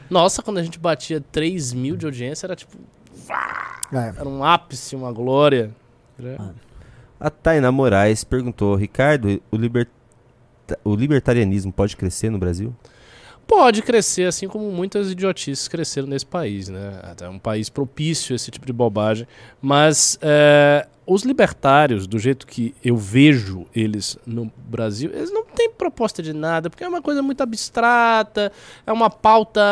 Nossa, 0.08 0.42
quando 0.42 0.58
a 0.58 0.62
gente 0.62 0.78
batia 0.78 1.20
3 1.20 1.72
mil 1.74 1.96
de 1.96 2.06
audiência, 2.06 2.46
era 2.46 2.56
tipo. 2.56 2.76
É. 3.92 4.12
Era 4.18 4.28
um 4.28 4.42
ápice, 4.42 4.96
uma 4.96 5.12
glória. 5.12 5.70
Era- 6.18 6.54
A 7.20 7.28
Tainá 7.28 7.70
Moraes 7.70 8.24
perguntou: 8.24 8.74
Ricardo, 8.76 9.42
o, 9.50 9.56
liberta- 9.56 9.90
o 10.84 10.94
libertarianismo 10.94 11.72
pode 11.72 11.96
crescer 11.96 12.30
no 12.30 12.38
Brasil? 12.38 12.74
Pode 13.46 13.80
crescer, 13.82 14.24
assim 14.24 14.48
como 14.48 14.70
muitas 14.72 15.10
idiotices 15.10 15.68
cresceram 15.68 16.08
nesse 16.08 16.26
país, 16.26 16.68
né? 16.68 16.98
Até 17.02 17.28
um 17.28 17.38
país 17.38 17.68
propício 17.68 18.34
a 18.34 18.36
esse 18.36 18.50
tipo 18.50 18.66
de 18.66 18.72
bobagem. 18.72 19.26
Mas 19.62 20.18
é, 20.20 20.86
os 21.06 21.22
libertários, 21.22 22.06
do 22.06 22.18
jeito 22.18 22.46
que 22.46 22.74
eu 22.84 22.96
vejo 22.96 23.64
eles 23.74 24.18
no 24.26 24.50
Brasil, 24.56 25.10
eles 25.14 25.30
não 25.30 25.44
têm 25.44 25.70
proposta 25.70 26.20
de 26.20 26.32
nada, 26.32 26.68
porque 26.68 26.82
é 26.82 26.88
uma 26.88 27.00
coisa 27.00 27.22
muito 27.22 27.40
abstrata, 27.42 28.50
é 28.84 28.92
uma 28.92 29.08
pauta 29.08 29.62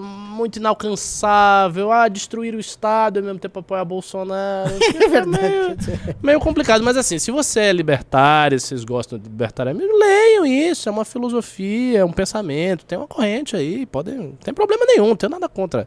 muito 0.00 0.56
inalcançável, 0.56 1.90
ah, 1.90 2.08
destruir 2.08 2.54
o 2.54 2.60
Estado 2.60 3.16
e 3.16 3.20
ao 3.20 3.24
mesmo 3.24 3.38
tempo 3.38 3.58
apoiar 3.58 3.84
Bolsonaro. 3.86 4.70
é 4.94 5.24
meio, 5.24 5.76
meio 6.22 6.40
complicado, 6.40 6.84
mas 6.84 6.96
assim, 6.96 7.18
se 7.18 7.30
você 7.30 7.60
é 7.60 7.72
libertário, 7.72 8.60
se 8.60 8.68
vocês 8.68 8.84
gostam 8.84 9.18
de 9.18 9.24
libertarianismo, 9.24 9.96
leiam 9.98 10.44
isso, 10.44 10.90
é 10.90 10.92
uma 10.92 11.06
filosofia, 11.06 12.00
é 12.00 12.04
um 12.04 12.12
pensamento, 12.12 12.84
tem 12.84 12.98
uma 12.98 13.08
corrente 13.08 13.56
aí, 13.56 13.86
podem, 13.86 14.14
não 14.14 14.32
tem 14.32 14.52
problema 14.52 14.84
nenhum, 14.84 15.08
não 15.08 15.16
tem 15.16 15.30
nada 15.30 15.48
contra. 15.48 15.86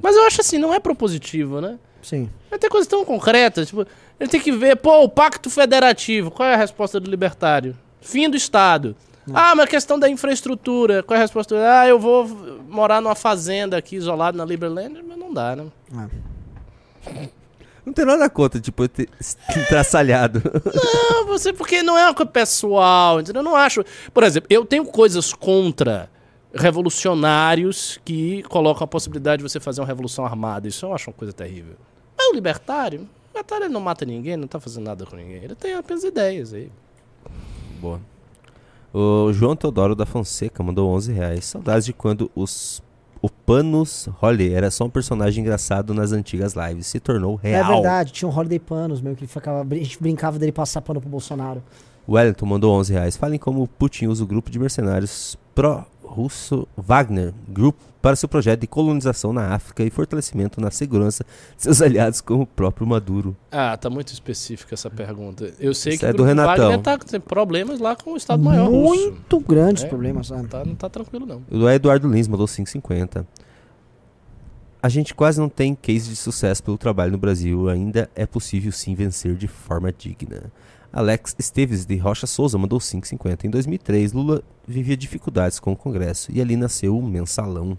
Mas 0.00 0.14
eu 0.14 0.24
acho 0.26 0.42
assim, 0.42 0.58
não 0.58 0.74
é 0.74 0.80
propositivo, 0.80 1.60
né? 1.60 1.78
Sim. 2.02 2.28
Vai 2.50 2.58
ter 2.58 2.68
coisas 2.68 2.88
tão 2.88 3.04
concretas, 3.04 3.68
tipo, 3.68 3.86
ele 4.22 4.30
tem 4.30 4.40
que 4.40 4.52
ver, 4.52 4.76
pô, 4.76 5.02
o 5.02 5.08
pacto 5.08 5.50
federativo, 5.50 6.30
qual 6.30 6.48
é 6.48 6.54
a 6.54 6.56
resposta 6.56 7.00
do 7.00 7.10
libertário? 7.10 7.76
Fim 8.00 8.30
do 8.30 8.36
Estado. 8.36 8.94
Ah, 9.34 9.52
mas 9.56 9.68
questão 9.68 9.98
da 9.98 10.08
infraestrutura, 10.08 11.02
qual 11.02 11.16
é 11.16 11.18
a 11.18 11.22
resposta? 11.22 11.56
Ah, 11.56 11.88
eu 11.88 11.98
vou 11.98 12.28
morar 12.68 13.00
numa 13.00 13.16
fazenda 13.16 13.76
aqui, 13.76 13.96
isolado 13.96 14.38
na 14.38 14.44
Liberland, 14.44 15.02
mas 15.02 15.18
não 15.18 15.34
dá, 15.34 15.56
né? 15.56 15.66
Não 17.84 17.92
tem 17.92 18.04
nada 18.04 18.30
contra, 18.30 18.60
tipo, 18.60 18.86
ter 18.86 19.08
traçalhado. 19.68 20.40
Não, 20.72 21.26
você, 21.26 21.52
porque 21.52 21.82
não 21.82 21.98
é 21.98 22.04
uma 22.04 22.14
coisa 22.14 22.30
pessoal, 22.30 23.20
entendeu? 23.20 23.40
Eu 23.40 23.44
não 23.44 23.56
acho. 23.56 23.84
Por 24.14 24.22
exemplo, 24.22 24.46
eu 24.48 24.64
tenho 24.64 24.84
coisas 24.84 25.32
contra 25.32 26.08
revolucionários 26.54 27.98
que 28.04 28.44
colocam 28.44 28.84
a 28.84 28.86
possibilidade 28.86 29.42
de 29.42 29.50
você 29.50 29.58
fazer 29.58 29.80
uma 29.80 29.86
revolução 29.88 30.24
armada. 30.24 30.68
Isso 30.68 30.86
eu 30.86 30.94
acho 30.94 31.10
uma 31.10 31.16
coisa 31.16 31.32
terrível. 31.32 31.74
Mas 32.16 32.28
o 32.28 32.34
libertário, 32.34 33.08
o 33.34 33.54
ele 33.54 33.68
não 33.68 33.80
mata 33.80 34.04
ninguém, 34.04 34.36
não 34.36 34.46
tá 34.46 34.60
fazendo 34.60 34.84
nada 34.84 35.06
com 35.06 35.16
ninguém. 35.16 35.42
Ele 35.42 35.54
tem 35.54 35.74
apenas 35.74 36.04
ideias 36.04 36.52
aí. 36.52 36.70
Boa. 37.80 38.00
O 38.92 39.32
João 39.32 39.56
Teodoro 39.56 39.94
da 39.94 40.04
Fonseca 40.04 40.62
mandou 40.62 40.90
11 40.90 41.12
reais. 41.12 41.46
Saudades 41.46 41.86
de 41.86 41.92
quando 41.92 42.30
os, 42.34 42.82
o 43.22 43.30
Panos 43.30 44.08
Holly 44.20 44.52
era 44.52 44.70
só 44.70 44.84
um 44.84 44.90
personagem 44.90 45.42
engraçado 45.42 45.94
nas 45.94 46.12
antigas 46.12 46.54
lives. 46.54 46.86
Se 46.88 47.00
tornou 47.00 47.36
real. 47.36 47.70
É 47.70 47.74
verdade, 47.74 48.12
tinha 48.12 48.28
um 48.28 48.36
Holiday 48.36 48.58
Panos 48.58 49.00
mesmo, 49.00 49.16
que 49.16 49.24
ele 49.24 49.32
ficava, 49.32 49.66
a 49.68 49.74
gente 49.76 50.00
brincava 50.00 50.38
dele 50.38 50.52
passar 50.52 50.82
pano 50.82 51.00
pro 51.00 51.08
Bolsonaro. 51.08 51.62
O 52.06 52.14
Wellington 52.14 52.46
mandou 52.46 52.74
11 52.74 52.92
reais. 52.92 53.16
Falem 53.16 53.38
como 53.38 53.66
Putin 53.66 54.08
usa 54.08 54.24
o 54.24 54.26
grupo 54.26 54.50
de 54.50 54.58
mercenários 54.58 55.38
pró-russo 56.12 56.68
Wagner 56.76 57.32
Group 57.48 57.76
para 58.00 58.16
seu 58.16 58.28
projeto 58.28 58.60
de 58.60 58.66
colonização 58.66 59.32
na 59.32 59.54
África 59.54 59.82
e 59.84 59.90
fortalecimento 59.90 60.60
na 60.60 60.70
segurança 60.70 61.24
de 61.56 61.62
seus 61.62 61.80
aliados 61.80 62.20
como 62.20 62.42
o 62.42 62.46
próprio 62.46 62.86
Maduro. 62.86 63.36
Ah, 63.50 63.76
tá 63.76 63.88
muito 63.88 64.12
específica 64.12 64.74
essa 64.74 64.90
pergunta. 64.90 65.52
Eu 65.58 65.72
sei 65.72 65.92
Isso 65.94 66.00
que 66.00 66.06
é 66.06 66.10
o 66.10 66.14
do 66.14 66.24
Renatão. 66.24 66.68
Wagner 66.70 66.80
tá 66.82 66.98
com 66.98 67.20
problemas 67.20 67.78
lá 67.78 67.94
com 67.96 68.12
o 68.12 68.16
Estado 68.16 68.42
Maior 68.42 68.68
russo. 68.68 69.00
Muito 69.10 69.40
grandes 69.40 69.84
É. 69.84 69.88
problemas, 69.88 70.26
sabe? 70.26 70.48
Tá, 70.48 70.64
não 70.64 70.74
tá 70.74 70.88
tranquilo, 70.88 71.24
não. 71.26 71.42
O 71.50 71.68
Eduardo 71.68 72.08
Lins 72.08 72.28
mandou 72.28 72.46
5,50. 72.46 73.24
A 74.82 74.88
gente 74.88 75.14
quase 75.14 75.40
não 75.40 75.48
tem 75.48 75.76
case 75.76 76.10
de 76.10 76.16
sucesso 76.16 76.60
pelo 76.62 76.76
trabalho 76.76 77.12
no 77.12 77.18
Brasil. 77.18 77.68
Ainda 77.68 78.10
é 78.16 78.26
possível 78.26 78.72
sim 78.72 78.96
vencer 78.96 79.36
de 79.36 79.46
forma 79.46 79.92
digna. 79.92 80.50
Alex 80.92 81.34
Esteves 81.38 81.86
de 81.86 81.96
Rocha 81.96 82.26
Souza 82.26 82.58
mandou 82.58 82.78
5,50. 82.78 83.44
Em 83.44 83.50
2003, 83.50 84.12
Lula 84.12 84.42
vivia 84.68 84.96
dificuldades 84.96 85.58
com 85.58 85.72
o 85.72 85.76
Congresso 85.76 86.30
e 86.30 86.40
ali 86.40 86.56
nasceu 86.56 86.98
o 86.98 87.02
Mensalão. 87.02 87.78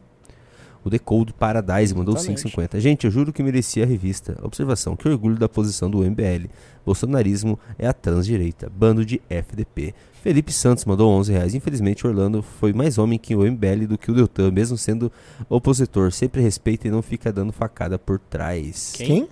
O 0.84 0.90
Decode 0.90 1.32
Paradise 1.32 1.96
mandou 1.96 2.16
Exatamente. 2.16 2.44
5,50. 2.44 2.80
Gente, 2.80 3.06
eu 3.06 3.12
juro 3.12 3.32
que 3.32 3.42
merecia 3.42 3.84
a 3.84 3.88
revista. 3.88 4.38
Observação: 4.42 4.96
que 4.96 5.08
orgulho 5.08 5.38
da 5.38 5.48
posição 5.48 5.90
do 5.90 6.00
MBL. 6.00 6.50
Bolsonarismo 6.86 7.58
é 7.80 7.88
a 7.88 7.94
transdireita. 7.94 8.70
Bando 8.70 9.06
de 9.06 9.22
FDP. 9.30 9.94
Felipe 10.22 10.52
Santos 10.52 10.84
mandou 10.84 11.10
11 11.12 11.32
reais. 11.32 11.56
Infelizmente, 11.56 12.06
Orlando 12.06 12.42
foi 12.42 12.74
mais 12.74 12.98
homem 12.98 13.18
que 13.18 13.36
o 13.36 13.50
MBL 13.50 13.88
do 13.88 13.98
que 13.98 14.12
o 14.12 14.14
Deltan, 14.14 14.52
mesmo 14.52 14.78
sendo 14.78 15.12
opositor. 15.48 16.12
Sempre 16.12 16.42
respeita 16.42 16.88
e 16.88 16.92
não 16.92 17.02
fica 17.02 17.32
dando 17.32 17.54
facada 17.54 17.98
por 17.98 18.20
trás. 18.20 18.92
Quem? 18.96 19.08
Quem? 19.08 19.30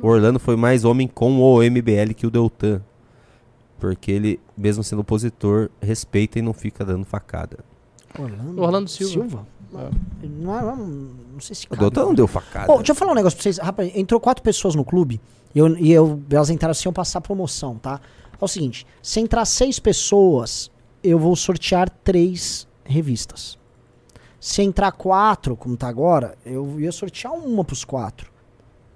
O 0.00 0.06
Orlando 0.06 0.38
foi 0.38 0.56
mais 0.56 0.84
homem 0.84 1.08
com 1.08 1.38
o 1.40 1.58
MBL 1.62 2.14
que 2.16 2.26
o 2.26 2.30
Deltan. 2.30 2.80
Porque 3.82 4.12
ele, 4.12 4.40
mesmo 4.56 4.84
sendo 4.84 5.00
opositor, 5.00 5.68
respeita 5.80 6.38
e 6.38 6.42
não 6.42 6.52
fica 6.52 6.84
dando 6.84 7.04
facada. 7.04 7.58
Orlando, 8.16 8.62
Orlando 8.62 8.88
Silva. 8.88 9.44
Não, 9.72 9.80
é- 10.56 10.62
não, 10.62 10.76
não 11.34 11.40
sei 11.40 11.56
se 11.56 11.66
O. 11.68 11.76
Deltan 11.76 12.04
não 12.04 12.14
deu 12.14 12.28
facada. 12.28 12.66
Pô, 12.66 12.76
deixa 12.76 12.92
eu 12.92 12.94
falar 12.96 13.10
um 13.10 13.14
negócio 13.16 13.36
pra 13.36 13.42
vocês. 13.42 13.58
Rapaz, 13.58 13.90
entrou 13.96 14.20
quatro 14.20 14.40
pessoas 14.42 14.76
no 14.76 14.84
clube 14.84 15.20
e, 15.52 15.58
eu, 15.58 15.76
e 15.78 15.90
eu- 15.90 16.22
elas 16.30 16.48
entraram 16.48 16.70
assim, 16.70 16.88
eu 16.88 16.92
passar 16.92 17.20
promoção, 17.20 17.76
tá? 17.76 18.00
É 18.40 18.44
o 18.44 18.46
seguinte, 18.48 18.86
se 19.02 19.18
entrar 19.18 19.44
seis 19.44 19.78
pessoas, 19.80 20.70
eu 21.02 21.18
vou 21.18 21.34
sortear 21.34 21.90
três 21.90 22.68
revistas. 22.84 23.58
Se 24.38 24.62
entrar 24.62 24.92
quatro, 24.92 25.56
como 25.56 25.76
tá 25.76 25.88
agora, 25.88 26.36
eu 26.46 26.78
ia 26.78 26.92
sortear 26.92 27.32
uma 27.34 27.64
pros 27.64 27.84
quatro, 27.84 28.30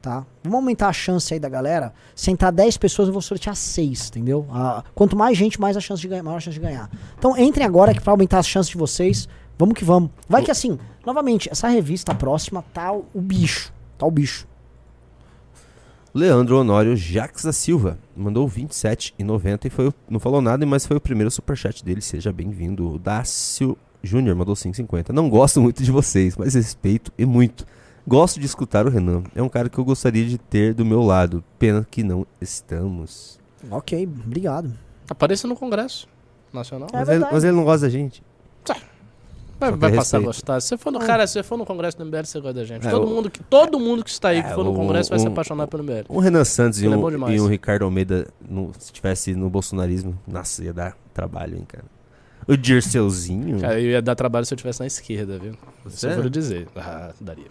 tá? 0.07 0.25
Vamos 0.45 0.61
aumentar 0.61 0.89
a 0.89 0.93
chance 0.93 1.35
aí 1.35 1.41
da 1.41 1.49
galera. 1.49 1.93
Se 2.15 2.31
entrar 2.31 2.53
10 2.53 2.77
pessoas, 2.77 3.09
eu 3.09 3.13
vou 3.13 3.21
sortear 3.21 3.57
seis, 3.57 4.09
entendeu? 4.09 4.47
Quanto 4.95 5.17
mais 5.17 5.37
gente, 5.37 5.61
mais 5.61 5.77
a 5.77 5.81
chance 5.81 6.01
de 6.01 6.07
ganhar, 6.07 6.23
maior 6.23 6.37
a 6.37 6.41
chance 6.41 6.55
de 6.55 6.65
ganhar. 6.65 6.89
Então 7.19 7.37
entrem 7.37 7.67
agora 7.67 7.93
que 7.93 8.01
pra 8.01 8.13
aumentar 8.13 8.39
as 8.39 8.47
chances 8.47 8.71
de 8.71 8.79
vocês, 8.79 9.29
vamos 9.59 9.75
que 9.75 9.85
vamos. 9.85 10.11
Vai 10.29 10.45
que 10.45 10.51
assim, 10.51 10.79
novamente, 11.05 11.49
essa 11.51 11.67
revista 11.67 12.15
próxima 12.15 12.63
tá 12.73 12.93
o, 12.93 13.05
bicho, 13.21 13.73
tá 13.99 14.07
o 14.07 14.11
bicho. 14.13 14.47
Leandro 16.15 16.61
Honório 16.61 16.97
Jacques 16.97 17.45
da 17.45 17.53
Silva 17.53 17.99
mandou 18.17 18.49
27,90 18.49 19.65
e 19.65 19.71
foi 19.71 19.93
não 20.09 20.21
falou 20.21 20.41
nada, 20.41 20.65
mas 20.65 20.87
foi 20.87 20.99
o 20.99 21.01
primeiro 21.01 21.33
superchat 21.33 21.85
dele. 21.85 22.01
Seja 22.01 22.33
bem-vindo. 22.33 22.97
Dácio 23.01 23.77
Júnior 24.05 24.37
mandou 24.37 24.55
5,50. 24.55 25.09
Não 25.09 25.29
gosto 25.29 25.61
muito 25.61 25.83
de 25.83 25.91
vocês, 25.91 26.37
mas 26.37 26.55
respeito 26.55 27.13
e 27.19 27.27
muito. 27.27 27.67
Gosto 28.07 28.39
de 28.39 28.47
escutar 28.47 28.87
o 28.87 28.91
Renan. 28.91 29.23
É 29.35 29.43
um 29.43 29.49
cara 29.49 29.69
que 29.69 29.79
eu 29.79 29.85
gostaria 29.85 30.25
de 30.25 30.39
ter 30.39 30.73
do 30.75 30.85
meu 30.85 31.03
lado. 31.03 31.43
Pena 31.59 31.87
que 31.91 32.03
não 32.05 32.27
estamos. 32.41 33.39
Ok, 33.71 34.05
obrigado. 34.25 34.73
Apareça 35.11 35.49
no 35.49 35.57
Congresso 35.57 36.07
Nacional. 36.53 36.89
É 36.93 36.97
mas, 36.99 37.09
ele, 37.09 37.25
mas 37.33 37.45
ele 37.45 37.57
não 37.57 37.65
gosta 37.65 37.87
da 37.87 37.91
gente. 37.91 38.23
Vai, 39.59 39.71
Só 39.71 39.77
vai 39.77 39.91
que 39.91 39.97
passar 39.97 40.19
a 40.19 40.21
gostar. 40.21 40.61
Se 40.61 40.69
você 40.69 40.77
for 40.77 40.91
no, 40.93 40.99
cara, 40.99 41.27
se 41.27 41.33
você 41.33 41.43
for 41.43 41.57
no 41.57 41.65
Congresso 41.65 41.97
do 41.97 42.05
MBL, 42.05 42.25
você 42.27 42.39
gosta 42.41 42.55
da 42.61 42.65
gente. 42.65 42.87
É, 42.87 42.91
todo, 42.91 43.07
o- 43.07 43.09
mundo 43.15 43.31
que, 43.31 43.43
todo 43.43 43.81
mundo 43.81 44.05
que 44.05 44.11
está 44.11 44.29
aí, 44.29 44.43
que 44.43 44.51
É, 44.51 44.55
for 44.55 44.63
no 44.63 44.75
Congresso, 44.75 45.09
vai 45.09 45.19
se 45.19 45.27
apaixonar 45.27 45.67
pelo 45.67 45.83
MBL. 45.83 46.05
Um 46.11 46.19
Renan 46.19 46.45
Santos 46.45 46.83
e 46.83 46.87
é 46.87 46.91
um, 46.91 47.11
demais. 47.11 47.35
e 47.35 47.41
um 47.41 47.47
Ricardo 47.49 47.85
Almeida, 47.87 48.29
no, 48.47 48.71
se 48.79 48.93
tivesse 48.93 49.35
no 49.35 49.49
bolsonarismo, 49.49 50.17
nossa, 50.29 50.63
ia 50.63 50.75
dar 50.75 50.95
trabalho, 51.15 51.57
hein, 51.57 51.65
cara. 51.67 51.85
O 52.47 52.55
Dirceuzinho, 52.55 53.59
Cara, 53.61 53.81
eu 53.81 53.91
ia 53.93 54.03
dar 54.03 54.15
trabalho 54.15 54.45
se 54.45 54.53
eu 54.53 54.57
estivesse 54.57 54.79
na 54.81 54.87
esquerda, 54.87 55.39
viu? 55.39 55.53
Isso 55.53 55.59
eu 55.87 55.91
Sério? 55.93 56.17
vou 56.17 56.25
lhe 56.25 56.31
dizer. 56.31 56.69
Ah, 56.77 57.13
daria. 57.19 57.47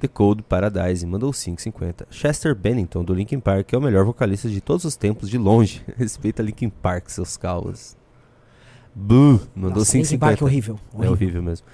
The 0.00 0.08
Code 0.08 0.42
Paradise, 0.42 1.06
mandou 1.06 1.30
5,50. 1.30 2.06
Chester 2.10 2.54
Bennington, 2.54 3.04
do 3.04 3.14
Linkin 3.14 3.38
Park, 3.40 3.72
é 3.72 3.78
o 3.78 3.80
melhor 3.80 4.04
vocalista 4.04 4.48
de 4.48 4.60
todos 4.60 4.84
os 4.84 4.96
tempos, 4.96 5.28
de 5.30 5.38
longe. 5.38 5.82
Respeita 5.96 6.42
Linkin 6.42 6.68
Park, 6.70 7.08
seus 7.08 7.36
calvos. 7.36 7.96
Boo, 8.94 9.40
mandou 9.54 9.78
Nossa, 9.78 9.96
Linkin 9.96 10.18
Park 10.18 10.38
5,50. 10.38 10.40
é 10.40 10.44
horrível. 10.44 10.80
É 10.92 10.96
horrível. 10.96 11.12
horrível 11.12 11.42
mesmo. 11.42 11.66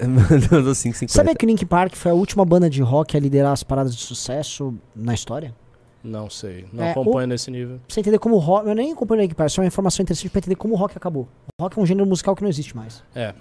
mandou 0.50 0.72
5,50. 0.72 1.08
Sabia 1.08 1.34
que 1.34 1.44
o 1.44 1.48
Linkin 1.48 1.66
Park 1.66 1.94
foi 1.94 2.10
a 2.10 2.14
última 2.14 2.44
banda 2.44 2.70
de 2.70 2.80
rock 2.82 3.16
a 3.16 3.20
liderar 3.20 3.52
as 3.52 3.62
paradas 3.62 3.94
de 3.94 4.02
sucesso 4.02 4.74
na 4.94 5.12
história? 5.12 5.54
Não 6.02 6.30
sei. 6.30 6.66
Não 6.72 6.84
É, 6.84 6.92
acompanho 6.92 7.26
nesse 7.26 7.50
nível. 7.50 7.76
Pra 7.78 7.92
você 7.94 8.00
entender 8.00 8.18
como 8.18 8.36
o 8.36 8.38
rock. 8.38 8.68
Eu 8.68 8.74
nem 8.74 8.92
acompanho 8.92 9.20
o 9.20 9.22
Linkin 9.22 9.34
Park, 9.34 9.50
só 9.50 9.60
uma 9.60 9.66
informação 9.66 10.02
interessante 10.02 10.30
pra 10.30 10.38
entender 10.38 10.54
como 10.56 10.72
o 10.74 10.76
rock 10.76 10.96
acabou. 10.96 11.28
O 11.60 11.64
rock 11.64 11.78
é 11.78 11.82
um 11.82 11.86
gênero 11.86 12.06
musical 12.06 12.34
que 12.36 12.42
não 12.42 12.48
existe 12.48 12.76
mais. 12.76 13.02
É. 13.14 13.34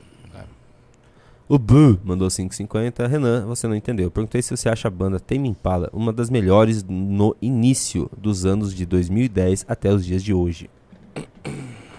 O 1.47 1.59
Boo 1.59 1.99
mandou 2.03 2.27
5,50. 2.27 3.07
Renan, 3.07 3.45
você 3.45 3.67
não 3.67 3.75
entendeu. 3.75 4.09
Perguntei 4.09 4.41
se 4.41 4.55
você 4.55 4.67
acha 4.67 4.87
a 4.87 4.91
banda 4.91 5.19
Tame 5.19 5.47
Impala 5.47 5.89
uma 5.93 6.11
das 6.11 6.29
melhores 6.29 6.83
no 6.83 7.35
início 7.39 8.09
dos 8.17 8.45
anos 8.45 8.73
de 8.73 8.83
2010 8.85 9.65
até 9.67 9.93
os 9.93 10.03
dias 10.03 10.23
de 10.23 10.33
hoje. 10.33 10.69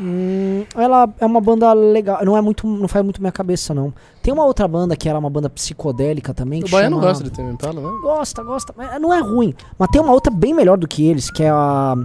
Hum, 0.00 0.64
ela 0.74 1.08
é 1.20 1.24
uma 1.24 1.40
banda 1.40 1.72
legal. 1.72 2.24
Não 2.24 2.36
é 2.36 2.40
muito. 2.40 2.66
Não 2.66 2.88
faz 2.88 3.04
muito 3.04 3.20
minha 3.20 3.32
cabeça, 3.32 3.72
não. 3.72 3.94
Tem 4.20 4.34
uma 4.34 4.44
outra 4.44 4.66
banda 4.66 4.96
que 4.96 5.08
era 5.08 5.18
uma 5.18 5.30
banda 5.30 5.48
psicodélica 5.48 6.34
também. 6.34 6.64
O 6.64 6.68
Baiano 6.68 6.96
chama... 6.96 7.08
gosta 7.08 7.24
de 7.24 7.30
Tame 7.30 7.52
Impala, 7.52 7.80
né? 7.80 7.98
Gosta, 8.02 8.42
gosta. 8.42 8.74
mas 8.76 9.00
Não 9.00 9.14
é 9.14 9.20
ruim. 9.20 9.54
Mas 9.78 9.88
tem 9.90 10.00
uma 10.02 10.12
outra 10.12 10.32
bem 10.32 10.52
melhor 10.52 10.76
do 10.76 10.88
que 10.88 11.06
eles, 11.06 11.30
que 11.30 11.44
é 11.44 11.50
a 11.50 11.96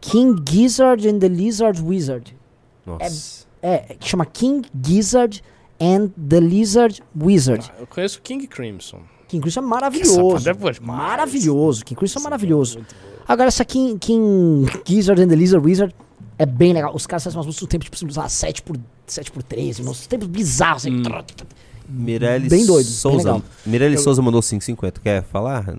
King 0.00 0.42
Gizzard 0.48 1.06
and 1.06 1.18
the 1.18 1.28
Lizard 1.28 1.82
Wizard. 1.82 2.34
Nossa. 2.84 3.46
É, 3.62 3.94
que 3.98 4.08
chama 4.08 4.24
King 4.24 4.66
Gizzard 4.82 5.42
and 5.80 6.08
the 6.28 6.40
Lizard 6.40 7.02
Wizard. 7.20 7.70
Eu 7.78 7.86
conheço 7.86 8.20
King 8.22 8.46
Crimson. 8.46 9.00
King 9.28 9.42
Crimson 9.42 9.60
é 9.60 9.62
maravilhoso. 9.62 10.48
é. 10.48 10.80
Maravilhoso. 10.80 11.84
King 11.84 11.98
Crimson 11.98 12.20
é 12.20 12.22
maravilhoso. 12.22 12.78
Muito 12.78 12.94
boa. 12.94 13.16
Agora, 13.28 13.48
essa 13.48 13.64
King, 13.64 13.98
King 13.98 14.66
Gizzard 14.86 15.20
and 15.20 15.28
the 15.28 15.34
Lizard 15.34 15.66
Wizard 15.66 15.94
é 16.38 16.46
bem 16.46 16.72
legal. 16.72 16.94
Os 16.94 17.06
caras 17.06 17.24
fazem 17.24 17.36
umas 17.36 17.46
músicas 17.46 17.62
no 17.62 17.68
tempo, 17.68 17.84
tipo, 17.84 17.96
sei 17.96 18.08
lá, 18.22 18.28
7 18.28 18.62
por, 18.62 18.76
7 19.06 19.32
por 19.32 19.42
13, 19.42 19.82
uns 19.82 20.06
tempos 20.06 20.28
bizarros. 20.28 20.82
Assim. 20.86 20.96
Hum. 20.96 21.02
Mirelle 21.88 22.48
Bem 22.48 22.66
doido, 22.66 22.84
bem 22.86 22.94
Souza. 22.94 23.16
legal. 23.18 23.42
Mirelle 23.64 23.94
Eu- 23.96 24.00
Souza 24.00 24.20
mandou 24.22 24.40
5,50. 24.42 25.00
Quer 25.00 25.22
falar? 25.24 25.76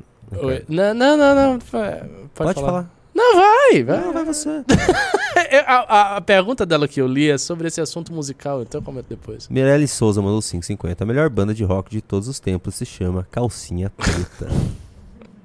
Não, 0.68 0.94
não, 0.94 1.16
não, 1.18 1.36
não. 1.36 1.60
Pode, 1.60 2.00
Pode 2.34 2.54
falar. 2.54 2.66
falar. 2.66 2.92
Não, 3.16 3.36
vai, 3.36 3.84
vai. 3.84 4.02
Não, 4.06 4.14
vai 4.14 4.26
você. 4.26 4.50
É, 5.50 5.60
A, 5.60 5.76
a- 5.80 6.16
a 6.18 6.22
pergunta 6.22 6.66
dela 6.66 6.88
que 6.88 7.00
eu 7.02 7.08
li 7.08 7.30
é 7.30 7.38
sobre 7.38 7.68
esse 7.68 7.80
assunto 7.82 8.14
musical, 8.14 8.62
então 8.62 8.80
eu 8.82 8.86
comento 8.86 9.08
depois. 9.10 9.48
Mirelle 9.50 9.88
Souza 9.88 10.22
mandou 10.22 10.40
5,50. 10.40 11.02
A 11.02 11.06
melhor 11.06 11.30
banda 11.30 11.54
de 11.54 11.64
rock 11.64 11.90
de 11.92 12.02
todos 12.02 12.28
os 12.28 12.40
tempos 12.40 12.76
se 12.76 12.86
chama 12.86 13.28
Calcinha 13.32 13.90
Preta. 13.90 14.48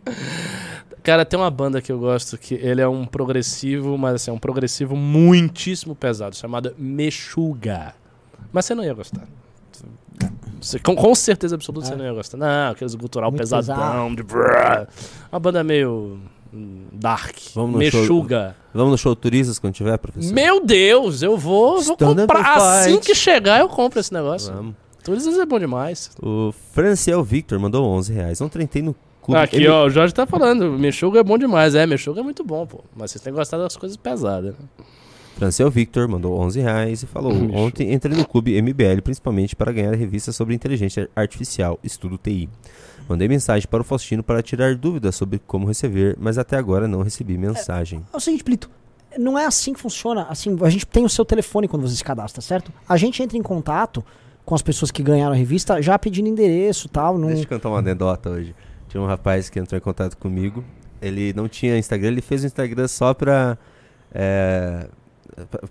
Cara, 1.02 1.24
tem 1.24 1.38
uma 1.38 1.50
banda 1.50 1.82
que 1.82 1.90
eu 1.90 1.98
gosto 1.98 2.38
que 2.38 2.54
ele 2.54 2.80
é 2.80 2.86
um 2.86 3.04
progressivo, 3.04 3.98
mas 3.98 4.14
assim, 4.14 4.30
é 4.30 4.34
um 4.34 4.38
progressivo 4.38 4.94
muitíssimo 4.94 5.96
pesado, 5.96 6.36
chamada 6.36 6.74
Meshuga. 6.78 7.94
Mas 8.52 8.66
você 8.66 8.74
não 8.74 8.84
ia 8.84 8.94
gostar. 8.94 9.24
Você- 10.60 10.78
com, 10.78 10.94
com 10.94 11.12
certeza 11.16 11.56
absoluta 11.56 11.88
você 11.88 11.96
não 11.96 12.04
ia 12.04 12.12
gostar. 12.12 12.36
Não, 12.36 12.70
aqueles 12.70 12.94
gutural 12.94 13.32
Muito 13.32 13.40
pesadão, 13.40 14.14
de 14.14 14.22
brrr. 14.22 14.86
Uma 15.32 15.40
banda 15.40 15.64
meio 15.64 16.20
dark. 16.92 17.36
Vamos 17.54 17.76
no 17.82 17.90
show- 17.90 18.00
Meshuga. 18.00 18.56
Vamos 18.74 18.90
no 18.92 18.98
show 18.98 19.14
turistas 19.16 19.58
quando 19.58 19.74
tiver, 19.74 19.96
professor? 19.98 20.32
Meu 20.32 20.64
Deus, 20.64 21.22
eu 21.22 21.36
vou, 21.36 21.80
vou 21.80 21.96
comprar. 21.96 22.56
Assim 22.56 22.98
que 23.00 23.14
chegar, 23.14 23.60
eu 23.60 23.68
compro 23.68 23.98
esse 24.00 24.12
negócio. 24.12 24.52
Vamos. 24.52 24.74
Turistas 25.02 25.36
é 25.38 25.44
bom 25.44 25.58
demais. 25.58 26.10
O 26.22 26.52
Franciel 26.72 27.22
Victor 27.24 27.58
mandou 27.58 27.84
11 27.86 28.12
reais. 28.12 28.40
Ontem 28.40 28.62
entrei 28.62 28.82
no 28.82 28.94
clube... 29.20 29.40
Aqui, 29.40 29.56
M- 29.56 29.68
ó, 29.68 29.86
o 29.86 29.90
Jorge 29.90 30.14
tá 30.14 30.26
falando. 30.26 30.70
Meshuga 30.78 31.20
é 31.20 31.24
bom 31.24 31.36
demais. 31.36 31.74
É, 31.74 31.84
Meshuga 31.86 32.20
é 32.20 32.22
muito 32.22 32.44
bom, 32.44 32.64
pô. 32.66 32.84
Mas 32.96 33.10
vocês 33.10 33.22
têm 33.22 33.32
gostado 33.32 33.62
das 33.64 33.76
coisas 33.76 33.96
pesadas, 33.96 34.52
né? 34.52 34.84
Franciel 35.36 35.70
Victor 35.70 36.06
mandou 36.06 36.38
11 36.38 36.60
reais 36.60 37.02
e 37.02 37.06
falou: 37.06 37.32
Ontem 37.54 37.92
entrei 37.92 38.16
no 38.16 38.24
clube 38.26 38.60
MBL 38.60 39.00
principalmente 39.02 39.56
para 39.56 39.72
ganhar 39.72 39.92
a 39.92 39.96
revista 39.96 40.30
sobre 40.30 40.54
inteligência 40.54 41.08
artificial, 41.16 41.80
estudo 41.82 42.16
TI. 42.18 42.48
Mandei 43.08 43.28
mensagem 43.28 43.68
para 43.68 43.80
o 43.80 43.84
Faustino 43.84 44.22
para 44.22 44.42
tirar 44.42 44.74
dúvidas 44.74 45.14
sobre 45.16 45.40
como 45.46 45.66
receber, 45.66 46.16
mas 46.20 46.38
até 46.38 46.56
agora 46.56 46.86
não 46.88 47.02
recebi 47.02 47.36
mensagem. 47.36 48.04
É 48.12 48.16
o 48.16 48.20
seguinte, 48.20 48.44
Plito. 48.44 48.70
Não 49.18 49.38
é 49.38 49.44
assim 49.44 49.74
que 49.74 49.80
funciona. 49.80 50.26
Assim, 50.30 50.56
a 50.62 50.70
gente 50.70 50.86
tem 50.86 51.04
o 51.04 51.08
seu 51.08 51.24
telefone 51.24 51.68
quando 51.68 51.86
você 51.86 51.96
se 51.96 52.04
cadastra, 52.04 52.40
certo? 52.40 52.72
A 52.88 52.96
gente 52.96 53.22
entra 53.22 53.36
em 53.36 53.42
contato 53.42 54.02
com 54.44 54.54
as 54.54 54.62
pessoas 54.62 54.90
que 54.90 55.02
ganharam 55.02 55.32
a 55.32 55.36
revista 55.36 55.80
já 55.82 55.98
pedindo 55.98 56.28
endereço 56.28 56.86
e 56.86 56.90
tal. 56.90 57.18
Não... 57.18 57.28
Deixa 57.28 57.42
eu 57.42 57.48
contar 57.48 57.68
uma 57.68 57.78
anedota 57.78 58.30
hoje. 58.30 58.54
Tinha 58.88 59.02
um 59.02 59.06
rapaz 59.06 59.50
que 59.50 59.58
entrou 59.58 59.76
em 59.76 59.82
contato 59.82 60.16
comigo. 60.16 60.64
Ele 61.00 61.32
não 61.34 61.48
tinha 61.48 61.76
Instagram, 61.76 62.08
ele 62.08 62.22
fez 62.22 62.42
o 62.42 62.46
Instagram 62.46 62.88
só 62.88 63.12
pra, 63.12 63.58
é, 64.14 64.86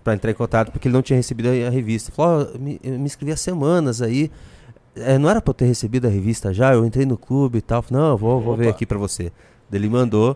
pra- 0.04 0.14
entrar 0.14 0.30
em 0.32 0.34
contato, 0.36 0.72
porque 0.72 0.88
ele 0.88 0.94
não 0.94 1.02
tinha 1.02 1.18
recebido 1.18 1.48
a, 1.50 1.70
revista. 1.70 2.12
Falou, 2.12 2.48
"Ó, 2.54 2.58
me, 2.60 2.80
me 2.84 3.06
inscrevi 3.06 3.32
há 3.32 3.38
semanas 3.38 4.02
aí. 4.02 4.30
É, 4.96 5.18
não 5.18 5.30
era 5.30 5.42
pra 5.42 5.52
eu 5.52 5.54
ter 5.56 5.66
recebido 5.66 6.06
a 6.08 6.10
revista 6.10 6.54
já? 6.54 6.74
Eu 6.74 6.86
entrei 6.86 7.06
no 7.06 7.18
clube 7.18 7.60
e 7.60 7.62
tal. 7.62 7.82
Falei, 7.82 8.04
não, 8.04 8.18
vou, 8.18 8.42
vou 8.42 8.56
ver 8.58 8.68
aqui 8.70 8.86
pra 8.86 8.98
você. 8.98 9.32
Ele 9.72 9.88
mandou. 9.90 10.36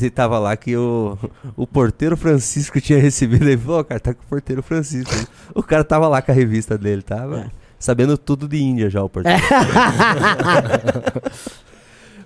E 0.00 0.10
tava 0.10 0.38
lá 0.38 0.56
que 0.56 0.76
o, 0.76 1.16
o 1.56 1.66
porteiro 1.66 2.16
Francisco 2.16 2.80
tinha 2.80 2.98
recebido. 3.00 3.44
Ele 3.48 3.56
falou, 3.56 3.80
"Ó, 3.80 3.84
cara, 3.84 4.00
tá 4.00 4.12
com 4.14 4.22
o 4.22 4.26
porteiro 4.26 4.62
Francisco. 4.62 5.12
aí." 5.14 5.26
o 5.54 5.62
cara 5.62 5.82
tava 5.84 6.06
lá 6.08 6.20
com 6.20 6.30
a 6.30 6.34
revista 6.34 6.76
dele, 6.76 7.02
tava 7.02 7.38
É. 7.40 7.50
sabendo 7.78 8.18
tudo 8.18 8.46
de 8.48 8.60
Índia 8.62 8.90
já, 8.90 9.02
o 9.02 9.08
porteiro. 9.08 9.40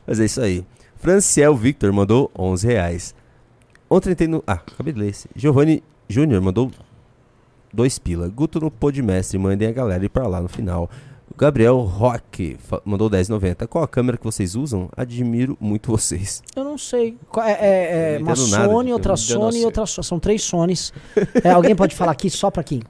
Mas 0.06 0.20
é 0.20 0.24
isso 0.24 0.40
aí. 0.40 0.64
Franciel 0.96 1.54
Victor 1.56 1.92
mandou 1.92 2.30
11 2.38 2.66
reais. 2.66 3.14
Ontem 3.88 4.14
tem 4.14 4.28
no... 4.28 4.42
Ah, 4.46 4.54
acabei 4.54 4.92
de 4.92 5.00
ler 5.00 5.08
esse. 5.10 5.28
Giovanni 5.34 5.82
Júnior 6.08 6.40
mandou 6.42 6.70
2 7.72 7.98
pila. 7.98 8.28
Guto 8.28 8.60
no 8.60 8.70
Podmestre, 8.70 9.38
mandem 9.38 9.68
a 9.68 9.72
galera 9.72 10.04
ir 10.04 10.08
pra 10.08 10.26
lá 10.26 10.40
no 10.40 10.48
final. 10.48 10.90
Gabriel 11.40 11.78
Roque 11.80 12.56
fa- 12.58 12.82
mandou 12.84 13.08
10,90. 13.08 13.66
Qual 13.66 13.82
a 13.82 13.88
câmera 13.88 14.18
que 14.18 14.24
vocês 14.24 14.54
usam? 14.54 14.90
Admiro 14.94 15.56
muito 15.58 15.90
vocês. 15.90 16.42
Eu 16.54 16.62
não 16.64 16.76
sei. 16.76 17.16
Qual- 17.30 17.46
É, 17.46 17.52
é- 17.52 18.14
é 18.14 18.18
Não 18.18 18.26
uma 18.26 18.36
Sony, 18.36 18.92
outra 18.92 19.16
Sony 19.16 19.60
e 19.60 19.64
outra 19.64 19.86
Sony. 19.86 20.04
São 20.04 20.20
três 20.20 20.42
Sonys. 20.42 20.92
É, 21.42 21.50
alguém 21.50 21.74
pode 21.74 21.94
falar 21.96 22.12
aqui 22.12 22.28
só 22.28 22.50
pra 22.50 22.62
quem? 22.62 22.82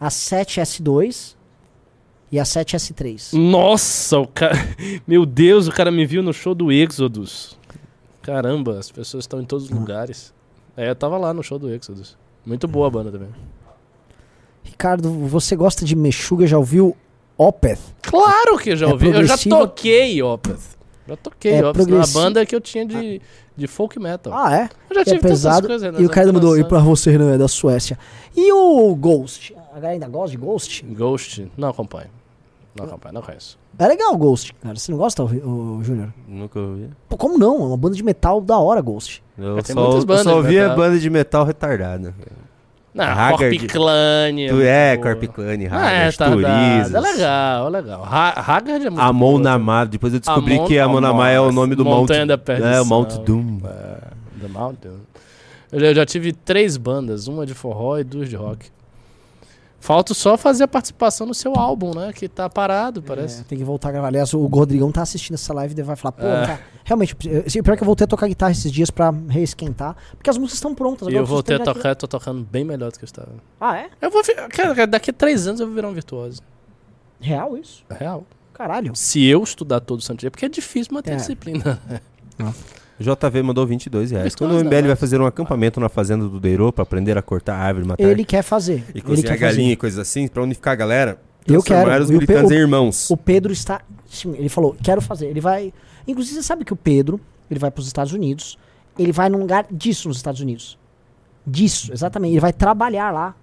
A 0.00 0.08
7S2 0.08 1.36
e 2.32 2.40
a 2.40 2.44
7S3. 2.44 3.32
Nossa, 3.34 4.18
o 4.18 4.26
cara. 4.26 4.54
Meu 5.06 5.26
Deus, 5.26 5.68
o 5.68 5.72
cara 5.72 5.90
me 5.90 6.06
viu 6.06 6.22
no 6.22 6.32
show 6.32 6.54
do 6.54 6.72
Exodus. 6.72 7.58
Caramba, 8.22 8.78
as 8.78 8.90
pessoas 8.90 9.24
estão 9.24 9.40
em 9.42 9.44
todos 9.44 9.66
os 9.66 9.70
lugares. 9.70 10.32
É, 10.76 10.88
eu 10.88 10.94
tava 10.96 11.18
lá 11.18 11.34
no 11.34 11.42
show 11.42 11.58
do 11.58 11.68
Exodus. 11.70 12.16
Muito 12.46 12.66
boa 12.66 12.86
a 12.86 12.90
banda 12.90 13.12
também. 13.12 13.28
Ricardo, 14.64 15.10
você 15.28 15.54
gosta 15.54 15.84
de 15.84 15.94
Meshuga? 15.94 16.46
Já 16.46 16.58
ouviu 16.58 16.96
Opeth? 17.38 17.78
Claro 18.02 18.58
que 18.58 18.70
eu 18.70 18.76
já 18.76 18.86
É 18.86 18.90
ouvi. 18.92 19.08
Eu 19.08 19.24
já 19.24 19.36
toquei 19.38 20.22
Opeth. 20.22 20.58
Já 21.06 21.16
toquei 21.16 21.52
É 21.52 21.56
Opeth. 21.58 21.64
Uma 21.66 21.72
progressi- 21.74 22.14
banda 22.14 22.46
que 22.46 22.54
eu 22.56 22.60
tinha 22.60 22.84
de, 22.86 23.20
de 23.56 23.66
folk 23.66 23.98
metal. 24.00 24.32
Ah, 24.34 24.56
é? 24.56 24.68
eu 24.90 24.94
já 24.96 25.00
E 25.02 25.04
tive 25.04 25.16
é 25.16 25.20
pesado. 25.20 25.62
tantas 25.68 25.82
coisas. 25.82 25.92
né? 25.92 26.02
E 26.02 26.06
o 26.06 26.10
cara 26.10 26.32
mandou, 26.32 26.58
e 26.58 26.64
pra 26.64 26.78
você, 26.80 27.10
Renan, 27.10 27.34
é 27.34 27.38
da 27.38 27.46
Suécia. 27.48 27.98
E 28.36 28.50
o 28.52 28.94
Ghost? 28.94 29.54
A 29.70 29.74
galera 29.74 29.92
ainda 29.94 30.08
gosta 30.08 30.30
de 30.30 30.36
Ghost? 30.38 30.84
Ghost, 30.86 31.50
não 31.56 31.68
acompanho. 31.68 32.08
Não 32.76 32.86
acompanho, 32.86 33.14
não 33.14 33.22
conheço. 33.22 33.56
É 33.78 33.86
legal 33.86 34.14
o 34.14 34.16
Ghost, 34.16 34.52
cara. 34.54 34.74
Você 34.76 34.90
não 34.90 34.98
gosta, 34.98 35.22
o, 35.22 35.80
Júnior? 35.82 36.12
Nunca 36.26 36.58
ouvi. 36.58 36.88
Pô, 37.08 37.16
como 37.16 37.36
não? 37.38 37.56
É 37.56 37.66
uma 37.66 37.76
banda 37.76 37.94
de 37.96 38.02
metal 38.02 38.40
da 38.40 38.58
hora, 38.58 38.80
Ghost. 38.80 39.22
Eu 39.38 39.62
tem 39.62 39.74
só, 39.74 39.80
muitas 39.82 40.00
eu 40.00 40.06
bandas 40.06 40.24
só 40.24 40.36
ouvi 40.36 40.58
a 40.58 40.74
banda 40.74 40.98
de 40.98 41.10
metal 41.10 41.44
retardada. 41.44 42.14
Não, 42.94 43.04
Haggard. 43.04 43.58
Corpiclane. 43.58 44.48
Tu 44.48 44.60
é, 44.60 44.96
Corpiclane, 44.96 45.68
Ah, 45.68 45.90
é, 45.90 45.98
Haggard, 45.98 46.16
tá, 46.16 46.30
Turizas. 46.30 46.94
É 46.94 47.00
legal, 47.00 47.66
é 47.66 47.70
legal. 47.70 48.04
Ha 48.04 48.54
Haggard 48.56 48.86
é 48.86 48.90
muito 48.90 49.02
Amon 49.02 49.32
boa 49.32 49.42
Namar. 49.42 49.86
Depois 49.88 50.14
eu 50.14 50.20
descobri 50.20 50.54
Amon 50.54 50.66
que 50.66 50.78
Amon 50.78 51.00
Namar 51.00 51.32
é 51.32 51.40
o 51.40 51.50
nome 51.50 51.74
do 51.74 51.84
Montanha 51.84 52.20
Mount... 52.20 52.28
da 52.28 52.38
Perdição. 52.38 52.72
É, 52.72 52.80
o 52.80 52.86
Mount 52.86 53.14
Doom. 53.24 53.60
É, 53.64 54.14
The. 54.80 54.90
Eu 55.72 55.80
já, 55.80 55.86
eu 55.86 55.94
já 55.94 56.06
tive 56.06 56.32
três 56.32 56.76
bandas, 56.76 57.26
uma 57.26 57.44
de 57.44 57.54
forró 57.54 57.98
e 57.98 58.04
duas 58.04 58.28
de 58.28 58.36
rock. 58.36 58.66
Falta 59.84 60.14
só 60.14 60.38
fazer 60.38 60.64
a 60.64 60.68
participação 60.68 61.26
no 61.26 61.34
seu 61.34 61.52
álbum, 61.58 61.94
né? 61.94 62.10
Que 62.10 62.26
tá 62.26 62.48
parado, 62.48 63.02
parece. 63.02 63.42
É, 63.42 63.44
tem 63.44 63.58
que 63.58 63.64
voltar 63.64 63.90
a 63.90 63.92
gravar. 63.92 64.06
Aliás, 64.08 64.32
o 64.32 64.46
Rodrigão 64.46 64.90
tá 64.90 65.02
assistindo 65.02 65.34
essa 65.34 65.52
live 65.52 65.74
e 65.78 65.82
vai 65.82 65.94
falar, 65.94 66.12
pô, 66.12 66.24
É. 66.26 66.46
cara, 66.46 66.60
realmente, 66.84 67.14
assim, 67.46 67.62
pior 67.62 67.76
que 67.76 67.82
eu 67.82 67.86
voltei 67.86 68.06
a 68.06 68.08
tocar 68.08 68.26
guitarra 68.26 68.52
esses 68.52 68.72
dias 68.72 68.90
pra 68.90 69.12
reesquentar, 69.28 69.94
porque 70.16 70.30
as 70.30 70.38
músicas 70.38 70.56
estão 70.56 70.74
prontas. 70.74 71.06
e 71.08 71.10
agora 71.10 71.22
eu 71.22 71.26
voltei 71.26 71.56
a 71.56 71.58
tocar, 71.58 71.90
eu 71.90 71.96
tô 71.96 72.08
tocando 72.08 72.42
bem 72.50 72.64
melhor 72.64 72.90
do 72.90 72.98
que 72.98 73.04
eu 73.04 73.06
estava. 73.06 73.28
Ah, 73.60 73.76
é? 73.76 73.90
Eu 74.00 74.10
vou 74.10 74.22
cara, 74.48 74.86
daqui 74.86 75.10
a 75.10 75.12
três 75.12 75.46
anos 75.46 75.60
eu 75.60 75.66
vou 75.66 75.74
virar 75.74 75.88
um 75.88 75.92
virtuoso. 75.92 76.40
Real 77.20 77.54
isso? 77.58 77.84
É 77.90 77.94
real. 77.94 78.26
Caralho. 78.54 78.92
Se 78.96 79.22
eu 79.22 79.42
estudar 79.42 79.80
todo 79.80 80.00
santo 80.00 80.20
dia, 80.20 80.30
porque 80.30 80.46
é 80.46 80.48
difícil 80.48 80.94
manter 80.94 81.10
É. 81.10 81.12
a 81.12 81.16
disciplina. 81.16 81.78
JV 82.98 83.42
mandou 83.42 83.66
22 83.66 84.10
reais. 84.12 84.34
Quando 84.34 84.52
o 84.52 84.58
MBL 84.64 84.74
né? 84.82 84.82
vai 84.88 84.96
fazer 84.96 85.20
um 85.20 85.26
acampamento 85.26 85.80
na 85.80 85.88
fazenda 85.88 86.28
do 86.28 86.38
Deirô 86.38 86.72
pra 86.72 86.82
aprender 86.82 87.18
a 87.18 87.22
cortar 87.22 87.56
árvore, 87.56 87.86
matar 87.86 88.02
Ele 88.04 88.24
quer 88.24 88.42
fazer. 88.42 88.84
e 88.88 88.98
ele 88.98 89.02
cozinhar 89.02 89.32
quer 89.32 89.38
galinha 89.38 89.62
e 89.64 89.70
fazer. 89.70 89.76
coisas 89.76 89.98
assim, 89.98 90.28
pra 90.28 90.42
unificar 90.42 90.72
a 90.72 90.76
galera, 90.76 91.18
Eu 91.46 91.60
transformar 91.62 91.84
quero. 91.92 92.04
os 92.04 92.10
E 92.10 92.26
Pe- 92.26 92.34
em 92.40 92.52
irmãos. 92.52 93.10
O 93.10 93.16
Pedro 93.16 93.52
está. 93.52 93.80
ele 94.38 94.48
falou, 94.48 94.76
quero 94.82 95.00
fazer. 95.00 95.26
Ele 95.26 95.40
vai. 95.40 95.72
Inclusive, 96.06 96.36
você 96.36 96.42
sabe 96.42 96.64
que 96.64 96.72
o 96.72 96.76
Pedro, 96.76 97.20
ele 97.50 97.58
vai 97.58 97.70
para 97.70 97.80
os 97.80 97.86
Estados 97.86 98.12
Unidos. 98.12 98.56
Ele 98.98 99.10
vai 99.10 99.28
num 99.28 99.38
lugar 99.38 99.66
disso 99.70 100.06
nos 100.08 100.18
Estados 100.18 100.40
Unidos. 100.40 100.78
Disso, 101.46 101.92
exatamente. 101.92 102.32
Ele 102.32 102.40
vai 102.40 102.52
trabalhar 102.52 103.10
lá. 103.10 103.34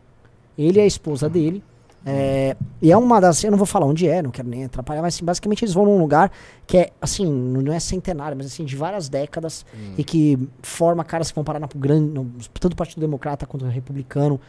Ele 0.58 0.80
e 0.80 0.82
a 0.82 0.86
esposa 0.86 1.28
dele. 1.30 1.62
É, 2.06 2.56
e 2.82 2.92
é 2.92 2.98
uma 2.98 3.22
das. 3.22 3.44
Eu 3.44 3.52
não 3.52 3.58
vou 3.58 3.68
falar 3.68 3.86
onde 3.86 4.08
é, 4.08 4.22
não 4.22 4.32
quero 4.32 4.48
nem 4.48 4.66
atrapalhar, 4.66 5.02
mas 5.02 5.16
assim, 5.16 5.24
basicamente 5.24 5.64
eles 5.64 5.74
vão 5.74 5.86
num 5.86 6.00
lugar 6.00 6.32
que 6.66 6.78
é, 6.78 6.90
assim, 7.00 7.32
não 7.32 7.72
é 7.72 7.80
centenário, 7.80 8.36
mas 8.36 8.48
assim, 8.48 8.66
de 8.66 8.76
várias 8.76 9.08
décadas 9.08 9.66
e 9.98 10.04
que 10.04 10.38
forma 10.64 11.04
caras 11.04 11.30
que 11.30 11.36
vão 11.36 11.44
parar 11.44 11.60
na 11.60 11.68
grande, 11.76 12.12
no, 12.12 12.32
tanto 12.60 12.76
Partido 12.76 13.02
Democrata 13.02 13.46
quanto 13.46 13.66
Republicano. 13.66 14.40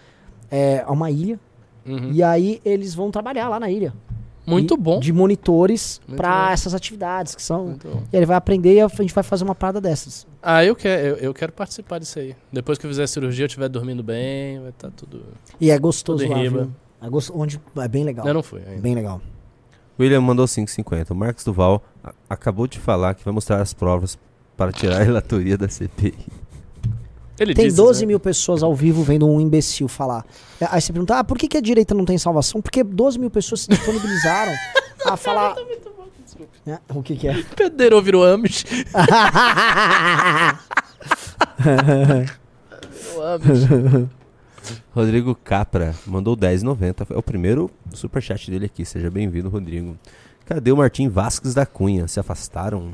É 0.50 0.84
uma 0.88 1.10
ilha. 1.10 1.38
Uhum. 1.86 2.10
E 2.12 2.22
aí 2.22 2.60
eles 2.64 2.94
vão 2.94 3.10
trabalhar 3.10 3.48
lá 3.48 3.58
na 3.58 3.70
ilha. 3.70 3.92
Muito 4.46 4.74
E- 4.74 4.76
bom. 4.76 4.98
De 4.98 5.12
monitores 5.12 6.00
bom. 6.06 6.16
essas 6.50 6.74
atividades 6.74 7.34
que 7.34 7.42
são. 7.42 7.76
E 8.12 8.16
ele 8.16 8.26
vai 8.26 8.36
aprender 8.36 8.74
e 8.74 8.80
a 8.80 8.88
gente 8.88 9.14
vai 9.14 9.22
fazer 9.22 9.44
uma 9.44 9.54
parada 9.54 9.80
dessas. 9.80 10.26
Ah, 10.42 10.64
eu 10.64 10.74
quero, 10.74 11.06
eu, 11.06 11.16
eu 11.16 11.34
quero 11.34 11.52
participar 11.52 11.98
disso 11.98 12.18
aí. 12.18 12.34
Depois 12.52 12.76
que 12.76 12.86
eu 12.86 12.90
fizer 12.90 13.04
a 13.04 13.06
cirurgia, 13.06 13.44
eu 13.44 13.46
estiver 13.46 13.68
dormindo 13.68 14.02
bem, 14.02 14.60
vai 14.60 14.70
estar 14.70 14.90
tudo. 14.90 15.22
E 15.60 15.70
é 15.70 15.78
gostoso 15.78 16.24
Tudo 16.26 16.34
lá, 16.34 16.66
É, 17.02 17.08
gostoso, 17.08 17.38
onde, 17.38 17.60
é 17.76 17.88
bem 17.88 18.04
legal. 18.04 18.26
Eu 18.26 18.34
não 18.34 18.42
fui 18.42 18.62
ainda. 18.66 18.80
Bem 18.80 18.94
legal. 18.94 19.20
William 19.98 20.20
mandou 20.20 20.46
5,50. 20.46 21.10
O 21.10 21.14
Marcos 21.14 21.44
Duval 21.44 21.82
acabou 22.28 22.66
de 22.66 22.78
falar 22.78 23.14
que 23.14 23.24
vai 23.24 23.34
mostrar 23.34 23.60
as 23.60 23.74
provas 23.74 24.18
para 24.56 24.72
tirar 24.72 25.00
a 25.00 25.02
relatoria 25.02 25.58
da 25.58 25.68
CPI. 25.68 26.14
Ele 27.38 27.54
Tem 27.54 27.64
disse, 27.64 27.76
12 27.76 28.02
né? 28.02 28.06
mil 28.08 28.20
pessoas 28.20 28.62
ao 28.62 28.74
vivo 28.74 29.02
vendo 29.02 29.26
um 29.26 29.40
imbecil 29.40 29.88
falar. 29.88 30.24
Aí 30.70 30.80
você 30.80 30.92
pergunta, 30.92 31.18
ah, 31.18 31.24
por 31.24 31.36
que, 31.36 31.48
que 31.48 31.56
a 31.56 31.60
direita 31.60 31.94
não 31.94 32.04
tem 32.04 32.16
salvação? 32.18 32.60
Porque 32.62 32.84
12 32.84 33.18
mil 33.18 33.30
pessoas 33.30 33.62
se 33.62 33.68
disponibilizaram 33.68 34.52
a 35.06 35.16
falar. 35.16 35.56
É, 36.66 36.78
o 36.94 37.02
que, 37.02 37.16
que 37.16 37.26
é? 37.26 37.42
Pedreiro 37.56 38.00
virou 38.00 38.24
Amish. 38.24 38.64
Virou 41.58 43.26
Amish. 43.26 44.08
Rodrigo 44.94 45.34
Capra 45.34 45.94
mandou 46.06 46.36
10,90. 46.36 47.06
É 47.14 47.16
o 47.18 47.22
primeiro 47.22 47.70
superchat 47.92 48.50
dele 48.50 48.66
aqui. 48.66 48.84
Seja 48.84 49.10
bem-vindo, 49.10 49.48
Rodrigo. 49.48 49.96
Cadê 50.46 50.72
o 50.72 50.76
Martim 50.76 51.08
Vasques 51.08 51.54
da 51.54 51.64
Cunha? 51.66 52.06
Se 52.08 52.18
afastaram? 52.20 52.92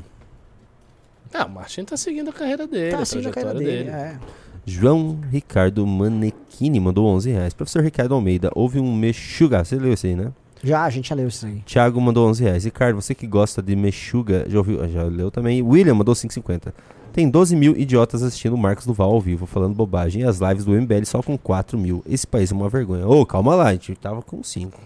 Ah, 1.33 1.45
o 1.45 1.49
Martin 1.49 1.83
tá 1.83 1.95
seguindo 1.97 2.29
a 2.29 2.33
carreira 2.33 2.65
dele, 2.65 2.91
Tá 2.91 2.99
a 2.99 3.01
assim 3.01 3.21
na 3.21 3.31
carreira 3.31 3.59
dele. 3.59 3.83
dele. 3.83 3.89
É. 3.89 4.17
João 4.65 5.19
Ricardo 5.31 5.85
Manequini 5.85 6.79
mandou 6.79 7.05
11 7.07 7.31
reais. 7.31 7.53
Professor 7.53 7.83
Ricardo 7.83 8.13
Almeida, 8.13 8.51
houve 8.55 8.79
um 8.79 8.95
Mexuga. 8.95 9.63
Você 9.63 9.75
leu 9.77 9.93
isso 9.93 10.05
aí, 10.05 10.15
né? 10.15 10.31
Já, 10.63 10.83
a 10.83 10.89
gente 10.89 11.09
já 11.09 11.15
leu 11.15 11.27
isso 11.27 11.45
aí. 11.45 11.61
Thiago 11.65 11.99
mandou 12.01 12.27
11 12.27 12.43
reais. 12.43 12.65
Ricardo, 12.65 12.95
você 13.01 13.15
que 13.15 13.25
gosta 13.25 13.61
de 13.61 13.75
Mexuga, 13.75 14.45
já 14.47 14.57
ouviu? 14.57 14.87
Já 14.89 15.03
leu 15.03 15.31
também. 15.31 15.61
William 15.61 15.93
mandou 15.95 16.13
5,50. 16.13 16.73
Tem 17.11 17.29
12 17.29 17.55
mil 17.55 17.75
idiotas 17.75 18.21
assistindo 18.21 18.53
o 18.53 18.57
Marcos 18.57 18.85
Duval 18.85 19.11
ao 19.11 19.19
vivo, 19.19 19.45
falando 19.45 19.75
bobagem. 19.75 20.21
E 20.21 20.25
as 20.25 20.39
lives 20.39 20.63
do 20.63 20.71
MBL 20.71 21.05
só 21.05 21.21
com 21.21 21.37
4 21.37 21.77
mil. 21.77 22.03
Esse 22.07 22.27
país 22.27 22.51
é 22.51 22.55
uma 22.55 22.69
vergonha. 22.69 23.07
Ô, 23.07 23.25
calma 23.25 23.55
lá, 23.55 23.67
a 23.67 23.73
gente 23.73 23.95
tava 23.95 24.21
com 24.21 24.43
5. 24.43 24.79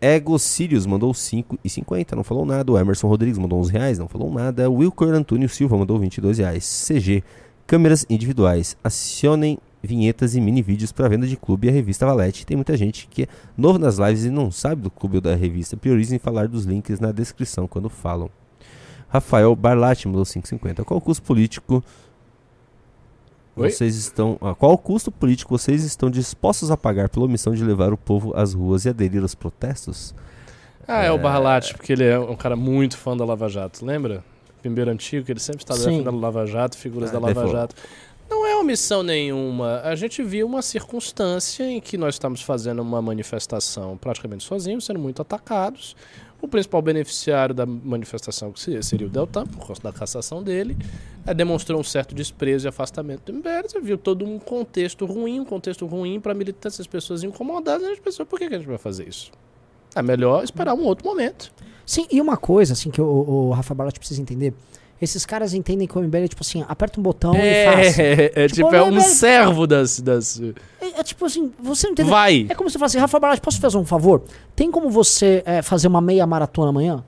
Ego 0.00 0.38
Sirius 0.38 0.86
mandou 0.86 1.12
5,50, 1.12 2.12
não 2.12 2.24
falou 2.24 2.46
nada. 2.46 2.72
O 2.72 2.78
Emerson 2.78 3.06
Rodrigues 3.06 3.38
mandou 3.38 3.58
11 3.60 3.72
reais, 3.72 3.98
não 3.98 4.08
falou 4.08 4.32
nada. 4.32 4.70
O 4.70 4.76
Wilcor 4.76 5.08
Antônio 5.08 5.48
Silva 5.48 5.76
mandou 5.76 5.98
22 5.98 6.38
reais. 6.38 6.86
CG, 6.88 7.22
câmeras 7.66 8.06
individuais. 8.08 8.76
Acionem 8.82 9.58
vinhetas 9.82 10.34
e 10.34 10.40
mini 10.40 10.62
vídeos 10.62 10.92
para 10.92 11.08
venda 11.08 11.26
de 11.26 11.36
clube 11.36 11.66
e 11.66 11.70
a 11.70 11.72
revista 11.72 12.06
Valete. 12.06 12.46
Tem 12.46 12.56
muita 12.56 12.76
gente 12.76 13.08
que 13.08 13.24
é 13.24 13.26
novo 13.56 13.78
nas 13.78 13.98
lives 13.98 14.24
e 14.24 14.30
não 14.30 14.50
sabe 14.50 14.82
do 14.82 14.90
clube 14.90 15.16
ou 15.16 15.20
da 15.20 15.34
revista. 15.34 15.76
Priorizem 15.76 16.18
falar 16.18 16.48
dos 16.48 16.64
links 16.64 17.00
na 17.00 17.12
descrição 17.12 17.66
quando 17.66 17.88
falam. 17.88 18.30
Rafael 19.10 19.54
Barlatti 19.56 20.06
mandou 20.06 20.22
5,50. 20.24 20.84
Qual 20.84 20.98
o 20.98 21.00
custo 21.00 21.22
político 21.22 21.82
Oi? 23.56 23.70
vocês 23.70 23.96
estão. 23.96 24.38
ah, 24.40 24.54
qual 24.54 24.72
o 24.72 24.78
custo 24.78 25.10
político 25.10 25.56
vocês 25.56 25.84
estão 25.84 26.08
dispostos 26.10 26.70
a 26.70 26.76
pagar 26.76 27.08
pela 27.08 27.24
omissão 27.26 27.54
de 27.54 27.64
levar 27.64 27.92
o 27.92 27.96
povo 27.96 28.32
às 28.36 28.54
ruas 28.54 28.84
e 28.84 28.88
aderir 28.88 29.20
aos 29.22 29.34
protestos? 29.34 30.14
Ah, 30.86 31.02
é 31.04 31.10
o 31.10 31.18
Barlatti, 31.18 31.74
porque 31.74 31.92
ele 31.92 32.04
é 32.04 32.18
um 32.18 32.34
cara 32.36 32.56
muito 32.56 32.96
fã 32.96 33.16
da 33.16 33.24
Lava 33.24 33.48
Jato, 33.48 33.84
lembra? 33.84 34.24
Primeiro 34.60 34.90
antigo, 34.90 35.24
que 35.24 35.32
ele 35.32 35.40
sempre 35.40 35.62
estava 35.62 35.78
Sim. 35.78 35.90
defendendo 35.90 36.16
a 36.16 36.20
Lava 36.20 36.46
Jato, 36.46 36.76
figuras 36.76 37.10
Ah, 37.10 37.12
da 37.14 37.18
Lava 37.20 37.46
Jato. 37.48 37.74
Não 38.28 38.46
é 38.46 38.56
omissão 38.56 39.02
nenhuma. 39.02 39.80
A 39.82 39.96
gente 39.96 40.22
viu 40.22 40.46
uma 40.46 40.62
circunstância 40.62 41.64
em 41.64 41.80
que 41.80 41.96
nós 41.98 42.14
estamos 42.14 42.42
fazendo 42.42 42.80
uma 42.80 43.02
manifestação 43.02 43.96
praticamente 43.96 44.44
sozinhos, 44.44 44.84
sendo 44.84 45.00
muito 45.00 45.20
atacados. 45.20 45.96
O 46.42 46.48
principal 46.48 46.80
beneficiário 46.80 47.54
da 47.54 47.66
manifestação, 47.66 48.50
que 48.52 48.60
se- 48.60 48.82
seria 48.82 49.06
o 49.06 49.10
Deltan, 49.10 49.46
por 49.46 49.66
causa 49.66 49.82
da 49.82 49.92
cassação 49.92 50.42
dele, 50.42 50.76
eh, 51.26 51.34
demonstrou 51.34 51.78
um 51.80 51.84
certo 51.84 52.14
desprezo 52.14 52.66
e 52.66 52.68
afastamento 52.68 53.30
do 53.30 53.32
MBL. 53.38 53.68
Você 53.68 53.80
viu 53.80 53.98
todo 53.98 54.24
um 54.24 54.38
contexto 54.38 55.04
ruim, 55.04 55.40
um 55.40 55.44
contexto 55.44 55.84
ruim 55.86 56.18
para 56.18 56.32
militância, 56.32 56.80
as 56.80 56.86
pessoas 56.86 57.22
incomodadas. 57.22 57.84
A 57.86 57.90
gente 57.90 58.00
pensou, 58.00 58.24
por 58.24 58.38
que 58.38 58.48
que 58.48 58.54
a 58.54 58.58
gente 58.58 58.66
vai 58.68 58.78
fazer 58.78 59.06
isso? 59.08 59.30
É 59.94 60.00
melhor 60.02 60.42
esperar 60.42 60.74
um 60.74 60.84
outro 60.84 61.06
momento. 61.06 61.52
Sim, 61.84 62.06
e 62.10 62.20
uma 62.20 62.36
coisa, 62.36 62.72
assim, 62.72 62.90
que 62.90 63.00
o, 63.00 63.04
o 63.04 63.50
Rafa 63.50 63.74
Barlatti 63.74 63.98
precisa 63.98 64.22
entender. 64.22 64.54
Esses 65.00 65.24
caras 65.24 65.54
entendem 65.54 65.88
que 65.88 65.96
o 65.96 66.02
MBL 66.02 66.24
é 66.24 66.28
tipo 66.28 66.42
assim, 66.42 66.64
aperta 66.68 67.00
um 67.00 67.02
botão 67.02 67.32
e 67.34 67.64
faz. 67.64 67.98
É, 67.98 68.32
é, 68.44 68.48
Tipo, 68.48 68.68
tipo, 68.68 68.74
é 68.74 68.82
um 68.82 68.92
mas- 68.92 69.04
servo 69.06 69.66
das. 69.66 69.98
das... 70.00 70.40
É, 70.80 71.00
é 71.00 71.02
tipo 71.02 71.24
assim, 71.24 71.50
você 71.58 71.86
não 71.86 71.92
entendeu? 71.92 72.10
Vai! 72.12 72.46
É 72.48 72.54
como 72.54 72.68
se 72.68 72.74
você 72.74 72.78
falasse, 72.78 72.98
Rafa 72.98 73.18
Barlatti, 73.18 73.40
posso 73.40 73.60
fazer 73.60 73.78
um 73.78 73.84
favor? 73.86 74.22
Tem 74.54 74.70
como 74.70 74.90
você 74.90 75.42
é, 75.46 75.62
fazer 75.62 75.88
uma 75.88 76.00
meia 76.02 76.26
maratona 76.26 76.68
amanhã? 76.68 77.02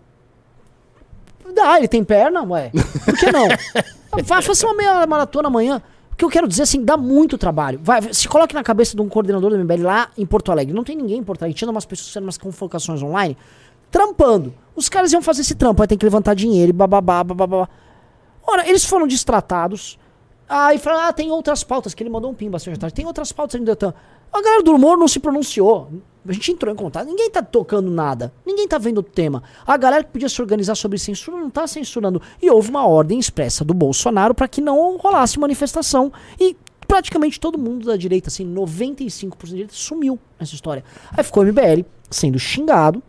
Dá, 1.55 1.77
ele 1.79 1.89
tem 1.89 2.03
perna, 2.03 2.43
ué. 2.45 2.71
Por 3.05 3.19
que 3.19 3.31
não? 3.31 3.47
Vai 4.25 4.41
fazer 4.43 4.65
uma 4.67 4.75
meia 4.75 5.07
maratona 5.07 5.49
amanhã. 5.49 5.83
O 6.13 6.17
que 6.17 6.25
eu 6.25 6.29
quero 6.31 6.47
dizer, 6.49 6.63
assim, 6.63 6.83
dá 6.85 6.97
muito 6.97 7.37
trabalho. 7.37 7.81
Vai, 7.83 8.01
se 8.13 8.29
coloque 8.29 8.55
na 8.55 8.63
cabeça 8.63 8.95
de 8.97 9.03
um 9.03 9.09
coordenador 9.09 9.51
do 9.51 9.59
MBL 9.59 9.83
lá 9.83 10.09
em 10.17 10.25
Porto 10.25 10.51
Alegre. 10.53 10.75
Não 10.75 10.85
tem 10.85 10.97
ninguém 10.97 11.19
em 11.19 11.23
Porto 11.23 11.43
Alegre. 11.43 11.59
Tinha 11.59 11.71
umas 11.71 11.85
pessoas 11.85 12.09
fazendo 12.09 12.25
umas 12.25 12.39
convocações 12.39 13.03
online, 13.03 13.37
trampando. 13.93 14.53
Os 14.75 14.89
caras 14.89 15.13
iam 15.13 15.23
fazer 15.23 15.43
esse 15.43 15.55
trampo, 15.55 15.83
aí 15.83 15.87
tem 15.87 15.99
que 15.99 16.05
levantar 16.05 16.35
dinheiro 16.35 16.71
e 16.71 16.73
bababá, 16.73 17.23
bababá. 17.23 17.69
Ora, 18.45 18.69
eles 18.69 18.85
foram 18.85 19.07
distratados. 19.07 19.99
Aí 20.49 20.79
falaram, 20.79 21.09
ah, 21.09 21.13
tem 21.13 21.31
outras 21.31 21.63
pautas, 21.63 21.95
que 21.95 22.03
ele 22.03 22.11
mandou 22.11 22.31
um 22.31 22.35
pimba 22.35 22.57
assim, 22.57 22.75
tarde. 22.75 22.95
Tem 22.95 23.07
outras 23.07 23.31
pautas 23.31 23.55
ainda. 23.55 23.67
Deltan. 23.67 23.95
A 24.33 24.43
galera 24.43 24.63
do 24.63 24.75
humor 24.75 24.97
não 24.97 25.07
se 25.07 25.21
pronunciou. 25.21 25.91
A 26.27 26.33
gente 26.33 26.53
entrou 26.53 26.73
em 26.73 26.77
contato. 26.77 27.07
Ninguém 27.07 27.31
tá 27.31 27.43
tocando 27.43 27.91
nada. 27.91 28.33
Ninguém 28.47 28.67
tá 28.67 28.79
vendo 28.79 28.99
o 28.99 29.03
tema. 29.03 29.43
A 29.67 29.77
galera 29.77 30.03
que 30.05 30.11
podia 30.11 30.29
se 30.29 30.41
organizar 30.41 30.75
sobre 30.75 30.99
censura 30.99 31.37
não 31.37 31.51
tá 31.51 31.67
censurando. 31.67 32.21
E 32.41 32.51
houve 32.51 32.71
uma 32.71 32.87
ordem 32.87 33.19
expressa 33.19 33.65
do 33.65 33.75
Bolsonaro 33.75 34.35
para 34.35 34.49
que 34.49 34.61
não 34.61 34.97
rolasse 34.97 35.39
manifestação. 35.39 36.13
E 36.41 36.57
praticamente 36.87 37.39
todo 37.39 37.59
mundo 37.59 37.87
da 37.87 37.97
direita, 37.97 38.29
assim, 38.29 38.47
95% 38.47 39.31
da 39.41 39.49
direita, 39.49 39.75
sumiu 39.75 40.19
nessa 40.39 40.55
história. 40.55 40.85
Aí 41.17 41.25
ficou 41.25 41.43
o 41.43 41.47
MBL 41.47 41.85
sendo 42.11 42.39
xingado, 42.39 43.03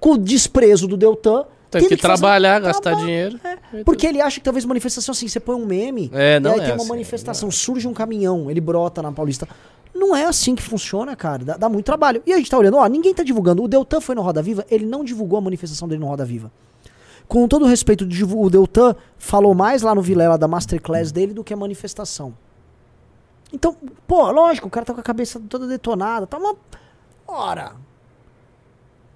com 0.00 0.12
o 0.12 0.18
desprezo 0.18 0.88
do 0.88 0.96
Deltan. 0.96 1.44
Tem 1.70 1.82
que 1.82 1.96
fazer- 1.96 2.00
trabalhar, 2.18 2.58
gastar 2.60 2.80
trabalho. 2.82 3.06
dinheiro. 3.06 3.40
É, 3.44 3.84
porque 3.84 4.04
ele 4.04 4.20
acha 4.20 4.40
que 4.40 4.44
talvez 4.44 4.64
manifestação 4.64 5.12
assim, 5.12 5.28
você 5.28 5.38
põe 5.38 5.54
um 5.54 5.64
meme, 5.64 6.10
É, 6.12 6.40
não 6.40 6.50
e 6.50 6.54
aí 6.54 6.60
é 6.60 6.64
tem 6.64 6.72
uma 6.72 6.80
assim, 6.80 6.88
manifestação, 6.88 7.48
surge 7.48 7.86
um 7.86 7.94
caminhão, 7.94 8.50
ele 8.50 8.60
brota 8.60 9.00
na 9.00 9.12
Paulista. 9.12 9.46
Não 9.94 10.16
é 10.16 10.24
assim 10.24 10.56
que 10.56 10.62
funciona, 10.62 11.14
cara. 11.14 11.44
Dá, 11.44 11.56
dá 11.56 11.68
muito 11.68 11.84
trabalho. 11.86 12.22
E 12.26 12.32
a 12.32 12.36
gente 12.38 12.50
tá 12.50 12.58
olhando, 12.58 12.76
ó, 12.76 12.86
ninguém 12.88 13.14
tá 13.14 13.22
divulgando. 13.22 13.62
O 13.62 13.68
Deltan 13.68 14.00
foi 14.00 14.14
no 14.16 14.22
Roda 14.22 14.42
Viva, 14.42 14.64
ele 14.68 14.84
não 14.84 15.04
divulgou 15.04 15.38
a 15.38 15.40
manifestação 15.42 15.86
dele 15.86 16.00
no 16.00 16.06
Roda 16.08 16.24
Viva. 16.24 16.50
Com 17.28 17.46
todo 17.46 17.64
o 17.64 17.68
respeito, 17.68 18.04
o 18.04 18.50
Deltan 18.50 18.96
falou 19.16 19.54
mais 19.54 19.82
lá 19.82 19.94
no 19.94 20.02
Vilela 20.02 20.36
da 20.36 20.48
Masterclass 20.48 21.12
dele 21.12 21.32
do 21.32 21.44
que 21.44 21.54
a 21.54 21.56
manifestação. 21.56 22.34
Então, 23.52 23.76
pô, 24.08 24.30
lógico, 24.32 24.66
o 24.66 24.70
cara 24.70 24.84
tá 24.86 24.94
com 24.94 25.00
a 25.00 25.04
cabeça 25.04 25.40
toda 25.48 25.66
detonada, 25.68 26.26
tá 26.26 26.36
uma. 26.38 26.56
Ora. 27.28 27.72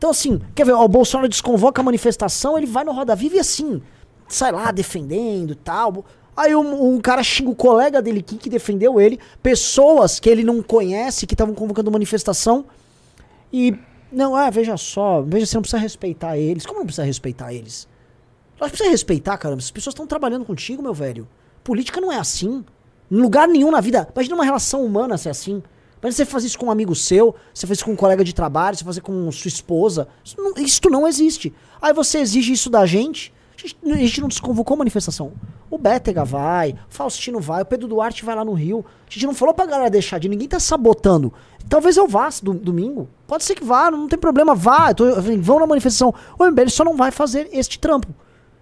Então, 0.05 0.10
assim, 0.10 0.39
quer 0.55 0.66
ver, 0.66 0.72
ó, 0.72 0.85
o 0.85 0.89
Bolsonaro 0.89 1.26
desconvoca 1.26 1.81
a 1.81 1.82
manifestação, 1.82 2.59
ele 2.59 2.66
vai 2.66 2.85
no 2.85 2.93
Roda 2.93 3.16
Viva 3.16 3.36
e 3.36 3.40
assim, 3.40 3.81
sai 4.28 4.52
lá 4.52 4.70
defendendo 4.70 5.52
e 5.52 5.55
tal. 5.55 6.05
Aí 6.36 6.55
um, 6.55 6.93
um 6.97 7.01
cara 7.01 7.22
xinga 7.22 7.48
o 7.48 7.55
colega 7.55 8.02
dele 8.02 8.18
aqui 8.20 8.36
que 8.36 8.51
defendeu 8.51 9.01
ele, 9.01 9.18
pessoas 9.43 10.20
que 10.20 10.28
ele 10.28 10.44
não 10.44 10.62
conhece, 10.62 11.26
que 11.26 11.32
estavam 11.32 11.55
convocando 11.55 11.90
manifestação. 11.90 12.66
E. 13.51 13.78
Não, 14.12 14.36
ah, 14.36 14.51
veja 14.51 14.76
só, 14.76 15.22
veja, 15.22 15.47
você 15.47 15.56
não 15.56 15.62
precisa 15.62 15.81
respeitar 15.81 16.36
eles. 16.36 16.66
Como 16.66 16.81
não 16.81 16.86
precisa 16.86 17.06
respeitar 17.06 17.55
eles? 17.55 17.89
Nós 18.60 18.68
precisa 18.68 18.90
respeitar, 18.90 19.39
caramba. 19.39 19.62
As 19.62 19.70
pessoas 19.70 19.94
estão 19.94 20.06
trabalhando 20.06 20.44
contigo, 20.44 20.82
meu 20.82 20.93
velho. 20.93 21.26
Política 21.64 21.98
não 21.98 22.12
é 22.12 22.18
assim. 22.18 22.62
Em 23.10 23.16
lugar 23.16 23.48
nenhum 23.48 23.70
na 23.70 23.81
vida. 23.81 24.06
Imagina 24.14 24.35
uma 24.35 24.44
relação 24.44 24.85
humana 24.85 25.16
ser 25.16 25.31
assim. 25.31 25.62
Imagina 26.05 26.12
você 26.12 26.26
fazer 26.26 26.48
isso 26.48 26.59
com 26.59 26.66
um 26.66 26.70
amigo 26.70 26.94
seu, 26.94 27.35
você 27.52 27.66
faz 27.66 27.78
isso 27.78 27.86
com 27.86 27.93
um 27.93 27.97
colega 27.97 28.22
de 28.22 28.35
trabalho, 28.35 28.76
você 28.76 28.85
fazer 28.85 29.01
com 29.01 29.32
sua 29.32 29.48
esposa. 29.48 30.06
Isso 30.22 30.36
não, 30.39 30.52
isso 30.59 30.81
não 30.90 31.09
existe. 31.09 31.51
Aí 31.81 31.94
você 31.94 32.18
exige 32.18 32.52
isso 32.52 32.68
da 32.68 32.85
gente. 32.85 33.32
A 33.56 33.60
gente, 33.66 33.76
a 33.90 33.97
gente 33.97 34.20
não 34.20 34.28
desconvocou 34.28 34.76
manifestação. 34.76 35.32
O 35.70 35.78
Bétega 35.78 36.22
vai, 36.22 36.74
Faustino 36.90 37.40
vai, 37.40 37.62
o 37.62 37.64
Pedro 37.64 37.89
Duarte 37.89 38.22
vai 38.22 38.35
lá 38.36 38.44
no 38.44 38.52
Rio. 38.52 38.85
A 39.09 39.10
gente 39.10 39.24
não 39.24 39.32
falou 39.32 39.55
pra 39.55 39.64
galera 39.64 39.89
deixar 39.89 40.18
de 40.18 40.28
ninguém 40.28 40.47
tá 40.47 40.60
sabotando. 40.60 41.32
Talvez 41.70 41.97
eu 41.97 42.06
vá 42.06 42.28
do, 42.43 42.52
domingo. 42.52 43.09
Pode 43.26 43.43
ser 43.43 43.55
que 43.55 43.64
vá, 43.64 43.90
não 43.90 44.06
tem 44.06 44.18
problema, 44.18 44.55
vá. 44.55 44.93
Tô- 44.93 45.06
vão 45.40 45.59
na 45.59 45.66
manifestação. 45.66 46.12
O 46.39 46.44
MBL 46.44 46.68
só 46.68 46.85
não 46.85 46.98
vai 46.98 47.10
fazer 47.10 47.48
este 47.51 47.78
trampo. 47.78 48.09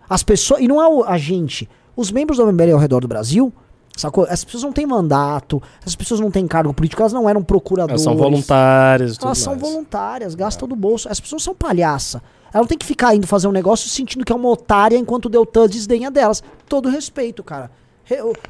As 0.09 0.23
pessoas. 0.23 0.61
E 0.61 0.69
não 0.69 0.81
é 0.81 0.87
o- 0.89 1.03
a 1.03 1.19
gente. 1.19 1.69
Os 1.97 2.13
membros 2.13 2.39
do 2.39 2.47
MBL 2.47 2.71
ao 2.75 2.79
redor 2.79 3.01
do 3.01 3.09
Brasil, 3.09 3.53
sacou? 3.97 4.25
Essas 4.25 4.45
pessoas 4.45 4.63
não 4.63 4.73
têm 4.73 4.87
mandato, 4.87 5.63
essas 5.81 5.95
pessoas 5.97 6.21
não 6.21 6.31
têm 6.31 6.47
cargo 6.47 6.73
político, 6.75 7.03
elas 7.03 7.13
não 7.13 7.29
eram 7.29 7.41
Elas 7.41 7.47
procuradoras. 7.47 8.03
são 8.03 8.17
voluntárias 8.17 9.19
Elas 9.23 9.39
são 9.39 9.55
mais. 9.55 9.63
voluntárias, 9.63 10.35
gastam 10.35 10.67
do 10.69 10.75
bolso. 10.77 11.09
As 11.09 11.21
pessoas 11.21 11.43
são 11.43 11.55
palhaça. 11.55 12.23
Ela 12.53 12.63
não 12.63 12.69
tem 12.69 12.77
que 12.79 12.85
ficar 12.87 13.15
indo 13.15 13.27
fazer 13.27 13.49
um 13.49 13.53
negócio 13.53 13.89
sentindo 13.89 14.25
que 14.25 14.33
é 14.33 14.37
uma 14.37 14.49
otária 14.49 14.97
enquanto 14.97 15.27
o 15.27 15.29
Deltan 15.29 15.67
desdenha 15.69 16.11
delas. 16.11 16.43
Todo 16.69 16.89
respeito, 16.89 17.43
cara. 17.43 17.71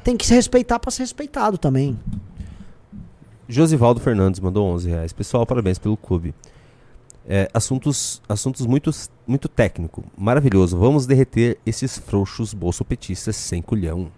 Tem 0.03 0.17
que 0.17 0.25
se 0.25 0.33
respeitar 0.33 0.77
pra 0.79 0.91
ser 0.91 1.03
respeitado 1.03 1.57
também. 1.57 1.97
Josivaldo 3.47 3.99
Fernandes 3.99 4.39
mandou 4.39 4.65
11 4.67 4.89
reais. 4.89 5.13
Pessoal, 5.13 5.45
parabéns 5.45 5.77
pelo 5.77 5.95
clube. 5.97 6.33
É, 7.25 7.49
assuntos 7.53 8.21
assuntos 8.27 8.65
muito, 8.65 8.91
muito 9.25 9.47
técnico. 9.47 10.03
Maravilhoso. 10.17 10.77
Vamos 10.77 11.05
derreter 11.05 11.57
esses 11.65 11.97
frouxos 11.97 12.53
bolsopetistas 12.53 13.35
sem 13.35 13.61
culhão. 13.61 14.09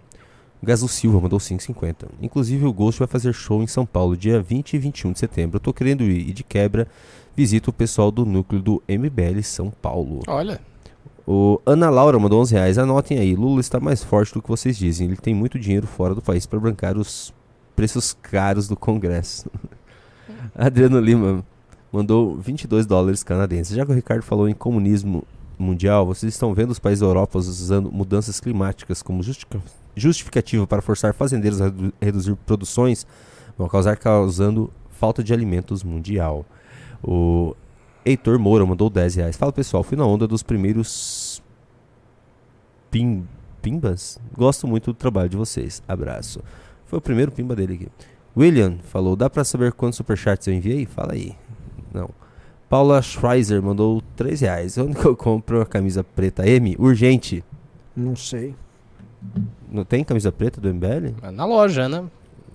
Gazu 0.66 0.88
Silva 0.88 1.20
mandou 1.20 1.38
5,50. 1.38 2.08
Inclusive 2.20 2.66
o 2.66 2.72
Ghost 2.72 2.98
vai 2.98 3.08
fazer 3.08 3.32
show 3.32 3.62
em 3.62 3.66
São 3.66 3.86
Paulo 3.86 4.16
dia 4.16 4.40
20 4.42 4.74
e 4.74 4.78
21 4.78 5.12
de 5.12 5.18
setembro. 5.20 5.56
Eu 5.56 5.60
tô 5.60 5.72
querendo 5.72 6.02
ir 6.04 6.28
e 6.28 6.32
de 6.32 6.42
quebra 6.44 6.86
visita 7.36 7.70
o 7.70 7.72
pessoal 7.72 8.10
do 8.10 8.24
núcleo 8.26 8.60
do 8.60 8.82
MBL 8.88 9.42
São 9.42 9.70
Paulo. 9.70 10.20
Olha, 10.26 10.60
O 11.26 11.60
Ana 11.66 11.88
Laura 11.90 12.18
mandou 12.18 12.40
11 12.40 12.54
reais. 12.54 12.78
Anotem 12.78 13.18
aí, 13.18 13.34
Lula 13.34 13.60
está 13.60 13.78
mais 13.80 14.02
forte 14.02 14.34
do 14.34 14.42
que 14.42 14.48
vocês 14.48 14.76
dizem. 14.76 15.06
Ele 15.08 15.16
tem 15.16 15.34
muito 15.34 15.58
dinheiro 15.58 15.86
fora 15.86 16.14
do 16.14 16.22
país 16.22 16.46
para 16.46 16.58
bancar 16.60 16.96
os 16.96 17.32
preços 17.74 18.12
caros 18.22 18.66
do 18.68 18.76
Congresso. 18.76 19.50
Adriano 20.54 20.98
Lima 20.98 21.44
mandou 21.92 22.36
22 22.36 22.86
dólares 22.86 23.22
canadenses. 23.22 23.76
Já 23.76 23.84
que 23.84 23.92
o 23.92 23.94
Ricardo 23.94 24.22
falou 24.22 24.48
em 24.48 24.54
comunismo 24.54 25.24
mundial, 25.58 26.04
vocês 26.06 26.32
estão 26.34 26.52
vendo 26.54 26.70
os 26.70 26.78
países 26.78 27.00
da 27.00 27.06
Europa 27.06 27.38
usando 27.38 27.90
mudanças 27.90 28.40
climáticas 28.40 29.02
como 29.02 29.22
justica- 29.22 29.60
justificativa 29.96 30.66
para 30.66 30.82
forçar 30.82 31.12
fazendeiros 31.14 31.60
a 31.60 31.64
redu- 31.64 31.92
reduzir 32.00 32.36
produções, 32.46 33.06
vão 33.56 33.68
causar 33.68 33.96
causando 33.96 34.70
falta 34.90 35.24
de 35.24 35.32
alimentos 35.32 35.82
mundial. 35.82 36.44
O 37.02 37.56
Heitor 38.04 38.38
Moura 38.38 38.64
mandou 38.64 38.88
10 38.90 39.14
reais. 39.16 39.36
Fala 39.36 39.52
pessoal, 39.52 39.82
fui 39.82 39.96
na 39.96 40.06
onda 40.06 40.26
dos 40.26 40.42
primeiros 40.42 41.42
pim, 42.90 43.26
Pimbas? 43.62 44.18
Gosto 44.36 44.66
muito 44.66 44.92
do 44.92 44.94
trabalho 44.94 45.28
de 45.28 45.36
vocês. 45.36 45.82
Abraço. 45.88 46.40
Foi 46.84 46.98
o 46.98 47.02
primeiro 47.02 47.32
Pimba 47.32 47.56
dele 47.56 47.74
aqui. 47.74 47.88
William 48.36 48.78
falou: 48.82 49.16
dá 49.16 49.28
pra 49.28 49.42
saber 49.44 49.72
quantos 49.72 49.96
superchats 49.96 50.46
eu 50.46 50.54
enviei? 50.54 50.86
Fala 50.86 51.14
aí. 51.14 51.34
Não. 51.92 52.10
Paula 52.68 53.00
Schreiser 53.02 53.62
mandou 53.62 54.02
3 54.14 54.40
reais. 54.42 54.76
Onde 54.78 54.94
que 54.96 55.04
eu 55.04 55.16
compro 55.16 55.60
a 55.60 55.66
camisa 55.66 56.04
preta 56.04 56.46
M? 56.46 56.76
Urgente. 56.78 57.42
Não 57.96 58.14
sei. 58.14 58.54
Não 59.70 59.84
tem 59.84 60.02
camisa 60.04 60.30
preta 60.32 60.60
do 60.60 60.72
MBL? 60.72 61.14
É 61.22 61.30
Na 61.30 61.44
loja, 61.44 61.88
né? 61.88 62.04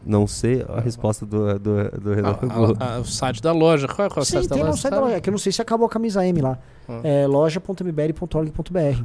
Não 0.03 0.25
sei 0.25 0.65
a 0.67 0.79
resposta 0.79 1.25
do, 1.27 1.59
do, 1.59 1.91
do 2.01 2.13
Renan 2.13 2.33
foi 2.33 2.49
boa. 2.49 2.75
A- 2.79 2.95
a- 2.95 2.99
o 2.99 3.05
site 3.05 3.39
da 3.41 3.51
loja. 3.51 3.87
Qual 3.87 4.07
é, 4.07 4.09
qual 4.09 4.19
é 4.19 4.21
o 4.21 4.25
Sim, 4.25 4.31
site 4.33 4.47
da 4.49 4.55
tem 4.55 4.63
no 4.63 4.69
loja? 4.71 4.81
site 4.81 4.93
da 4.93 4.99
loja. 5.01 5.15
É 5.15 5.21
que 5.21 5.29
eu 5.29 5.31
não 5.31 5.37
sei 5.37 5.51
se 5.51 5.61
acabou 5.61 5.85
a 5.85 5.89
camisa 5.89 6.25
M 6.25 6.41
lá. 6.41 6.57
Ah. 6.89 7.01
É 7.03 7.27
loja.mbl.org.br. 7.27 9.03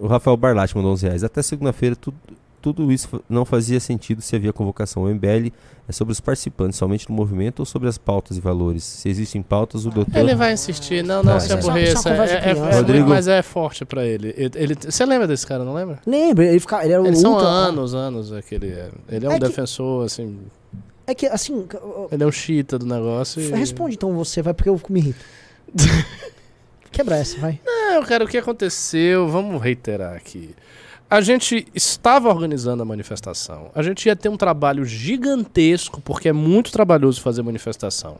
O 0.00 0.06
Rafael 0.06 0.36
Barlatti 0.36 0.76
mandou 0.76 0.92
11 0.92 1.06
reais. 1.06 1.24
Até 1.24 1.42
segunda-feira, 1.42 1.96
tudo, 1.96 2.16
tudo 2.60 2.90
isso 2.92 3.22
não 3.28 3.44
fazia 3.44 3.78
sentido 3.80 4.20
se 4.20 4.34
havia 4.36 4.52
convocação. 4.52 5.04
O 5.04 5.08
MBL 5.08 5.52
é 5.88 5.92
sobre 5.92 6.12
os 6.12 6.20
participantes, 6.20 6.76
somente 6.78 7.06
do 7.06 7.12
movimento 7.12 7.60
ou 7.60 7.66
sobre 7.66 7.88
as 7.88 7.96
pautas 7.96 8.36
e 8.36 8.40
valores? 8.40 8.82
Se 8.84 9.08
existem 9.08 9.40
pautas, 9.42 9.86
o 9.86 9.90
doutor... 9.90 10.16
Ele 10.16 10.34
vai 10.34 10.52
insistir. 10.52 11.02
Não, 11.04 11.22
não, 11.22 11.34
Tá, 11.34 11.40
se 11.40 11.50
é 11.50 11.54
aborreça. 11.54 12.08
é 12.10 12.12
É, 12.12 12.22
é- 12.34 12.40
criança. 12.52 12.70
é 12.70 12.74
Rodrigo. 12.76 13.08
mas 13.08 13.28
é 13.28 13.42
forte 13.42 13.84
pra 13.84 14.04
ele. 14.04 14.34
Ele, 14.36 14.50
ele- 14.56 14.74
Você 14.88 15.04
lembra 15.06 15.26
desse 15.26 15.46
cara, 15.46 15.64
não 15.64 15.72
lembra? 15.74 16.00
Lembra, 16.06 16.44
ele, 16.46 16.60
fica, 16.60 16.82
ele 16.84 16.92
era 16.92 17.02
o 17.02 17.06
Eles 17.06 17.20
são 17.20 17.32
ultra- 17.32 17.46
anos, 17.48 17.94
anos 17.94 18.32
aquele 18.32 18.68
é. 18.68 18.90
Ele 19.08 19.26
é 19.26 19.28
um 19.28 19.32
É 19.32 19.38
que- 19.40 19.46
defensor, 19.46 20.04
assim. 20.04 20.38
É 21.06 21.14
que, 21.14 21.26
assim, 21.26 21.66
Ele 22.12 22.22
é 22.22 22.26
um 22.26 22.30
chita 22.32 22.78
do 22.78 22.84
negócio. 22.84 23.40
E... 23.40 23.48
responde 23.52 23.94
então 23.94 24.12
você, 24.14 24.42
vai, 24.42 24.52
porque 24.52 24.68
eu 24.68 24.78
me 24.90 25.00
irrito. 25.00 25.24
Quebra 26.90 27.16
essa, 27.16 27.38
vai. 27.38 27.60
Não, 27.64 28.02
cara, 28.02 28.24
o 28.24 28.28
que 28.28 28.36
aconteceu? 28.38 29.28
Vamos 29.28 29.60
reiterar 29.62 30.14
aqui. 30.16 30.54
A 31.10 31.22
gente 31.22 31.66
estava 31.74 32.28
organizando 32.28 32.82
a 32.82 32.84
manifestação. 32.84 33.70
A 33.74 33.82
gente 33.82 34.04
ia 34.04 34.14
ter 34.14 34.28
um 34.28 34.36
trabalho 34.36 34.84
gigantesco, 34.84 36.02
porque 36.02 36.28
é 36.28 36.34
muito 36.34 36.70
trabalhoso 36.70 37.22
fazer 37.22 37.42
manifestação. 37.42 38.18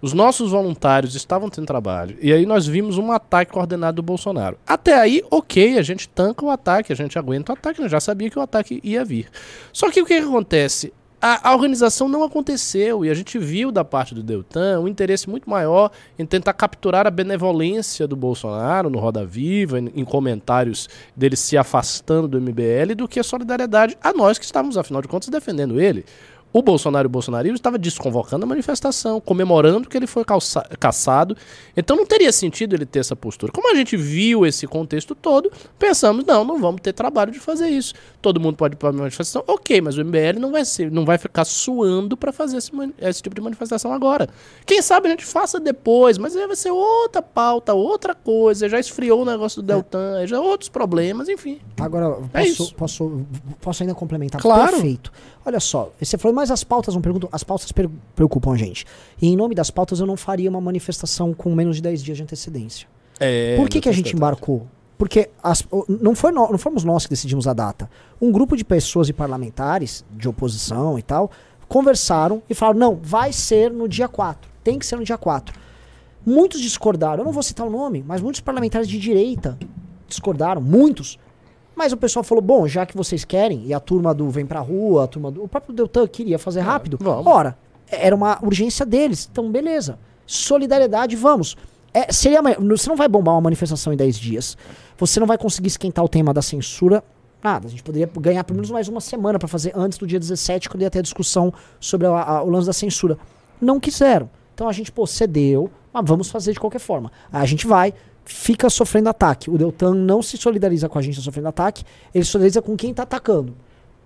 Os 0.00 0.12
nossos 0.12 0.52
voluntários 0.52 1.16
estavam 1.16 1.50
tendo 1.50 1.66
trabalho. 1.66 2.16
E 2.22 2.32
aí 2.32 2.46
nós 2.46 2.64
vimos 2.64 2.96
um 2.96 3.10
ataque 3.10 3.50
coordenado 3.50 3.96
do 3.96 4.02
Bolsonaro. 4.04 4.56
Até 4.64 4.94
aí, 4.94 5.20
ok, 5.28 5.78
a 5.78 5.82
gente 5.82 6.08
tanca 6.08 6.44
o 6.44 6.50
ataque, 6.50 6.92
a 6.92 6.96
gente 6.96 7.18
aguenta 7.18 7.50
o 7.50 7.56
ataque, 7.56 7.80
a 7.80 7.82
gente 7.82 7.90
já 7.90 7.98
sabia 7.98 8.30
que 8.30 8.38
o 8.38 8.42
ataque 8.42 8.78
ia 8.84 9.04
vir. 9.04 9.28
Só 9.72 9.90
que 9.90 10.00
o 10.00 10.06
que, 10.06 10.20
que 10.20 10.24
acontece? 10.24 10.92
A, 11.20 11.50
a 11.50 11.52
organização 11.52 12.08
não 12.08 12.22
aconteceu 12.22 13.04
e 13.04 13.10
a 13.10 13.14
gente 13.14 13.40
viu 13.40 13.72
da 13.72 13.84
parte 13.84 14.14
do 14.14 14.22
Deltan 14.22 14.78
um 14.78 14.86
interesse 14.86 15.28
muito 15.28 15.50
maior 15.50 15.90
em 16.16 16.24
tentar 16.24 16.52
capturar 16.52 17.08
a 17.08 17.10
benevolência 17.10 18.06
do 18.06 18.14
Bolsonaro 18.14 18.88
no 18.88 19.00
Roda 19.00 19.26
Viva, 19.26 19.80
em, 19.80 19.90
em 19.96 20.04
comentários 20.04 20.88
dele 21.16 21.34
se 21.34 21.56
afastando 21.56 22.28
do 22.28 22.40
MBL, 22.40 22.94
do 22.96 23.08
que 23.08 23.18
a 23.18 23.24
solidariedade 23.24 23.98
a 24.00 24.12
nós 24.12 24.38
que 24.38 24.44
estávamos, 24.44 24.78
afinal 24.78 25.02
de 25.02 25.08
contas, 25.08 25.28
defendendo 25.28 25.80
ele. 25.80 26.04
O 26.50 26.62
Bolsonaro 26.62 27.06
e 27.06 27.08
o 27.08 27.10
bolsonarismo 27.10 27.56
estava 27.56 27.78
desconvocando 27.78 28.44
a 28.44 28.46
manifestação, 28.48 29.20
comemorando 29.20 29.88
que 29.88 29.96
ele 29.96 30.06
foi 30.06 30.24
calça- 30.24 30.66
caçado. 30.80 31.36
Então 31.76 31.94
não 31.96 32.06
teria 32.06 32.32
sentido 32.32 32.74
ele 32.74 32.86
ter 32.86 33.00
essa 33.00 33.14
postura. 33.14 33.52
Como 33.52 33.70
a 33.70 33.74
gente 33.76 33.96
viu 33.96 34.46
esse 34.46 34.66
contexto 34.66 35.14
todo, 35.14 35.52
pensamos, 35.78 36.24
não, 36.24 36.44
não 36.44 36.58
vamos 36.58 36.80
ter 36.80 36.92
trabalho 36.94 37.30
de 37.30 37.38
fazer 37.38 37.68
isso. 37.68 37.92
Todo 38.22 38.40
mundo 38.40 38.56
pode 38.56 38.74
ir 38.74 38.76
para 38.78 38.88
a 38.88 38.92
manifestação, 38.92 39.44
ok, 39.46 39.80
mas 39.82 39.98
o 39.98 40.00
MBL 40.04 40.38
não 40.40 40.50
vai 40.50 40.64
ser, 40.64 40.90
não 40.90 41.04
vai 41.04 41.18
ficar 41.18 41.44
suando 41.44 42.16
para 42.16 42.32
fazer 42.32 42.56
esse, 42.56 42.72
esse 42.98 43.22
tipo 43.22 43.34
de 43.36 43.42
manifestação 43.42 43.92
agora. 43.92 44.26
Quem 44.64 44.80
sabe 44.80 45.08
a 45.08 45.10
gente 45.10 45.26
faça 45.26 45.60
depois, 45.60 46.16
mas 46.16 46.34
aí 46.34 46.46
vai 46.46 46.56
ser 46.56 46.70
outra 46.70 47.20
pauta, 47.20 47.74
outra 47.74 48.14
coisa. 48.14 48.68
Já 48.70 48.80
esfriou 48.80 49.20
o 49.22 49.24
negócio 49.24 49.60
do 49.62 49.66
Deltan, 49.66 50.26
já 50.26 50.40
outros 50.40 50.70
problemas, 50.70 51.28
enfim. 51.28 51.60
Agora, 51.78 52.18
É 52.32 52.40
posso, 52.40 52.50
isso. 52.64 52.74
posso, 52.74 53.26
posso 53.60 53.82
ainda 53.82 53.94
complementar? 53.94 54.40
Claro. 54.40 54.72
Perfeito. 54.72 55.12
Olha 55.48 55.60
só, 55.60 55.90
você 55.98 56.18
falou, 56.18 56.34
mas 56.34 56.50
as 56.50 56.62
pautas 56.62 56.94
não 56.94 57.00
perguntam. 57.00 57.26
As 57.32 57.42
pautas 57.42 57.72
preocupam 58.14 58.52
a 58.52 58.56
gente. 58.56 58.84
E 59.20 59.28
em 59.28 59.34
nome 59.34 59.54
das 59.54 59.70
pautas, 59.70 59.98
eu 59.98 60.06
não 60.06 60.14
faria 60.16 60.50
uma 60.50 60.60
manifestação 60.60 61.32
com 61.32 61.54
menos 61.54 61.76
de 61.76 61.82
10 61.82 62.02
dias 62.02 62.16
de 62.18 62.22
antecedência. 62.22 62.86
É, 63.18 63.56
Por 63.56 63.66
que, 63.68 63.80
que 63.80 63.88
a 63.88 63.92
gente 63.92 64.14
embarcou? 64.14 64.66
Porque 64.98 65.30
as- 65.42 65.64
não, 65.88 66.14
foi 66.14 66.32
nó- 66.32 66.50
não 66.50 66.58
fomos 66.58 66.84
nós 66.84 67.04
que 67.06 67.10
decidimos 67.10 67.48
a 67.48 67.54
data. 67.54 67.88
Um 68.20 68.30
grupo 68.30 68.56
de 68.58 68.64
pessoas 68.64 69.08
e 69.08 69.12
parlamentares, 69.14 70.04
de 70.10 70.28
oposição 70.28 70.98
e 70.98 71.02
tal, 71.02 71.30
conversaram 71.66 72.42
e 72.50 72.54
falaram: 72.54 72.78
não, 72.78 72.94
vai 73.02 73.32
ser 73.32 73.70
no 73.72 73.88
dia 73.88 74.06
4. 74.06 74.50
Tem 74.62 74.78
que 74.78 74.84
ser 74.84 74.96
no 74.96 75.04
dia 75.04 75.16
4. 75.16 75.54
Muitos 76.26 76.60
discordaram. 76.60 77.20
Eu 77.22 77.24
não 77.24 77.32
vou 77.32 77.42
citar 77.42 77.66
o 77.66 77.70
nome, 77.70 78.04
mas 78.06 78.20
muitos 78.20 78.40
parlamentares 78.42 78.86
de 78.88 78.98
direita 78.98 79.58
discordaram. 80.06 80.60
Muitos. 80.60 81.18
Mas 81.78 81.92
o 81.92 81.96
pessoal 81.96 82.24
falou: 82.24 82.42
bom, 82.42 82.66
já 82.66 82.84
que 82.84 82.96
vocês 82.96 83.24
querem, 83.24 83.64
e 83.66 83.72
a 83.72 83.78
turma 83.78 84.12
do 84.12 84.28
Vem 84.28 84.44
Pra 84.44 84.58
Rua, 84.58 85.04
a 85.04 85.06
turma 85.06 85.30
do. 85.30 85.44
O 85.44 85.48
próprio 85.48 85.72
Deltan 85.72 86.08
queria 86.08 86.36
fazer 86.38 86.60
rápido. 86.60 86.98
vamos. 87.00 87.24
Ora, 87.26 87.56
era 87.86 88.14
uma 88.16 88.38
urgência 88.44 88.84
deles. 88.84 89.28
Então, 89.30 89.48
beleza. 89.50 89.96
Solidariedade, 90.26 91.14
vamos. 91.16 91.56
É, 91.94 92.12
seria, 92.12 92.40
você 92.42 92.88
não 92.88 92.96
vai 92.96 93.06
bombar 93.08 93.34
uma 93.34 93.40
manifestação 93.42 93.92
em 93.92 93.96
10 93.96 94.18
dias. 94.18 94.56
Você 94.98 95.18
não 95.20 95.26
vai 95.26 95.38
conseguir 95.38 95.68
esquentar 95.68 96.04
o 96.04 96.08
tema 96.08 96.34
da 96.34 96.42
censura. 96.42 97.02
Nada. 97.42 97.66
A 97.68 97.70
gente 97.70 97.82
poderia 97.82 98.10
ganhar 98.20 98.42
pelo 98.44 98.56
menos 98.56 98.70
mais 98.70 98.88
uma 98.88 99.00
semana 99.00 99.38
para 99.38 99.46
fazer 99.48 99.72
antes 99.76 99.96
do 99.98 100.06
dia 100.06 100.18
17, 100.18 100.68
quando 100.68 100.82
ia 100.82 100.90
ter 100.90 100.98
a 100.98 101.02
discussão 101.02 101.54
sobre 101.78 102.06
a- 102.08 102.10
a- 102.22 102.42
o 102.42 102.50
lance 102.50 102.66
da 102.66 102.72
censura. 102.72 103.16
Não 103.60 103.78
quiseram. 103.78 104.28
Então 104.54 104.68
a 104.68 104.72
gente, 104.72 104.90
pô, 104.90 105.06
cedeu, 105.06 105.70
mas 105.92 106.04
vamos 106.04 106.28
fazer 106.28 106.52
de 106.52 106.58
qualquer 106.60 106.80
forma. 106.80 107.12
Aí 107.32 107.42
a 107.42 107.46
gente 107.46 107.66
vai, 107.66 107.94
fica 108.28 108.68
sofrendo 108.68 109.08
ataque. 109.08 109.50
O 109.50 109.56
Deltan 109.56 109.94
não 109.94 110.20
se 110.20 110.36
solidariza 110.36 110.88
com 110.88 110.98
a 110.98 111.02
gente 111.02 111.20
sofrendo 111.20 111.48
ataque, 111.48 111.82
ele 112.14 112.24
se 112.24 112.30
solidariza 112.30 112.60
com 112.60 112.76
quem 112.76 112.92
tá 112.92 113.02
atacando. 113.02 113.56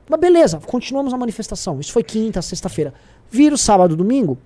Mas 0.08 0.20
beleza, 0.20 0.60
continuamos 0.64 1.12
a 1.12 1.18
manifestação. 1.18 1.80
Isso 1.80 1.92
foi 1.92 2.04
quinta, 2.04 2.40
sexta-feira. 2.40 2.94
Vira 3.28 3.54
o 3.54 3.58
sábado, 3.58 3.96
domingo. 3.96 4.38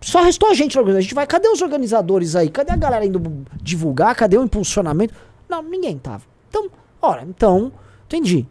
Só 0.00 0.22
restou 0.22 0.50
a 0.50 0.54
gente 0.54 0.74
na 0.74 0.80
organização. 0.80 0.98
A 0.98 1.02
gente 1.02 1.14
vai, 1.14 1.26
cadê 1.26 1.48
os 1.48 1.62
organizadores 1.62 2.34
aí? 2.34 2.48
Cadê 2.48 2.72
a 2.72 2.76
galera 2.76 3.04
indo 3.04 3.44
divulgar? 3.62 4.14
Cadê 4.16 4.36
o 4.36 4.42
impulsionamento? 4.42 5.14
Não, 5.48 5.62
ninguém 5.62 5.96
tava. 5.98 6.24
Então, 6.48 6.68
ora, 7.00 7.22
então, 7.22 7.72
entendi. 8.06 8.46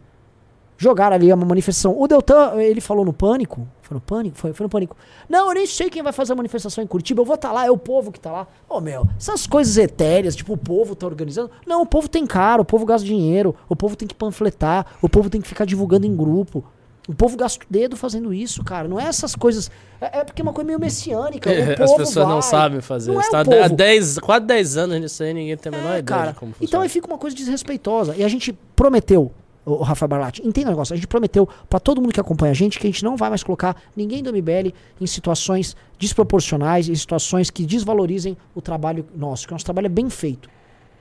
Jogaram 0.78 1.16
ali 1.16 1.30
uma 1.32 1.44
manifestação. 1.44 1.94
O 1.98 2.06
Deltan, 2.06 2.54
ele 2.56 2.80
falou 2.80 3.04
no 3.04 3.12
pânico. 3.12 3.66
Foi 3.90 3.96
no 3.96 4.00
pânico? 4.00 4.38
Foi, 4.38 4.52
foi 4.52 4.64
no 4.64 4.70
pânico. 4.70 4.96
Não, 5.28 5.48
eu 5.48 5.54
nem 5.54 5.66
sei 5.66 5.90
quem 5.90 6.00
vai 6.00 6.12
fazer 6.12 6.32
a 6.32 6.36
manifestação 6.36 6.82
em 6.84 6.86
Curitiba. 6.86 7.20
Eu 7.22 7.24
vou 7.24 7.34
estar 7.34 7.50
lá, 7.50 7.66
é 7.66 7.70
o 7.72 7.76
povo 7.76 8.12
que 8.12 8.20
tá 8.20 8.30
lá. 8.30 8.46
Ô, 8.68 8.80
meu, 8.80 9.04
essas 9.18 9.48
coisas 9.48 9.76
etéreas, 9.76 10.36
tipo, 10.36 10.52
o 10.52 10.56
povo 10.56 10.94
tá 10.94 11.06
organizando. 11.06 11.50
Não, 11.66 11.82
o 11.82 11.86
povo 11.86 12.08
tem 12.08 12.24
cara, 12.24 12.62
o 12.62 12.64
povo 12.64 12.86
gasta 12.86 13.04
dinheiro, 13.04 13.52
o 13.68 13.74
povo 13.74 13.96
tem 13.96 14.06
que 14.06 14.14
panfletar, 14.14 14.86
o 15.02 15.08
povo 15.08 15.28
tem 15.28 15.40
que 15.40 15.48
ficar 15.48 15.64
divulgando 15.64 16.06
em 16.06 16.14
grupo. 16.14 16.64
O 17.08 17.14
povo 17.14 17.36
gasta 17.36 17.64
o 17.64 17.66
dedo 17.68 17.96
fazendo 17.96 18.32
isso, 18.32 18.62
cara. 18.62 18.86
Não 18.86 19.00
é 19.00 19.06
essas 19.06 19.34
coisas. 19.34 19.68
É, 20.00 20.20
é 20.20 20.24
porque 20.24 20.40
é 20.40 20.44
uma 20.44 20.52
coisa 20.52 20.66
meio 20.68 20.78
messiânica. 20.78 21.50
É, 21.50 21.72
As 21.82 21.92
pessoas 21.94 22.28
não 22.28 22.34
vai. 22.34 22.42
sabem 22.42 22.80
fazer 22.80 23.10
Não 23.10 23.18
isso. 23.20 23.28
é 23.28 23.32
Tá 23.32 23.42
o 23.42 23.44
povo. 23.46 23.64
há 23.64 23.66
10, 23.66 24.18
quase 24.20 24.44
10 24.46 24.76
anos 24.76 25.00
nisso 25.00 25.22
aí, 25.24 25.34
ninguém 25.34 25.56
tem 25.56 25.72
a 25.74 25.76
menor 25.76 25.86
É, 25.94 25.98
ideia 25.98 26.04
cara. 26.04 26.32
de 26.32 26.38
como 26.38 26.50
Então 26.52 26.60
funciona. 26.66 26.84
aí 26.84 26.88
fica 26.88 27.08
uma 27.08 27.18
coisa 27.18 27.34
desrespeitosa. 27.34 28.14
E 28.16 28.22
a 28.22 28.28
gente 28.28 28.52
prometeu, 28.76 29.32
o, 29.64 29.82
Rafael 29.82 30.08
Barlatti, 30.08 30.46
entenda 30.46 30.68
o 30.68 30.70
negócio, 30.70 30.92
a 30.92 30.96
gente 30.96 31.06
prometeu 31.06 31.48
pra 31.68 31.78
todo 31.78 32.00
mundo 32.00 32.12
que 32.12 32.20
acompanha 32.20 32.52
a 32.52 32.54
gente 32.54 32.78
que 32.78 32.86
a 32.86 32.90
gente 32.90 33.04
não 33.04 33.16
vai 33.16 33.28
mais 33.28 33.42
colocar 33.42 33.76
ninguém 33.96 34.22
do 34.22 34.32
MBL 34.32 34.72
em 35.00 35.06
situações 35.06 35.76
desproporcionais, 35.98 36.88
em 36.88 36.94
situações 36.94 37.50
que 37.50 37.64
desvalorizem 37.66 38.36
o 38.54 38.60
trabalho 38.60 39.06
nosso, 39.14 39.46
que 39.46 39.52
o 39.52 39.54
nosso 39.54 39.64
trabalho 39.64 39.86
é 39.86 39.90
bem 39.90 40.08
feito. 40.08 40.48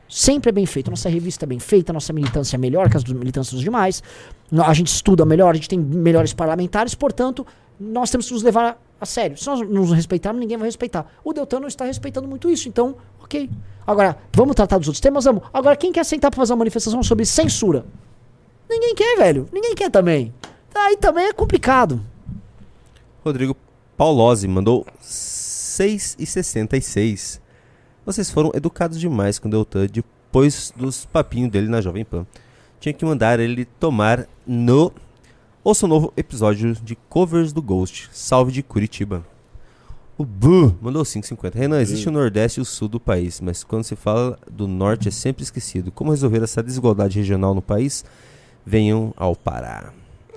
Sempre 0.09 0.49
é 0.49 0.51
bem 0.51 0.65
feito. 0.65 0.89
Nossa 0.89 1.07
revista 1.07 1.45
é 1.45 1.47
bem 1.47 1.59
feita, 1.59 1.93
nossa 1.93 2.11
militância 2.11 2.55
é 2.55 2.59
melhor 2.59 2.89
que 2.89 2.97
as 2.97 3.03
militâncias 3.03 3.53
dos 3.53 3.61
demais. 3.61 4.01
A 4.65 4.73
gente 4.73 4.87
estuda 4.87 5.23
melhor, 5.23 5.51
a 5.51 5.53
gente 5.53 5.69
tem 5.69 5.79
melhores 5.79 6.33
parlamentares, 6.33 6.95
portanto, 6.95 7.45
nós 7.79 8.09
temos 8.09 8.27
que 8.27 8.33
nos 8.33 8.41
levar 8.41 8.81
a 8.99 9.05
sério. 9.05 9.37
Se 9.37 9.45
nós 9.45 9.61
nos 9.61 9.91
respeitarmos, 9.91 10.39
ninguém 10.39 10.57
vai 10.57 10.67
respeitar. 10.67 11.05
O 11.23 11.31
Deltan 11.31 11.59
não 11.59 11.67
está 11.67 11.85
respeitando 11.85 12.27
muito 12.27 12.49
isso, 12.49 12.67
então, 12.67 12.95
ok. 13.23 13.49
Agora, 13.85 14.17
vamos 14.33 14.55
tratar 14.55 14.79
dos 14.79 14.87
outros 14.87 14.99
temas? 14.99 15.25
Vamos. 15.25 15.43
Agora, 15.53 15.75
quem 15.75 15.91
quer 15.91 16.03
sentar 16.03 16.31
para 16.31 16.37
fazer 16.37 16.53
uma 16.53 16.59
manifestação 16.59 17.01
sobre 17.03 17.23
censura? 17.25 17.85
Ninguém 18.69 18.93
quer, 18.93 19.17
velho. 19.17 19.49
Ninguém 19.51 19.73
quer 19.73 19.89
também. 19.89 20.31
Aí 20.75 20.95
também 20.97 21.25
é 21.25 21.33
complicado. 21.33 21.99
Rodrigo 23.25 23.57
Paulose 23.97 24.47
mandou 24.47 24.85
6,66. 25.01 27.41
Vocês 28.05 28.29
foram 28.29 28.51
educados 28.53 28.99
demais 28.99 29.39
com 29.39 29.47
o 29.47 29.51
Deltan 29.51 29.87
depois 29.87 30.71
dos 30.75 31.05
papinhos 31.05 31.49
dele 31.51 31.67
na 31.67 31.81
Jovem 31.81 32.05
Pan. 32.05 32.27
Tinha 32.79 32.93
que 32.93 33.03
mandar 33.03 33.39
ele 33.39 33.65
tomar 33.65 34.27
no. 34.47 34.93
Ouça 35.63 35.85
o 35.85 35.89
novo 35.89 36.13
episódio 36.15 36.75
de 36.75 36.95
covers 36.95 37.51
do 37.51 37.61
Ghost. 37.61 38.09
Salve 38.13 38.51
de 38.51 38.63
Curitiba. 38.63 39.25
O 40.17 40.25
Bu 40.25 40.75
mandou 40.81 41.03
5,50. 41.03 41.55
Renan, 41.55 41.81
existe 41.81 42.07
o 42.07 42.11
Nordeste 42.11 42.59
e 42.59 42.61
o 42.61 42.65
Sul 42.65 42.87
do 42.87 42.99
país, 42.99 43.41
mas 43.41 43.63
quando 43.63 43.83
se 43.83 43.95
fala 43.95 44.39
do 44.49 44.67
Norte 44.67 45.07
é 45.07 45.11
sempre 45.11 45.43
esquecido. 45.43 45.91
Como 45.91 46.11
resolver 46.11 46.43
essa 46.43 46.63
desigualdade 46.63 47.17
regional 47.17 47.53
no 47.53 47.61
país? 47.61 48.05
Venham 48.65 49.13
ao 49.17 49.35
Pará. 49.35 49.91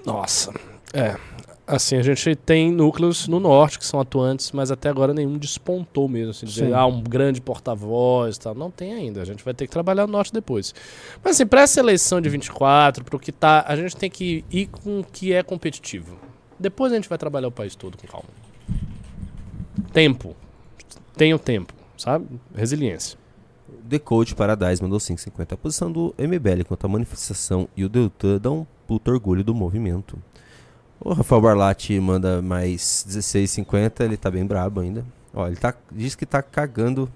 Nossa. 0.04 0.52
É. 0.92 1.16
Assim, 1.64 1.96
a 1.96 2.02
gente 2.02 2.34
tem 2.34 2.72
núcleos 2.72 3.28
no 3.28 3.38
norte 3.38 3.78
que 3.78 3.86
são 3.86 4.00
atuantes, 4.00 4.50
mas 4.52 4.70
até 4.70 4.88
agora 4.88 5.14
nenhum 5.14 5.38
despontou 5.38 6.08
mesmo. 6.08 6.30
Assim, 6.30 6.44
dizer, 6.44 6.66
Sim. 6.66 6.72
ah, 6.72 6.86
um 6.86 7.00
grande 7.00 7.40
porta-voz 7.40 8.36
e 8.36 8.40
tal. 8.40 8.54
Não 8.54 8.70
tem 8.70 8.92
ainda. 8.92 9.22
A 9.22 9.24
gente 9.24 9.44
vai 9.44 9.54
ter 9.54 9.66
que 9.66 9.72
trabalhar 9.72 10.06
no 10.06 10.12
norte 10.12 10.32
depois. 10.32 10.74
Mas 11.22 11.36
assim, 11.36 11.46
para 11.46 11.62
essa 11.62 11.78
eleição 11.78 12.20
de 12.20 12.28
24, 12.28 13.04
para 13.04 13.16
o 13.16 13.18
que 13.18 13.30
tá, 13.30 13.64
a 13.66 13.76
gente 13.76 13.96
tem 13.96 14.10
que 14.10 14.44
ir 14.50 14.66
com 14.66 15.00
o 15.00 15.04
que 15.04 15.32
é 15.32 15.42
competitivo. 15.42 16.18
Depois 16.58 16.92
a 16.92 16.96
gente 16.96 17.08
vai 17.08 17.16
trabalhar 17.16 17.48
o 17.48 17.52
país 17.52 17.74
todo 17.74 17.96
com 17.96 18.06
calma. 18.06 18.28
Tempo. 19.92 20.36
Tenha 21.16 21.36
o 21.36 21.38
tempo, 21.38 21.72
sabe? 21.96 22.26
Resiliência. 22.54 23.21
The 23.88 23.98
Coach 23.98 24.34
Paradise 24.34 24.82
mandou 24.82 24.98
5,50. 24.98 25.52
A 25.52 25.56
posição 25.56 25.90
do 25.90 26.14
MBL 26.18 26.64
quanto 26.66 26.84
à 26.84 26.88
manifestação 26.88 27.68
e 27.76 27.84
o 27.84 27.88
Deltan 27.88 28.38
dá 28.38 28.50
um 28.50 28.66
puto 28.86 29.10
orgulho 29.10 29.44
do 29.44 29.54
movimento. 29.54 30.18
O 31.00 31.12
Rafael 31.12 31.40
Barlatti 31.40 31.98
manda 31.98 32.40
mais 32.40 33.04
16,50. 33.08 34.04
Ele 34.04 34.16
tá 34.16 34.30
bem 34.30 34.46
brabo 34.46 34.80
ainda. 34.80 35.04
Ó, 35.34 35.46
ele 35.46 35.56
tá, 35.56 35.74
diz 35.90 36.14
que 36.14 36.26
tá 36.26 36.42
cagando 36.42 37.10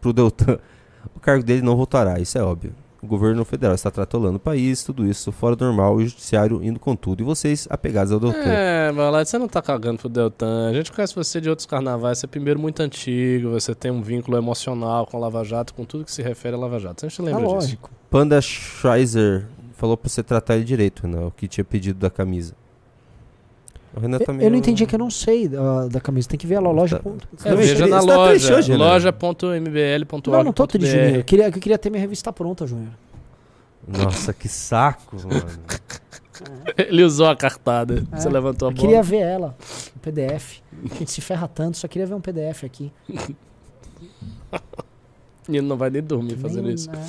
pro 0.00 0.12
Deltan. 0.12 0.58
O 1.14 1.20
cargo 1.20 1.44
dele 1.44 1.62
não 1.62 1.76
voltará, 1.76 2.18
isso 2.18 2.36
é 2.36 2.42
óbvio. 2.42 2.74
O 3.02 3.06
governo 3.06 3.44
federal 3.44 3.74
está 3.74 3.90
tratolando 3.90 4.36
o 4.36 4.40
país, 4.40 4.82
tudo 4.82 5.06
isso 5.06 5.30
fora 5.30 5.54
do 5.54 5.64
normal, 5.64 6.00
e 6.00 6.04
o 6.04 6.08
judiciário 6.08 6.62
indo 6.62 6.80
com 6.80 6.96
tudo. 6.96 7.22
E 7.22 7.24
vocês 7.24 7.66
apegados 7.70 8.12
ao 8.12 8.18
Deltan. 8.18 8.38
É, 8.38 8.92
Balade, 8.92 9.28
você 9.28 9.38
não 9.38 9.48
tá 9.48 9.60
cagando 9.60 9.98
pro 9.98 10.08
Deltan. 10.08 10.70
A 10.70 10.72
gente 10.72 10.90
conhece 10.90 11.14
você 11.14 11.40
de 11.40 11.50
outros 11.50 11.66
carnavais. 11.66 12.18
Você 12.18 12.26
é 12.26 12.28
primeiro 12.28 12.58
muito 12.58 12.80
antigo, 12.80 13.50
você 13.50 13.74
tem 13.74 13.90
um 13.90 14.02
vínculo 14.02 14.36
emocional 14.36 15.06
com 15.06 15.16
a 15.16 15.20
Lava 15.20 15.44
Jato, 15.44 15.74
com 15.74 15.84
tudo 15.84 16.04
que 16.04 16.12
se 16.12 16.22
refere 16.22 16.56
a 16.56 16.58
Lava 16.58 16.78
Jato. 16.78 17.04
A 17.04 17.08
gente 17.08 17.20
lembra 17.22 17.42
disso. 17.42 17.54
lógico. 17.54 17.90
Panda 18.10 18.40
Schreiser 18.40 19.46
falou 19.74 19.96
pra 19.96 20.08
você 20.08 20.22
tratar 20.22 20.56
ele 20.56 20.64
direito, 20.64 21.02
Renan, 21.02 21.26
o 21.26 21.30
que 21.30 21.46
tinha 21.46 21.64
pedido 21.64 21.98
da 21.98 22.10
camisa. 22.10 22.54
O 23.96 24.00
Renan 24.00 24.18
Eu, 24.18 24.26
também 24.26 24.44
eu 24.44 24.50
não 24.50 24.58
entendi 24.58 24.84
é 24.84 24.86
que 24.86 24.94
eu 24.94 24.98
não 24.98 25.10
sei 25.10 25.48
da, 25.48 25.88
da 25.88 26.00
camisa. 26.00 26.28
Tem 26.28 26.38
que 26.38 26.46
ver 26.46 26.56
a 26.56 26.60
loja. 26.60 26.96
Tá. 26.98 27.02
ponto. 27.02 27.26
É, 27.44 27.50
Não, 27.50 27.56
veja 27.56 27.72
ele- 27.84 27.90
na 27.90 28.00
você 28.00 28.06
tá 28.06 28.14
loja, 28.16 28.56
hoje, 28.56 28.70
né? 28.72 28.76
loja.mbl.org. 28.76 30.28
Não, 30.30 30.44
não 30.44 30.52
tô 30.52 30.66
triste, 30.66 30.90
Júnior. 30.90 31.16
Eu 31.16 31.24
queria, 31.24 31.46
eu 31.46 31.52
queria 31.52 31.78
ter 31.78 31.88
minha 31.90 32.00
revista 32.00 32.32
pronta, 32.32 32.66
Júnior. 32.66 32.92
Nossa, 33.88 34.32
que 34.34 34.48
saco, 34.48 35.16
mano. 35.16 35.42
Ele 36.76 37.02
usou 37.02 37.26
a 37.28 37.34
cartada. 37.36 38.06
Você 38.12 38.28
É. 38.28 38.30
levantou 38.30 38.68
a 38.68 38.70
Eu 38.70 38.74
bola. 38.74 38.86
queria 38.86 39.02
ver 39.02 39.20
ela, 39.22 39.56
um 39.96 39.98
PDF. 40.00 40.60
A 40.90 40.94
gente 40.98 41.10
se 41.10 41.20
ferra 41.22 41.48
tanto, 41.48 41.78
só 41.78 41.88
queria 41.88 42.06
ver 42.06 42.14
um 42.14 42.20
PDF 42.20 42.64
aqui. 42.64 42.92
E 45.48 45.56
ele 45.56 45.66
não 45.66 45.76
vai 45.76 45.88
nem 45.90 46.02
dormir 46.02 46.36
fazendo 46.36 46.64
Nem- 46.64 46.74
isso. 46.74 46.90
né? 46.90 47.06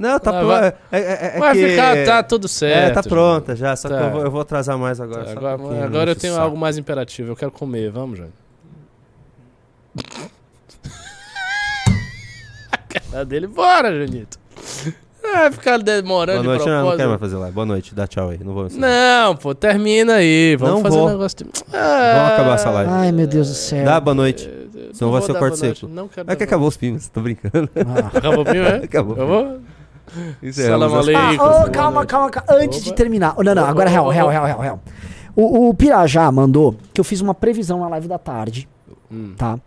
Não, 0.00 0.18
tá 0.18 0.30
Ah, 0.30 0.32
pronto. 0.32 0.46
vai- 0.48 0.74
É, 0.92 0.98
é- 0.98 1.36
é 1.36 1.38
Vai 1.38 1.52
que- 1.54 1.68
ficar, 1.68 2.04
tá 2.06 2.22
tudo 2.22 2.48
certo. 2.48 2.90
É, 2.90 2.90
tá 2.90 3.02
pronta 3.02 3.54
já, 3.54 3.76
só 3.76 3.86
que 3.88 3.94
Tá. 3.94 4.00
eu 4.00 4.10
vou, 4.10 4.22
eu 4.22 4.30
vou 4.30 4.40
atrasar 4.40 4.78
mais 4.78 4.98
agora. 5.00 5.24
Tá, 5.24 5.32
só 5.34 5.40
um 5.40 5.46
agora 5.46 5.84
agora 5.84 6.10
eu 6.12 6.16
tenho 6.16 6.36
algo 6.40 6.56
mais 6.56 6.78
imperativo. 6.78 7.30
Eu 7.32 7.36
quero 7.36 7.50
comer. 7.52 7.90
Vamos, 7.90 8.16
Jânio. 8.18 8.32
a 12.72 12.78
cara 13.10 13.24
dele, 13.24 13.46
bora, 13.46 13.92
Janito. 13.92 14.38
Ah, 15.22 15.50
ficar 15.52 15.78
demorando 15.78 16.42
Boa 16.42 16.54
noite, 16.56 16.64
de 16.64 16.70
não, 16.70 16.84
não 16.90 16.96
quero 16.96 17.08
mais 17.10 17.20
fazer 17.20 17.36
lá. 17.36 17.50
Boa 17.50 17.66
noite, 17.66 17.94
dá 17.94 18.06
tchau 18.06 18.30
aí. 18.30 18.38
Não 18.42 18.54
vou 18.54 18.68
Não, 18.72 19.36
pô, 19.36 19.54
termina 19.54 20.14
aí. 20.14 20.56
Vamos 20.56 20.76
Não 20.76 20.82
fazer 20.82 20.96
vou. 20.98 21.06
um 21.08 21.10
negócio 21.10 21.36
de. 21.38 21.44
Vamos 21.44 22.32
acabar 22.32 22.54
essa 22.54 22.70
live. 22.70 22.90
Ai, 22.90 23.12
meu 23.12 23.26
Deus 23.26 23.48
do 23.48 23.54
céu. 23.54 23.84
Dá 23.84 24.00
boa 24.00 24.14
noite. 24.14 24.48
Eu 24.48 24.94
Senão 24.94 25.10
não 25.12 25.20
vai 25.20 25.22
ser 25.22 25.32
o 25.36 25.40
noite. 25.40 25.58
seco. 25.58 25.88
Não 25.88 26.08
quero 26.08 26.32
É 26.32 26.34
que 26.34 26.42
acabou 26.42 26.66
os 26.68 26.76
pingos, 26.76 27.06
tô 27.08 27.20
brincando. 27.20 27.68
Ah. 27.76 28.16
Acabou 28.18 28.40
o 28.40 28.44
pio, 28.44 28.62
é? 28.64 28.76
Acabou. 28.84 29.14
Encerramos 29.14 29.60
Salam 30.52 30.88
as- 30.94 31.08
aleikum. 31.08 31.22
Ah, 31.22 31.36
boa 31.36 31.70
calma, 31.70 32.06
calma, 32.06 32.30
calma. 32.30 32.62
Antes 32.62 32.82
de 32.82 32.92
terminar. 32.94 33.34
Não, 33.38 33.54
não, 33.54 33.64
agora 33.64 33.88
é 33.88 33.92
real, 33.92 34.08
real, 34.08 34.28
real, 34.28 34.44
real, 34.46 34.60
real. 34.60 34.80
O, 35.36 35.68
o 35.68 35.74
Pirajá 35.74 36.30
mandou 36.32 36.74
que 36.92 37.00
eu 37.00 37.04
fiz 37.04 37.20
uma 37.20 37.34
previsão 37.34 37.78
na 37.80 37.88
live 37.88 38.08
da 38.08 38.18
tarde, 38.18 38.68
Hum. 39.10 39.34
tá? 39.36 39.58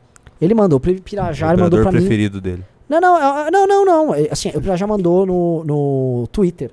Ele 0.41 0.53
mandou, 0.53 0.77
o 0.77 1.01
Pirajá 1.01 1.53
ele 1.53 1.61
mandou 1.61 1.81
pra 1.81 1.91
mim. 1.91 1.99
preferido 1.99 2.41
dele. 2.41 2.63
Não, 2.89 2.99
não, 2.99 3.17
é- 3.17 3.49
não, 3.51 3.65
não, 3.67 3.85
não. 3.85 4.15
É, 4.15 4.27
Assim, 4.29 4.49
o 4.49 4.61
Pirajá 4.61 4.85
mandou 4.85 5.25
no, 5.25 5.63
no 5.63 6.27
Twitter. 6.31 6.71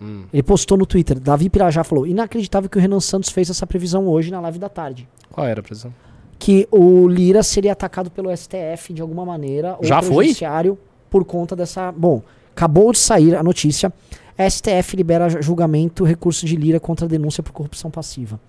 Hum. 0.00 0.22
Ele 0.32 0.42
postou 0.42 0.78
no 0.78 0.86
Twitter. 0.86 1.18
Davi 1.18 1.50
Pirajá 1.50 1.82
falou: 1.84 2.06
inacreditável 2.06 2.70
que 2.70 2.78
o 2.78 2.80
Renan 2.80 3.00
Santos 3.00 3.30
fez 3.30 3.50
essa 3.50 3.66
previsão 3.66 4.06
hoje 4.06 4.30
na 4.30 4.40
live 4.40 4.58
da 4.58 4.68
tarde. 4.68 5.06
Qual 5.30 5.46
era 5.46 5.60
a 5.60 5.62
previsão? 5.62 5.92
Que 6.38 6.66
o 6.70 7.06
Lira 7.06 7.42
seria 7.42 7.72
atacado 7.72 8.10
pelo 8.10 8.34
STF 8.34 8.94
de 8.94 9.02
alguma 9.02 9.26
maneira. 9.26 9.76
ou 9.78 9.84
Já 9.84 10.00
pelo 10.00 10.14
foi? 10.14 10.24
Judiciário 10.26 10.78
por 11.10 11.24
conta 11.26 11.54
dessa. 11.54 11.92
Bom, 11.92 12.22
acabou 12.54 12.92
de 12.92 12.98
sair 12.98 13.34
a 13.36 13.42
notícia. 13.42 13.92
STF 14.38 14.96
libera 14.96 15.28
julgamento 15.42 16.02
recurso 16.04 16.46
de 16.46 16.56
Lira 16.56 16.80
contra 16.80 17.04
a 17.06 17.08
denúncia 17.08 17.42
por 17.42 17.52
corrupção 17.52 17.90
passiva. 17.90 18.40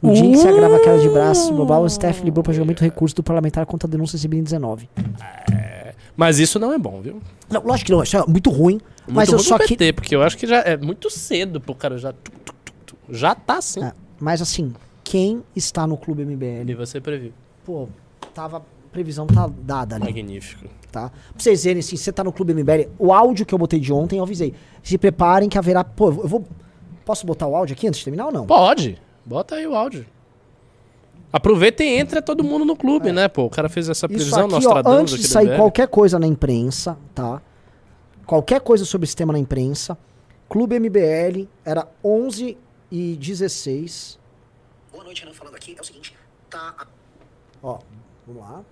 No 0.00 0.14
dia 0.14 0.24
em 0.24 0.32
que 0.32 0.38
se 0.38 0.48
agrava 0.48 0.76
a 0.76 0.80
queda 0.80 0.98
de 0.98 1.08
braços 1.08 1.50
global, 1.50 1.82
o 1.82 1.88
STF 1.90 2.22
liberou 2.24 2.42
para 2.44 2.52
julgamento 2.52 2.82
recurso 2.82 3.16
do 3.16 3.22
parlamentar 3.22 3.66
contra 3.66 3.88
a 3.88 3.90
denúncia 3.90 4.16
recebida 4.16 4.40
em 4.40 4.44
19. 4.44 4.88
Mas 6.16 6.38
isso 6.38 6.58
não 6.58 6.72
é 6.72 6.78
bom, 6.78 7.00
viu? 7.00 7.20
Não, 7.50 7.62
lógico 7.62 7.86
que 7.86 7.92
não, 7.92 8.02
isso 8.02 8.16
é 8.16 8.24
muito 8.26 8.50
ruim. 8.50 8.80
mas 9.06 9.28
Muito 9.28 9.32
eu 9.32 9.38
ruim 9.38 9.48
só 9.48 9.56
pro 9.58 9.66
que. 9.66 9.76
PT, 9.76 9.92
porque 9.94 10.14
eu 10.14 10.22
acho 10.22 10.36
que 10.36 10.46
já 10.46 10.58
é 10.60 10.76
muito 10.76 11.10
cedo 11.10 11.60
pro 11.60 11.74
cara 11.74 11.98
já. 11.98 12.12
tu, 12.12 12.30
tu, 12.44 12.74
tu. 12.86 12.96
Já 13.10 13.34
tá 13.34 13.58
assim. 13.58 13.82
É, 13.82 13.92
mas 14.18 14.40
assim, 14.42 14.72
quem 15.02 15.42
está 15.56 15.86
no 15.86 15.96
Clube 15.96 16.22
E 16.22 16.26
MBL, 16.26 16.76
você 16.76 17.00
previu. 17.00 17.32
pô, 17.64 17.88
tava. 18.34 18.62
Previsão 18.92 19.26
tá 19.26 19.48
dada 19.62 19.94
ali, 19.96 20.04
Magnífico. 20.06 20.66
tá? 20.90 21.10
Pra 21.10 21.18
vocês 21.38 21.62
verem, 21.64 21.78
assim, 21.80 21.96
você 21.96 22.12
tá 22.12 22.24
no 22.24 22.32
Clube 22.32 22.52
MBL, 22.52 22.88
o 22.98 23.12
áudio 23.12 23.46
que 23.46 23.54
eu 23.54 23.58
botei 23.58 23.78
de 23.78 23.92
ontem, 23.92 24.16
eu 24.18 24.24
avisei. 24.24 24.52
Se 24.82 24.98
preparem 24.98 25.48
que 25.48 25.56
haverá. 25.56 25.84
Pô, 25.84 26.08
eu 26.08 26.26
vou. 26.28 26.44
Posso 27.04 27.24
botar 27.26 27.46
o 27.46 27.54
áudio 27.54 27.74
aqui 27.74 27.86
antes 27.86 27.98
de 27.98 28.04
terminar 28.04 28.26
ou 28.26 28.32
não? 28.32 28.46
Pode. 28.46 29.00
Bota 29.24 29.54
aí 29.54 29.66
o 29.66 29.74
áudio. 29.74 30.04
Aproveita 31.32 31.84
e 31.84 31.98
entra 31.98 32.20
todo 32.20 32.42
mundo 32.42 32.64
no 32.64 32.74
clube, 32.76 33.12
né, 33.12 33.28
pô? 33.28 33.44
O 33.44 33.50
cara 33.50 33.68
fez 33.68 33.88
essa 33.88 34.06
É. 34.06 34.08
Previsão, 34.08 34.48
nós 34.48 34.64
tradamos 34.64 35.12
antes 35.12 35.18
de 35.18 35.28
sair 35.28 35.46
MBL. 35.46 35.56
qualquer 35.56 35.86
coisa 35.88 36.18
na 36.18 36.26
imprensa, 36.26 36.98
tá? 37.14 37.40
Qualquer 38.26 38.60
coisa 38.60 38.84
sobre 38.84 39.04
esse 39.04 39.14
tema 39.14 39.32
na 39.32 39.38
imprensa, 39.38 39.96
Clube 40.48 40.78
MBL 40.80 41.46
era 41.64 41.86
11 42.04 42.56
e 42.90 43.16
16. 43.16 44.18
Boa 44.92 45.04
noite, 45.04 45.22
Renan, 45.22 45.34
falando 45.34 45.54
aqui. 45.54 45.76
É 45.78 45.80
o 45.80 45.84
seguinte, 45.84 46.16
tá... 46.48 46.74
Ó, 47.62 47.78
vamos 48.26 48.42
lá. 48.42 48.64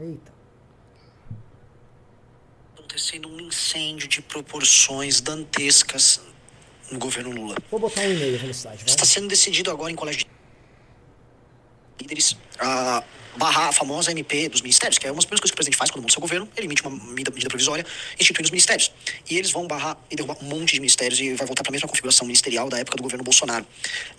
Eita. 0.00 0.32
acontecendo 2.74 3.28
um 3.28 3.40
incêndio 3.40 4.08
de 4.08 4.22
proporções 4.22 5.20
dantescas 5.20 6.20
no 6.90 6.98
governo 6.98 7.30
Lula. 7.30 7.56
Vou 7.70 7.78
botar 7.78 8.00
um 8.00 8.04
e-mail, 8.04 8.38
vai. 8.38 8.74
Está 8.74 9.04
sendo 9.04 9.28
decidido 9.28 9.70
agora 9.70 9.92
em 9.92 9.94
colégio 9.94 10.24
de 10.24 10.30
líderes 12.00 12.36
a 12.58 13.04
barrar 13.40 13.68
a 13.68 13.72
famosa 13.72 14.10
MP 14.10 14.50
dos 14.50 14.60
ministérios, 14.60 14.98
que 14.98 15.06
é 15.06 15.10
uma 15.10 15.16
das 15.16 15.24
primeiras 15.24 15.40
coisas 15.40 15.50
que 15.50 15.54
o 15.54 15.56
presidente 15.56 15.78
faz 15.78 15.90
quando 15.90 16.02
monta 16.02 16.12
seu 16.12 16.20
governo, 16.20 16.46
ele 16.54 16.66
emite 16.66 16.82
uma 16.82 16.90
medida, 16.90 17.30
medida 17.30 17.48
provisória 17.48 17.86
instituindo 18.18 18.44
os 18.44 18.50
ministérios. 18.50 18.92
E 19.30 19.38
eles 19.38 19.50
vão 19.50 19.66
barrar 19.66 19.96
e 20.10 20.14
derrubar 20.14 20.36
um 20.42 20.46
monte 20.46 20.74
de 20.74 20.80
ministérios 20.80 21.18
e 21.18 21.32
vai 21.32 21.46
voltar 21.46 21.62
para 21.62 21.70
a 21.70 21.72
mesma 21.72 21.88
configuração 21.88 22.26
ministerial 22.26 22.68
da 22.68 22.78
época 22.78 22.98
do 22.98 23.02
governo 23.02 23.24
Bolsonaro. 23.24 23.66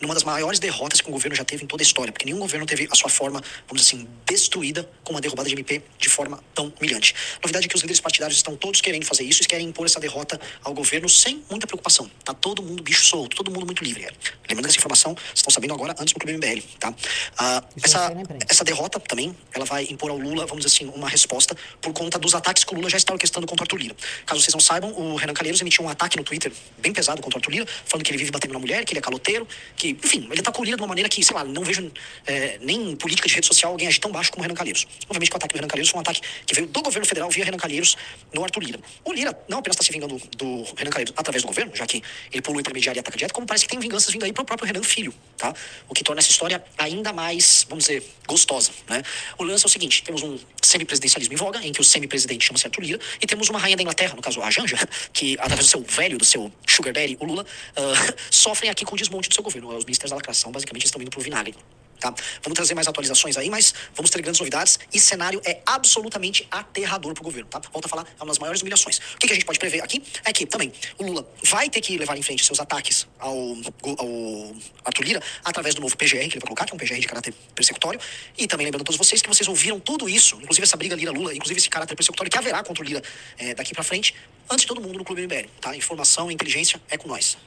Numa 0.02 0.16
das 0.16 0.24
maiores 0.24 0.58
derrotas 0.58 1.02
que 1.02 1.08
um 1.08 1.12
governo 1.12 1.36
já 1.36 1.46
teve 1.46 1.64
em 1.64 1.68
toda 1.68 1.84
a 1.84 1.86
história, 1.86 2.12
porque 2.12 2.26
nenhum 2.26 2.40
governo 2.40 2.66
teve 2.66 2.88
a 2.92 2.96
sua 2.96 3.12
forma, 3.12 3.44
vamos 3.68 3.84
dizer 3.84 3.96
assim, 3.96 4.08
destruída 4.26 4.90
com 5.04 5.14
uma 5.14 5.22
derrubada 5.22 5.48
de 5.48 5.54
MP 5.54 5.84
de 6.00 6.10
forma 6.10 6.44
tão 6.56 6.74
humilhante. 6.80 7.14
Novidade 7.44 7.68
é 7.68 7.70
que 7.70 7.76
os 7.76 7.82
líderes 7.82 8.02
partidários 8.02 8.38
estão 8.38 8.56
todos 8.56 8.82
querendo 8.82 9.06
fazer 9.06 9.24
isso 9.24 9.44
e 9.44 9.46
querem 9.46 9.68
impor 9.68 9.86
essa 9.86 10.00
derrota 10.00 10.42
ao 10.64 10.74
governo 10.74 11.08
sem 11.08 11.44
muita 11.48 11.68
preocupação. 11.68 12.10
Tá 12.26 12.34
todo 12.34 12.64
mundo 12.64 12.82
bicho 12.82 13.06
solto, 13.06 13.36
todo 13.36 13.52
mundo 13.52 13.68
muito 13.68 13.84
livre. 13.84 14.02
Lembrando 14.50 14.66
que 14.66 14.72
essa 14.72 14.80
informação 14.80 15.14
vocês 15.14 15.36
estão 15.36 15.52
sabendo 15.52 15.76
agora 15.76 15.96
antes 16.00 16.12
do 16.12 16.20
Clube 16.20 16.38
MBL, 16.38 16.64
tá? 16.80 16.92
Ah, 17.38 17.62
vai 17.62 17.72
essa, 17.84 18.12
essa 18.50 18.64
derrota 18.64 19.00
também, 19.12 19.36
ela 19.54 19.66
vai 19.66 19.84
impor 19.90 20.10
ao 20.10 20.18
Lula, 20.18 20.46
vamos 20.46 20.64
dizer 20.64 20.74
assim, 20.74 20.90
uma 20.96 21.10
resposta 21.10 21.54
por 21.82 21.92
conta 21.92 22.18
dos 22.18 22.34
ataques 22.34 22.64
que 22.64 22.74
o 22.74 22.78
Lula 22.78 22.90
já 22.90 22.96
está 22.96 23.12
orquestrando 23.12 23.46
contra 23.46 23.64
o 23.64 23.66
Arthur 23.66 23.78
Lira. 23.78 23.96
Caso 24.26 24.40
vocês 24.42 24.54
não 24.54 24.62
saibam, 24.62 24.90
o 24.94 25.18
Renan 25.18 25.34
Calheiros 25.34 25.60
emitiu 25.60 25.84
um 25.84 25.90
ataque 25.90 26.16
no 26.16 26.24
Twitter 26.24 26.50
bem 26.78 26.94
pesado 26.94 27.22
contra 27.22 27.38
o 27.38 27.40
Arthur 27.40 27.52
Lira, 27.52 27.68
falando 27.86 28.06
que 28.06 28.12
ele 28.12 28.18
vive 28.18 28.32
batendo 28.32 28.54
na 28.54 28.60
mulher, 28.60 28.86
que 28.86 28.94
ele 28.94 29.00
é 29.00 29.02
caloteiro, 29.02 29.46
que, 29.76 29.90
enfim, 29.90 30.30
ele 30.32 30.42
tá 30.42 30.50
com 30.50 30.62
o 30.62 30.66
Lira 30.66 30.78
de 30.78 30.82
uma 30.82 30.88
maneira 30.88 31.10
que, 31.10 31.22
sei 31.22 31.36
lá, 31.36 31.44
não 31.44 31.62
vejo 31.62 31.92
é, 32.26 32.58
nem 32.62 32.92
em 32.92 32.96
política 32.96 33.28
de 33.28 33.36
rede 33.36 33.48
social 33.48 33.74
alguém 33.74 33.90
agir 33.90 34.00
tão 34.00 34.14
baixo 34.14 34.32
como 34.32 34.44
o 34.44 34.44
Renan 34.44 34.56
Calheiros. 34.56 34.88
Obviamente 35.08 35.30
que 35.30 35.36
o 35.36 35.38
ataque 35.38 35.54
do 35.54 35.58
Renan 35.58 35.68
Calheiros 35.68 35.92
foi 35.92 35.98
um 35.98 36.02
ataque 36.02 36.22
que 36.46 36.56
veio 36.56 36.68
do 36.68 36.82
governo 36.82 37.06
federal 37.06 37.30
via 37.30 37.44
Renan 37.44 37.58
Calheiros 37.58 37.98
no 38.34 38.46
Arthur 38.46 38.64
Lira. 38.64 38.80
O 39.04 39.12
Lira 39.12 39.38
não 39.50 39.60
apenas 39.60 39.76
está 39.76 39.84
se 39.84 39.92
vingando 39.92 40.22
do 40.38 40.64
Renan 40.78 40.90
Calheiros 40.90 41.14
através 41.18 41.44
do 41.44 41.48
governo, 41.48 41.76
já 41.76 41.86
que 41.86 42.02
ele 42.32 42.42
pula 42.42 42.56
o 42.56 42.60
intermediário 42.62 42.98
e 43.00 43.02
ataca 43.02 43.18
direto, 43.18 43.34
como 43.34 43.46
parece 43.46 43.66
que 43.66 43.72
tem 43.72 43.80
vinganças 43.82 44.14
vindo 44.14 44.24
aí 44.24 44.32
pro 44.32 44.46
próprio 44.46 44.68
Renan 44.68 44.84
Filho, 44.84 45.14
tá? 45.38 45.54
O 45.90 45.94
que 45.94 46.02
torna 46.02 46.22
essa 46.22 46.32
história 46.32 46.64
ainda 46.78 47.12
mais, 47.12 47.66
vamos 47.68 47.86
dizer, 47.86 48.04
gostosa, 48.26 48.72
né? 48.92 49.04
O 49.38 49.44
lance 49.44 49.66
é 49.66 49.68
o 49.68 49.70
seguinte, 49.70 50.04
temos 50.04 50.22
um 50.22 50.38
semipresidencialismo 50.62 51.34
em 51.34 51.38
voga, 51.38 51.66
em 51.66 51.72
que 51.72 51.82
o 51.82 51.84
semipresidente 51.84 52.46
chama-se 52.46 52.68
Arthur 52.68 52.84
Lira, 52.84 53.00
e 53.20 53.26
temos 53.26 53.50
uma 53.50 53.58
rainha 53.58 53.78
da 53.78 53.84
Inglaterra, 53.84 54.16
no 54.16 54.22
caso 54.22 54.42
a 54.42 54.52
Janja, 54.52 54.78
que 55.14 55.34
através 55.40 55.66
do 55.66 55.70
seu 55.70 55.82
velho, 55.82 56.18
do 56.18 56.26
seu 56.26 56.52
sugar 56.68 56.94
daddy, 56.94 57.18
o 57.20 57.26
Lula, 57.26 57.46
ah, 57.76 58.14
sofrem 58.30 58.70
aqui 58.70 58.86
com 58.86 58.94
o 58.96 58.98
desmonte 58.98 59.30
do 59.30 59.34
seu 59.34 59.44
governo. 59.44 59.76
Os 59.76 59.86
ministérios 59.86 60.12
da 60.12 60.18
lacração 60.18 60.52
basicamente 60.52 60.86
estão 60.86 61.02
indo 61.02 61.10
pro 61.10 61.22
vinagre. 61.22 61.56
Tá? 62.02 62.12
Vamos 62.42 62.56
trazer 62.56 62.74
mais 62.74 62.88
atualizações 62.88 63.38
aí, 63.38 63.48
mas 63.48 63.76
vamos 63.96 64.10
ter 64.10 64.20
grandes 64.24 64.40
novidades 64.40 64.80
e 64.92 65.00
cenário 65.00 65.40
é 65.46 65.62
absolutamente 65.68 66.48
aterrador 66.50 67.14
pro 67.14 67.24
governo, 67.24 67.48
tá? 67.48 67.62
Volto 67.72 67.86
a 67.86 67.88
falar, 67.88 68.08
é 68.08 68.24
uma 68.24 68.26
das 68.26 68.40
maiores 68.40 68.62
humilhações. 68.62 68.98
O 68.98 69.18
que, 69.20 69.28
que 69.28 69.34
a 69.34 69.36
gente 69.36 69.46
pode 69.46 69.60
prever 69.60 69.84
aqui 69.84 70.02
é 70.26 70.34
que 70.34 70.48
também 70.48 70.74
o 70.98 71.04
Lula 71.04 71.30
vai 71.44 71.70
ter 71.70 71.80
que 71.80 71.96
levar 72.00 72.18
em 72.18 72.24
frente 72.24 72.44
seus 72.44 72.60
ataques 72.60 73.08
ao, 73.20 73.36
ao 73.36 74.56
Arthur 74.84 75.04
Lira 75.04 75.24
através 75.46 75.76
do 75.76 75.82
novo 75.82 75.96
PGR 75.96 76.28
que 76.28 76.34
ele 76.34 76.40
vai 76.40 76.48
colocar, 76.48 76.66
que 76.66 76.74
é 76.74 76.76
um 76.76 76.80
PGR 76.80 77.00
de 77.00 77.08
caráter 77.08 77.36
persecutório. 77.54 78.00
E 78.36 78.48
também 78.48 78.66
lembrando 78.66 78.82
a 78.82 78.86
todos 78.86 78.98
vocês 78.98 79.22
que 79.22 79.28
vocês 79.28 79.48
ouviram 79.48 79.80
tudo 79.80 80.10
isso, 80.10 80.38
inclusive 80.42 80.64
essa 80.64 80.78
briga 80.78 80.96
Lira-Lula, 80.96 81.36
inclusive 81.36 81.60
esse 81.60 81.70
caráter 81.70 81.96
persecutório 81.96 82.32
que 82.32 82.38
haverá 82.38 82.64
contra 82.64 82.84
o 82.84 82.88
Lira 82.88 83.04
eh, 83.38 83.54
daqui 83.54 83.76
pra 83.76 83.84
frente, 83.84 84.16
antes 84.50 84.62
de 84.62 84.68
todo 84.68 84.82
mundo 84.82 84.98
no 84.98 85.06
Clube 85.06 85.22
MBL, 85.22 85.48
tá? 85.62 85.76
Informação 85.76 86.32
e 86.32 86.34
inteligência 86.34 86.82
é 86.90 86.98
com 86.98 87.08
nós. 87.08 87.38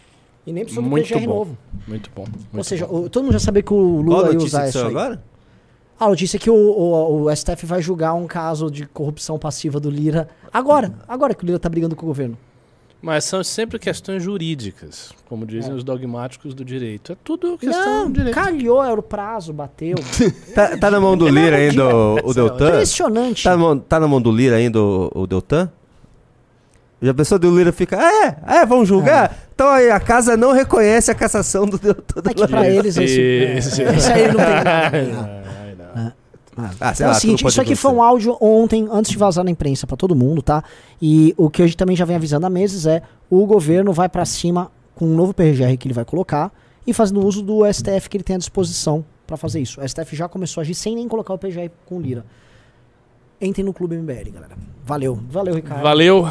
E 0.47 0.53
nem 0.53 0.63
precisou 0.65 0.83
do 0.85 0.91
Muito 0.91 1.09
PGR 1.09 1.27
bom. 1.27 1.35
novo. 1.35 1.59
Muito 1.89 2.11
bom. 2.15 2.23
Ou 2.23 2.29
muito 2.53 2.65
seja, 2.67 2.87
bom. 2.87 3.03
o- 3.05 3.09
todo 3.11 3.23
mundo 3.25 3.33
já 3.33 3.39
sabia 3.41 3.63
que 3.63 3.73
o 3.73 3.77
Qual 4.05 4.19
Lula 4.19 4.29
a 4.29 4.33
ia 4.33 4.39
usar 4.39 4.63
que 4.65 4.69
isso 4.71 4.79
aí. 4.79 4.87
agora? 4.87 5.23
A 5.99 6.09
notícia 6.09 6.37
é 6.37 6.41
que 6.41 6.51
o, 6.51 6.55
o, 6.55 7.23
o 7.25 7.35
STF 7.37 7.65
vai 7.65 7.81
julgar 7.81 8.15
um 8.15 8.27
caso 8.27 8.71
de 8.71 8.85
corrupção 8.87 9.39
passiva 9.39 9.79
do 9.81 9.89
Lira 9.89 10.29
agora. 10.53 10.93
Agora 11.09 11.35
que 11.35 11.45
o 11.45 11.47
Lira 11.47 11.59
tá 11.59 11.69
brigando 11.69 11.95
com 11.97 12.05
o 12.05 12.09
governo. 12.09 12.37
Mas 13.01 13.25
são 13.25 13.45
sempre 13.45 13.79
questões 13.79 14.23
jurídicas, 14.23 15.13
como 15.29 15.45
dizem 15.47 15.75
os 15.75 15.85
dogmáticos 15.85 16.55
do 16.55 16.65
direito. 16.65 17.13
É 17.13 17.17
tudo 17.23 17.57
questão 17.59 17.85
Não, 18.05 18.07
de 18.07 18.15
direito. 18.15 18.35
calhou, 18.35 18.83
era 18.83 18.99
o 18.99 19.03
prazo, 19.03 19.53
bateu. 19.53 19.97
Tá, 20.55 20.77
tá 20.79 20.91
na 20.91 20.99
mão 20.99 21.15
do 21.17 21.29
Lira 21.29 21.57
ainda 21.57 21.85
o, 21.95 22.15
o 22.31 22.33
Deltan? 22.35 22.69
Impressionante. 22.69 23.45
Tá 23.45 23.51
na, 23.51 23.57
mão, 23.59 23.79
tá 23.79 24.01
na 24.01 24.09
mão 24.09 24.21
do 24.23 24.33
Lira 24.33 24.57
ainda 24.57 24.81
o, 24.83 25.11
o 25.15 25.27
Deltan? 25.27 25.71
Já 27.05 27.15
pensou 27.15 27.39
do 27.39 27.57
Lira 27.57 27.73
fica, 27.73 27.99
ah, 27.99 28.37
é, 28.49 28.57
é, 28.63 28.67
vamos 28.67 28.89
julgar? 28.89 29.37
Então 29.55 29.69
aí 29.69 29.91
a 29.91 30.01
casa 30.01 30.37
não 30.37 30.53
reconhece 30.53 31.11
a 31.11 31.15
cassação 31.15 31.67
do 31.67 31.79
Deltan. 31.79 32.23
É 32.31 32.35
que 32.35 32.47
pra 32.49 32.69
eles 32.69 32.97
esse, 32.97 33.21
é, 33.21 33.59
Esse- 33.59 33.83
esse 33.83 34.13
aí 34.13 34.29
não 34.29 34.37
tem 34.37 34.65
nada. 34.65 35.45
Não. 36.57 36.71
Ah, 36.81 36.95
sei 36.95 37.05
é 37.05 37.11
o 37.11 37.15
seguinte, 37.15 37.45
isso 37.45 37.61
aqui 37.61 37.75
foi 37.75 37.91
um 37.91 38.01
acontecer. 38.01 38.31
áudio 38.31 38.39
ontem, 38.41 38.89
antes 38.93 39.11
de 39.11 39.19
vazar 39.19 39.45
na 39.45 39.51
imprensa 39.51 39.89
pra 39.89 39.97
todo 39.97 40.15
mundo, 40.15 40.41
tá? 40.41 40.63
E 41.03 41.35
o 41.37 41.51
que 41.51 41.61
a 41.63 41.67
gente 41.67 41.77
também 41.77 41.97
já 41.97 42.05
vem 42.05 42.15
avisando 42.15 42.47
há 42.47 42.51
meses 42.51 42.87
é 42.87 43.03
o 43.29 43.45
governo 43.45 43.93
vai 43.93 44.09
pra 44.09 44.25
cima 44.25 44.71
com 44.95 45.05
um 45.05 45.17
novo 45.17 45.35
PGR 45.35 45.77
que 45.77 45.89
ele 45.89 45.95
vai 45.95 46.05
colocar 46.05 46.53
e 46.87 46.93
fazendo 46.95 47.27
uso 47.27 47.43
do 47.43 47.63
STF 47.73 48.09
que 48.09 48.17
ele 48.17 48.23
tem 48.23 48.37
à 48.37 48.39
disposição 48.39 49.05
pra 49.27 49.37
fazer 49.37 49.59
isso. 49.61 49.81
O 49.81 49.89
STF 49.89 50.15
já 50.15 50.29
começou 50.29 50.61
a 50.61 50.63
agir 50.63 50.77
sem 50.77 50.95
nem 50.95 51.09
colocar 51.09 51.35
o 51.35 51.39
PGR 51.39 51.69
com 51.87 51.97
o 51.97 52.01
Lira. 52.01 52.25
Entrem 53.41 53.65
no 53.67 53.73
Clube 53.73 53.97
MBL, 53.97 54.31
galera. 54.33 54.57
Valeu. 54.87 55.19
Valeu, 55.29 55.55
Ricardo. 55.57 55.83
Valeu. 55.83 56.25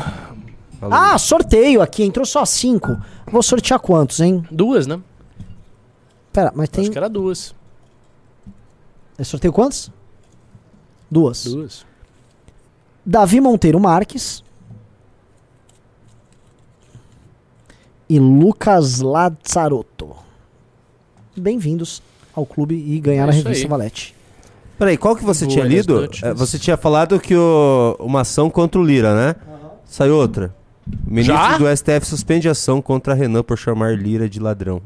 Falou. 0.84 0.98
Ah, 0.98 1.18
sorteio 1.18 1.82
aqui. 1.82 2.04
Entrou 2.04 2.26
só 2.26 2.44
cinco. 2.44 2.98
Vou 3.32 3.42
sortear 3.42 3.80
quantos, 3.80 4.20
hein? 4.20 4.46
Duas, 4.52 4.86
né? 4.86 5.00
Pera, 6.34 6.52
mas 6.54 6.68
tem... 6.68 6.84
Acho 6.84 6.92
que 6.92 6.98
era 6.98 7.10
duas. 7.10 7.56
Eu 9.18 9.24
sorteio 9.24 9.54
quantos? 9.54 9.90
Duas. 11.10 11.46
Duas. 11.46 11.86
Davi 13.06 13.40
Monteiro 13.40 13.80
Marques. 13.80 14.44
E 18.10 18.20
Lucas 18.20 19.00
Lazzarotto. 19.00 20.16
Bem-vindos 21.38 22.04
ao 22.36 22.46
clube 22.46 22.76
e 22.76 23.00
ganhar 23.00 23.28
É 23.28 23.30
a 23.30 23.32
revista 23.32 23.66
aí. 23.66 23.70
Valete. 23.70 24.14
Peraí, 24.78 24.98
qual 24.98 25.16
que 25.16 25.24
você 25.24 25.46
Boa, 25.46 25.54
tinha 25.54 25.66
lido? 25.66 26.10
É, 26.22 26.34
Você 26.34 26.60
tinha 26.60 26.76
falado 26.76 27.20
que 27.22 27.36
o, 27.36 27.96
uma 28.00 28.22
ação 28.22 28.50
contra 28.50 28.82
o 28.82 28.84
Lira, 28.84 29.16
né? 29.16 29.36
Saiu 29.86 30.18
outra. 30.18 30.54
Ministro 31.06 31.36
Já? 31.36 31.58
do 31.58 31.78
STF 31.78 32.06
suspende 32.06 32.50
ação 32.50 32.82
contra 32.82 33.14
Renan 33.14 33.44
por 33.44 33.58
chamar 33.58 33.98
Lira 33.98 34.28
de 34.28 34.40
ladrão. 34.40 34.82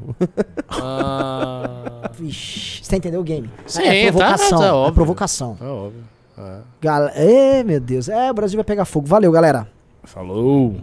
Ah, 0.68 2.10
Vixe, 2.18 2.84
você 2.84 2.96
entendeu 2.96 3.20
o 3.20 3.24
game? 3.24 3.50
Sim, 3.66 3.82
é 3.82 4.10
provocação. 4.10 4.58
tá, 4.58 4.64
tá 4.64 4.66
é 4.66 4.72
óbvio. 4.72 4.94
provocação. 4.94 5.56
é 5.60 5.64
óbvio. 5.64 6.00
É. 6.38 6.58
Gal 6.80 7.08
Ê, 7.16 7.64
meu 7.64 7.80
Deus. 7.80 8.08
É, 8.08 8.30
o 8.30 8.34
Brasil 8.34 8.56
vai 8.56 8.64
pegar 8.64 8.84
fogo. 8.84 9.06
Valeu, 9.06 9.32
galera. 9.32 9.68
Falou. 10.04 10.76